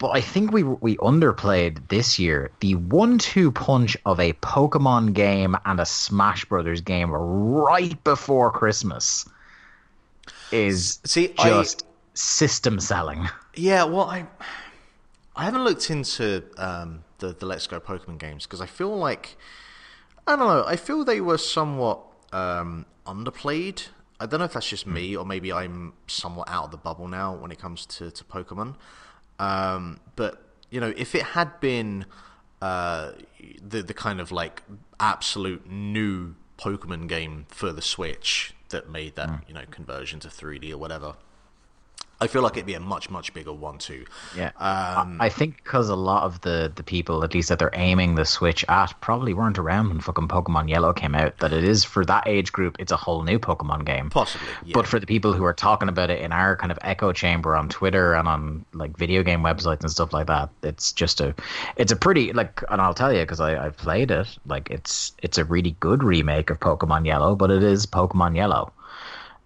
But 0.00 0.16
I 0.16 0.22
think 0.22 0.50
we 0.50 0.62
we 0.62 0.96
underplayed 0.96 1.88
this 1.88 2.18
year 2.18 2.50
the 2.60 2.74
one-two 2.74 3.52
punch 3.52 3.98
of 4.06 4.18
a 4.18 4.32
Pokemon 4.32 5.12
game 5.12 5.54
and 5.66 5.78
a 5.78 5.84
Smash 5.84 6.46
Brothers 6.46 6.80
game 6.80 7.10
right 7.10 8.02
before 8.02 8.50
Christmas 8.50 9.28
is 10.50 11.00
See, 11.04 11.34
just 11.36 11.82
I, 11.82 11.86
system 12.14 12.80
selling. 12.80 13.28
Yeah, 13.54 13.84
well, 13.84 14.08
I 14.08 14.26
I 15.36 15.44
haven't 15.44 15.64
looked 15.64 15.90
into 15.90 16.44
um, 16.56 17.04
the 17.18 17.34
the 17.34 17.44
Let's 17.44 17.66
Go 17.66 17.78
Pokemon 17.78 18.18
games 18.18 18.46
because 18.46 18.62
I 18.62 18.66
feel 18.66 18.96
like 18.96 19.36
I 20.26 20.34
don't 20.34 20.46
know. 20.46 20.64
I 20.66 20.76
feel 20.76 21.04
they 21.04 21.20
were 21.20 21.36
somewhat 21.36 22.00
um, 22.32 22.86
underplayed. 23.06 23.88
I 24.18 24.24
don't 24.24 24.40
know 24.40 24.46
if 24.46 24.54
that's 24.54 24.68
just 24.68 24.86
me 24.86 25.14
or 25.14 25.26
maybe 25.26 25.52
I'm 25.52 25.92
somewhat 26.06 26.48
out 26.48 26.64
of 26.64 26.70
the 26.70 26.76
bubble 26.78 27.08
now 27.08 27.34
when 27.34 27.50
it 27.50 27.58
comes 27.58 27.84
to, 27.86 28.10
to 28.10 28.24
Pokemon. 28.24 28.76
Um, 29.40 29.98
but 30.16 30.40
you 30.70 30.80
know, 30.80 30.92
if 30.96 31.14
it 31.14 31.22
had 31.22 31.58
been 31.60 32.04
uh, 32.62 33.12
the 33.66 33.82
the 33.82 33.94
kind 33.94 34.20
of 34.20 34.30
like 34.30 34.62
absolute 35.00 35.68
new 35.68 36.36
Pokemon 36.58 37.08
game 37.08 37.46
for 37.48 37.72
the 37.72 37.82
Switch 37.82 38.54
that 38.68 38.88
made 38.88 39.16
that 39.16 39.28
mm. 39.28 39.48
you 39.48 39.54
know 39.54 39.64
conversion 39.70 40.20
to 40.20 40.28
3D 40.28 40.70
or 40.72 40.78
whatever, 40.78 41.14
I 42.22 42.26
feel 42.26 42.42
like 42.42 42.52
it'd 42.52 42.66
be 42.66 42.74
a 42.74 42.80
much 42.80 43.08
much 43.08 43.32
bigger 43.32 43.52
one 43.52 43.78
too. 43.78 44.04
Yeah, 44.36 44.50
um, 44.58 45.16
I 45.20 45.30
think 45.30 45.56
because 45.56 45.88
a 45.88 45.96
lot 45.96 46.24
of 46.24 46.42
the 46.42 46.70
the 46.74 46.82
people, 46.82 47.24
at 47.24 47.32
least 47.32 47.48
that 47.48 47.58
they're 47.58 47.70
aiming 47.72 48.14
the 48.14 48.26
Switch 48.26 48.62
at, 48.68 48.92
probably 49.00 49.32
weren't 49.32 49.58
around 49.58 49.88
when 49.88 50.00
fucking 50.00 50.28
Pokemon 50.28 50.68
Yellow 50.68 50.92
came 50.92 51.14
out. 51.14 51.38
That 51.38 51.54
it 51.54 51.64
is 51.64 51.82
for 51.82 52.04
that 52.04 52.26
age 52.26 52.52
group, 52.52 52.76
it's 52.78 52.92
a 52.92 52.96
whole 52.96 53.22
new 53.22 53.38
Pokemon 53.38 53.86
game. 53.86 54.10
Possibly, 54.10 54.46
yeah. 54.66 54.72
but 54.74 54.86
for 54.86 55.00
the 55.00 55.06
people 55.06 55.32
who 55.32 55.44
are 55.44 55.54
talking 55.54 55.88
about 55.88 56.10
it 56.10 56.20
in 56.20 56.30
our 56.30 56.56
kind 56.56 56.70
of 56.70 56.78
echo 56.82 57.12
chamber 57.12 57.56
on 57.56 57.70
Twitter 57.70 58.14
and 58.14 58.28
on 58.28 58.66
like 58.74 58.96
video 58.98 59.22
game 59.22 59.40
websites 59.40 59.80
and 59.80 59.90
stuff 59.90 60.12
like 60.12 60.26
that, 60.26 60.50
it's 60.62 60.92
just 60.92 61.22
a, 61.22 61.34
it's 61.76 61.92
a 61.92 61.96
pretty 61.96 62.34
like, 62.34 62.62
and 62.68 62.82
I'll 62.82 62.94
tell 62.94 63.12
you 63.12 63.20
because 63.20 63.40
I 63.40 63.64
I've 63.64 63.78
played 63.78 64.10
it. 64.10 64.28
Like 64.46 64.70
it's 64.70 65.12
it's 65.22 65.38
a 65.38 65.44
really 65.44 65.74
good 65.80 66.04
remake 66.04 66.50
of 66.50 66.60
Pokemon 66.60 67.06
Yellow, 67.06 67.34
but 67.34 67.50
it 67.50 67.62
is 67.62 67.86
Pokemon 67.86 68.36
Yellow 68.36 68.72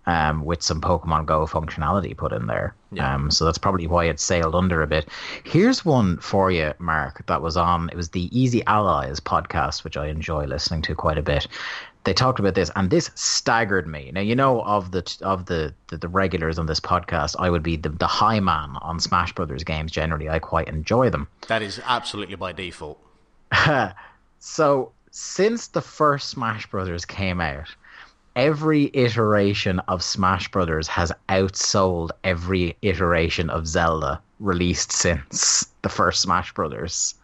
um, 0.07 0.45
with 0.45 0.63
some 0.63 0.81
Pokemon 0.81 1.27
Go 1.27 1.47
functionality 1.47 2.17
put 2.17 2.33
in 2.33 2.47
there. 2.47 2.75
Yeah. 2.93 3.15
Um, 3.15 3.31
so 3.31 3.45
that's 3.45 3.59
probably 3.59 3.87
why 3.87 4.05
it 4.05 4.21
sailed 4.21 4.55
under 4.55 4.83
a 4.83 4.87
bit. 4.87 5.09
Here's 5.45 5.85
one 5.85 6.19
for 6.19 6.51
you, 6.51 6.75
Mark, 6.79 7.27
that 7.27 7.43
was 7.43 7.57
on. 7.57 7.89
It 7.91 7.97
was 7.97 8.11
the 8.11 8.37
Easy 8.39 8.65
Allies 8.67 9.21
podcast, 9.21 9.85
which 9.85 9.97
I 9.97 10.09
enjoy 10.09 10.45
listening 10.45 10.83
to 10.83 10.95
quite 10.95 11.19
a 11.19 11.23
bit. 11.23 11.49
They 12.05 12.13
talked 12.13 12.39
about 12.39 12.55
this, 12.55 12.71
and 12.77 12.91
this 12.91 13.11
staggered 13.15 13.87
me. 13.87 14.11
Now 14.13 14.21
you 14.21 14.37
know 14.37 14.61
of 14.63 14.91
the 14.91 15.17
of 15.23 15.47
the 15.47 15.75
the, 15.89 15.97
the 15.97 16.09
regulars 16.09 16.59
on 16.59 16.67
this 16.67 16.81
podcast, 16.81 17.35
I 17.39 17.49
would 17.49 17.63
be 17.63 17.77
the, 17.77 17.89
the 17.89 18.07
high 18.07 18.41
man 18.41 18.77
on 18.83 19.01
Smash 19.01 19.33
Brothers 19.33 19.65
games. 19.65 19.91
Generally, 19.91 20.29
I 20.29 20.39
quite 20.39 20.69
enjoy 20.69 21.09
them. 21.09 21.29
That 21.49 21.63
is 21.63 21.81
absolutely 21.87 22.35
by 22.35 22.53
default. 22.53 23.01
so 24.39 24.93
since 25.13 25.69
the 25.69 25.81
first 25.81 26.29
Smash 26.29 26.67
Brothers 26.67 27.07
came 27.07 27.41
out, 27.41 27.75
every 28.37 28.91
iteration 28.95 29.79
of 29.81 30.03
Smash 30.03 30.51
Brothers 30.51 30.89
has 30.89 31.13
outsold 31.29 32.11
every 32.23 32.77
iteration 32.83 33.51
of 33.51 33.67
Zelda 33.67 34.21
released 34.41 34.93
since 34.93 35.67
the 35.83 35.89
first 35.89 36.23
Smash 36.23 36.53
Brothers 36.53 37.15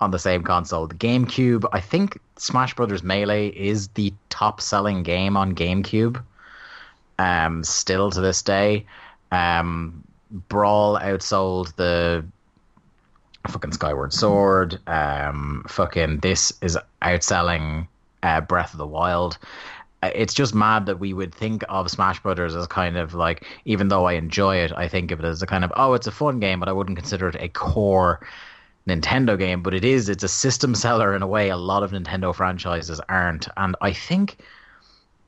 on 0.00 0.10
the 0.10 0.18
same 0.18 0.42
console. 0.42 0.86
The 0.86 0.94
GameCube, 0.94 1.64
I 1.72 1.80
think 1.80 2.20
Smash 2.36 2.74
Brothers 2.74 3.02
Melee 3.02 3.48
is 3.48 3.88
the 3.88 4.12
top 4.28 4.60
selling 4.60 5.02
game 5.02 5.36
on 5.36 5.54
GameCube. 5.54 6.22
Um, 7.18 7.62
still 7.62 8.10
to 8.10 8.20
this 8.20 8.42
day, 8.42 8.86
um, 9.30 10.02
Brawl 10.48 10.98
outsold 10.98 11.74
the 11.76 12.24
fucking 13.48 13.72
Skyward 13.72 14.12
Sword. 14.12 14.78
Um, 14.86 15.64
fucking 15.68 16.18
this 16.18 16.52
is 16.62 16.76
outselling 17.00 17.86
uh, 18.22 18.40
Breath 18.40 18.72
of 18.72 18.78
the 18.78 18.86
Wild. 18.86 19.38
Uh, 20.02 20.10
It's 20.14 20.34
just 20.34 20.54
mad 20.54 20.86
that 20.86 20.98
we 20.98 21.12
would 21.12 21.34
think 21.34 21.64
of 21.68 21.90
Smash 21.90 22.20
Brothers 22.22 22.54
as 22.56 22.66
kind 22.66 22.96
of 22.96 23.14
like, 23.14 23.46
even 23.64 23.88
though 23.88 24.06
I 24.06 24.14
enjoy 24.14 24.56
it, 24.56 24.72
I 24.76 24.88
think 24.88 25.10
of 25.10 25.20
it 25.20 25.24
as 25.26 25.42
a 25.42 25.46
kind 25.46 25.64
of, 25.64 25.72
oh, 25.76 25.94
it's 25.94 26.06
a 26.06 26.10
fun 26.12 26.40
game, 26.40 26.60
but 26.60 26.68
I 26.68 26.72
wouldn't 26.72 26.98
consider 26.98 27.28
it 27.28 27.36
a 27.38 27.48
core 27.48 28.20
Nintendo 28.88 29.38
game. 29.38 29.62
But 29.62 29.74
it 29.74 29.84
is, 29.84 30.08
it's 30.08 30.24
a 30.24 30.28
system 30.28 30.74
seller 30.84 31.14
in 31.14 31.22
a 31.22 31.26
way 31.26 31.48
a 31.50 31.56
lot 31.56 31.82
of 31.82 31.92
Nintendo 31.92 32.34
franchises 32.34 33.00
aren't. 33.08 33.48
And 33.56 33.76
I 33.80 33.92
think 33.92 34.38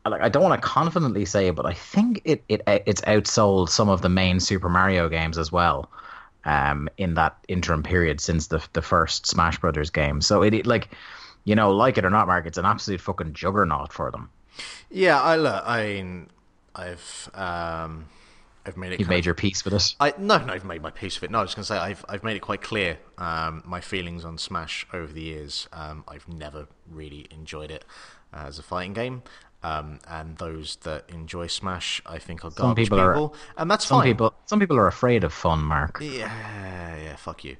like 0.06 0.20
I 0.20 0.28
don't 0.28 0.42
want 0.42 0.60
to 0.60 0.66
confidently 0.68 1.24
say 1.24 1.48
it, 1.48 1.55
but 1.56 1.66
I 1.66 1.72
think 1.72 2.20
it, 2.24 2.44
it 2.48 2.62
it's 2.66 3.01
outsold 3.02 3.68
some 3.70 3.88
of 3.88 4.02
the 4.02 4.09
main 4.09 4.40
Super 4.40 4.68
Mario 4.68 5.09
games 5.09 5.38
as 5.38 5.51
well. 5.52 5.90
Um, 6.46 6.90
in 6.98 7.14
that 7.14 7.38
interim 7.48 7.82
period 7.82 8.20
since 8.20 8.48
the 8.48 8.62
the 8.74 8.82
first 8.82 9.26
Smash 9.26 9.59
Brothers 9.59 9.88
game, 9.90 10.20
so 10.20 10.42
it, 10.42 10.52
it 10.52 10.66
like, 10.66 10.90
you 11.44 11.55
know, 11.55 11.70
like 11.72 11.96
it 11.96 12.05
or 12.05 12.10
not, 12.10 12.26
Mark, 12.26 12.44
it's 12.46 12.59
an 12.59 12.66
absolute 12.66 13.01
fucking 13.01 13.32
juggernaut 13.32 13.92
for 13.94 14.10
them. 14.10 14.28
Yeah, 14.90 15.20
I 15.20 15.36
look. 15.36 15.62
I 15.66 15.85
mean, 15.86 16.31
I've 16.74 17.31
um, 17.35 18.06
I've 18.66 18.76
made 18.76 18.93
it. 18.93 19.01
You've 19.01 19.09
made 19.09 19.20
of- 19.20 19.26
your 19.26 19.35
peace 19.35 19.64
with 19.64 19.74
it. 19.74 19.94
I 20.01 20.14
no, 20.18 20.39
no, 20.39 20.52
I've 20.52 20.64
made 20.64 20.82
my 20.82 20.90
peace 20.90 21.16
with 21.20 21.24
it. 21.24 21.31
No, 21.32 21.39
I 21.40 21.43
was 21.43 21.55
going 21.55 21.62
to 21.64 21.66
say 21.66 21.76
I've 21.78 22.05
I've 22.09 22.22
made 22.24 22.36
it 22.36 22.40
quite 22.40 22.62
clear 22.62 22.98
um, 23.18 23.62
my 23.66 23.81
feelings 23.81 24.24
on 24.24 24.39
Smash 24.39 24.86
over 24.93 25.12
the 25.12 25.22
years. 25.22 25.68
Um, 25.72 26.05
I've 26.09 26.28
never 26.28 26.66
really 26.90 27.26
enjoyed 27.31 27.70
it 27.70 27.85
as 28.32 28.59
a 28.59 28.62
fighting 28.62 28.93
game, 28.94 29.22
um, 29.62 29.98
and 30.09 30.36
those 30.39 30.76
that 30.82 31.05
enjoy 31.09 31.47
Smash, 31.47 32.02
I 32.06 32.18
think, 32.18 32.44
are 32.44 32.51
Some 32.51 32.66
garbage 32.68 32.85
people 32.86 33.01
are- 33.01 33.31
and 33.56 33.70
that's 33.70 33.86
Some 33.86 34.01
fine. 34.01 34.06
people, 34.12 34.35
some 34.47 34.59
people 34.60 34.76
are 34.76 34.86
afraid 34.89 35.22
of 35.24 35.32
fun, 35.32 35.60
Mark. 35.60 35.98
Yeah, 36.01 36.97
yeah, 36.97 37.16
fuck 37.16 37.44
you. 37.44 37.56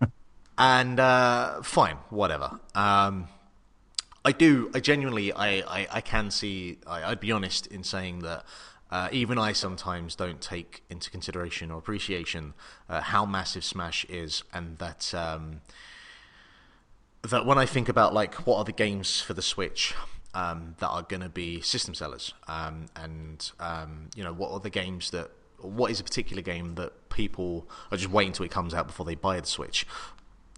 and 0.58 1.00
uh, 1.00 1.62
fine, 1.62 1.96
whatever. 2.10 2.58
Um, 2.74 3.28
I 4.24 4.32
do. 4.32 4.70
I 4.74 4.80
genuinely, 4.80 5.32
I, 5.32 5.48
I, 5.58 5.86
I 5.92 6.00
can 6.00 6.30
see. 6.30 6.78
I, 6.86 7.10
I'd 7.10 7.20
be 7.20 7.30
honest 7.30 7.66
in 7.66 7.84
saying 7.84 8.20
that 8.20 8.44
uh, 8.90 9.08
even 9.12 9.38
I 9.38 9.52
sometimes 9.52 10.14
don't 10.14 10.40
take 10.40 10.82
into 10.88 11.10
consideration 11.10 11.70
or 11.70 11.78
appreciation 11.78 12.54
uh, 12.88 13.00
how 13.00 13.26
massive 13.26 13.64
Smash 13.64 14.04
is, 14.06 14.44
and 14.52 14.78
that 14.78 15.12
um, 15.14 15.60
that 17.22 17.44
when 17.44 17.58
I 17.58 17.66
think 17.66 17.88
about 17.88 18.14
like 18.14 18.46
what 18.46 18.58
are 18.58 18.64
the 18.64 18.72
games 18.72 19.20
for 19.20 19.34
the 19.34 19.42
Switch 19.42 19.94
um, 20.32 20.74
that 20.78 20.88
are 20.88 21.02
going 21.02 21.22
to 21.22 21.28
be 21.28 21.60
system 21.60 21.94
sellers, 21.94 22.32
um, 22.48 22.86
and 22.96 23.50
um, 23.60 24.10
you 24.14 24.24
know 24.24 24.32
what 24.32 24.52
are 24.52 24.60
the 24.60 24.70
games 24.70 25.10
that 25.10 25.30
what 25.58 25.90
is 25.90 25.98
a 26.00 26.04
particular 26.04 26.42
game 26.42 26.74
that 26.74 27.08
people 27.08 27.68
are 27.90 27.96
just 27.96 28.10
waiting 28.10 28.30
until 28.30 28.44
it 28.44 28.50
comes 28.50 28.74
out 28.74 28.86
before 28.86 29.06
they 29.06 29.14
buy 29.14 29.40
the 29.40 29.46
Switch. 29.46 29.86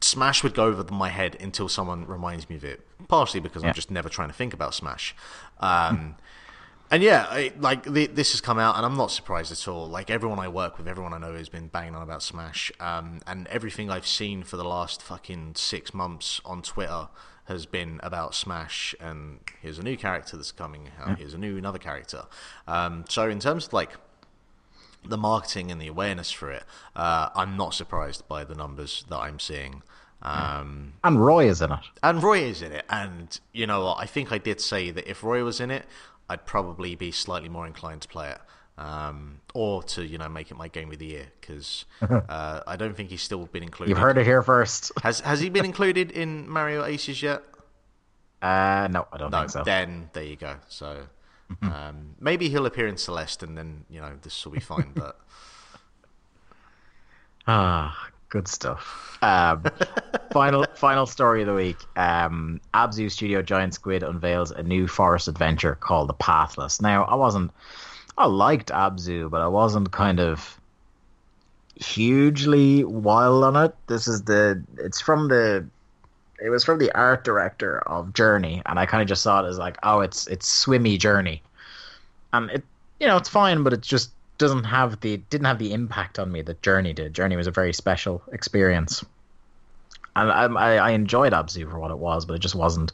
Smash 0.07 0.43
would 0.43 0.55
go 0.55 0.65
over 0.67 0.85
my 0.93 1.09
head 1.09 1.37
until 1.41 1.69
someone 1.69 2.07
reminds 2.07 2.49
me 2.49 2.57
of 2.57 2.65
it. 2.65 2.87
Partially 3.09 3.41
because 3.41 3.63
Yeah. 3.63 3.69
I'm 3.71 3.75
just 3.75 3.91
never 3.91 4.09
trying 4.09 4.29
to 4.29 4.35
think 4.35 4.53
about 4.55 4.75
Smash. 4.75 5.15
Um, 5.61 6.17
and 6.91 7.03
yeah, 7.03 7.27
I, 7.29 7.53
like 7.59 7.83
the, 7.85 8.07
this 8.07 8.31
has 8.33 8.41
come 8.41 8.59
out, 8.59 8.77
and 8.77 8.87
I'm 8.87 8.97
not 8.97 9.11
surprised 9.11 9.51
at 9.51 9.67
all. 9.67 9.89
Like 9.89 10.09
everyone 10.11 10.39
I 10.39 10.49
work 10.49 10.79
with, 10.79 10.87
everyone 10.87 11.13
I 11.13 11.19
know 11.19 11.35
has 11.35 11.49
been 11.49 11.67
banging 11.67 11.97
on 11.97 12.03
about 12.03 12.23
Smash, 12.23 12.71
um, 12.79 13.21
and 13.27 13.47
everything 13.49 13.91
I've 13.91 14.07
seen 14.07 14.45
for 14.45 14.57
the 14.57 14.65
last 14.65 15.03
fucking 15.03 15.55
six 15.57 15.93
months 15.93 16.41
on 16.45 16.63
Twitter 16.63 17.09
has 17.47 17.67
been 17.67 18.01
about 18.03 18.35
Smash. 18.35 18.95
And 19.01 19.41
here's 19.61 19.79
a 19.79 19.83
new 19.83 19.97
character 19.97 20.37
that's 20.37 20.53
coming 20.53 20.91
out. 21.01 21.19
Here's 21.19 21.35
a 21.35 21.39
new 21.39 21.57
another 21.57 21.79
character. 21.79 22.27
Um, 22.69 23.05
so 23.09 23.29
in 23.29 23.41
terms 23.41 23.67
of 23.67 23.73
like 23.73 23.93
the 25.05 25.17
marketing 25.17 25.71
and 25.71 25.81
the 25.81 25.87
awareness 25.89 26.31
for 26.31 26.51
it, 26.51 26.65
uh, 26.95 27.31
I'm 27.35 27.57
not 27.57 27.75
surprised 27.75 28.27
by 28.29 28.45
the 28.45 28.55
numbers 28.55 29.05
that 29.09 29.19
I'm 29.19 29.39
seeing. 29.39 29.83
Um, 30.27 30.95
And 31.05 31.25
Roy 31.25 31.49
is 31.49 31.63
in 31.63 31.71
it. 31.73 31.79
and 32.03 32.23
Roy 32.23 32.41
is 32.41 32.61
in 32.63 32.73
it, 32.73 32.85
and 32.91 33.39
you 33.53 33.67
know 33.67 33.85
what? 33.85 33.99
I 34.01 34.07
think 34.07 34.33
I 34.33 34.39
did 34.39 34.61
say 34.61 34.91
that 34.91 35.09
if 35.09 35.23
Roy 35.23 35.45
was 35.45 35.61
in 35.61 35.71
it, 35.71 35.87
I'd 36.29 36.45
probably 36.45 36.95
be 36.97 37.13
slightly 37.13 37.49
more 37.49 37.67
inclined 37.67 38.03
to 38.03 38.09
play 38.09 38.31
it, 38.31 38.41
um, 38.77 39.41
or 39.55 39.83
to 39.85 40.05
you 40.05 40.19
know 40.19 40.29
make 40.29 40.51
it 40.51 40.57
my 40.57 40.67
game 40.69 40.91
of 40.91 40.99
the 40.99 41.07
year 41.07 41.27
because 41.41 41.85
uh, 42.03 42.61
I 42.67 42.75
don't 42.77 42.97
think 42.97 43.11
he's 43.11 43.23
still 43.23 43.47
been 43.47 43.63
included. 43.63 43.91
You've 43.91 43.99
heard 43.99 44.19
it 44.19 44.25
here 44.27 44.43
first. 44.43 44.91
Has 45.03 45.21
Has 45.21 45.39
he 45.41 45.49
been 45.49 45.65
included 45.65 46.11
in 46.11 46.49
Mario 46.51 46.85
Aces 46.85 47.23
yet? 47.23 47.43
Uh, 48.43 48.89
no, 48.91 49.07
I 49.13 49.19
don't 49.19 49.31
No. 49.31 49.39
think 49.39 49.51
so. 49.51 49.63
Then 49.65 50.11
there 50.13 50.25
you 50.25 50.37
go. 50.37 50.57
So 50.69 51.07
um, 51.63 52.17
maybe 52.19 52.49
he'll 52.49 52.67
appear 52.67 52.89
in 52.89 52.97
Celeste, 52.97 53.45
and 53.45 53.57
then 53.57 53.85
you 53.89 54.01
know 54.01 54.13
this 54.23 54.45
will 54.45 54.53
be 54.53 54.61
fine. 54.61 54.91
But 54.95 55.21
Ah, 57.47 58.09
good 58.37 58.49
stuff. 58.49 59.19
Um, 59.23 59.65
final 60.31 60.67
final 60.75 61.07
story 61.07 61.41
of 61.41 61.47
the 61.47 61.55
week. 61.55 61.79
Um, 61.97 62.61
Abzu 62.75 63.11
Studio 63.11 63.41
Giant 63.41 63.73
Squid 63.73 64.03
unveils 64.03 64.51
a 64.51 64.63
new 64.63 64.87
forest 64.87 65.27
adventure 65.27 65.75
called 65.77 66.11
The 66.11 66.15
Pathless. 66.15 66.83
Now, 66.83 67.05
I 67.05 67.15
wasn't. 67.15 67.51
I 68.19 68.27
liked 68.27 68.69
Abzu, 68.69 69.31
but 69.31 69.41
I 69.41 69.49
wasn't 69.49 69.91
kind 69.91 70.21
of 70.21 70.61
hugely 71.77 72.85
wild 72.85 73.43
on 73.45 73.57
it. 73.57 73.75
This 73.87 74.07
is 74.07 74.23
the. 74.25 74.63
It's 74.77 75.01
from 75.01 75.29
the. 75.29 75.67
It 76.45 76.51
was 76.51 76.63
from 76.63 76.79
the 76.79 76.93
art 76.95 77.25
director 77.25 77.79
of 77.89 78.13
Journey, 78.13 78.61
and 78.67 78.79
I 78.79 78.85
kind 78.85 79.01
of 79.01 79.09
just 79.09 79.23
saw 79.23 79.43
it 79.43 79.49
as 79.49 79.57
like, 79.57 79.79
oh, 79.83 80.01
it's 80.01 80.27
it's 80.27 80.47
swimmy 80.47 80.99
Journey, 80.99 81.43
and 82.35 82.51
it 82.51 82.65
you 83.01 83.07
know 83.07 83.17
it's 83.17 83.31
fine, 83.31 83.63
but 83.63 83.73
it's 83.73 83.89
just 83.89 84.11
doesn't 84.39 84.65
have 84.65 85.01
the 85.01 85.17
didn't 85.17 85.47
have 85.47 85.59
the 85.59 85.73
impact 85.73 86.19
on 86.19 86.31
me 86.31 86.43
that 86.43 86.63
Journey 86.63 86.93
did. 86.93 87.15
Journey 87.15 87.37
was 87.37 87.47
a 87.47 87.51
very 87.51 87.73
special 87.73 88.23
experience, 88.33 89.05
and 90.15 90.31
I, 90.31 90.77
I, 90.77 90.91
enjoyed 90.91 91.33
Abzu 91.33 91.71
for 91.71 91.79
what 91.79 91.91
it 91.91 91.99
was, 91.99 92.25
but 92.25 92.35
it 92.35 92.41
just 92.41 92.55
wasn't 92.55 92.93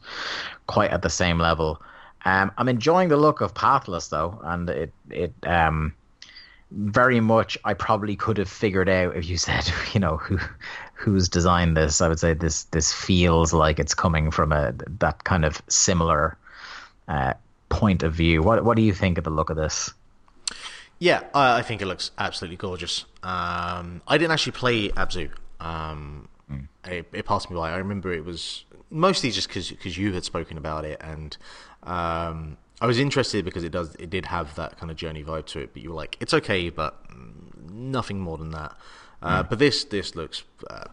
quite 0.66 0.90
at 0.90 1.02
the 1.02 1.10
same 1.10 1.38
level. 1.38 1.80
Um, 2.24 2.52
I'm 2.56 2.68
enjoying 2.68 3.08
the 3.08 3.16
look 3.16 3.40
of 3.40 3.54
Pathless 3.54 4.08
though, 4.08 4.40
and 4.44 4.68
it 4.70 4.92
it 5.10 5.32
um 5.44 5.94
very 6.70 7.20
much 7.20 7.58
I 7.64 7.74
probably 7.74 8.16
could 8.16 8.38
have 8.38 8.48
figured 8.48 8.88
out 8.88 9.16
if 9.16 9.28
you 9.28 9.36
said 9.48 9.70
you 9.92 10.00
know 10.00 10.16
who 10.16 10.38
who's 10.94 11.28
designed 11.28 11.76
this. 11.76 12.00
I 12.00 12.08
would 12.08 12.20
say 12.20 12.34
this 12.34 12.64
this 12.64 12.92
feels 12.92 13.52
like 13.52 13.78
it's 13.78 13.94
coming 13.94 14.30
from 14.30 14.52
a 14.52 14.72
that 15.00 15.24
kind 15.24 15.44
of 15.44 15.60
similar 15.68 16.36
uh, 17.08 17.34
point 17.68 18.02
of 18.02 18.14
view. 18.14 18.42
What 18.42 18.64
what 18.64 18.76
do 18.76 18.82
you 18.82 18.92
think 18.92 19.18
of 19.18 19.24
the 19.24 19.30
look 19.30 19.50
of 19.50 19.56
this? 19.56 19.92
Yeah, 21.02 21.24
I, 21.34 21.58
I 21.58 21.62
think 21.62 21.82
it 21.82 21.86
looks 21.86 22.12
absolutely 22.16 22.58
gorgeous. 22.58 23.06
Um, 23.24 24.02
I 24.06 24.18
didn't 24.18 24.30
actually 24.30 24.52
play 24.52 24.88
Abzu. 24.90 25.30
Um, 25.58 26.28
it, 26.84 27.08
it 27.12 27.26
passed 27.26 27.50
me 27.50 27.56
by. 27.56 27.72
I 27.72 27.78
remember 27.78 28.12
it 28.12 28.24
was 28.24 28.64
mostly 28.88 29.32
just 29.32 29.48
because 29.48 29.98
you 29.98 30.12
had 30.12 30.24
spoken 30.24 30.56
about 30.56 30.84
it, 30.84 31.00
and 31.00 31.36
um, 31.82 32.56
I 32.80 32.86
was 32.86 33.00
interested 33.00 33.44
because 33.44 33.64
it 33.64 33.72
does 33.72 33.96
it 33.96 34.10
did 34.10 34.26
have 34.26 34.54
that 34.54 34.78
kind 34.78 34.92
of 34.92 34.96
journey 34.96 35.24
vibe 35.24 35.46
to 35.46 35.58
it. 35.58 35.72
But 35.72 35.82
you 35.82 35.88
were 35.88 35.96
like, 35.96 36.16
it's 36.20 36.34
okay, 36.34 36.70
but 36.70 36.94
mm, 37.10 37.68
nothing 37.68 38.20
more 38.20 38.38
than 38.38 38.50
that. 38.50 38.76
Uh, 39.20 39.42
But 39.42 39.58
this 39.58 39.82
this 39.82 40.14
looks. 40.14 40.44
Uh, 40.70 40.84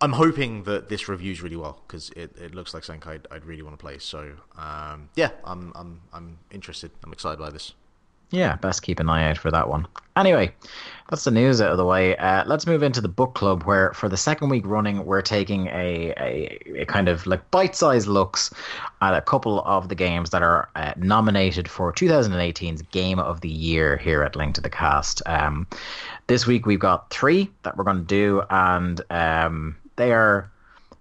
I'm 0.00 0.14
hoping 0.14 0.64
that 0.64 0.88
this 0.88 1.08
reviews 1.08 1.42
really 1.42 1.56
well 1.56 1.80
because 1.86 2.10
it, 2.16 2.36
it 2.36 2.56
looks 2.56 2.74
like 2.74 2.82
something 2.82 3.08
I'd, 3.08 3.28
I'd 3.30 3.44
really 3.44 3.62
want 3.62 3.78
to 3.78 3.80
play. 3.80 3.98
So 3.98 4.32
um, 4.58 5.10
yeah, 5.14 5.30
I'm 5.44 5.72
I'm 5.76 6.00
I'm 6.12 6.38
interested. 6.50 6.90
I'm 7.04 7.12
excited 7.12 7.38
by 7.38 7.50
this. 7.50 7.74
Yeah, 8.30 8.56
best 8.56 8.82
keep 8.82 9.00
an 9.00 9.08
eye 9.08 9.28
out 9.28 9.38
for 9.38 9.50
that 9.50 9.68
one. 9.68 9.86
Anyway, 10.16 10.54
that's 11.08 11.24
the 11.24 11.30
news 11.32 11.60
out 11.60 11.72
of 11.72 11.76
the 11.76 11.84
way. 11.84 12.16
Uh, 12.16 12.44
let's 12.46 12.66
move 12.66 12.82
into 12.82 13.00
the 13.00 13.08
book 13.08 13.34
club, 13.34 13.64
where 13.64 13.92
for 13.92 14.08
the 14.08 14.16
second 14.16 14.48
week 14.50 14.64
running, 14.64 15.04
we're 15.04 15.22
taking 15.22 15.66
a, 15.68 16.14
a, 16.16 16.82
a 16.82 16.84
kind 16.84 17.08
of 17.08 17.26
like 17.26 17.50
bite 17.50 17.74
sized 17.74 18.06
looks 18.06 18.52
at 19.02 19.14
a 19.14 19.20
couple 19.20 19.62
of 19.62 19.88
the 19.88 19.96
games 19.96 20.30
that 20.30 20.42
are 20.42 20.68
uh, 20.76 20.92
nominated 20.96 21.68
for 21.68 21.92
2018's 21.92 22.82
Game 22.82 23.18
of 23.18 23.40
the 23.40 23.48
Year 23.48 23.96
here 23.96 24.22
at 24.22 24.36
Link 24.36 24.54
to 24.54 24.60
the 24.60 24.70
Cast. 24.70 25.22
Um, 25.26 25.66
this 26.28 26.46
week 26.46 26.66
we've 26.66 26.78
got 26.78 27.10
three 27.10 27.50
that 27.64 27.76
we're 27.76 27.84
going 27.84 27.98
to 27.98 28.02
do, 28.04 28.42
and 28.50 29.00
um, 29.10 29.76
they 29.96 30.12
are 30.12 30.50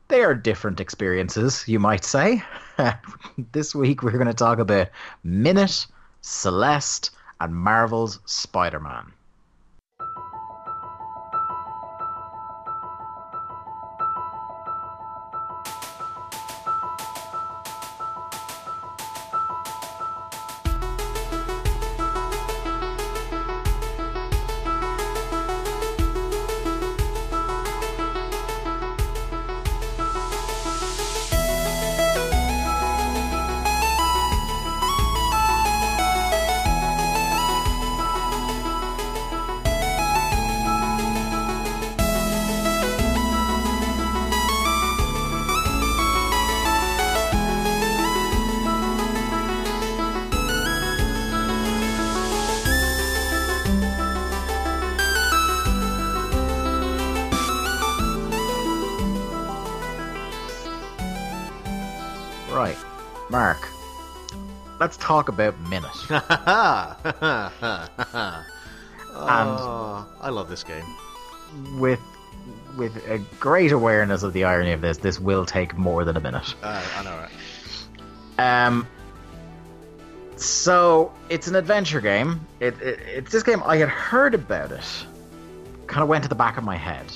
they 0.07 0.23
are 0.23 0.34
different 0.34 0.80
experiences, 0.80 1.64
you 1.68 1.80
might 1.80 2.03
say. 2.03 2.41
this 3.51 3.76
week 3.76 4.01
we're 4.01 4.11
going 4.11 4.26
to 4.26 4.34
talk 4.34 4.57
about 4.57 4.89
Minit, 5.23 5.85
Celeste, 6.22 7.11
and 7.40 7.56
Marvel's 7.56 8.20
Spider 8.26 8.80
Man. 8.80 9.14
Talk 65.10 65.27
about 65.27 65.60
Minit. 65.61 65.90
oh, 66.11 66.22
I 70.22 70.30
love 70.30 70.49
this 70.49 70.64
game. 70.64 70.86
with 71.80 71.99
with 72.77 72.95
a 73.07 73.18
great 73.40 73.72
awareness 73.72 74.22
of 74.22 74.34
the 74.34 74.44
irony 74.44 74.72
of 74.72 74.81
this, 74.81 74.99
this 74.99 75.19
will 75.19 75.48
take 75.48 75.76
more 75.76 76.06
than 76.06 76.15
a 76.15 76.19
minute. 76.19 76.53
Uh, 76.61 76.86
I 76.95 77.03
know, 77.03 77.27
right? 78.38 78.68
Um, 78.68 78.86
so 80.36 81.11
it's 81.27 81.48
an 81.48 81.56
adventure 81.56 82.02
game. 82.02 82.45
It, 82.60 82.80
it 82.80 82.99
it's 83.07 83.31
this 83.31 83.41
game 83.41 83.64
I 83.65 83.77
had 83.77 83.90
heard 83.90 84.36
about 84.36 84.72
it, 84.72 84.86
kind 85.88 86.03
of 86.03 86.07
went 86.07 86.22
to 86.22 86.30
the 86.30 86.36
back 86.36 86.60
of 86.60 86.64
my 86.64 86.76
head, 86.76 87.11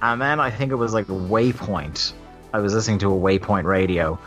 and 0.00 0.22
then 0.22 0.40
I 0.40 0.50
think 0.50 0.72
it 0.72 0.76
was 0.76 0.94
like 0.94 1.06
Waypoint. 1.08 2.14
I 2.54 2.60
was 2.60 2.72
listening 2.72 3.00
to 3.00 3.12
a 3.12 3.14
Waypoint 3.14 3.64
radio, 3.64 4.18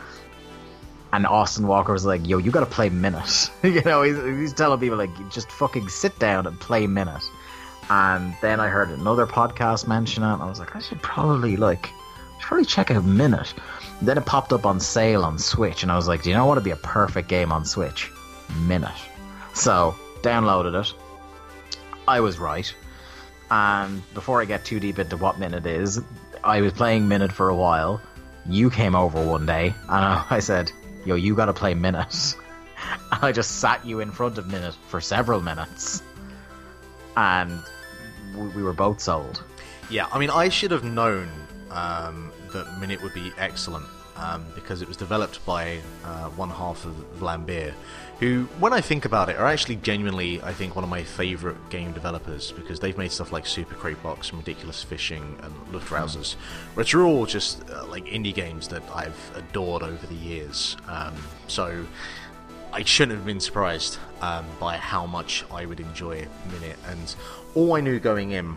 and 1.13 1.27
Austin 1.27 1.67
Walker 1.67 1.93
was 1.93 2.05
like, 2.05 2.27
"Yo, 2.27 2.39
you 2.39 2.49
got 2.49 2.61
to 2.61 2.65
play 2.65 2.89
Minit." 2.89 3.51
you 3.63 3.81
know, 3.83 4.01
he's, 4.01 4.17
he's 4.17 4.53
telling 4.53 4.79
people 4.79 4.97
like, 4.97 5.11
"Just 5.29 5.49
fucking 5.51 5.87
sit 5.87 6.17
down 6.17 6.47
and 6.47 6.59
play 6.59 6.87
Minit." 6.87 7.23
And 7.89 8.35
then 8.41 8.59
I 8.59 8.67
heard 8.67 8.89
another 8.89 9.27
podcast 9.27 9.87
mention 9.87 10.23
it, 10.23 10.33
and 10.33 10.41
I 10.41 10.47
was 10.47 10.59
like, 10.59 10.75
"I 10.75 10.79
should 10.79 11.01
probably 11.03 11.55
like, 11.55 11.85
should 12.39 12.47
probably 12.47 12.65
check 12.65 12.89
out 12.89 13.05
Minit." 13.05 13.53
Then 14.01 14.17
it 14.17 14.25
popped 14.25 14.51
up 14.53 14.65
on 14.65 14.79
sale 14.79 15.23
on 15.23 15.37
Switch, 15.37 15.83
and 15.83 15.91
I 15.91 15.95
was 15.95 16.07
like, 16.07 16.23
"Do 16.23 16.31
you 16.31 16.35
know 16.35 16.47
what 16.47 16.55
would 16.55 16.63
be 16.63 16.71
a 16.71 16.75
perfect 16.77 17.29
game 17.29 17.51
on 17.51 17.63
Switch? 17.63 18.11
Minit." 18.61 18.89
So 19.53 19.95
downloaded 20.23 20.81
it. 20.81 20.93
I 22.07 22.21
was 22.21 22.39
right. 22.39 22.73
And 23.51 24.01
before 24.15 24.41
I 24.41 24.45
get 24.45 24.65
too 24.65 24.79
deep 24.79 24.97
into 24.97 25.15
what 25.15 25.37
Minit 25.37 25.67
is, 25.67 26.01
I 26.43 26.61
was 26.61 26.73
playing 26.73 27.07
Minit 27.07 27.31
for 27.31 27.49
a 27.49 27.55
while. 27.55 28.01
You 28.47 28.71
came 28.71 28.95
over 28.95 29.23
one 29.23 29.45
day, 29.45 29.75
and 29.83 30.05
I 30.05 30.25
I 30.31 30.39
said, 30.39 30.71
"Yo, 31.05 31.15
you 31.15 31.35
got 31.35 31.45
to 31.45 31.53
play 31.53 31.73
Minit." 31.73 32.35
I 33.11 33.31
just 33.31 33.59
sat 33.59 33.85
you 33.85 33.99
in 33.99 34.11
front 34.11 34.37
of 34.37 34.47
Minit 34.47 34.75
for 34.87 34.99
several 34.99 35.41
minutes, 35.41 36.01
and 37.15 37.61
we, 38.35 38.47
we 38.49 38.63
were 38.63 38.73
both 38.73 38.99
sold. 38.99 39.43
Yeah, 39.89 40.07
I 40.11 40.19
mean, 40.19 40.29
I 40.29 40.49
should 40.49 40.71
have 40.71 40.83
known 40.83 41.29
um, 41.69 42.31
that 42.51 42.79
Minit 42.79 43.01
would 43.01 43.13
be 43.13 43.31
excellent 43.37 43.85
um, 44.15 44.45
because 44.55 44.81
it 44.81 44.87
was 44.87 44.97
developed 44.97 45.45
by 45.45 45.79
uh, 46.03 46.29
one 46.29 46.49
half 46.49 46.85
of 46.85 46.93
Vlambeer, 47.19 47.73
who, 48.23 48.45
when 48.59 48.71
I 48.71 48.79
think 48.79 49.03
about 49.03 49.27
it, 49.27 49.35
are 49.35 49.47
actually 49.47 49.75
genuinely, 49.77 50.41
I 50.41 50.53
think, 50.53 50.75
one 50.75 50.83
of 50.83 50.89
my 50.89 51.03
favourite 51.03 51.57
game 51.69 51.91
developers 51.91 52.53
because 52.53 52.79
they've 52.79 52.97
made 52.97 53.11
stuff 53.11 53.33
like 53.33 53.45
Super 53.45 53.75
Crate 53.75 54.01
Box 54.01 54.29
and 54.29 54.39
Ridiculous 54.39 54.81
Fishing 54.81 55.37
and 55.41 55.53
Luftrausers, 55.73 56.35
which 56.75 56.93
are 56.95 57.03
all 57.03 57.25
just 57.25 57.69
uh, 57.69 57.85
like 57.87 58.05
indie 58.05 58.33
games 58.33 58.69
that 58.69 58.81
I've 58.95 59.19
adored 59.35 59.83
over 59.83 60.07
the 60.07 60.15
years. 60.15 60.77
Um, 60.87 61.13
so. 61.47 61.85
I 62.71 62.81
shouldn't 62.83 63.15
have 63.15 63.25
been 63.27 63.39
surprised 63.39 63.99
um, 64.19 64.47
by 64.59 64.77
how 64.77 65.05
much 65.05 65.45
I 65.51 65.67
would 65.67 65.79
enjoy 65.79 66.27
Minit, 66.51 66.75
and 66.87 67.15
all 67.53 67.73
I 67.73 67.81
knew 67.81 67.99
going 67.99 68.31
in 68.31 68.55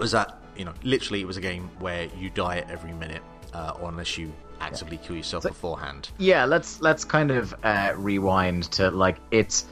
was 0.00 0.10
that 0.10 0.36
you 0.56 0.64
know 0.64 0.72
literally 0.82 1.20
it 1.20 1.28
was 1.28 1.36
a 1.36 1.40
game 1.40 1.70
where 1.78 2.08
you 2.18 2.28
die 2.28 2.64
every 2.68 2.92
minute, 2.92 3.22
uh, 3.54 3.74
or 3.80 3.88
unless 3.88 4.18
you 4.18 4.32
actively 4.60 4.98
kill 4.98 5.16
yourself 5.16 5.44
beforehand. 5.44 6.10
Yeah, 6.18 6.44
let's 6.44 6.80
let's 6.80 7.04
kind 7.04 7.30
of 7.30 7.54
uh, 7.62 7.92
rewind 7.96 8.64
to 8.72 8.90
like 8.90 9.18
it's 9.30 9.66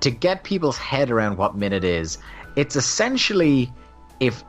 to 0.00 0.10
get 0.10 0.44
people's 0.44 0.78
head 0.78 1.10
around 1.10 1.36
what 1.36 1.56
Minit 1.56 1.84
is. 1.84 2.18
It's 2.56 2.76
essentially 2.76 3.72
if 4.18 4.44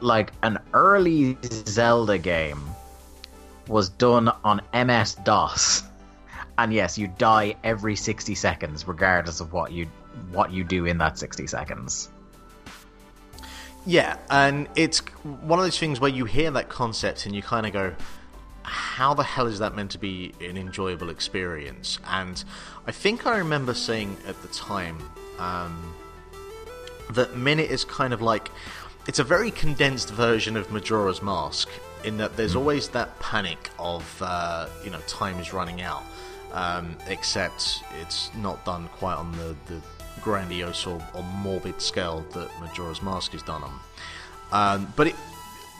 like 0.00 0.32
an 0.42 0.58
early 0.74 1.36
Zelda 1.42 2.18
game 2.18 2.62
was 3.68 3.88
done 3.88 4.28
on 4.44 4.60
MS 4.74 5.14
DOS, 5.16 5.84
and 6.58 6.72
yes, 6.72 6.98
you 6.98 7.08
die 7.08 7.56
every 7.62 7.96
sixty 7.96 8.34
seconds, 8.34 8.86
regardless 8.86 9.40
of 9.40 9.52
what 9.52 9.72
you 9.72 9.86
what 10.32 10.52
you 10.52 10.64
do 10.64 10.86
in 10.86 10.98
that 10.98 11.18
sixty 11.18 11.46
seconds. 11.46 12.10
Yeah, 13.86 14.18
and 14.28 14.68
it's 14.76 14.98
one 14.98 15.58
of 15.58 15.64
those 15.64 15.78
things 15.78 16.00
where 16.00 16.10
you 16.10 16.26
hear 16.26 16.50
that 16.50 16.68
concept 16.68 17.24
and 17.24 17.34
you 17.34 17.42
kind 17.42 17.66
of 17.66 17.72
go, 17.72 17.94
how 18.62 19.14
the 19.14 19.22
hell 19.22 19.46
is 19.46 19.58
that 19.58 19.74
meant 19.74 19.90
to 19.92 19.98
be 19.98 20.32
an 20.40 20.56
enjoyable 20.56 21.10
experience? 21.10 21.98
And 22.06 22.42
I 22.86 22.92
think 22.92 23.26
I 23.26 23.38
remember 23.38 23.74
saying 23.74 24.16
at 24.26 24.40
the 24.42 24.48
time 24.48 24.98
um, 25.38 25.94
that 27.12 27.36
Minit 27.36 27.70
is 27.70 27.84
kind 27.84 28.12
of 28.12 28.20
like 28.22 28.50
it's 29.06 29.18
a 29.18 29.24
very 29.24 29.50
condensed 29.50 30.10
version 30.10 30.56
of 30.56 30.70
Majora's 30.70 31.22
Mask 31.22 31.68
in 32.04 32.16
that 32.18 32.36
there's 32.36 32.54
always 32.54 32.88
that 32.90 33.18
panic 33.18 33.70
of 33.78 34.04
uh, 34.22 34.68
you 34.84 34.90
know 34.90 35.00
time 35.06 35.38
is 35.38 35.52
running 35.52 35.82
out, 35.82 36.02
um, 36.52 36.96
except 37.08 37.82
it's 38.00 38.30
not 38.36 38.64
done 38.64 38.88
quite 38.88 39.16
on 39.16 39.32
the, 39.32 39.56
the 39.66 39.80
grandiose 40.20 40.86
or, 40.86 41.02
or 41.14 41.22
morbid 41.22 41.80
scale 41.80 42.24
that 42.32 42.50
Majora's 42.60 43.02
Mask 43.02 43.34
is 43.34 43.42
done 43.42 43.62
on. 43.62 43.80
Um, 44.52 44.92
but 44.96 45.08
it, 45.08 45.16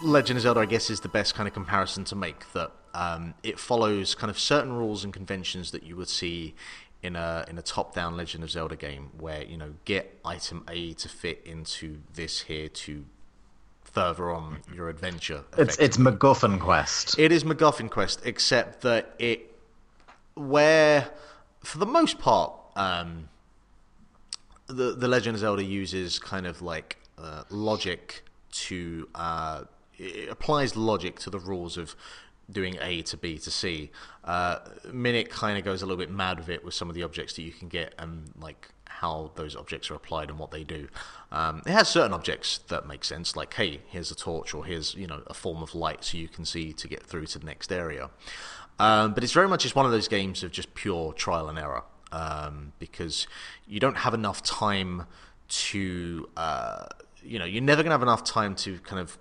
Legend 0.02 0.36
of 0.38 0.42
Zelda, 0.42 0.60
I 0.60 0.66
guess, 0.66 0.90
is 0.90 1.00
the 1.00 1.08
best 1.08 1.34
kind 1.34 1.46
of 1.46 1.54
comparison 1.54 2.04
to 2.06 2.16
make. 2.16 2.52
That 2.52 2.72
um, 2.94 3.34
it 3.42 3.58
follows 3.58 4.14
kind 4.14 4.30
of 4.30 4.38
certain 4.38 4.72
rules 4.72 5.04
and 5.04 5.12
conventions 5.12 5.70
that 5.72 5.82
you 5.82 5.96
would 5.96 6.08
see 6.08 6.54
in 7.02 7.16
a 7.16 7.44
in 7.48 7.58
a 7.58 7.62
top-down 7.62 8.16
Legend 8.16 8.44
of 8.44 8.50
Zelda 8.50 8.76
game, 8.76 9.10
where 9.18 9.42
you 9.44 9.56
know 9.56 9.74
get 9.84 10.18
item 10.24 10.64
A 10.68 10.92
to 10.94 11.08
fit 11.08 11.42
into 11.44 12.00
this 12.14 12.42
here 12.42 12.68
to 12.68 13.04
further 13.84 14.30
on 14.30 14.60
your 14.72 14.88
adventure. 14.88 15.44
It's 15.58 15.76
it's. 15.78 15.96
MacGuffin 15.96 16.60
Quest. 16.60 17.18
It 17.18 17.32
is 17.32 17.44
MacGuffin 17.44 17.90
Quest, 17.90 18.20
except 18.24 18.82
that 18.82 19.14
it, 19.18 19.54
where 20.34 21.10
for 21.62 21.78
the 21.78 21.86
most 21.86 22.18
part, 22.18 22.52
um, 22.76 23.28
the 24.66 24.92
the 24.92 25.08
Legend 25.08 25.36
of 25.36 25.40
Zelda 25.40 25.64
uses 25.64 26.18
kind 26.18 26.46
of 26.46 26.62
like 26.62 26.96
uh, 27.18 27.44
logic 27.50 28.24
to 28.52 29.08
uh, 29.14 29.64
it 30.00 30.28
applies 30.30 30.76
logic 30.76 31.18
to 31.20 31.30
the 31.30 31.38
rules 31.38 31.76
of 31.76 31.94
doing 32.50 32.76
A 32.80 33.02
to 33.02 33.16
B 33.16 33.38
to 33.38 33.50
C. 33.50 33.90
Uh, 34.24 34.58
Minit 34.92 35.30
kind 35.30 35.56
of 35.56 35.64
goes 35.64 35.82
a 35.82 35.86
little 35.86 35.98
bit 35.98 36.10
mad 36.10 36.38
with 36.38 36.48
it 36.48 36.64
with 36.64 36.74
some 36.74 36.88
of 36.88 36.94
the 36.94 37.02
objects 37.02 37.34
that 37.34 37.42
you 37.42 37.52
can 37.52 37.68
get 37.68 37.94
and 37.98 38.30
like 38.38 38.70
how 38.86 39.30
those 39.36 39.56
objects 39.56 39.90
are 39.90 39.94
applied 39.94 40.28
and 40.28 40.38
what 40.38 40.50
they 40.50 40.64
do. 40.64 40.88
Um, 41.32 41.62
it 41.64 41.72
has 41.72 41.88
certain 41.88 42.12
objects 42.12 42.58
that 42.68 42.86
make 42.86 43.04
sense, 43.04 43.36
like 43.36 43.54
hey, 43.54 43.80
here's 43.88 44.10
a 44.10 44.16
torch 44.16 44.52
or 44.54 44.64
here's 44.64 44.94
you 44.94 45.06
know 45.06 45.22
a 45.26 45.34
form 45.34 45.62
of 45.62 45.74
light 45.74 46.04
so 46.04 46.18
you 46.18 46.28
can 46.28 46.44
see 46.44 46.72
to 46.72 46.88
get 46.88 47.02
through 47.02 47.26
to 47.26 47.38
the 47.38 47.46
next 47.46 47.72
area. 47.72 48.10
Um, 48.78 49.12
but 49.12 49.22
it's 49.22 49.32
very 49.32 49.48
much 49.48 49.62
just 49.62 49.76
one 49.76 49.84
of 49.84 49.92
those 49.92 50.08
games 50.08 50.42
of 50.42 50.52
just 50.52 50.74
pure 50.74 51.12
trial 51.12 51.48
and 51.48 51.58
error 51.58 51.82
um, 52.12 52.72
because 52.78 53.26
you 53.66 53.78
don't 53.78 53.98
have 53.98 54.14
enough 54.14 54.42
time 54.42 55.06
to 55.48 56.28
uh, 56.36 56.86
you 57.22 57.38
know 57.38 57.44
you're 57.44 57.62
never 57.62 57.82
going 57.82 57.90
to 57.90 57.94
have 57.94 58.02
enough 58.02 58.24
time 58.24 58.54
to 58.56 58.78
kind 58.80 59.00
of 59.00 59.18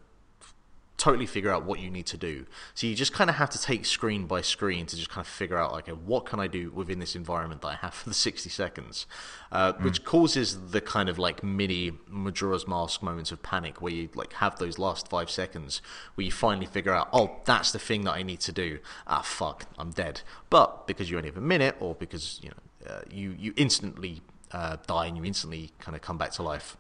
totally 1.00 1.26
figure 1.26 1.50
out 1.50 1.64
what 1.64 1.80
you 1.80 1.90
need 1.90 2.06
to 2.08 2.18
do. 2.18 2.46
So 2.76 2.86
you 2.86 2.94
just 2.94 3.14
kind 3.14 3.30
of 3.30 3.38
have 3.38 3.50
to 3.52 3.62
take 3.62 3.86
screen 3.86 4.28
by 4.28 4.42
screen 4.42 4.86
to 4.86 4.96
just 4.96 5.10
kind 5.10 5.26
of 5.26 5.32
figure 5.32 5.58
out, 5.58 5.72
okay, 5.74 5.94
what 5.94 6.26
can 6.26 6.40
I 6.40 6.48
do 6.48 6.70
within 6.72 7.00
this 7.00 7.16
environment 7.16 7.62
that 7.62 7.68
I 7.68 7.76
have 7.76 7.94
for 7.96 8.10
the 8.10 8.14
60 8.14 8.50
seconds? 8.50 9.08
Uh, 9.52 9.74
Which 9.74 10.04
causes 10.04 10.72
the 10.72 10.82
kind 10.82 11.10
of 11.10 11.18
like 11.18 11.44
mini 11.44 11.94
Majora's 12.08 12.68
Mask 12.68 13.02
moments 13.02 13.32
of 13.32 13.42
panic 13.42 13.82
where 13.82 13.94
you 13.94 14.10
like 14.14 14.34
have 14.34 14.60
those 14.60 14.78
last 14.78 15.08
five 15.08 15.32
seconds 15.32 15.82
where 16.16 16.26
you 16.26 16.32
finally 16.32 16.68
figure 16.68 16.94
out, 16.94 17.10
oh, 17.14 17.38
that's 17.46 17.72
the 17.72 17.80
thing 17.80 18.04
that 18.04 18.14
I 18.14 18.24
need 18.24 18.42
to 18.42 18.52
do. 18.52 18.80
Ah, 19.08 19.22
fuck, 19.22 19.66
I'm 19.78 19.92
dead. 19.92 20.22
But 20.50 20.86
because 20.86 21.10
you 21.10 21.18
only 21.18 21.30
have 21.30 21.38
a 21.38 21.42
minute 21.42 21.76
or 21.80 21.96
because, 21.96 22.40
you 22.44 22.50
know, 22.50 22.92
uh, 22.92 23.02
you, 23.10 23.36
you 23.40 23.54
instantly 23.56 24.22
uh, 24.52 24.78
die 24.86 25.06
and 25.08 25.18
you 25.18 25.24
instantly 25.24 25.72
kind 25.80 25.96
of 25.96 26.02
come 26.02 26.18
back 26.18 26.32
to 26.32 26.44
life 26.44 26.78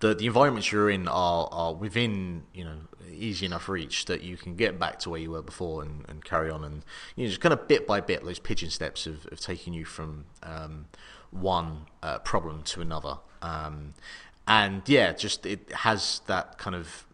the 0.00 0.14
the 0.14 0.26
environments 0.26 0.70
you're 0.70 0.90
in 0.90 1.08
are 1.08 1.48
are 1.50 1.74
within 1.74 2.44
you 2.54 2.64
know 2.64 2.76
easy 3.10 3.46
enough 3.46 3.68
reach 3.68 4.06
that 4.06 4.22
you 4.22 4.36
can 4.36 4.56
get 4.56 4.78
back 4.78 4.98
to 5.00 5.10
where 5.10 5.20
you 5.20 5.30
were 5.30 5.42
before 5.42 5.82
and, 5.82 6.04
and 6.08 6.24
carry 6.24 6.50
on. 6.50 6.64
And 6.64 6.84
you 7.14 7.24
know 7.24 7.28
just 7.28 7.40
kind 7.40 7.52
of 7.52 7.68
bit 7.68 7.86
by 7.86 8.00
bit 8.00 8.24
those 8.24 8.38
pigeon 8.38 8.70
steps 8.70 9.06
of, 9.06 9.26
of 9.26 9.40
taking 9.40 9.72
you 9.72 9.84
from 9.84 10.26
um, 10.42 10.86
one 11.30 11.86
uh, 12.02 12.18
problem 12.18 12.62
to 12.64 12.80
another. 12.80 13.18
Um, 13.42 13.94
and 14.48 14.82
yeah 14.86 15.12
just 15.12 15.44
it 15.44 15.72
has 15.72 16.20
that 16.26 16.58
kind 16.58 16.76
of 16.76 17.06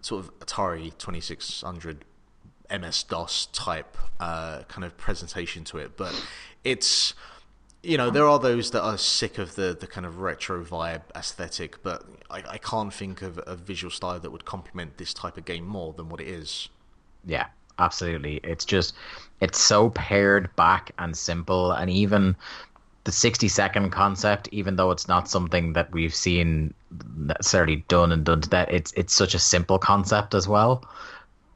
sort 0.00 0.24
of 0.24 0.38
Atari 0.40 0.96
2600 0.98 2.04
MS 2.70 3.02
DOS 3.04 3.46
type 3.52 3.96
uh, 4.20 4.62
kind 4.68 4.84
of 4.84 4.96
presentation 4.96 5.64
to 5.64 5.78
it. 5.78 5.96
But 5.96 6.14
it's 6.62 7.14
you 7.84 7.96
know, 7.98 8.10
there 8.10 8.26
are 8.26 8.38
those 8.38 8.70
that 8.72 8.82
are 8.82 8.98
sick 8.98 9.38
of 9.38 9.54
the, 9.54 9.76
the 9.78 9.86
kind 9.86 10.06
of 10.06 10.18
retro 10.20 10.64
vibe 10.64 11.02
aesthetic, 11.14 11.82
but 11.82 12.04
I, 12.30 12.42
I 12.48 12.58
can't 12.58 12.92
think 12.92 13.22
of 13.22 13.38
a 13.46 13.56
visual 13.56 13.90
style 13.90 14.20
that 14.20 14.30
would 14.30 14.44
complement 14.44 14.98
this 14.98 15.14
type 15.14 15.36
of 15.36 15.44
game 15.44 15.66
more 15.66 15.92
than 15.92 16.08
what 16.08 16.20
it 16.20 16.28
is. 16.28 16.68
Yeah, 17.24 17.46
absolutely. 17.78 18.36
It's 18.44 18.64
just 18.64 18.94
it's 19.40 19.58
so 19.60 19.90
pared 19.90 20.54
back 20.56 20.92
and 20.98 21.16
simple, 21.16 21.72
and 21.72 21.90
even 21.90 22.36
the 23.04 23.12
sixty 23.12 23.48
second 23.48 23.90
concept, 23.90 24.48
even 24.52 24.76
though 24.76 24.90
it's 24.90 25.08
not 25.08 25.28
something 25.28 25.74
that 25.74 25.92
we've 25.92 26.14
seen 26.14 26.74
necessarily 27.16 27.84
done 27.88 28.12
and 28.12 28.24
done 28.24 28.40
to 28.42 28.50
that, 28.50 28.72
it's 28.72 28.92
it's 28.96 29.14
such 29.14 29.34
a 29.34 29.38
simple 29.38 29.78
concept 29.78 30.34
as 30.34 30.48
well. 30.48 30.84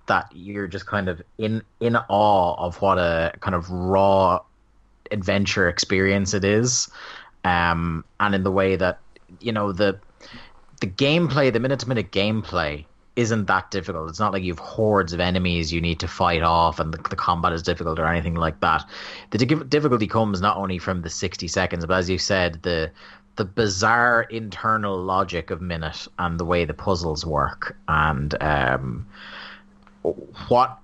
that 0.06 0.30
you're 0.34 0.66
just 0.68 0.86
kind 0.86 1.08
of 1.08 1.20
in 1.38 1.62
in 1.80 1.96
awe 1.96 2.54
of 2.66 2.80
what 2.82 2.98
a 2.98 3.32
kind 3.40 3.54
of 3.54 3.68
raw 3.70 4.40
adventure 5.10 5.68
experience 5.68 6.34
it 6.34 6.44
is, 6.44 6.90
um, 7.44 8.04
and 8.20 8.34
in 8.34 8.42
the 8.42 8.52
way 8.52 8.76
that 8.76 8.98
you 9.40 9.52
know 9.52 9.72
the 9.72 9.98
the 10.80 10.86
gameplay, 10.86 11.52
the 11.52 11.60
minute 11.60 11.80
to 11.80 11.88
minute 11.88 12.10
gameplay 12.12 12.84
isn't 13.18 13.46
that 13.46 13.68
difficult. 13.72 14.08
It's 14.08 14.20
not 14.20 14.32
like 14.32 14.44
you've 14.44 14.60
hordes 14.60 15.12
of 15.12 15.18
enemies 15.18 15.72
you 15.72 15.80
need 15.80 15.98
to 15.98 16.06
fight 16.06 16.44
off 16.44 16.78
and 16.78 16.94
the, 16.94 16.98
the 17.08 17.16
combat 17.16 17.52
is 17.52 17.64
difficult 17.64 17.98
or 17.98 18.06
anything 18.06 18.36
like 18.36 18.60
that. 18.60 18.88
The 19.30 19.38
difficulty 19.38 20.06
comes 20.06 20.40
not 20.40 20.56
only 20.56 20.78
from 20.78 21.02
the 21.02 21.10
60 21.10 21.48
seconds, 21.48 21.84
but 21.84 21.94
as 21.94 22.08
you 22.08 22.16
said, 22.16 22.62
the 22.62 22.92
the 23.34 23.44
bizarre 23.44 24.22
internal 24.22 25.00
logic 25.00 25.50
of 25.50 25.60
Minit 25.60 26.06
and 26.18 26.38
the 26.38 26.44
way 26.44 26.64
the 26.64 26.74
puzzles 26.74 27.24
work 27.24 27.76
and 27.86 28.40
um, 28.42 29.06
what 30.48 30.78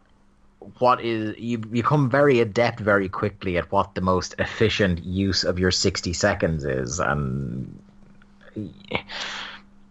what 0.79 1.01
is 1.01 1.37
you 1.39 1.59
become 1.59 2.11
very 2.11 2.41
adept 2.41 2.81
very 2.81 3.09
quickly 3.09 3.57
at 3.59 3.71
what 3.71 3.95
the 3.95 4.01
most 4.01 4.35
efficient 4.39 5.05
use 5.05 5.45
of 5.45 5.59
your 5.59 5.71
60 5.71 6.13
seconds 6.13 6.65
is 6.65 7.01
and 7.01 7.79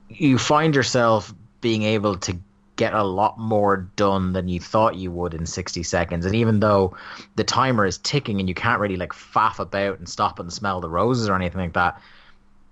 you 0.09 0.37
find 0.37 0.75
yourself 0.75 1.33
being 1.61 1.83
able 1.83 2.17
to 2.17 2.37
get 2.75 2.93
a 2.93 3.03
lot 3.03 3.37
more 3.37 3.87
done 3.95 4.33
than 4.33 4.47
you 4.47 4.59
thought 4.59 4.95
you 4.95 5.11
would 5.11 5.35
in 5.35 5.45
60 5.45 5.83
seconds. 5.83 6.25
And 6.25 6.33
even 6.33 6.59
though 6.59 6.97
the 7.35 7.43
timer 7.43 7.85
is 7.85 7.99
ticking 7.99 8.39
and 8.39 8.49
you 8.49 8.55
can't 8.55 8.79
really 8.79 8.95
like 8.95 9.13
faff 9.13 9.59
about 9.59 9.99
and 9.99 10.09
stop 10.09 10.39
and 10.39 10.51
smell 10.51 10.81
the 10.81 10.89
roses 10.89 11.29
or 11.29 11.35
anything 11.35 11.61
like 11.61 11.73
that 11.73 12.01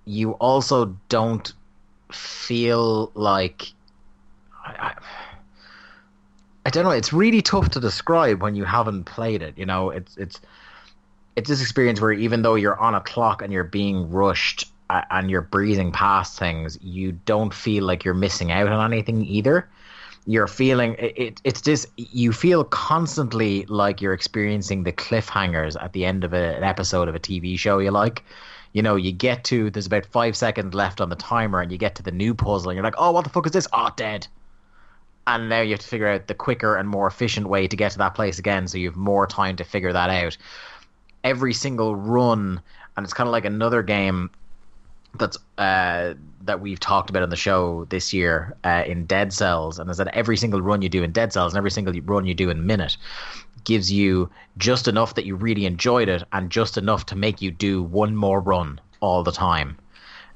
you 0.05 0.31
also 0.33 0.97
don't 1.09 1.53
feel 2.11 3.11
like 3.13 3.71
I, 4.65 4.71
I, 4.71 4.95
I 6.65 6.69
don't 6.69 6.83
know. 6.83 6.91
It's 6.91 7.11
really 7.11 7.41
tough 7.41 7.69
to 7.69 7.79
describe 7.79 8.41
when 8.41 8.55
you 8.55 8.65
haven't 8.65 9.05
played 9.05 9.41
it. 9.41 9.57
You 9.57 9.65
know, 9.65 9.89
it's 9.89 10.15
it's 10.17 10.39
it's 11.35 11.49
this 11.49 11.61
experience 11.61 11.99
where 11.99 12.11
even 12.11 12.41
though 12.41 12.55
you're 12.55 12.79
on 12.79 12.93
a 12.93 13.01
clock 13.01 13.41
and 13.41 13.51
you're 13.51 13.63
being 13.63 14.11
rushed 14.11 14.69
and 14.89 15.31
you're 15.31 15.41
breezing 15.41 15.91
past 15.91 16.37
things, 16.37 16.77
you 16.81 17.13
don't 17.13 17.53
feel 17.53 17.85
like 17.85 18.03
you're 18.03 18.13
missing 18.13 18.51
out 18.51 18.67
on 18.67 18.91
anything 18.93 19.25
either. 19.25 19.69
You're 20.27 20.47
feeling 20.47 20.95
it, 20.99 21.17
it 21.17 21.41
it's 21.43 21.61
just 21.61 21.87
you 21.95 22.31
feel 22.31 22.63
constantly 22.63 23.65
like 23.65 24.01
you're 24.01 24.13
experiencing 24.13 24.83
the 24.83 24.91
cliffhangers 24.91 25.81
at 25.81 25.93
the 25.93 26.05
end 26.05 26.23
of 26.23 26.33
a, 26.33 26.55
an 26.57 26.63
episode 26.63 27.07
of 27.07 27.15
a 27.15 27.19
TV 27.19 27.57
show 27.57 27.79
you 27.79 27.89
like. 27.89 28.23
You 28.73 28.83
know, 28.83 28.95
you 28.95 29.11
get 29.11 29.43
to 29.45 29.71
there's 29.71 29.87
about 29.87 30.05
five 30.05 30.37
seconds 30.37 30.75
left 30.75 31.01
on 31.01 31.09
the 31.09 31.15
timer, 31.15 31.59
and 31.59 31.71
you 31.71 31.79
get 31.79 31.95
to 31.95 32.03
the 32.03 32.11
new 32.11 32.35
puzzle, 32.35 32.69
and 32.69 32.75
you're 32.75 32.83
like, 32.83 32.95
"Oh, 32.99 33.11
what 33.11 33.23
the 33.23 33.31
fuck 33.31 33.47
is 33.47 33.51
this? 33.51 33.67
Oh, 33.73 33.89
dead." 33.95 34.27
And 35.27 35.49
now 35.49 35.61
you 35.61 35.71
have 35.71 35.79
to 35.79 35.87
figure 35.87 36.07
out 36.07 36.27
the 36.27 36.33
quicker 36.33 36.75
and 36.75 36.89
more 36.89 37.07
efficient 37.07 37.47
way 37.47 37.67
to 37.67 37.75
get 37.75 37.91
to 37.91 37.97
that 37.99 38.15
place 38.15 38.39
again 38.39 38.67
so 38.67 38.77
you 38.77 38.89
have 38.89 38.97
more 38.97 39.27
time 39.27 39.55
to 39.57 39.63
figure 39.63 39.93
that 39.93 40.09
out 40.09 40.35
every 41.23 41.53
single 41.53 41.95
run 41.95 42.59
and 42.97 43.03
it's 43.03 43.13
kind 43.13 43.27
of 43.27 43.31
like 43.31 43.45
another 43.45 43.83
game 43.83 44.29
that's 45.17 45.37
uh, 45.57 46.13
that 46.43 46.61
we've 46.61 46.79
talked 46.79 47.09
about 47.09 47.23
on 47.23 47.29
the 47.29 47.35
show 47.35 47.85
this 47.89 48.13
year 48.13 48.55
uh, 48.63 48.83
in 48.87 49.05
Dead 49.05 49.33
Cells, 49.33 49.77
and 49.77 49.89
is 49.89 49.97
that 49.97 50.07
every 50.09 50.37
single 50.37 50.61
run 50.61 50.81
you 50.81 50.89
do 50.89 51.03
in 51.03 51.11
Dead 51.11 51.33
Cells 51.33 51.53
and 51.53 51.57
every 51.57 51.71
single 51.71 51.93
run 52.05 52.25
you 52.25 52.33
do 52.33 52.49
in 52.49 52.65
Minit 52.65 52.95
gives 53.65 53.91
you 53.91 54.29
just 54.57 54.87
enough 54.87 55.15
that 55.15 55.25
you 55.25 55.35
really 55.35 55.65
enjoyed 55.65 56.07
it, 56.07 56.23
and 56.31 56.49
just 56.49 56.77
enough 56.77 57.05
to 57.07 57.15
make 57.15 57.41
you 57.41 57.51
do 57.51 57.83
one 57.83 58.15
more 58.15 58.39
run 58.39 58.79
all 59.01 59.23
the 59.23 59.31
time. 59.31 59.77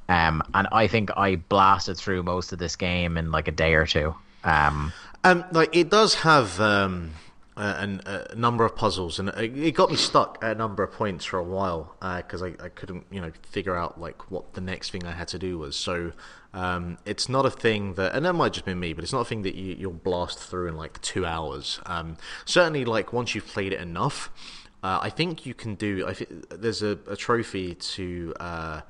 Um, 0.09 0.43
and 0.53 0.67
I 0.71 0.87
think 0.87 1.09
I 1.17 1.37
blasted 1.37 1.97
through 1.97 2.23
most 2.23 2.51
of 2.51 2.59
this 2.59 2.75
game 2.75 3.17
in 3.17 3.31
like 3.31 3.47
a 3.47 3.51
day 3.51 3.73
or 3.73 3.85
two. 3.85 4.13
Um, 4.45 4.93
um, 5.23 5.43
like 5.51 5.75
it 5.75 5.89
does 5.89 6.15
have 6.15 6.61
um, 6.61 7.11
a, 7.57 8.27
a, 8.31 8.35
number 8.35 8.63
of 8.63 8.75
puzzles, 8.75 9.17
and 9.17 9.29
it 9.29 9.71
got 9.71 9.89
me 9.89 9.95
stuck 9.95 10.37
at 10.41 10.51
a 10.51 10.55
number 10.55 10.83
of 10.83 10.91
points 10.91 11.25
for 11.25 11.39
a 11.39 11.43
while 11.43 11.95
because 11.99 12.43
uh, 12.43 12.51
I, 12.59 12.65
I 12.65 12.69
couldn't, 12.69 13.05
you 13.09 13.19
know, 13.19 13.31
figure 13.49 13.75
out 13.75 13.99
like 13.99 14.29
what 14.29 14.53
the 14.53 14.61
next 14.61 14.91
thing 14.91 15.05
I 15.05 15.13
had 15.13 15.27
to 15.29 15.39
do 15.39 15.57
was. 15.57 15.75
So 15.75 16.11
um, 16.53 16.99
it's 17.05 17.27
not 17.27 17.45
a 17.45 17.49
thing 17.49 17.95
that, 17.95 18.13
and 18.13 18.25
that 18.25 18.33
might 18.33 18.53
just 18.53 18.65
be 18.65 18.75
me, 18.75 18.93
but 18.93 19.03
it's 19.03 19.13
not 19.13 19.21
a 19.21 19.25
thing 19.25 19.41
that 19.41 19.55
you, 19.55 19.75
you'll 19.79 19.93
blast 19.93 20.37
through 20.37 20.67
in 20.67 20.77
like 20.77 21.01
two 21.01 21.25
hours. 21.25 21.79
Um, 21.87 22.17
certainly, 22.45 22.85
like 22.85 23.11
once 23.11 23.33
you've 23.33 23.47
played 23.47 23.73
it 23.73 23.81
enough, 23.81 24.29
uh, 24.83 24.99
I 25.01 25.09
think 25.09 25.47
you 25.47 25.55
can 25.55 25.73
do. 25.73 26.05
I 26.07 26.13
think 26.13 26.49
there's 26.49 26.83
a, 26.83 26.99
a 27.07 27.15
trophy 27.15 27.73
to. 27.73 28.33
Uh, 28.39 28.81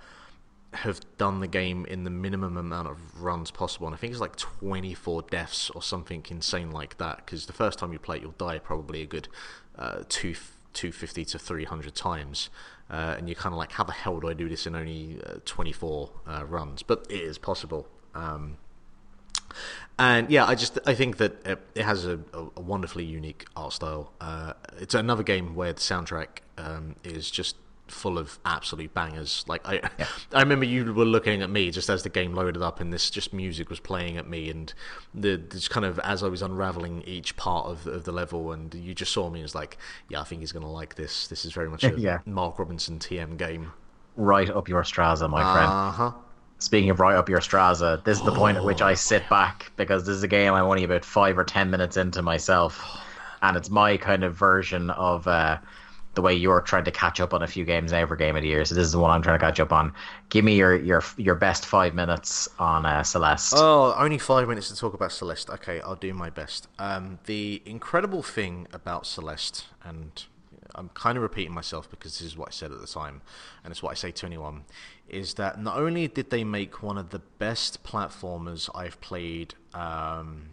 have 0.78 1.00
done 1.18 1.40
the 1.40 1.48
game 1.48 1.86
in 1.86 2.04
the 2.04 2.10
minimum 2.10 2.58
amount 2.58 2.88
of 2.88 3.22
runs 3.22 3.52
possible, 3.52 3.88
and 3.88 3.94
I 3.96 3.98
think 3.98 4.12
it's 4.12 4.22
like 4.22 4.36
24 4.36 5.24
deaths 5.24 5.70
or 5.72 5.82
something 5.82 6.26
insane 6.30 6.72
like 6.72 6.98
that. 6.98 7.18
Because 7.18 7.46
the 7.46 7.54
first 7.54 7.80
time 7.80 7.94
you 7.94 8.00
play 8.00 8.18
it, 8.18 8.22
you'll 8.22 8.32
die 8.32 8.60
probably 8.60 9.02
a 9.02 9.06
good 9.06 9.28
uh, 9.78 10.04
two 10.10 10.36
250 10.74 11.26
to 11.26 11.40
300 11.40 11.96
times, 11.96 12.50
uh, 12.90 13.16
and 13.18 13.28
you're 13.28 13.36
kind 13.36 13.54
of 13.54 13.58
like, 13.58 13.72
how 13.72 13.84
the 13.84 13.94
hell 13.94 14.20
do 14.20 14.28
I 14.28 14.34
do 14.34 14.50
this 14.50 14.68
in 14.68 14.76
only 14.76 15.20
uh, 15.26 15.36
24 15.46 16.12
uh, 16.28 16.46
runs? 16.46 16.84
But 16.84 17.08
it 17.10 17.22
is 17.22 17.38
possible. 17.38 17.88
Um, 18.14 18.58
and 19.98 20.30
yeah, 20.30 20.46
I 20.46 20.56
just 20.56 20.78
I 20.86 20.94
think 20.94 21.18
that 21.18 21.46
it, 21.46 21.60
it 21.76 21.84
has 21.84 22.06
a, 22.06 22.20
a, 22.34 22.62
wonderfully 22.62 23.06
unique 23.06 23.46
art 23.56 23.74
style. 23.74 24.12
Uh, 24.20 24.54
it's 24.78 24.94
another 24.94 25.24
game 25.24 25.56
where 25.56 25.72
the 25.72 25.80
soundtrack 25.80 26.40
um, 26.58 26.96
is 27.04 27.32
just 27.32 27.56
full 27.88 28.18
of 28.18 28.40
absolute 28.46 28.94
bangers. 28.94 29.46
Like 29.48 29.68
I, 29.68 29.76
yeah. 29.98 30.08
I 30.34 30.42
remember 30.42 30.66
you 30.66 30.94
were 30.94 31.06
looking 31.06 31.42
at 31.42 31.50
me 31.50 31.72
just 31.72 31.90
as 31.90 32.04
the 32.04 32.10
game 32.10 32.34
loaded 32.34 32.62
up, 32.62 32.80
and 32.80 32.92
this 32.92 33.10
just 33.10 33.34
music 33.34 33.70
was 33.70 33.80
playing 33.80 34.18
at 34.18 34.28
me, 34.28 34.50
and 34.50 34.74
the 35.14 35.38
just 35.38 35.70
kind 35.70 35.86
of 35.86 36.00
as 36.00 36.24
I 36.24 36.28
was 36.28 36.42
unraveling 36.42 37.04
each 37.06 37.36
part 37.38 37.68
of, 37.68 37.88
of 37.88 38.04
the 38.04 38.12
level, 38.12 38.52
and 38.52 38.74
you 38.74 38.94
just 38.94 39.12
saw 39.12 39.30
me 39.30 39.42
as 39.42 39.56
like, 39.56 39.78
yeah, 40.10 40.22
I 40.22 40.24
think 40.24 40.42
he's 40.42 40.52
gonna 40.52 40.72
like 40.72 40.96
this. 40.96 41.28
This 41.28 41.46
is 41.46 41.54
very 41.54 41.70
much 41.70 41.84
a 41.84 41.94
yeah. 41.98 42.20
Mark 42.26 42.60
Robinson 42.60 43.00
TM 43.00 43.38
game. 43.38 43.72
Right 44.16 44.50
up 44.50 44.70
your 44.70 44.84
Straza, 44.84 45.30
my 45.30 45.42
friend. 45.54 45.72
Uh 45.72 45.92
huh. 45.92 46.12
Speaking 46.58 46.90
of 46.90 47.00
right 47.00 47.16
up 47.16 47.28
your 47.28 47.42
Straza, 47.42 48.04
this 48.06 48.18
is 48.18 48.24
the 48.24 48.32
point 48.32 48.58
at 48.58 48.64
which 48.64 48.82
I 48.82 48.94
sit 48.94 49.28
back 49.30 49.72
because 49.76 50.06
this 50.06 50.16
is 50.16 50.24
a 50.24 50.28
game 50.28 50.54
I'm 50.54 50.64
only 50.64 50.86
about 50.86 51.04
five 51.04 51.38
or 51.38 51.44
ten 51.44 51.70
minutes 51.70 51.98
into 51.98 52.22
myself, 52.22 52.82
oh, 52.86 53.04
and 53.42 53.58
it's 53.58 53.70
my 53.70 53.98
kind 53.98 54.24
of 54.24 54.36
version 54.36 54.90
of. 54.90 55.28
Uh, 55.28 55.58
the 56.16 56.22
way 56.22 56.34
you're 56.34 56.62
trying 56.62 56.86
to 56.86 56.92
catch 56.92 57.20
up 57.20 57.34
on 57.34 57.44
a 57.44 57.48
few 57.48 57.66
games 57.66 57.94
every 57.94 58.18
game 58.18 58.36
of 58.36 58.42
the 58.42 58.48
year. 58.48 58.66
So 58.66 58.76
this 58.76 58.86
is 58.86 58.92
the 58.92 59.00
one 59.00 59.12
I'm 59.12 59.22
trying 59.22 59.40
to 59.40 59.46
catch 59.46 59.60
up 59.60 59.72
on. 59.72 59.94
Give 60.30 60.44
me 60.44 60.56
your 60.56 60.76
your 60.76 61.04
your 61.18 61.36
best 61.36 61.66
five 61.66 61.94
minutes 61.94 62.50
on 62.60 62.86
uh, 62.86 63.04
Celeste. 63.04 63.56
Oh, 63.58 63.94
only 63.98 64.18
five 64.18 64.48
minutes 64.48 64.70
to 64.70 64.76
talk 64.76 64.94
about 64.94 65.12
Celeste. 65.12 65.50
Okay, 65.50 65.82
I'll 65.82 65.96
do 65.96 66.14
my 66.14 66.30
best. 66.30 66.68
Um, 66.80 67.20
the 67.26 67.62
incredible 67.66 68.24
thing 68.24 68.68
about 68.74 69.06
Celeste, 69.06 69.66
and 69.84 70.24
I'm 70.74 70.90
kind 70.90 71.18
of 71.18 71.22
repeating 71.22 71.54
myself 71.54 71.90
because 71.90 72.20
this 72.20 72.28
is 72.28 72.38
what 72.38 72.50
I 72.50 72.52
said 72.52 72.72
at 72.72 72.82
the 72.82 72.88
time, 72.88 73.22
and 73.64 73.72
it's 73.72 73.84
what 73.84 73.92
I 73.92 73.96
say 73.96 74.12
to 74.12 74.26
anyone, 74.26 74.64
is 75.10 75.36
that 75.36 75.62
not 75.62 75.78
only 75.78 76.08
did 76.08 76.30
they 76.30 76.44
make 76.44 76.82
one 76.82 76.98
of 76.98 77.10
the 77.12 77.20
best 77.20 77.84
platformers 77.84 78.70
I've 78.74 79.00
played 79.02 79.54
um, 79.74 80.50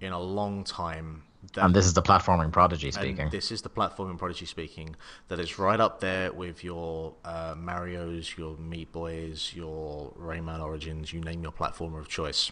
in 0.00 0.12
a 0.12 0.20
long 0.20 0.64
time 0.64 1.22
that, 1.54 1.64
and 1.64 1.74
this 1.74 1.86
is 1.86 1.94
the 1.94 2.02
platforming 2.02 2.52
prodigy 2.52 2.90
speaking. 2.90 3.28
this 3.30 3.50
is 3.50 3.62
the 3.62 3.70
platforming 3.70 4.18
prodigy 4.18 4.46
speaking. 4.46 4.96
That 5.28 5.38
is 5.38 5.58
right 5.58 5.80
up 5.80 6.00
there 6.00 6.32
with 6.32 6.64
your 6.64 7.14
uh, 7.24 7.54
Mario's, 7.56 8.36
your 8.36 8.56
Meat 8.56 8.92
Boys, 8.92 9.52
your 9.54 10.12
Rayman 10.18 10.60
Origins. 10.60 11.12
You 11.12 11.20
name 11.20 11.42
your 11.42 11.52
platformer 11.52 12.00
of 12.00 12.08
choice. 12.08 12.50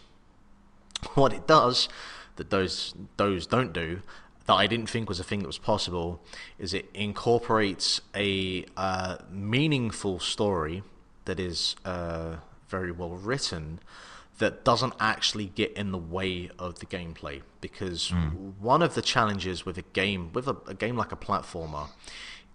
What 1.13 1.33
it 1.33 1.45
does 1.45 1.89
that 2.37 2.49
those 2.49 2.95
those 3.17 3.45
don't 3.45 3.73
do 3.73 4.01
that 4.47 4.53
I 4.53 4.65
didn't 4.65 4.89
think 4.89 5.09
was 5.09 5.19
a 5.19 5.23
thing 5.23 5.39
that 5.39 5.47
was 5.47 5.57
possible 5.57 6.23
is 6.57 6.73
it 6.73 6.89
incorporates 6.93 8.01
a 8.15 8.65
uh, 8.75 9.17
meaningful 9.29 10.19
story 10.19 10.83
that 11.25 11.39
is 11.39 11.75
uh, 11.85 12.37
very 12.69 12.91
well 12.91 13.11
written 13.11 13.79
that 14.37 14.63
doesn't 14.63 14.93
actually 14.99 15.47
get 15.47 15.71
in 15.73 15.91
the 15.91 15.97
way 15.97 16.49
of 16.59 16.79
the 16.79 16.85
gameplay 16.85 17.41
because 17.59 18.09
mm. 18.09 18.53
one 18.59 18.81
of 18.81 18.93
the 18.93 19.01
challenges 19.01 19.65
with 19.65 19.77
a 19.77 19.81
game 19.93 20.31
with 20.33 20.47
a, 20.47 20.55
a, 20.67 20.73
game 20.73 20.95
like 20.95 21.11
a 21.11 21.15
platformer 21.15 21.87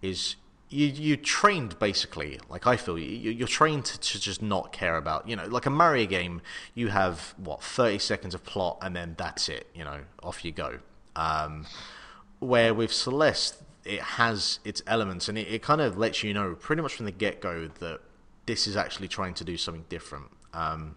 is 0.01 0.37
you 0.69 0.87
you 0.87 1.17
trained 1.17 1.79
basically 1.79 2.39
like 2.49 2.67
I 2.67 2.77
feel 2.77 2.99
you 2.99 3.31
you're 3.31 3.49
trained 3.49 3.85
to, 3.87 3.99
to 3.99 4.21
just 4.21 4.43
not 4.43 4.73
care 4.73 4.97
about 4.97 5.29
you 5.29 5.37
know 5.37 5.47
like 5.47 5.67
a 5.67 5.71
Mario 5.71 6.07
game 6.07 6.41
you 6.75 6.89
have 6.89 7.35
what 7.37 7.63
30 7.63 7.99
seconds 7.99 8.35
of 8.35 8.45
plot 8.45 8.79
and 8.81 8.95
then 8.95 9.15
that's 9.19 9.49
it 9.49 9.69
you 9.75 9.85
know 9.85 10.01
off 10.23 10.45
you 10.45 10.53
go 10.53 10.79
um, 11.17 11.67
where 12.39 12.73
with 12.73 12.93
Celeste 12.93 13.63
it 13.85 14.01
has 14.01 14.61
its 14.65 14.83
elements 14.87 15.29
and 15.29 15.37
it, 15.37 15.49
it 15.49 15.63
kind 15.63 15.81
of 15.81 15.99
lets 15.99 16.23
you 16.23 16.33
know 16.33 16.55
pretty 16.55 16.81
much 16.81 16.95
from 16.95 17.07
the 17.07 17.13
get 17.13 17.41
go 17.41 17.69
that 17.81 18.01
this 18.47 18.67
is 18.67 18.77
actually 18.77 19.09
trying 19.09 19.35
to 19.35 19.45
do 19.45 19.57
something 19.57 19.85
different 19.89 20.27
um, 20.55 20.97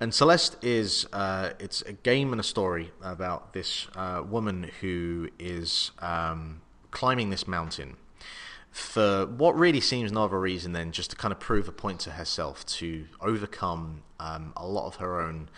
and 0.00 0.12
Celeste 0.12 0.56
is 0.62 1.06
uh, 1.12 1.50
it's 1.58 1.82
a 1.82 1.92
game 1.92 2.32
and 2.32 2.40
a 2.40 2.44
story 2.44 2.92
about 3.02 3.52
this 3.52 3.86
uh, 3.96 4.22
woman 4.24 4.70
who 4.80 5.28
is 5.38 5.92
um, 6.00 6.60
climbing 6.90 7.30
this 7.30 7.46
mountain 7.46 7.96
for 8.70 9.26
what 9.26 9.56
really 9.56 9.80
seems 9.80 10.10
no 10.10 10.24
other 10.24 10.40
reason 10.40 10.72
than 10.72 10.90
just 10.90 11.10
to 11.10 11.16
kind 11.16 11.30
of 11.30 11.38
prove 11.38 11.68
a 11.68 11.72
point 11.72 12.00
to 12.00 12.10
herself 12.10 12.66
to 12.66 13.06
overcome 13.20 14.02
um, 14.18 14.52
a 14.56 14.66
lot 14.66 14.86
of 14.86 14.96
her 14.96 15.20
own 15.20 15.48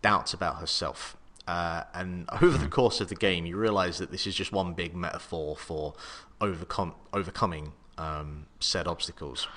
doubts 0.00 0.32
about 0.32 0.56
herself. 0.56 1.16
uh, 1.46 1.84
and 1.94 2.28
over 2.42 2.58
the 2.58 2.68
course 2.68 3.00
of 3.00 3.08
the 3.08 3.14
game, 3.14 3.46
you 3.46 3.56
realize 3.56 3.98
that 3.98 4.10
this 4.10 4.26
is 4.26 4.34
just 4.34 4.52
one 4.52 4.72
big 4.72 4.94
metaphor 4.94 5.56
for 5.56 5.94
overcome 6.40 6.94
overcoming 7.12 7.72
um, 7.98 8.46
said 8.60 8.86
obstacles, 8.86 9.48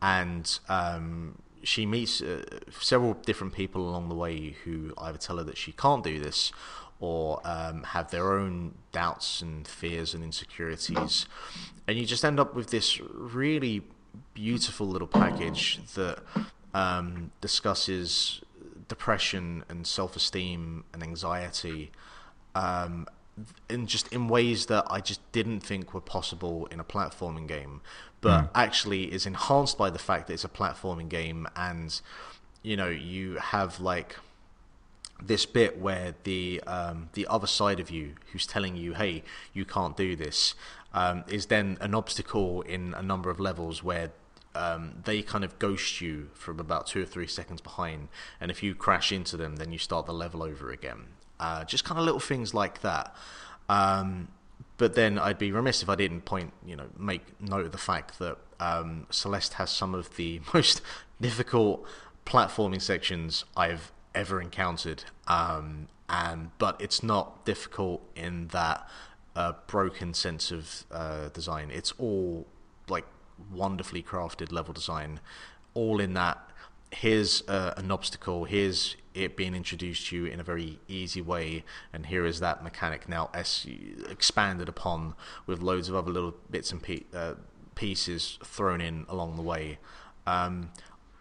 and 0.00 0.58
um, 0.68 1.38
she 1.62 1.86
meets 1.86 2.20
uh, 2.20 2.42
several 2.80 3.14
different 3.14 3.52
people 3.52 3.88
along 3.88 4.08
the 4.08 4.14
way 4.14 4.56
who 4.64 4.92
either 4.98 5.18
tell 5.18 5.38
her 5.38 5.44
that 5.44 5.56
she 5.56 5.72
can't 5.72 6.04
do 6.04 6.18
this 6.18 6.52
or 7.00 7.40
um, 7.44 7.82
have 7.84 8.10
their 8.10 8.32
own 8.32 8.74
doubts 8.92 9.40
and 9.40 9.66
fears 9.66 10.14
and 10.14 10.24
insecurities. 10.24 11.26
And 11.86 11.96
you 11.96 12.04
just 12.04 12.24
end 12.24 12.40
up 12.40 12.54
with 12.54 12.70
this 12.70 13.00
really 13.00 13.82
beautiful 14.34 14.86
little 14.86 15.08
package 15.08 15.80
that 15.94 16.18
um, 16.74 17.30
discusses 17.40 18.40
depression 18.88 19.64
and 19.68 19.86
self 19.86 20.16
esteem 20.16 20.84
and 20.92 21.02
anxiety. 21.02 21.90
Um, 22.54 23.06
in 23.70 23.86
just 23.86 24.12
in 24.12 24.26
ways 24.26 24.66
that 24.66 24.84
I 24.90 25.00
just 25.00 25.20
didn't 25.30 25.60
think 25.60 25.94
were 25.94 26.00
possible 26.00 26.66
in 26.72 26.80
a 26.80 26.84
platforming 26.84 27.46
game, 27.46 27.82
but 28.20 28.42
mm. 28.42 28.50
actually 28.54 29.12
is 29.12 29.26
enhanced 29.26 29.78
by 29.78 29.90
the 29.90 29.98
fact 29.98 30.26
that 30.26 30.34
it's 30.34 30.44
a 30.44 30.48
platforming 30.48 31.08
game, 31.08 31.46
and 31.56 32.00
you 32.62 32.76
know 32.76 32.88
you 32.88 33.36
have 33.36 33.80
like 33.80 34.16
this 35.22 35.46
bit 35.46 35.78
where 35.80 36.14
the 36.24 36.62
um, 36.66 37.10
the 37.14 37.26
other 37.28 37.46
side 37.46 37.80
of 37.80 37.90
you, 37.90 38.14
who's 38.32 38.46
telling 38.46 38.76
you, 38.76 38.94
"Hey, 38.94 39.22
you 39.52 39.64
can't 39.64 39.96
do 39.96 40.16
this," 40.16 40.54
um, 40.94 41.24
is 41.28 41.46
then 41.46 41.78
an 41.80 41.94
obstacle 41.94 42.62
in 42.62 42.94
a 42.94 43.02
number 43.02 43.30
of 43.30 43.40
levels 43.40 43.82
where 43.82 44.10
um, 44.54 45.02
they 45.04 45.22
kind 45.22 45.44
of 45.44 45.58
ghost 45.58 46.00
you 46.00 46.30
from 46.34 46.58
about 46.58 46.86
two 46.86 47.02
or 47.02 47.06
three 47.06 47.26
seconds 47.26 47.60
behind, 47.60 48.08
and 48.40 48.50
if 48.50 48.62
you 48.62 48.74
crash 48.74 49.12
into 49.12 49.36
them, 49.36 49.56
then 49.56 49.72
you 49.72 49.78
start 49.78 50.06
the 50.06 50.14
level 50.14 50.42
over 50.42 50.70
again. 50.70 51.06
Uh, 51.40 51.64
just 51.64 51.84
kind 51.84 51.98
of 51.98 52.04
little 52.04 52.20
things 52.20 52.52
like 52.54 52.80
that. 52.80 53.14
Um, 53.68 54.28
but 54.78 54.94
then 54.94 55.18
I'd 55.18 55.38
be 55.38 55.52
remiss 55.52 55.82
if 55.82 55.88
I 55.88 55.96
didn't 55.96 56.22
point, 56.22 56.52
you 56.64 56.76
know, 56.76 56.86
make 56.96 57.40
note 57.40 57.66
of 57.66 57.72
the 57.72 57.78
fact 57.78 58.18
that 58.20 58.38
um, 58.60 59.06
Celeste 59.10 59.54
has 59.54 59.70
some 59.70 59.94
of 59.94 60.16
the 60.16 60.40
most 60.54 60.80
difficult 61.20 61.84
platforming 62.24 62.80
sections 62.80 63.44
I've 63.56 63.92
ever 64.14 64.40
encountered. 64.40 65.04
Um, 65.26 65.88
and 66.08 66.50
but 66.58 66.80
it's 66.80 67.02
not 67.02 67.44
difficult 67.44 68.02
in 68.16 68.48
that 68.48 68.88
uh, 69.36 69.52
broken 69.66 70.14
sense 70.14 70.50
of 70.50 70.84
uh, 70.90 71.28
design. 71.28 71.70
It's 71.72 71.92
all 71.98 72.46
like 72.88 73.04
wonderfully 73.52 74.02
crafted 74.02 74.52
level 74.52 74.72
design, 74.72 75.20
all 75.74 76.00
in 76.00 76.14
that. 76.14 76.38
Here's 76.90 77.46
uh, 77.48 77.74
an 77.76 77.90
obstacle. 77.90 78.44
Here's 78.44 78.96
it 79.14 79.36
being 79.36 79.54
introduced 79.54 80.06
to 80.08 80.16
you 80.16 80.24
in 80.26 80.40
a 80.40 80.42
very 80.42 80.78
easy 80.88 81.20
way, 81.20 81.64
and 81.92 82.06
here 82.06 82.24
is 82.24 82.40
that 82.40 82.62
mechanic 82.62 83.08
now 83.08 83.30
expanded 83.34 84.68
upon 84.68 85.14
with 85.46 85.60
loads 85.60 85.88
of 85.88 85.94
other 85.94 86.10
little 86.10 86.34
bits 86.50 86.70
and 86.72 86.82
pe- 86.82 87.04
uh, 87.14 87.34
pieces 87.74 88.38
thrown 88.44 88.80
in 88.80 89.06
along 89.08 89.36
the 89.36 89.42
way. 89.42 89.78
Um, 90.26 90.70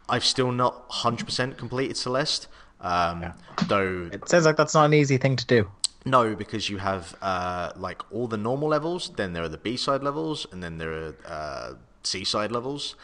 I've 0.09 0.25
still 0.25 0.51
not 0.51 0.89
100% 0.89 1.57
completed 1.57 1.97
Celeste. 1.97 2.47
Um, 2.79 3.21
yeah. 3.21 3.33
Though 3.67 4.09
it 4.11 4.29
sounds 4.29 4.45
like 4.45 4.55
that's 4.55 4.73
not 4.73 4.85
an 4.85 4.93
easy 4.93 5.17
thing 5.17 5.35
to 5.35 5.45
do. 5.45 5.69
No, 6.05 6.35
because 6.35 6.69
you 6.69 6.77
have 6.77 7.15
uh, 7.21 7.71
like 7.75 8.01
all 8.11 8.27
the 8.27 8.37
normal 8.37 8.69
levels, 8.69 9.09
then 9.17 9.33
there 9.33 9.43
are 9.43 9.49
the 9.49 9.57
B 9.57 9.75
side 9.75 10.03
levels, 10.03 10.47
and 10.51 10.63
then 10.63 10.77
there 10.77 10.91
are 10.91 11.15
uh, 11.25 11.73
C 12.03 12.23
side 12.23 12.51
levels, 12.51 12.95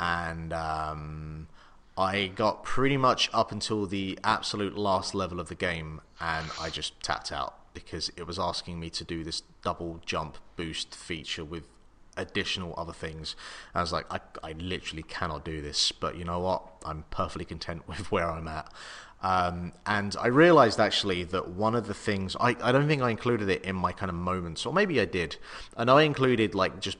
and 0.00 0.52
um, 0.52 1.46
I 1.98 2.28
got 2.28 2.62
pretty 2.62 2.96
much 2.96 3.28
up 3.34 3.50
until 3.50 3.84
the 3.84 4.18
absolute 4.22 4.78
last 4.78 5.16
level 5.16 5.40
of 5.40 5.48
the 5.48 5.56
game, 5.56 6.00
and 6.20 6.46
I 6.60 6.70
just 6.70 7.02
tapped 7.02 7.32
out 7.32 7.56
because 7.74 8.10
it 8.16 8.24
was 8.24 8.38
asking 8.38 8.78
me 8.78 8.88
to 8.90 9.04
do 9.04 9.24
this 9.24 9.42
double 9.62 10.00
jump 10.06 10.38
boost 10.54 10.94
feature 10.94 11.44
with 11.44 11.64
additional 12.16 12.72
other 12.76 12.92
things. 12.92 13.34
I 13.74 13.80
was 13.80 13.92
like, 13.92 14.06
I, 14.12 14.20
I 14.44 14.52
literally 14.52 15.02
cannot 15.02 15.44
do 15.44 15.60
this, 15.60 15.90
but 15.90 16.16
you 16.16 16.24
know 16.24 16.38
what? 16.38 16.62
I'm 16.84 17.04
perfectly 17.10 17.44
content 17.44 17.82
with 17.88 18.12
where 18.12 18.30
I'm 18.30 18.46
at. 18.46 18.72
Um, 19.20 19.72
and 19.84 20.14
I 20.20 20.28
realized 20.28 20.78
actually 20.78 21.24
that 21.24 21.48
one 21.48 21.74
of 21.74 21.88
the 21.88 21.94
things 21.94 22.36
I, 22.38 22.54
I 22.62 22.70
don't 22.70 22.86
think 22.86 23.02
I 23.02 23.10
included 23.10 23.48
it 23.48 23.64
in 23.64 23.74
my 23.74 23.90
kind 23.90 24.10
of 24.10 24.14
moments, 24.14 24.64
or 24.64 24.72
maybe 24.72 25.00
I 25.00 25.04
did. 25.04 25.36
And 25.76 25.90
I 25.90 26.02
included 26.02 26.54
like 26.54 26.78
just 26.78 26.98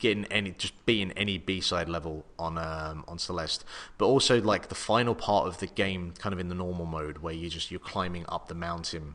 getting 0.00 0.24
any 0.26 0.50
just 0.52 0.84
being 0.86 1.12
any 1.12 1.38
B 1.38 1.60
side 1.60 1.88
level 1.88 2.24
on 2.38 2.58
um, 2.58 3.04
on 3.06 3.18
Celeste, 3.18 3.64
but 3.98 4.06
also 4.06 4.40
like 4.40 4.68
the 4.68 4.74
final 4.74 5.14
part 5.14 5.46
of 5.46 5.58
the 5.58 5.66
game, 5.66 6.12
kind 6.18 6.32
of 6.32 6.40
in 6.40 6.48
the 6.48 6.54
normal 6.54 6.86
mode 6.86 7.18
where 7.18 7.34
you 7.34 7.48
just 7.48 7.70
you're 7.70 7.78
climbing 7.78 8.24
up 8.28 8.48
the 8.48 8.54
mountain 8.54 9.14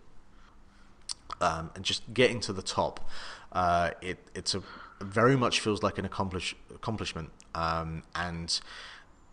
um, 1.42 1.72
and 1.76 1.84
just 1.84 2.14
getting 2.14 2.40
to 2.42 2.54
the 2.54 2.62
top. 2.62 3.10
Uh, 3.52 3.92
it 4.02 4.20
it's 4.34 4.56
a 4.56 4.64
very 5.02 5.36
much 5.36 5.60
feels 5.60 5.84
like 5.84 5.98
an 5.98 6.06
accomplish 6.06 6.56
accomplishment 6.74 7.30
um, 7.54 8.04
and 8.16 8.62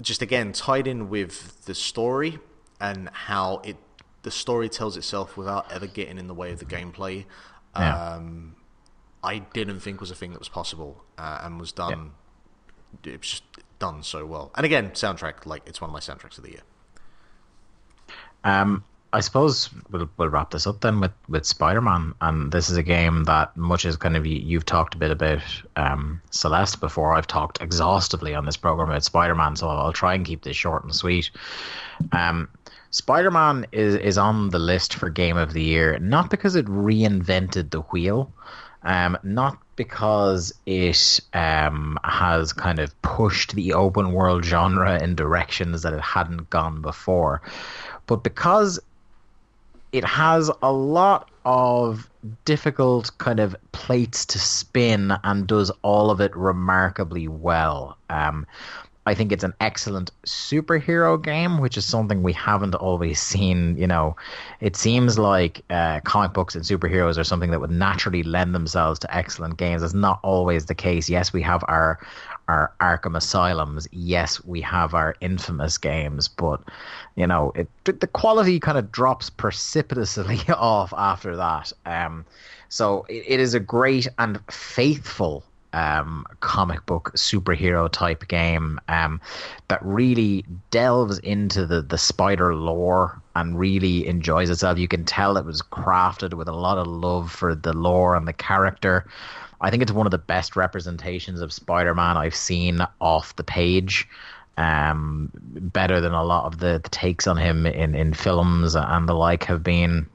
just 0.00 0.22
again 0.22 0.52
tied 0.52 0.86
in 0.86 1.08
with 1.08 1.64
the 1.66 1.74
story 1.74 2.38
and 2.80 3.08
how 3.10 3.60
it 3.64 3.76
the 4.22 4.30
story 4.30 4.68
tells 4.68 4.96
itself 4.96 5.36
without 5.36 5.70
ever 5.72 5.86
getting 5.86 6.18
in 6.18 6.26
the 6.26 6.34
way 6.34 6.52
of 6.52 6.58
the 6.58 6.64
gameplay. 6.64 7.24
Yeah. 7.76 8.14
Um, 8.14 8.56
I 9.22 9.38
didn't 9.38 9.80
think 9.80 10.00
was 10.00 10.10
a 10.10 10.14
thing 10.14 10.32
that 10.32 10.38
was 10.38 10.48
possible 10.48 11.04
uh, 11.18 11.40
and 11.42 11.60
was 11.60 11.72
done. 11.72 12.12
Yeah. 13.04 13.12
It 13.12 13.20
was 13.20 13.28
just 13.28 13.44
done 13.78 14.02
so 14.02 14.26
well. 14.26 14.50
And 14.54 14.66
again, 14.66 14.90
soundtrack 14.90 15.46
like 15.46 15.62
it's 15.66 15.80
one 15.80 15.90
of 15.90 15.94
my 15.94 16.00
soundtracks 16.00 16.38
of 16.38 16.44
the 16.44 16.50
year. 16.50 16.62
Um, 18.44 18.84
I 19.14 19.20
suppose 19.20 19.68
we'll 19.90 20.08
we'll 20.16 20.30
wrap 20.30 20.50
this 20.50 20.66
up 20.66 20.80
then 20.80 21.00
with 21.00 21.12
with 21.28 21.44
Spider 21.44 21.82
Man, 21.82 22.14
and 22.22 22.50
this 22.50 22.70
is 22.70 22.76
a 22.78 22.82
game 22.82 23.24
that 23.24 23.54
much 23.56 23.84
as 23.84 23.96
kind 23.96 24.16
of 24.16 24.26
you, 24.26 24.38
you've 24.38 24.64
talked 24.64 24.94
a 24.94 24.98
bit 24.98 25.10
about 25.10 25.42
um, 25.76 26.20
Celeste 26.30 26.80
before. 26.80 27.12
I've 27.12 27.26
talked 27.26 27.60
exhaustively 27.60 28.34
on 28.34 28.46
this 28.46 28.56
program 28.56 28.88
about 28.88 29.04
Spider 29.04 29.34
Man, 29.34 29.54
so 29.54 29.68
I'll, 29.68 29.92
try 29.92 30.14
and 30.14 30.24
keep 30.24 30.42
this 30.42 30.56
short 30.56 30.82
and 30.82 30.94
sweet. 30.94 31.30
Um, 32.12 32.48
Spider 32.90 33.30
Man 33.30 33.66
is, 33.72 33.96
is 33.96 34.16
on 34.16 34.48
the 34.48 34.58
list 34.58 34.94
for 34.94 35.10
Game 35.10 35.36
of 35.36 35.52
the 35.52 35.62
Year, 35.62 35.98
not 35.98 36.30
because 36.30 36.56
it 36.56 36.66
reinvented 36.66 37.70
the 37.70 37.80
wheel, 37.80 38.32
um, 38.84 39.18
not 39.22 39.59
because 39.76 40.52
it 40.66 41.20
um, 41.32 41.98
has 42.04 42.52
kind 42.52 42.78
of 42.78 43.02
pushed 43.02 43.54
the 43.54 43.72
open 43.72 44.12
world 44.12 44.44
genre 44.44 45.02
in 45.02 45.14
directions 45.14 45.82
that 45.82 45.92
it 45.92 46.00
hadn't 46.00 46.50
gone 46.50 46.82
before, 46.82 47.42
but 48.06 48.22
because 48.22 48.80
it 49.92 50.04
has 50.04 50.50
a 50.62 50.72
lot 50.72 51.30
of 51.44 52.09
difficult 52.44 53.16
kind 53.18 53.40
of 53.40 53.54
plates 53.72 54.24
to 54.24 54.38
spin 54.38 55.12
and 55.24 55.46
does 55.46 55.70
all 55.82 56.10
of 56.10 56.20
it 56.20 56.34
remarkably 56.36 57.28
well. 57.28 57.96
Um, 58.09 58.46
I 59.04 59.14
think 59.14 59.32
it's 59.32 59.42
an 59.42 59.54
excellent 59.60 60.12
superhero 60.24 61.20
game, 61.20 61.58
which 61.58 61.76
is 61.76 61.84
something 61.84 62.22
we 62.22 62.32
haven't 62.32 62.76
always 62.76 63.20
seen. 63.20 63.76
You 63.76 63.88
know, 63.88 64.16
it 64.60 64.76
seems 64.76 65.18
like 65.18 65.64
uh, 65.70 66.00
comic 66.00 66.32
books 66.32 66.54
and 66.54 66.64
superheroes 66.64 67.18
are 67.18 67.24
something 67.24 67.50
that 67.50 67.60
would 67.60 67.72
naturally 67.72 68.22
lend 68.22 68.54
themselves 68.54 69.00
to 69.00 69.14
excellent 69.14 69.56
games. 69.56 69.82
It's 69.82 69.92
not 69.92 70.20
always 70.22 70.66
the 70.66 70.74
case. 70.74 71.10
Yes, 71.10 71.32
we 71.32 71.42
have 71.42 71.64
our 71.66 71.98
our 72.48 72.72
Arkham 72.80 73.16
Asylums. 73.16 73.88
Yes, 73.90 74.44
we 74.44 74.60
have 74.60 74.94
our 74.94 75.16
infamous 75.20 75.78
games, 75.78 76.28
but 76.28 76.60
you 77.16 77.26
know, 77.26 77.52
it 77.56 77.68
the 77.84 78.06
quality 78.06 78.60
kind 78.60 78.78
of 78.78 78.92
drops 78.92 79.30
precipitously 79.30 80.40
off 80.48 80.94
after 80.96 81.34
that. 81.36 81.72
Um, 81.86 82.24
so 82.68 83.04
it, 83.08 83.24
it 83.26 83.40
is 83.40 83.54
a 83.54 83.60
great 83.60 84.06
and 84.18 84.40
faithful 84.48 85.44
um, 85.72 86.26
comic 86.40 86.84
book 86.86 87.12
superhero 87.14 87.90
type 87.90 88.28
game 88.28 88.80
um, 88.88 89.20
that 89.68 89.80
really 89.82 90.44
delves 90.70 91.18
into 91.18 91.66
the, 91.66 91.82
the 91.82 91.98
spider 91.98 92.54
lore 92.54 93.20
and 93.34 93.58
really 93.58 94.06
enjoys 94.06 94.50
itself. 94.50 94.78
You 94.78 94.88
can 94.88 95.04
tell 95.04 95.36
it 95.36 95.44
was 95.44 95.62
crafted 95.62 96.34
with 96.34 96.48
a 96.48 96.52
lot 96.52 96.78
of 96.78 96.86
love 96.86 97.32
for 97.32 97.54
the 97.54 97.72
lore 97.72 98.14
and 98.14 98.28
the 98.28 98.32
character. 98.32 99.06
I 99.60 99.70
think 99.70 99.82
it's 99.82 99.92
one 99.92 100.06
of 100.06 100.10
the 100.10 100.18
best 100.18 100.56
representations 100.56 101.40
of 101.40 101.52
Spider 101.52 101.94
Man 101.94 102.16
I've 102.16 102.34
seen 102.34 102.80
off 103.00 103.36
the 103.36 103.44
page. 103.44 104.08
Um, 104.58 105.30
better 105.34 106.00
than 106.02 106.12
a 106.12 106.22
lot 106.22 106.44
of 106.44 106.58
the, 106.58 106.78
the 106.82 106.90
takes 106.90 107.26
on 107.26 107.38
him 107.38 107.64
in, 107.64 107.94
in 107.94 108.12
films 108.12 108.74
and 108.74 109.08
the 109.08 109.14
like 109.14 109.44
have 109.44 109.62
been. 109.62 110.06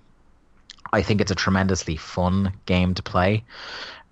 I 0.93 1.01
think 1.01 1.21
it's 1.21 1.31
a 1.31 1.35
tremendously 1.35 1.95
fun 1.95 2.53
game 2.67 2.93
to 2.93 3.01
play. 3.01 3.43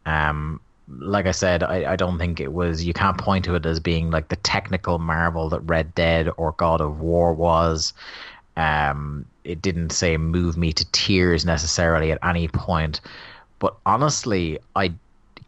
Um, 0.08 0.60
like 0.88 1.26
I 1.26 1.32
said, 1.32 1.64
I, 1.64 1.94
I 1.94 1.96
don't 1.96 2.18
think 2.18 2.40
it 2.40 2.54
was. 2.54 2.86
You 2.86 2.94
can't 2.94 3.18
point 3.18 3.46
to 3.46 3.56
it 3.56 3.66
as 3.66 3.80
being 3.80 4.12
like 4.12 4.30
the 4.30 4.36
technical 4.38 5.00
marvel 5.00 5.50
that 5.50 5.62
Red 5.62 5.96
Dead 5.96 6.30
or 6.38 6.54
God 6.54 6.82
of 6.82 7.00
War 7.00 7.34
was. 7.34 7.94
Um, 8.58 9.26
it 9.44 9.62
didn't 9.62 9.92
say 9.92 10.18
move 10.18 10.58
me 10.58 10.72
to 10.74 10.86
tears 10.92 11.46
necessarily 11.46 12.12
at 12.12 12.20
any 12.24 12.48
point, 12.48 13.02
but 13.60 13.76
honestly, 13.86 14.60
I 14.76 14.94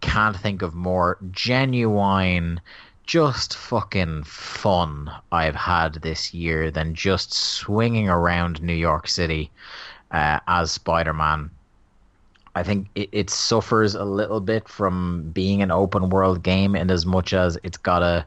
can't 0.02 0.36
think 0.36 0.62
of 0.62 0.76
more 0.76 1.18
genuine, 1.32 2.60
just 3.06 3.56
fucking 3.56 4.24
fun 4.24 5.10
I've 5.32 5.56
had 5.56 5.96
this 5.96 6.34
year 6.34 6.70
than 6.70 6.94
just 6.94 7.34
swinging 7.34 8.10
around 8.10 8.62
New 8.62 8.74
York 8.74 9.08
City 9.08 9.50
uh, 10.12 10.40
as 10.48 10.72
Spider 10.72 11.14
Man. 11.14 11.50
I 12.58 12.64
think 12.64 12.88
it, 12.96 13.10
it 13.12 13.30
suffers 13.30 13.94
a 13.94 14.04
little 14.04 14.40
bit 14.40 14.68
from 14.68 15.30
being 15.32 15.62
an 15.62 15.72
open 15.72 16.10
world 16.10 16.44
game 16.44 16.76
in 16.76 16.90
as 16.90 17.06
much 17.06 17.34
as 17.34 17.58
it's 17.64 17.78
got 17.78 18.02
a 18.02 18.26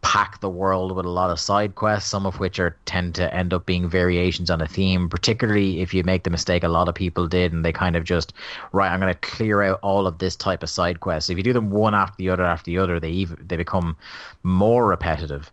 pack 0.00 0.40
the 0.40 0.48
world 0.48 0.94
with 0.94 1.04
a 1.04 1.10
lot 1.10 1.30
of 1.30 1.38
side 1.38 1.74
quests, 1.74 2.08
some 2.08 2.26
of 2.26 2.38
which 2.38 2.58
are 2.58 2.76
tend 2.86 3.14
to 3.16 3.34
end 3.34 3.52
up 3.52 3.66
being 3.66 3.90
variations 3.90 4.50
on 4.50 4.60
a 4.60 4.66
theme. 4.66 5.08
Particularly 5.08 5.82
if 5.82 5.92
you 5.92 6.02
make 6.04 6.22
the 6.22 6.30
mistake 6.30 6.64
a 6.64 6.68
lot 6.68 6.88
of 6.88 6.94
people 6.94 7.26
did, 7.28 7.52
and 7.52 7.64
they 7.64 7.72
kind 7.72 7.94
of 7.94 8.04
just 8.04 8.32
right, 8.72 8.90
I'm 8.90 9.00
going 9.00 9.12
to 9.12 9.20
clear 9.20 9.62
out 9.62 9.80
all 9.82 10.06
of 10.06 10.18
this 10.18 10.34
type 10.34 10.62
of 10.62 10.70
side 10.70 11.00
quests. 11.00 11.28
If 11.28 11.36
you 11.36 11.42
do 11.42 11.52
them 11.52 11.70
one 11.70 11.94
after 11.94 12.16
the 12.16 12.30
other 12.30 12.44
after 12.44 12.70
the 12.70 12.78
other, 12.78 12.98
they 12.98 13.10
even 13.10 13.36
they 13.46 13.56
become 13.56 13.96
more 14.42 14.86
repetitive. 14.86 15.52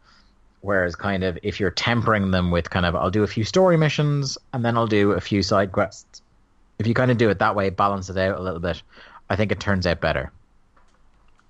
Whereas, 0.61 0.95
kind 0.95 1.25
of, 1.25 1.37
if 1.43 1.59
you're 1.59 1.71
tempering 1.71 2.31
them 2.31 2.49
with 2.49 2.69
kind 2.69 2.85
of, 2.85 2.95
I'll 2.95 3.11
do 3.11 3.23
a 3.23 3.27
few 3.27 3.43
story 3.43 3.75
missions 3.75 4.37
and 4.53 4.63
then 4.63 4.77
I'll 4.77 4.87
do 4.87 5.11
a 5.11 5.19
few 5.19 5.43
side 5.43 5.73
quests. 5.73 6.22
If 6.79 6.87
you 6.87 6.93
kind 6.93 7.11
of 7.11 7.17
do 7.17 7.29
it 7.29 7.39
that 7.39 7.55
way, 7.55 7.69
balance 7.69 8.09
it 8.09 8.17
out 8.17 8.39
a 8.39 8.41
little 8.41 8.59
bit, 8.59 8.81
I 9.29 9.35
think 9.35 9.51
it 9.51 9.59
turns 9.59 9.85
out 9.87 10.01
better. 10.01 10.31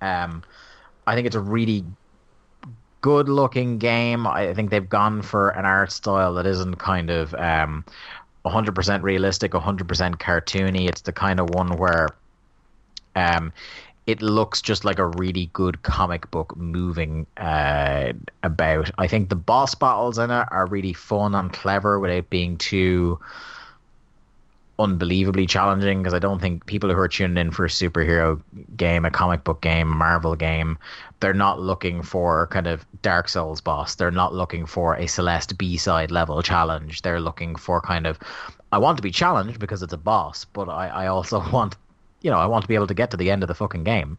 Um, 0.01 0.43
I 1.07 1.15
think 1.15 1.27
it's 1.27 1.35
a 1.35 1.41
really 1.41 1.85
good 3.01 3.29
looking 3.29 3.77
game. 3.77 4.25
I 4.25 4.53
think 4.53 4.69
they've 4.69 4.87
gone 4.87 5.21
for 5.21 5.49
an 5.49 5.65
art 5.65 5.91
style 5.91 6.33
that 6.35 6.45
isn't 6.45 6.75
kind 6.75 7.09
of 7.09 7.33
um, 7.35 7.85
100% 8.45 9.01
realistic, 9.03 9.51
100% 9.51 10.15
cartoony. 10.17 10.87
It's 10.87 11.01
the 11.01 11.11
kind 11.11 11.39
of 11.39 11.49
one 11.49 11.77
where 11.77 12.07
um, 13.15 13.53
it 14.05 14.21
looks 14.21 14.61
just 14.61 14.83
like 14.83 14.99
a 14.99 15.07
really 15.07 15.49
good 15.53 15.83
comic 15.83 16.29
book 16.31 16.55
moving 16.57 17.25
uh, 17.37 18.13
about. 18.43 18.91
I 18.97 19.07
think 19.07 19.29
the 19.29 19.35
boss 19.35 19.75
battles 19.75 20.17
in 20.17 20.31
it 20.31 20.47
are 20.51 20.65
really 20.65 20.93
fun 20.93 21.35
and 21.35 21.51
clever 21.51 21.99
without 21.99 22.29
being 22.29 22.57
too 22.57 23.19
unbelievably 24.83 25.47
challenging 25.47 26.01
because 26.01 26.13
I 26.13 26.19
don't 26.19 26.39
think 26.39 26.65
people 26.65 26.91
who 26.91 26.99
are 26.99 27.07
tuning 27.07 27.37
in 27.37 27.51
for 27.51 27.65
a 27.65 27.69
superhero 27.69 28.41
game, 28.75 29.05
a 29.05 29.11
comic 29.11 29.43
book 29.43 29.61
game, 29.61 29.87
Marvel 29.87 30.35
game, 30.35 30.77
they're 31.19 31.33
not 31.33 31.61
looking 31.61 32.03
for 32.03 32.47
kind 32.47 32.67
of 32.67 32.85
Dark 33.01 33.29
Souls 33.29 33.61
boss. 33.61 33.95
They're 33.95 34.11
not 34.11 34.33
looking 34.33 34.65
for 34.65 34.95
a 34.95 35.07
Celeste 35.07 35.57
B 35.57 35.77
side 35.77 36.11
level 36.11 36.41
challenge. 36.41 37.01
They're 37.01 37.21
looking 37.21 37.55
for 37.55 37.81
kind 37.81 38.05
of 38.05 38.19
I 38.71 38.77
want 38.77 38.97
to 38.97 39.03
be 39.03 39.11
challenged 39.11 39.59
because 39.59 39.81
it's 39.83 39.93
a 39.93 39.97
boss, 39.97 40.45
but 40.45 40.67
I, 40.67 40.87
I 40.87 41.07
also 41.07 41.43
want 41.51 41.75
you 42.21 42.31
know, 42.31 42.37
I 42.37 42.45
want 42.45 42.63
to 42.63 42.67
be 42.67 42.75
able 42.75 42.87
to 42.87 42.93
get 42.93 43.11
to 43.11 43.17
the 43.17 43.29
end 43.29 43.43
of 43.43 43.47
the 43.47 43.55
fucking 43.55 43.83
game. 43.83 44.17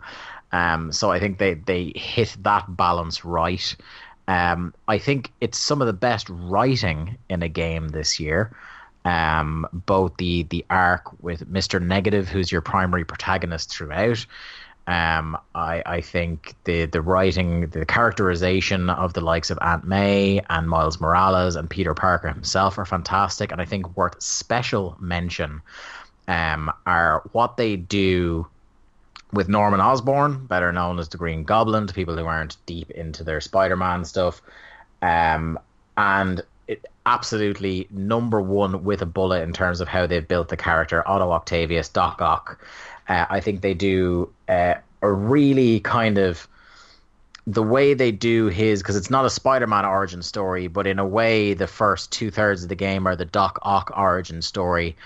Um, 0.52 0.92
so 0.92 1.10
I 1.10 1.18
think 1.18 1.38
they, 1.38 1.54
they 1.54 1.92
hit 1.96 2.36
that 2.42 2.76
balance 2.76 3.24
right. 3.24 3.74
Um, 4.28 4.72
I 4.88 4.98
think 4.98 5.32
it's 5.40 5.58
some 5.58 5.80
of 5.80 5.86
the 5.86 5.92
best 5.92 6.28
writing 6.30 7.18
in 7.28 7.42
a 7.42 7.48
game 7.48 7.88
this 7.88 8.20
year 8.20 8.54
um, 9.04 9.66
both 9.72 10.16
the 10.16 10.44
the 10.44 10.64
arc 10.70 11.22
with 11.22 11.46
Mister 11.48 11.80
Negative, 11.80 12.28
who's 12.28 12.50
your 12.50 12.62
primary 12.62 13.04
protagonist 13.04 13.70
throughout. 13.70 14.26
Um, 14.86 15.38
I 15.54 15.82
I 15.86 16.00
think 16.00 16.54
the 16.64 16.84
the 16.86 17.00
writing, 17.00 17.68
the 17.68 17.86
characterization 17.86 18.90
of 18.90 19.14
the 19.14 19.22
likes 19.22 19.50
of 19.50 19.58
Aunt 19.62 19.84
May 19.84 20.40
and 20.50 20.68
Miles 20.68 21.00
Morales 21.00 21.56
and 21.56 21.70
Peter 21.70 21.94
Parker 21.94 22.28
himself 22.28 22.78
are 22.78 22.84
fantastic, 22.84 23.50
and 23.50 23.60
I 23.62 23.64
think 23.64 23.96
worth 23.96 24.20
special 24.22 24.96
mention 25.00 25.62
um, 26.28 26.70
are 26.84 27.22
what 27.32 27.56
they 27.56 27.76
do 27.76 28.46
with 29.32 29.48
Norman 29.48 29.80
Osborn, 29.80 30.46
better 30.46 30.70
known 30.70 30.98
as 30.98 31.08
the 31.08 31.18
Green 31.18 31.44
Goblin, 31.44 31.86
to 31.86 31.94
people 31.94 32.16
who 32.16 32.26
aren't 32.26 32.56
deep 32.66 32.90
into 32.90 33.24
their 33.24 33.40
Spider-Man 33.40 34.04
stuff, 34.04 34.40
um, 35.02 35.58
and 35.96 36.42
absolutely 37.06 37.86
number 37.90 38.40
one 38.40 38.84
with 38.84 39.02
a 39.02 39.06
bullet 39.06 39.42
in 39.42 39.52
terms 39.52 39.80
of 39.80 39.88
how 39.88 40.06
they've 40.06 40.26
built 40.26 40.48
the 40.48 40.56
character 40.56 41.06
Otto 41.06 41.30
Octavius, 41.30 41.88
Doc 41.88 42.22
Ock. 42.22 42.58
Uh, 43.08 43.26
I 43.28 43.40
think 43.40 43.60
they 43.60 43.74
do 43.74 44.30
uh, 44.48 44.74
a 45.02 45.12
really 45.12 45.80
kind 45.80 46.18
of 46.18 46.48
the 47.46 47.62
way 47.62 47.92
they 47.92 48.10
do 48.10 48.46
his 48.46 48.82
because 48.82 48.96
it's 48.96 49.10
not 49.10 49.26
a 49.26 49.30
Spider-Man 49.30 49.84
origin 49.84 50.22
story, 50.22 50.66
but 50.66 50.86
in 50.86 50.98
a 50.98 51.06
way, 51.06 51.52
the 51.52 51.66
first 51.66 52.10
two 52.10 52.30
thirds 52.30 52.62
of 52.62 52.68
the 52.70 52.74
game 52.74 53.06
are 53.06 53.16
the 53.16 53.26
Doc 53.26 53.58
Ock 53.62 53.92
origin 53.94 54.40
story, 54.40 54.96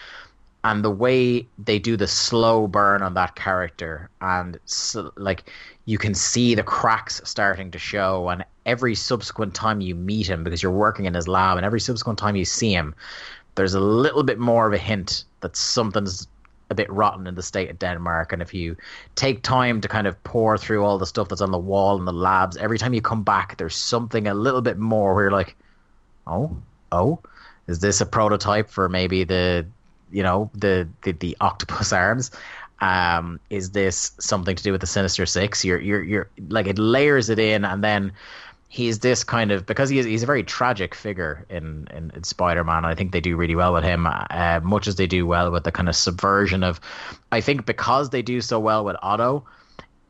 and 0.62 0.84
the 0.84 0.90
way 0.90 1.46
they 1.58 1.80
do 1.80 1.96
the 1.96 2.06
slow 2.06 2.68
burn 2.68 3.02
on 3.02 3.14
that 3.14 3.34
character, 3.34 4.08
and 4.20 4.58
so, 4.66 5.12
like 5.16 5.50
you 5.89 5.97
can 5.97 6.12
see 6.12 6.55
the 6.55 6.62
cracks 6.62 7.19
starting 7.24 7.70
to 7.70 7.78
show, 7.78 8.28
and 8.28 8.44
every 8.66 8.94
subsequent 8.94 9.55
time 9.55 9.81
you 9.81 9.94
meet 9.94 10.28
him 10.28 10.44
because 10.44 10.62
you're 10.62 10.70
working 10.70 11.06
in 11.06 11.15
his 11.15 11.27
lab, 11.27 11.56
and 11.56 11.65
every 11.65 11.81
subsequent 11.81 12.19
time 12.19 12.36
you 12.36 12.44
see 12.44 12.74
him, 12.74 12.94
there's 13.55 13.73
a 13.73 13.81
little 13.81 14.23
bit 14.23 14.39
more 14.39 14.66
of 14.66 14.74
a 14.74 14.78
hint 14.78 15.24
that 15.40 15.56
something's 15.56 16.28
a 16.69 16.74
bit 16.74 16.93
rotten 16.93 17.27
in 17.27 17.36
the 17.36 17.43
state 17.43 17.70
of 17.70 17.78
Denmark. 17.78 18.35
And 18.35 18.43
if 18.43 18.52
you 18.52 18.77
take 19.15 19.43
time 19.43 19.81
to 19.81 19.89
kind 19.89 20.06
of 20.06 20.23
pour 20.24 20.59
through 20.59 20.85
all 20.85 20.98
the 20.98 21.06
stuff 21.06 21.31
that's 21.31 21.40
on 21.40 21.52
the 21.52 21.59
wall 21.59 21.97
in 21.97 22.05
the 22.05 22.12
labs, 22.12 22.59
every 22.59 22.77
time 22.77 22.93
you 22.93 23.01
come 23.01 23.23
back, 23.23 23.56
there's 23.56 23.74
something 23.74 24.28
a 24.28 24.35
little 24.35 24.60
bit 24.60 24.77
more 24.77 25.15
where 25.15 25.24
you're 25.24 25.32
like, 25.32 25.56
oh, 26.27 26.55
oh, 26.93 27.19
is 27.66 27.78
this 27.78 28.02
a 28.02 28.06
prototype 28.06 28.69
for 28.69 28.90
maybe 28.90 29.24
the, 29.24 29.66
you 30.12 30.23
know, 30.23 30.51
the 30.52 30.86
the, 31.01 31.12
the 31.12 31.35
octopus 31.40 31.93
arms? 31.94 32.31
Um, 32.80 33.40
is 33.50 33.72
this 33.72 34.12
something 34.20 34.55
to 34.55 34.62
do 34.62 34.72
with 34.72 34.80
the 34.80 34.86
Sinister 34.86 35.26
Six? 35.26 35.64
You're 35.64 35.80
you're 35.80 36.02
you're 36.02 36.30
like 36.48 36.66
it 36.66 36.78
layers 36.78 37.28
it 37.28 37.38
in, 37.38 37.64
and 37.64 37.82
then 37.82 38.12
he's 38.68 38.98
this 38.98 39.24
kind 39.24 39.50
of 39.50 39.66
because 39.66 39.88
he 39.88 39.98
is 39.98 40.06
he's 40.06 40.22
a 40.22 40.26
very 40.26 40.42
tragic 40.42 40.94
figure 40.94 41.44
in 41.48 41.88
in, 41.94 42.10
in 42.14 42.22
Spider-Man. 42.22 42.84
I 42.84 42.94
think 42.94 43.12
they 43.12 43.20
do 43.20 43.36
really 43.36 43.56
well 43.56 43.72
with 43.72 43.84
him, 43.84 44.06
uh, 44.06 44.60
much 44.62 44.86
as 44.86 44.96
they 44.96 45.06
do 45.06 45.26
well 45.26 45.50
with 45.50 45.64
the 45.64 45.72
kind 45.72 45.88
of 45.88 45.96
subversion 45.96 46.62
of. 46.62 46.80
I 47.32 47.40
think 47.40 47.66
because 47.66 48.10
they 48.10 48.22
do 48.22 48.40
so 48.40 48.60
well 48.60 48.84
with 48.84 48.96
Otto, 49.02 49.44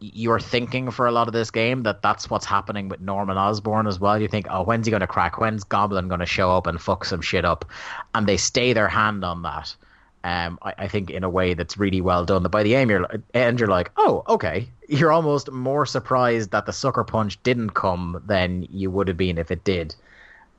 you're 0.01 0.41
thinking 0.41 0.91
for 0.91 1.07
a 1.07 1.13
lot 1.13 1.27
of 1.27 1.33
this 1.33 1.51
game 1.51 1.83
that 1.85 2.03
that's 2.03 2.31
what's 2.31 2.45
happening 2.45 2.89
with 2.89 3.01
Norman 3.01 3.37
Osborn 3.37 3.87
as 3.87 3.99
well. 3.99 4.21
You 4.21 4.29
think, 4.29 4.47
oh, 4.51 4.63
when's 4.63 4.87
he 4.87 4.91
going 4.91 5.01
to 5.01 5.07
crack? 5.07 5.39
When's 5.39 5.65
Goblin 5.65 6.09
going 6.09 6.21
to 6.21 6.27
show 6.27 6.51
up 6.51 6.67
and 6.67 6.81
fuck 6.81 7.05
some 7.05 7.21
shit 7.21 7.45
up? 7.45 7.65
And 8.15 8.27
they 8.27 8.37
stay 8.37 8.73
their 8.73 8.89
hand 8.89 9.25
on 9.25 9.43
that. 9.43 9.75
Um, 10.25 10.59
I, 10.63 10.75
I, 10.79 10.89
think 10.89 11.11
in 11.11 11.23
a 11.23 11.31
way 11.31 11.55
that's 11.55 11.79
really 11.79 12.01
well 12.01 12.25
done. 12.25 12.43
That 12.43 12.49
by 12.49 12.65
the 12.65 12.75
end 12.75 12.91
you're, 12.91 13.07
you're 13.35 13.69
like, 13.69 13.93
oh, 13.97 14.25
okay. 14.29 14.69
You're 14.89 15.13
almost 15.13 15.51
more 15.53 15.87
surprised 15.87 16.51
that 16.51 16.67
the 16.67 16.73
sucker 16.73 17.05
punch 17.05 17.43
didn't 17.43 17.71
come 17.71 18.23
than 18.27 18.67
you 18.71 18.91
would 18.91 19.07
have 19.09 19.17
been 19.17 19.39
if 19.39 19.51
it 19.51 19.63
did. 19.63 19.95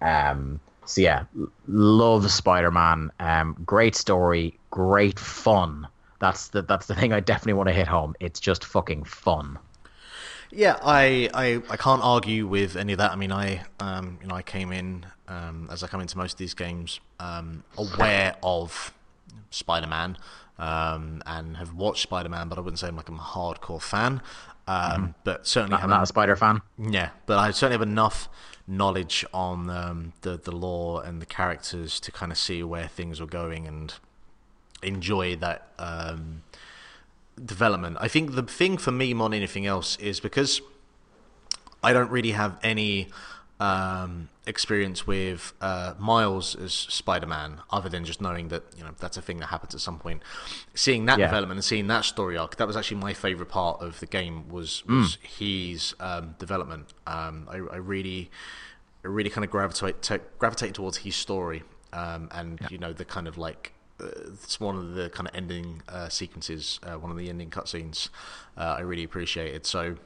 Um, 0.02 0.60
so 0.86 1.02
yeah, 1.02 1.26
love 1.68 2.31
Spider 2.31 2.72
Man. 2.72 3.11
Um, 3.19 3.56
great 3.65 3.95
story, 3.95 4.57
great 4.72 5.19
fun. 5.19 5.88
That's 6.19 6.49
the 6.49 6.61
that's 6.61 6.88
the 6.88 6.95
thing 6.95 7.14
I 7.14 7.19
definitely 7.19 7.53
want 7.53 7.69
to 7.69 7.73
hit 7.73 7.88
home. 7.88 8.15
It's 8.19 8.40
just 8.40 8.65
fucking 8.65 9.03
fun. 9.03 9.60
Yeah, 10.52 10.80
I, 10.81 11.30
I, 11.34 11.61
I 11.69 11.77
can't 11.77 12.02
argue 12.02 12.48
with 12.48 12.76
any 12.76 12.94
of 12.94 12.98
that. 12.98 13.11
I 13.11 13.15
mean, 13.15 13.31
I 13.31 13.61
um, 13.80 14.18
you 14.22 14.27
know 14.27 14.36
I 14.36 14.41
came 14.41 14.72
in 14.72 15.06
um, 15.27 15.69
as 15.72 15.84
I 15.84 15.88
come 15.88 16.02
into 16.02 16.18
most 16.18 16.34
of 16.34 16.38
these 16.40 16.56
games 16.56 16.99
um, 17.19 17.64
aware 17.77 18.36
of 18.41 18.94
Spider 19.49 19.88
Man 19.88 20.18
um, 20.57 21.23
and 21.26 21.57
have 21.57 21.73
watched 21.73 22.03
Spider 22.03 22.30
Man, 22.30 22.49
but 22.49 22.57
I 22.57 22.61
wouldn't 22.61 22.80
say 22.80 22.88
I'm 22.88 22.95
like 22.95 23.10
I'm 23.10 23.19
a 23.19 23.23
hardcore 23.23 23.81
fan. 23.81 24.22
Um, 24.68 24.91
mm-hmm. 24.91 25.06
But 25.23 25.47
certainly, 25.47 25.77
I'm 25.77 25.89
not 25.89 26.03
a 26.03 26.06
Spider 26.06 26.35
fan. 26.35 26.61
Yeah, 26.77 27.10
but 27.26 27.39
I 27.39 27.51
certainly 27.51 27.73
have 27.73 27.88
enough 27.88 28.30
knowledge 28.68 29.26
on 29.34 29.69
um, 29.69 30.14
the 30.22 30.38
the 30.38 30.51
lore 30.51 31.03
and 31.03 31.22
the 31.22 31.26
characters 31.26 31.99
to 32.01 32.11
kind 32.11 32.31
of 32.31 32.38
see 32.38 32.61
where 32.61 32.88
things 32.88 33.19
were 33.19 33.27
going 33.27 33.68
and 33.68 33.95
enjoy 34.84 35.35
that 35.38 35.69
um, 35.80 36.43
development. 37.43 37.97
I 37.99 38.07
think 38.07 38.35
the 38.35 38.43
thing 38.43 38.77
for 38.77 38.91
me 38.91 39.14
more 39.14 39.30
than 39.30 39.38
anything 39.38 39.65
else 39.65 39.97
is 39.97 40.19
because 40.19 40.61
I 41.81 41.93
don't 41.93 42.11
really 42.11 42.31
have 42.31 42.60
any 42.61 43.10
um, 43.60 44.30
experience 44.45 45.06
with 45.06 45.53
uh, 45.60 45.94
Miles 45.99 46.56
as 46.56 46.73
Spider-Man, 46.73 47.61
other 47.72 47.90
than 47.90 48.06
just 48.06 48.22
knowing 48.22 48.48
that 48.49 48.64
you 48.77 48.84
know 48.84 48.91
that's 48.98 49.18
a 49.18 49.22
thing 49.22 49.38
that 49.40 49.48
happens 49.48 49.76
at 49.76 49.81
some 49.81 49.99
point. 49.99 50.22
Seeing 50.73 51.06
that 51.07 51.19
yeah. 51.19 51.26
development 51.26 51.57
and 51.57 51.65
seeing 51.65 51.88
that 51.88 52.06
story 52.06 52.38
arc, 52.38 52.56
that 52.56 52.68
was 52.68 52.77
actually 52.77 52.98
my 52.98 53.14
favorite 53.14 53.49
part 53.49 53.81
of 53.81 53.99
the 53.99 54.06
game. 54.06 54.49
Was, 54.49 54.86
was 54.86 55.18
mm. 55.18 55.26
his 55.26 55.94
um, 55.99 56.36
development. 56.40 56.94
Um, 57.06 57.48
I, 57.49 57.56
I, 57.56 57.77
really, 57.77 58.31
I 59.03 59.07
really 59.07 59.30
kind 59.30 59.44
of 59.44 59.52
gravitate 59.52 60.02
to, 60.03 60.22
gravitate 60.38 60.73
towards 60.73 60.98
his 60.98 61.15
story, 61.15 61.64
um, 61.91 62.30
and 62.31 62.60
yeah. 62.61 62.68
you 62.72 62.77
know 62.77 62.94
the 62.94 63.06
kind 63.06 63.27
of 63.27 63.38
like 63.38 63.73
uh, 64.02 64.07
it's 64.31 64.60
one 64.60 64.77
of 64.77 64.94
the 64.94 65.10
kind 65.10 65.27
of 65.27 65.36
ending 65.36 65.81
uh, 65.90 66.07
sequences, 66.07 66.80
uh, 66.84 66.94
one 66.94 67.11
of 67.11 67.18
the 67.18 67.30
ending 67.30 67.49
cutscenes. 67.49 68.10
Uh, 68.57 68.76
I 68.77 68.81
really 68.81 69.03
appreciated. 69.03 69.65
So, 69.65 69.98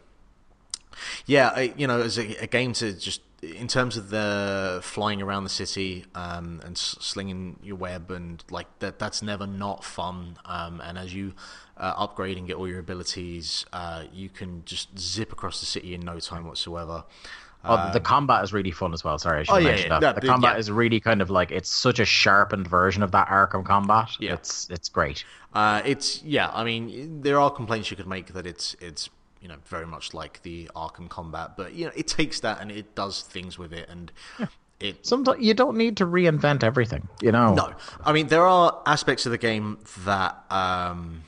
yeah, 1.25 1.51
I, 1.55 1.73
you 1.77 1.85
know, 1.85 2.01
as 2.01 2.17
a, 2.17 2.35
a, 2.43 2.47
game 2.47 2.73
to 2.73 2.93
just 2.93 3.21
in 3.44 3.68
terms 3.68 3.98
of 3.98 4.10
the 4.10 4.80
flying 4.82 5.22
around 5.22 5.44
the 5.44 5.49
city 5.49 6.06
um, 6.15 6.61
and 6.64 6.78
slinging 6.78 7.60
your 7.61 7.76
web 7.76 8.10
and 8.10 8.44
like 8.49 8.68
that 8.80 8.99
that's 8.99 9.22
never 9.22 9.45
not 9.45 9.84
fun 9.84 10.38
um, 10.45 10.80
and 10.82 10.98
as 10.98 11.14
you 11.14 11.34
uh, 11.78 11.94
upgrade 11.98 12.38
and 12.38 12.48
get 12.48 12.56
all 12.56 12.68
your 12.68 12.80
abilities 12.80 13.65
uh, 13.74 14.03
you 14.14 14.30
can 14.30 14.64
just 14.65 14.98
zip 14.98 15.32
across 15.32 15.60
the 15.60 15.65
city 15.65 15.94
in 15.94 16.02
no 16.02 16.20
time 16.20 16.45
whatsoever 16.48 17.03
Oh, 17.65 17.91
the 17.94 18.02
combat 18.02 18.44
is 18.44 18.52
really 18.52 18.72
fun 18.72 18.94
as 18.94 19.06
well. 19.06 19.18
Sorry, 19.18 19.40
I 19.40 19.44
should 19.44 19.52
Um, 19.53 19.56
Oh, 19.56 19.60
yeah, 19.61 19.68
mention 19.72 19.91
yeah. 19.91 19.99
that. 20.02 20.15
The 20.15 20.22
the- 20.22 20.28
combat 20.28 20.56
yeah. 20.56 20.60
is 20.60 20.70
really 20.70 20.99
kind 20.99 21.22
of 21.22 21.30
like 21.30 21.49
it's 21.49 21.70
such 21.74 21.98
a 21.99 22.03
sharpened 22.03 22.68
version 22.68 23.02
of 23.03 23.11
that 23.11 23.30
Arkham 23.30 23.64
combat. 23.64 24.10
Yeah. 24.20 24.34
It's 24.34 24.68
it's 24.70 24.90
great. 24.90 25.24
Uh, 25.53 25.82
it's 25.86 26.22
yeah. 26.24 26.49
I 26.53 26.65
mean, 26.65 27.22
there 27.22 27.40
are 27.40 27.49
complaints 27.49 27.90
you 27.90 27.95
could 27.95 28.06
make 28.06 28.34
that 28.34 28.45
it's 28.45 28.76
it's 28.82 29.10
you 29.44 29.49
know 29.49 29.57
very 29.65 29.86
much 29.86 30.14
like 30.14 30.41
the 30.44 30.72
Arkham 30.74 31.10
combat, 31.10 31.57
but 31.57 31.74
you 31.74 31.86
know 31.86 31.91
it 31.95 32.07
takes 32.07 32.40
that 32.40 32.61
and 32.61 32.72
it 32.72 32.95
does 32.95 33.22
things 33.22 33.60
with 33.60 33.74
it, 33.74 33.88
and 33.90 34.11
it 34.80 35.06
Sometimes 35.06 35.44
you 35.44 35.53
don't 35.53 35.78
need 35.78 35.98
to 35.98 36.06
reinvent 36.06 36.64
everything. 36.64 37.10
You 37.22 37.34
know. 37.34 37.53
No, 37.53 37.74
I 38.03 38.14
mean 38.14 38.28
there 38.28 38.45
are 38.45 38.82
aspects 38.86 39.26
of 39.26 39.34
the 39.34 39.38
game 39.38 39.80
that, 40.06 40.44
um, 40.49 41.24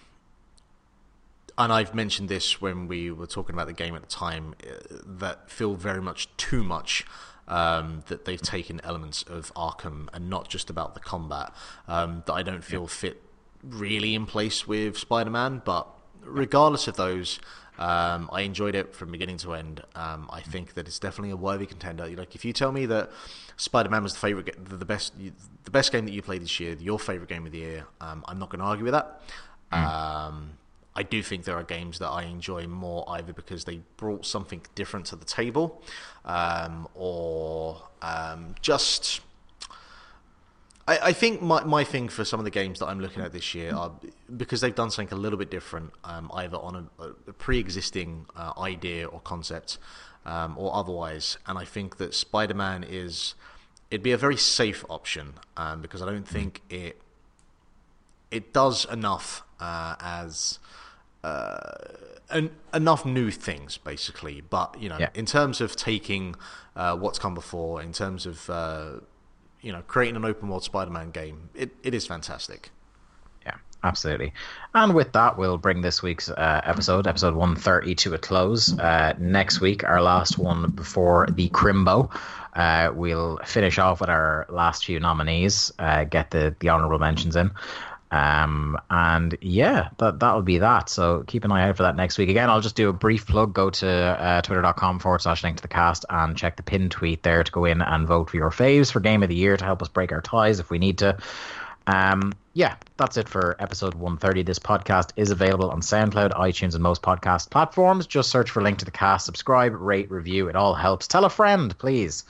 and 1.58 1.74
I've 1.74 1.94
mentioned 1.94 2.30
this 2.30 2.62
when 2.62 2.88
we 2.88 3.12
were 3.12 3.28
talking 3.28 3.54
about 3.54 3.68
the 3.68 3.74
game 3.74 3.96
at 3.96 4.02
the 4.02 4.08
time, 4.08 4.56
uh, 4.66 4.98
that 5.06 5.52
feel 5.52 5.76
very 5.76 6.02
much 6.02 6.30
too 6.38 6.64
much. 6.64 7.06
Um, 7.48 8.04
that 8.08 8.26
they've 8.26 8.42
taken 8.42 8.82
elements 8.84 9.22
of 9.22 9.54
Arkham 9.54 10.08
and 10.14 10.32
not 10.32 10.50
just 10.50 10.72
about 10.72 10.96
the 10.96 11.00
combat 11.00 11.54
um, 11.88 12.24
that 12.26 12.34
I 12.34 12.42
don't 12.42 12.64
feel 12.64 12.88
fit 12.88 13.22
really 13.62 14.16
in 14.16 14.26
place 14.26 14.68
with 14.68 14.98
Spider-Man. 14.98 15.62
But 15.64 15.88
regardless 16.24 16.88
of 16.88 16.96
those, 16.96 17.40
um, 17.78 18.30
I 18.32 18.42
enjoyed 18.42 18.76
it 18.76 18.96
from 18.96 19.12
beginning 19.12 19.38
to 19.38 19.54
end. 19.54 19.82
Um, 19.96 20.30
I 20.32 20.42
think 20.42 20.74
that 20.76 20.88
it's 20.88 21.00
definitely 21.00 21.32
a 21.32 21.36
worthy 21.36 21.66
contender. 21.66 22.08
Like 22.08 22.36
if 22.36 22.46
you 22.46 22.54
tell 22.54 22.72
me 22.72 22.86
that 22.86 23.12
Spider-Man 23.58 24.04
was 24.04 24.14
the 24.14 24.20
favorite, 24.20 24.56
the 24.64 24.78
the 24.78 24.86
best, 24.86 25.14
the 25.18 25.72
best 25.72 25.92
game 25.92 26.06
that 26.06 26.12
you 26.12 26.22
played 26.22 26.42
this 26.42 26.60
year, 26.60 26.76
your 26.80 27.00
favorite 27.00 27.30
game 27.30 27.46
of 27.46 27.52
the 27.52 27.60
year, 27.60 27.86
um, 28.02 28.24
I'm 28.28 28.40
not 28.40 28.50
going 28.50 28.60
to 28.60 28.66
argue 28.66 28.86
with 28.86 28.94
that. 28.94 29.22
Um, 29.72 30.52
I 30.96 31.04
do 31.04 31.22
think 31.22 31.44
there 31.44 31.58
are 31.58 31.64
games 31.64 32.00
that 32.00 32.08
I 32.08 32.24
enjoy 32.24 32.68
more 32.68 33.04
either 33.10 33.34
because 33.34 33.66
they 33.66 33.82
brought 33.98 34.26
something 34.26 34.62
different 34.76 35.08
to 35.08 35.18
the 35.18 35.26
table, 35.26 35.82
um, 36.24 36.88
or 36.96 37.82
um, 38.02 38.56
just. 38.62 39.22
I, 40.88 41.00
I 41.10 41.14
think 41.14 41.42
my, 41.42 41.64
my 41.64 41.84
thing 41.84 42.10
for 42.10 42.24
some 42.26 42.40
of 42.40 42.44
the 42.44 42.52
games 42.52 42.80
that 42.80 42.88
I'm 42.88 43.00
looking 43.00 43.24
at 43.24 43.32
this 43.34 43.56
year 43.56 43.74
are 43.74 43.92
because 44.38 44.62
they've 44.62 44.76
done 44.76 44.92
something 44.92 45.18
a 45.18 45.20
little 45.20 45.40
bit 45.40 45.50
different, 45.50 45.92
um, 46.04 46.30
either 46.34 46.58
on 46.58 46.90
a, 47.00 47.04
a 47.28 47.34
pre-existing 47.34 48.26
uh, 48.36 48.54
idea 48.60 49.08
or 49.08 49.20
concept, 49.22 49.78
um, 50.26 50.56
or 50.58 50.76
otherwise. 50.76 51.38
And 51.48 51.58
I 51.58 51.66
think 51.66 51.98
that 51.98 52.14
Spider-Man 52.14 52.84
is 52.88 53.34
it'd 53.92 54.04
be 54.04 54.12
a 54.12 54.18
very 54.18 54.38
safe 54.38 54.84
option 54.90 55.34
um, 55.58 55.82
because 55.82 56.02
I 56.02 56.06
don't 56.06 56.28
think 56.28 56.62
it 56.70 57.02
it 58.32 58.54
does 58.54 58.86
enough 58.86 59.44
uh, 59.60 59.96
as 60.00 60.60
uh, 61.24 61.60
en- 62.30 62.52
enough 62.74 63.06
new 63.06 63.32
things, 63.32 63.78
basically. 63.78 64.42
But 64.42 64.80
you 64.82 64.90
know, 64.90 64.98
Yeah. 65.00 65.10
in 65.14 65.26
terms 65.26 65.62
of 65.62 65.76
taking 65.76 66.36
uh, 66.76 66.96
what's 66.98 67.18
come 67.20 67.34
before, 67.34 67.82
in 67.82 67.94
terms 67.94 68.26
of 68.26 68.50
uh, 68.50 68.92
you 69.66 69.72
know 69.72 69.82
creating 69.88 70.16
an 70.16 70.24
open 70.24 70.48
world 70.48 70.64
Spider-Man 70.64 71.10
game, 71.10 71.50
it, 71.56 71.72
it 71.84 71.96
is 71.96 72.06
fantastic. 72.06 72.70
Yeah, 73.46 73.56
absolutely. 73.84 74.32
And 74.76 74.94
with 74.94 75.12
that, 75.14 75.38
we'll 75.40 75.58
bring 75.58 75.82
this 75.82 76.04
week's 76.04 76.30
uh, 76.30 76.62
episode, 76.64 77.08
episode 77.08 77.34
130, 77.34 77.96
to 77.96 78.14
a 78.14 78.18
close. 78.20 78.78
Uh, 78.78 79.16
next 79.18 79.62
week, 79.62 79.84
our 79.84 80.02
last 80.04 80.38
one 80.38 80.70
before 80.70 81.28
the 81.32 81.50
Crimbo. 81.50 82.16
Uh, 82.54 82.92
we'll 82.94 83.40
finish 83.44 83.80
off 83.80 84.00
with 84.02 84.10
our 84.10 84.46
last 84.50 84.86
few 84.86 85.00
nominees, 85.00 85.74
uh, 85.80 86.04
get 86.04 86.30
the, 86.32 86.56
the 86.60 86.70
honorable 86.70 87.00
mentions 87.00 87.36
in. 87.36 87.50
Um, 88.16 88.80
and 88.90 89.38
yeah, 89.42 89.90
that, 89.98 90.22
that'll 90.22 90.42
be 90.42 90.60
that. 90.60 90.88
So 90.88 91.26
keep 91.28 91.44
an 91.44 91.52
eye 91.52 91.68
out 91.68 91.76
for 91.76 91.84
that 91.84 91.98
next 91.98 92.18
week. 92.18 92.30
Again, 92.30 92.50
I'll 92.50 92.62
just 92.62 92.78
do 92.78 92.88
a 92.88 92.94
brief 92.94 93.28
plug. 93.28 93.54
Go 93.54 93.70
to 93.72 93.90
uh, 93.90 94.42
twitter.com 94.42 95.00
forward 95.00 95.22
slash 95.22 95.44
link 95.44 95.58
to 95.58 95.62
the 95.62 95.68
cast 95.68 96.06
and 96.10 96.38
check 96.38 96.56
the 96.56 96.64
pin 96.64 96.90
tweet 96.90 97.24
there 97.24 97.44
to 97.44 97.52
go 97.52 97.66
in 97.66 97.82
and 97.82 98.08
vote 98.08 98.30
for 98.30 98.38
your 98.38 98.52
faves 98.52 98.90
for 98.90 99.02
game 99.02 99.22
of 99.22 99.28
the 99.28 99.36
year 99.36 99.58
to 99.58 99.66
help 99.66 99.82
us 99.82 99.90
break 99.90 100.14
our 100.14 100.22
ties 100.22 100.62
if 100.62 100.70
we 100.70 100.80
need 100.80 101.00
to. 101.00 101.18
Um, 101.88 102.32
yeah, 102.54 102.76
that's 102.96 103.18
it 103.18 103.28
for 103.28 103.58
episode 103.60 103.96
130. 103.96 104.44
This 104.44 104.60
podcast 104.60 105.12
is 105.18 105.32
available 105.32 105.70
on 105.70 105.82
SoundCloud, 105.82 106.32
iTunes, 106.32 106.74
and 106.74 106.82
most 106.82 107.02
podcast 107.02 107.50
platforms. 107.50 108.08
Just 108.08 108.30
search 108.30 108.50
for 108.50 108.64
Link 108.64 108.80
to 108.80 108.86
the 108.86 108.92
Cast, 108.92 109.26
subscribe, 109.26 109.74
rate, 109.74 110.10
review. 110.10 110.48
It 110.48 110.56
all 110.56 110.74
helps. 110.74 111.10
Tell 111.10 111.26
a 111.26 111.30
friend, 111.30 111.78
please. 111.78 112.24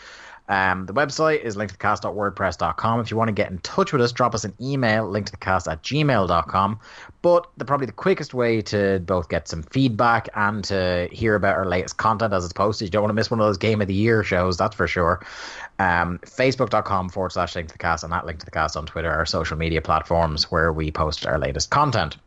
Um, 0.47 0.85
the 0.85 0.93
website 0.93 1.41
is 1.41 1.55
linktothecast.wordpress.com. 1.55 2.99
If 2.99 3.11
you 3.11 3.17
want 3.17 3.30
to 3.30 3.34
get 3.34 3.49
in 3.49 3.57
touch 3.59 3.91
with 3.91 4.01
us, 4.01 4.11
drop 4.11 4.35
us 4.35 4.43
an 4.43 4.53
email, 4.61 5.07
linktothecast 5.07 5.72
at 5.72 5.81
gmail.com. 5.84 6.80
But 7.22 7.47
the, 7.57 7.65
probably 7.65 7.88
the 7.88 7.91
quickest 7.91 8.34
way 8.34 8.61
to 8.63 8.99
both 8.99 9.30
get 9.30 9.47
some 9.47 9.63
feedback 9.63 10.30
and 10.35 10.63
to 10.65 11.09
hear 11.11 11.35
about 11.35 11.55
our 11.55 11.65
latest 11.65 11.97
content 11.97 12.34
as 12.34 12.43
it's 12.43 12.53
posted, 12.53 12.88
you 12.88 12.91
don't 12.91 13.03
want 13.03 13.09
to 13.09 13.15
miss 13.15 13.31
one 13.31 13.39
of 13.39 13.45
those 13.45 13.57
Game 13.57 13.81
of 13.81 13.88
the 13.88 13.95
Year 13.95 14.23
shows, 14.23 14.57
that's 14.57 14.76
for 14.76 14.88
sure. 14.88 15.26
Um, 15.80 16.19
Facebook.com 16.19 17.09
forward 17.09 17.31
slash 17.31 17.55
link 17.55 17.69
to 17.69 17.73
the 17.73 17.80
cast 17.80 18.03
and 18.03 18.13
at 18.13 18.26
link 18.26 18.39
to 18.39 18.45
the 18.45 18.51
cast 18.51 18.77
on 18.77 18.85
Twitter, 18.85 19.11
our 19.11 19.26
social 19.26 19.57
media 19.57 19.81
platforms 19.81 20.51
where 20.51 20.72
we 20.72 20.91
post 20.91 21.26
our 21.26 21.39
latest 21.39 21.72
content. 21.72 22.17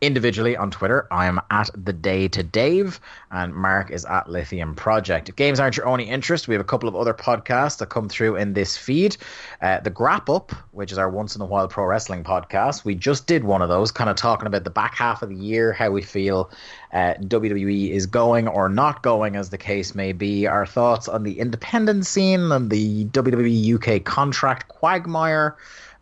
Individually 0.00 0.56
on 0.56 0.70
Twitter, 0.70 1.08
I 1.10 1.26
am 1.26 1.40
at 1.50 1.70
the 1.74 1.92
day 1.92 2.28
to 2.28 2.44
Dave, 2.44 3.00
and 3.32 3.52
Mark 3.52 3.90
is 3.90 4.04
at 4.04 4.30
Lithium 4.30 4.76
Project. 4.76 5.28
If 5.28 5.34
games 5.34 5.58
aren't 5.58 5.76
your 5.76 5.88
only 5.88 6.04
interest, 6.04 6.46
we 6.46 6.54
have 6.54 6.60
a 6.60 6.64
couple 6.64 6.88
of 6.88 6.94
other 6.94 7.12
podcasts 7.12 7.78
that 7.78 7.88
come 7.88 8.08
through 8.08 8.36
in 8.36 8.52
this 8.52 8.76
feed. 8.76 9.16
Uh, 9.60 9.80
the 9.80 9.90
Grap 9.90 10.32
Up, 10.32 10.52
which 10.70 10.92
is 10.92 10.98
our 10.98 11.10
once 11.10 11.34
in 11.34 11.42
a 11.42 11.44
while 11.44 11.66
pro 11.66 11.84
wrestling 11.84 12.22
podcast, 12.22 12.84
we 12.84 12.94
just 12.94 13.26
did 13.26 13.42
one 13.42 13.60
of 13.60 13.68
those, 13.68 13.90
kind 13.90 14.08
of 14.08 14.14
talking 14.14 14.46
about 14.46 14.62
the 14.62 14.70
back 14.70 14.94
half 14.94 15.20
of 15.22 15.30
the 15.30 15.34
year, 15.34 15.72
how 15.72 15.90
we 15.90 16.00
feel 16.00 16.48
uh, 16.92 17.14
WWE 17.14 17.90
is 17.90 18.06
going 18.06 18.46
or 18.46 18.68
not 18.68 19.02
going, 19.02 19.34
as 19.34 19.50
the 19.50 19.58
case 19.58 19.96
may 19.96 20.12
be. 20.12 20.46
Our 20.46 20.64
thoughts 20.64 21.08
on 21.08 21.24
the 21.24 21.40
independent 21.40 22.06
scene 22.06 22.52
and 22.52 22.70
the 22.70 23.06
WWE 23.06 23.74
UK 23.74 24.04
contract 24.04 24.68
quagmire. 24.68 25.56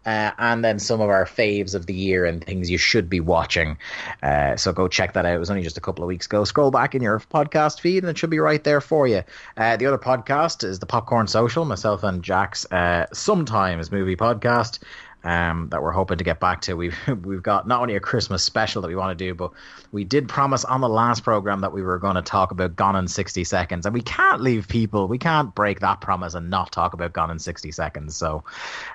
Uh, 0.07 0.31
and 0.39 0.65
then 0.65 0.79
some 0.79 1.01
of 1.01 1.11
our 1.11 1.25
faves 1.25 1.75
of 1.75 1.87
the 1.87 1.93
year 1.93 2.25
and 2.25 2.43
things 2.43 2.71
you 2.71 2.79
should 2.79 3.11
be 3.11 3.21
watching. 3.21 3.77
Uh, 4.23 4.57
so 4.57 4.73
go 4.73 4.89
check 4.89 5.13
that 5.15 5.27
out. 5.27 5.35
It 5.35 5.39
was 5.39 5.51
only 5.51 5.63
just 5.63 5.77
a 5.77 5.81
couple 5.81 6.05
of 6.05 6.09
weeks 6.09 6.27
ago. 6.27 6.45
Scroll 6.45 6.71
back 6.71 6.95
in 6.95 7.03
your 7.03 7.19
podcast 7.19 7.81
feed 7.81 8.03
and 8.03 8.11
it 8.11 8.17
should 8.17 8.31
be 8.31 8.39
right 8.39 8.63
there 8.63 8.81
for 8.81 9.07
you. 9.07 9.23
Uh, 9.57 9.77
the 9.77 9.87
other 9.87 9.99
podcast 9.99 10.65
is 10.65 10.79
the 10.79 10.87
Popcorn 10.87 11.27
Social, 11.27 11.65
myself 11.65 12.05
and 12.05 12.23
Jack's 12.23 12.71
uh, 12.73 13.07
sometimes 13.13 13.91
movie 13.91 14.17
podcast. 14.17 14.79
Um, 15.27 15.71
that 15.71 15.83
we're 15.83 15.91
hoping 15.91 16.19
to 16.19 16.25
get 16.25 16.39
back 16.39 16.61
to. 16.63 16.75
We've 16.75 16.97
we've 17.25 17.43
got 17.43 17.67
not 17.67 17.83
only 17.83 17.97
a 17.97 18.01
Christmas 18.01 18.45
special 18.45 18.81
that 18.83 18.89
we 18.89 18.95
want 18.95 19.19
to 19.19 19.25
do, 19.25 19.35
but 19.35 19.51
we 19.91 20.05
did 20.05 20.29
promise 20.29 20.65
on 20.65 20.81
the 20.81 20.89
last 20.89 21.25
program 21.25 21.63
that 21.63 21.73
we 21.73 21.83
were 21.83 21.99
going 21.99 22.15
to 22.15 22.23
talk 22.23 22.53
about 22.53 22.77
Gone 22.77 22.95
in 22.95 23.09
60 23.09 23.43
Seconds, 23.43 23.87
and 23.87 23.93
we 23.93 24.03
can't 24.03 24.41
leave 24.41 24.69
people, 24.69 25.09
we 25.09 25.19
can't 25.19 25.53
break 25.53 25.81
that 25.81 26.01
promise 26.01 26.35
and 26.35 26.49
not 26.49 26.71
talk 26.71 26.95
about 26.95 27.13
Gone 27.13 27.33
in 27.33 27.41
60 27.41 27.73
Seconds. 27.73 28.15
So, 28.15 28.45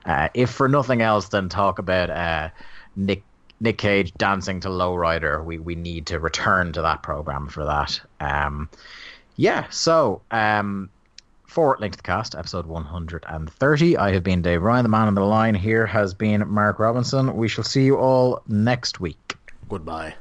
uh, 0.06 0.30
if 0.34 0.50
for 0.50 0.70
nothing 0.70 1.02
else, 1.02 1.28
then 1.28 1.50
talk 1.50 1.80
about 1.80 2.10
uh, 2.10 2.50
Nick 2.96 3.24
Nick 3.60 3.78
Cage 3.78 4.14
dancing 4.14 4.62
to 4.62 4.70
Lowrider. 4.70 5.44
We 5.44 5.60
we 5.60 5.76
need 5.76 6.06
to 6.08 6.20
return 6.20 6.72
to 6.74 6.82
that 6.82 7.04
program 7.04 7.50
for 7.50 7.66
that. 7.66 8.00
Um, 8.22 8.70
yeah. 9.36 9.66
So. 9.70 10.22
Um, 10.32 10.90
for 11.52 11.78
the 11.82 11.90
Cast, 11.90 12.34
episode 12.34 12.66
130. 12.66 13.98
I 13.98 14.14
have 14.14 14.24
been 14.24 14.42
Dave 14.42 14.62
Ryan. 14.62 14.84
The 14.84 14.90
man 14.90 15.08
on 15.08 15.16
the 15.16 15.22
line 15.22 15.54
here 15.54 15.86
has 15.86 16.14
been 16.14 16.48
Mark 16.48 16.80
Robinson. 16.80 17.36
We 17.36 17.50
shall 17.50 17.66
see 17.66 17.84
you 17.84 17.98
all 17.98 18.42
next 18.48 19.02
week. 19.02 19.36
Goodbye. 19.68 20.14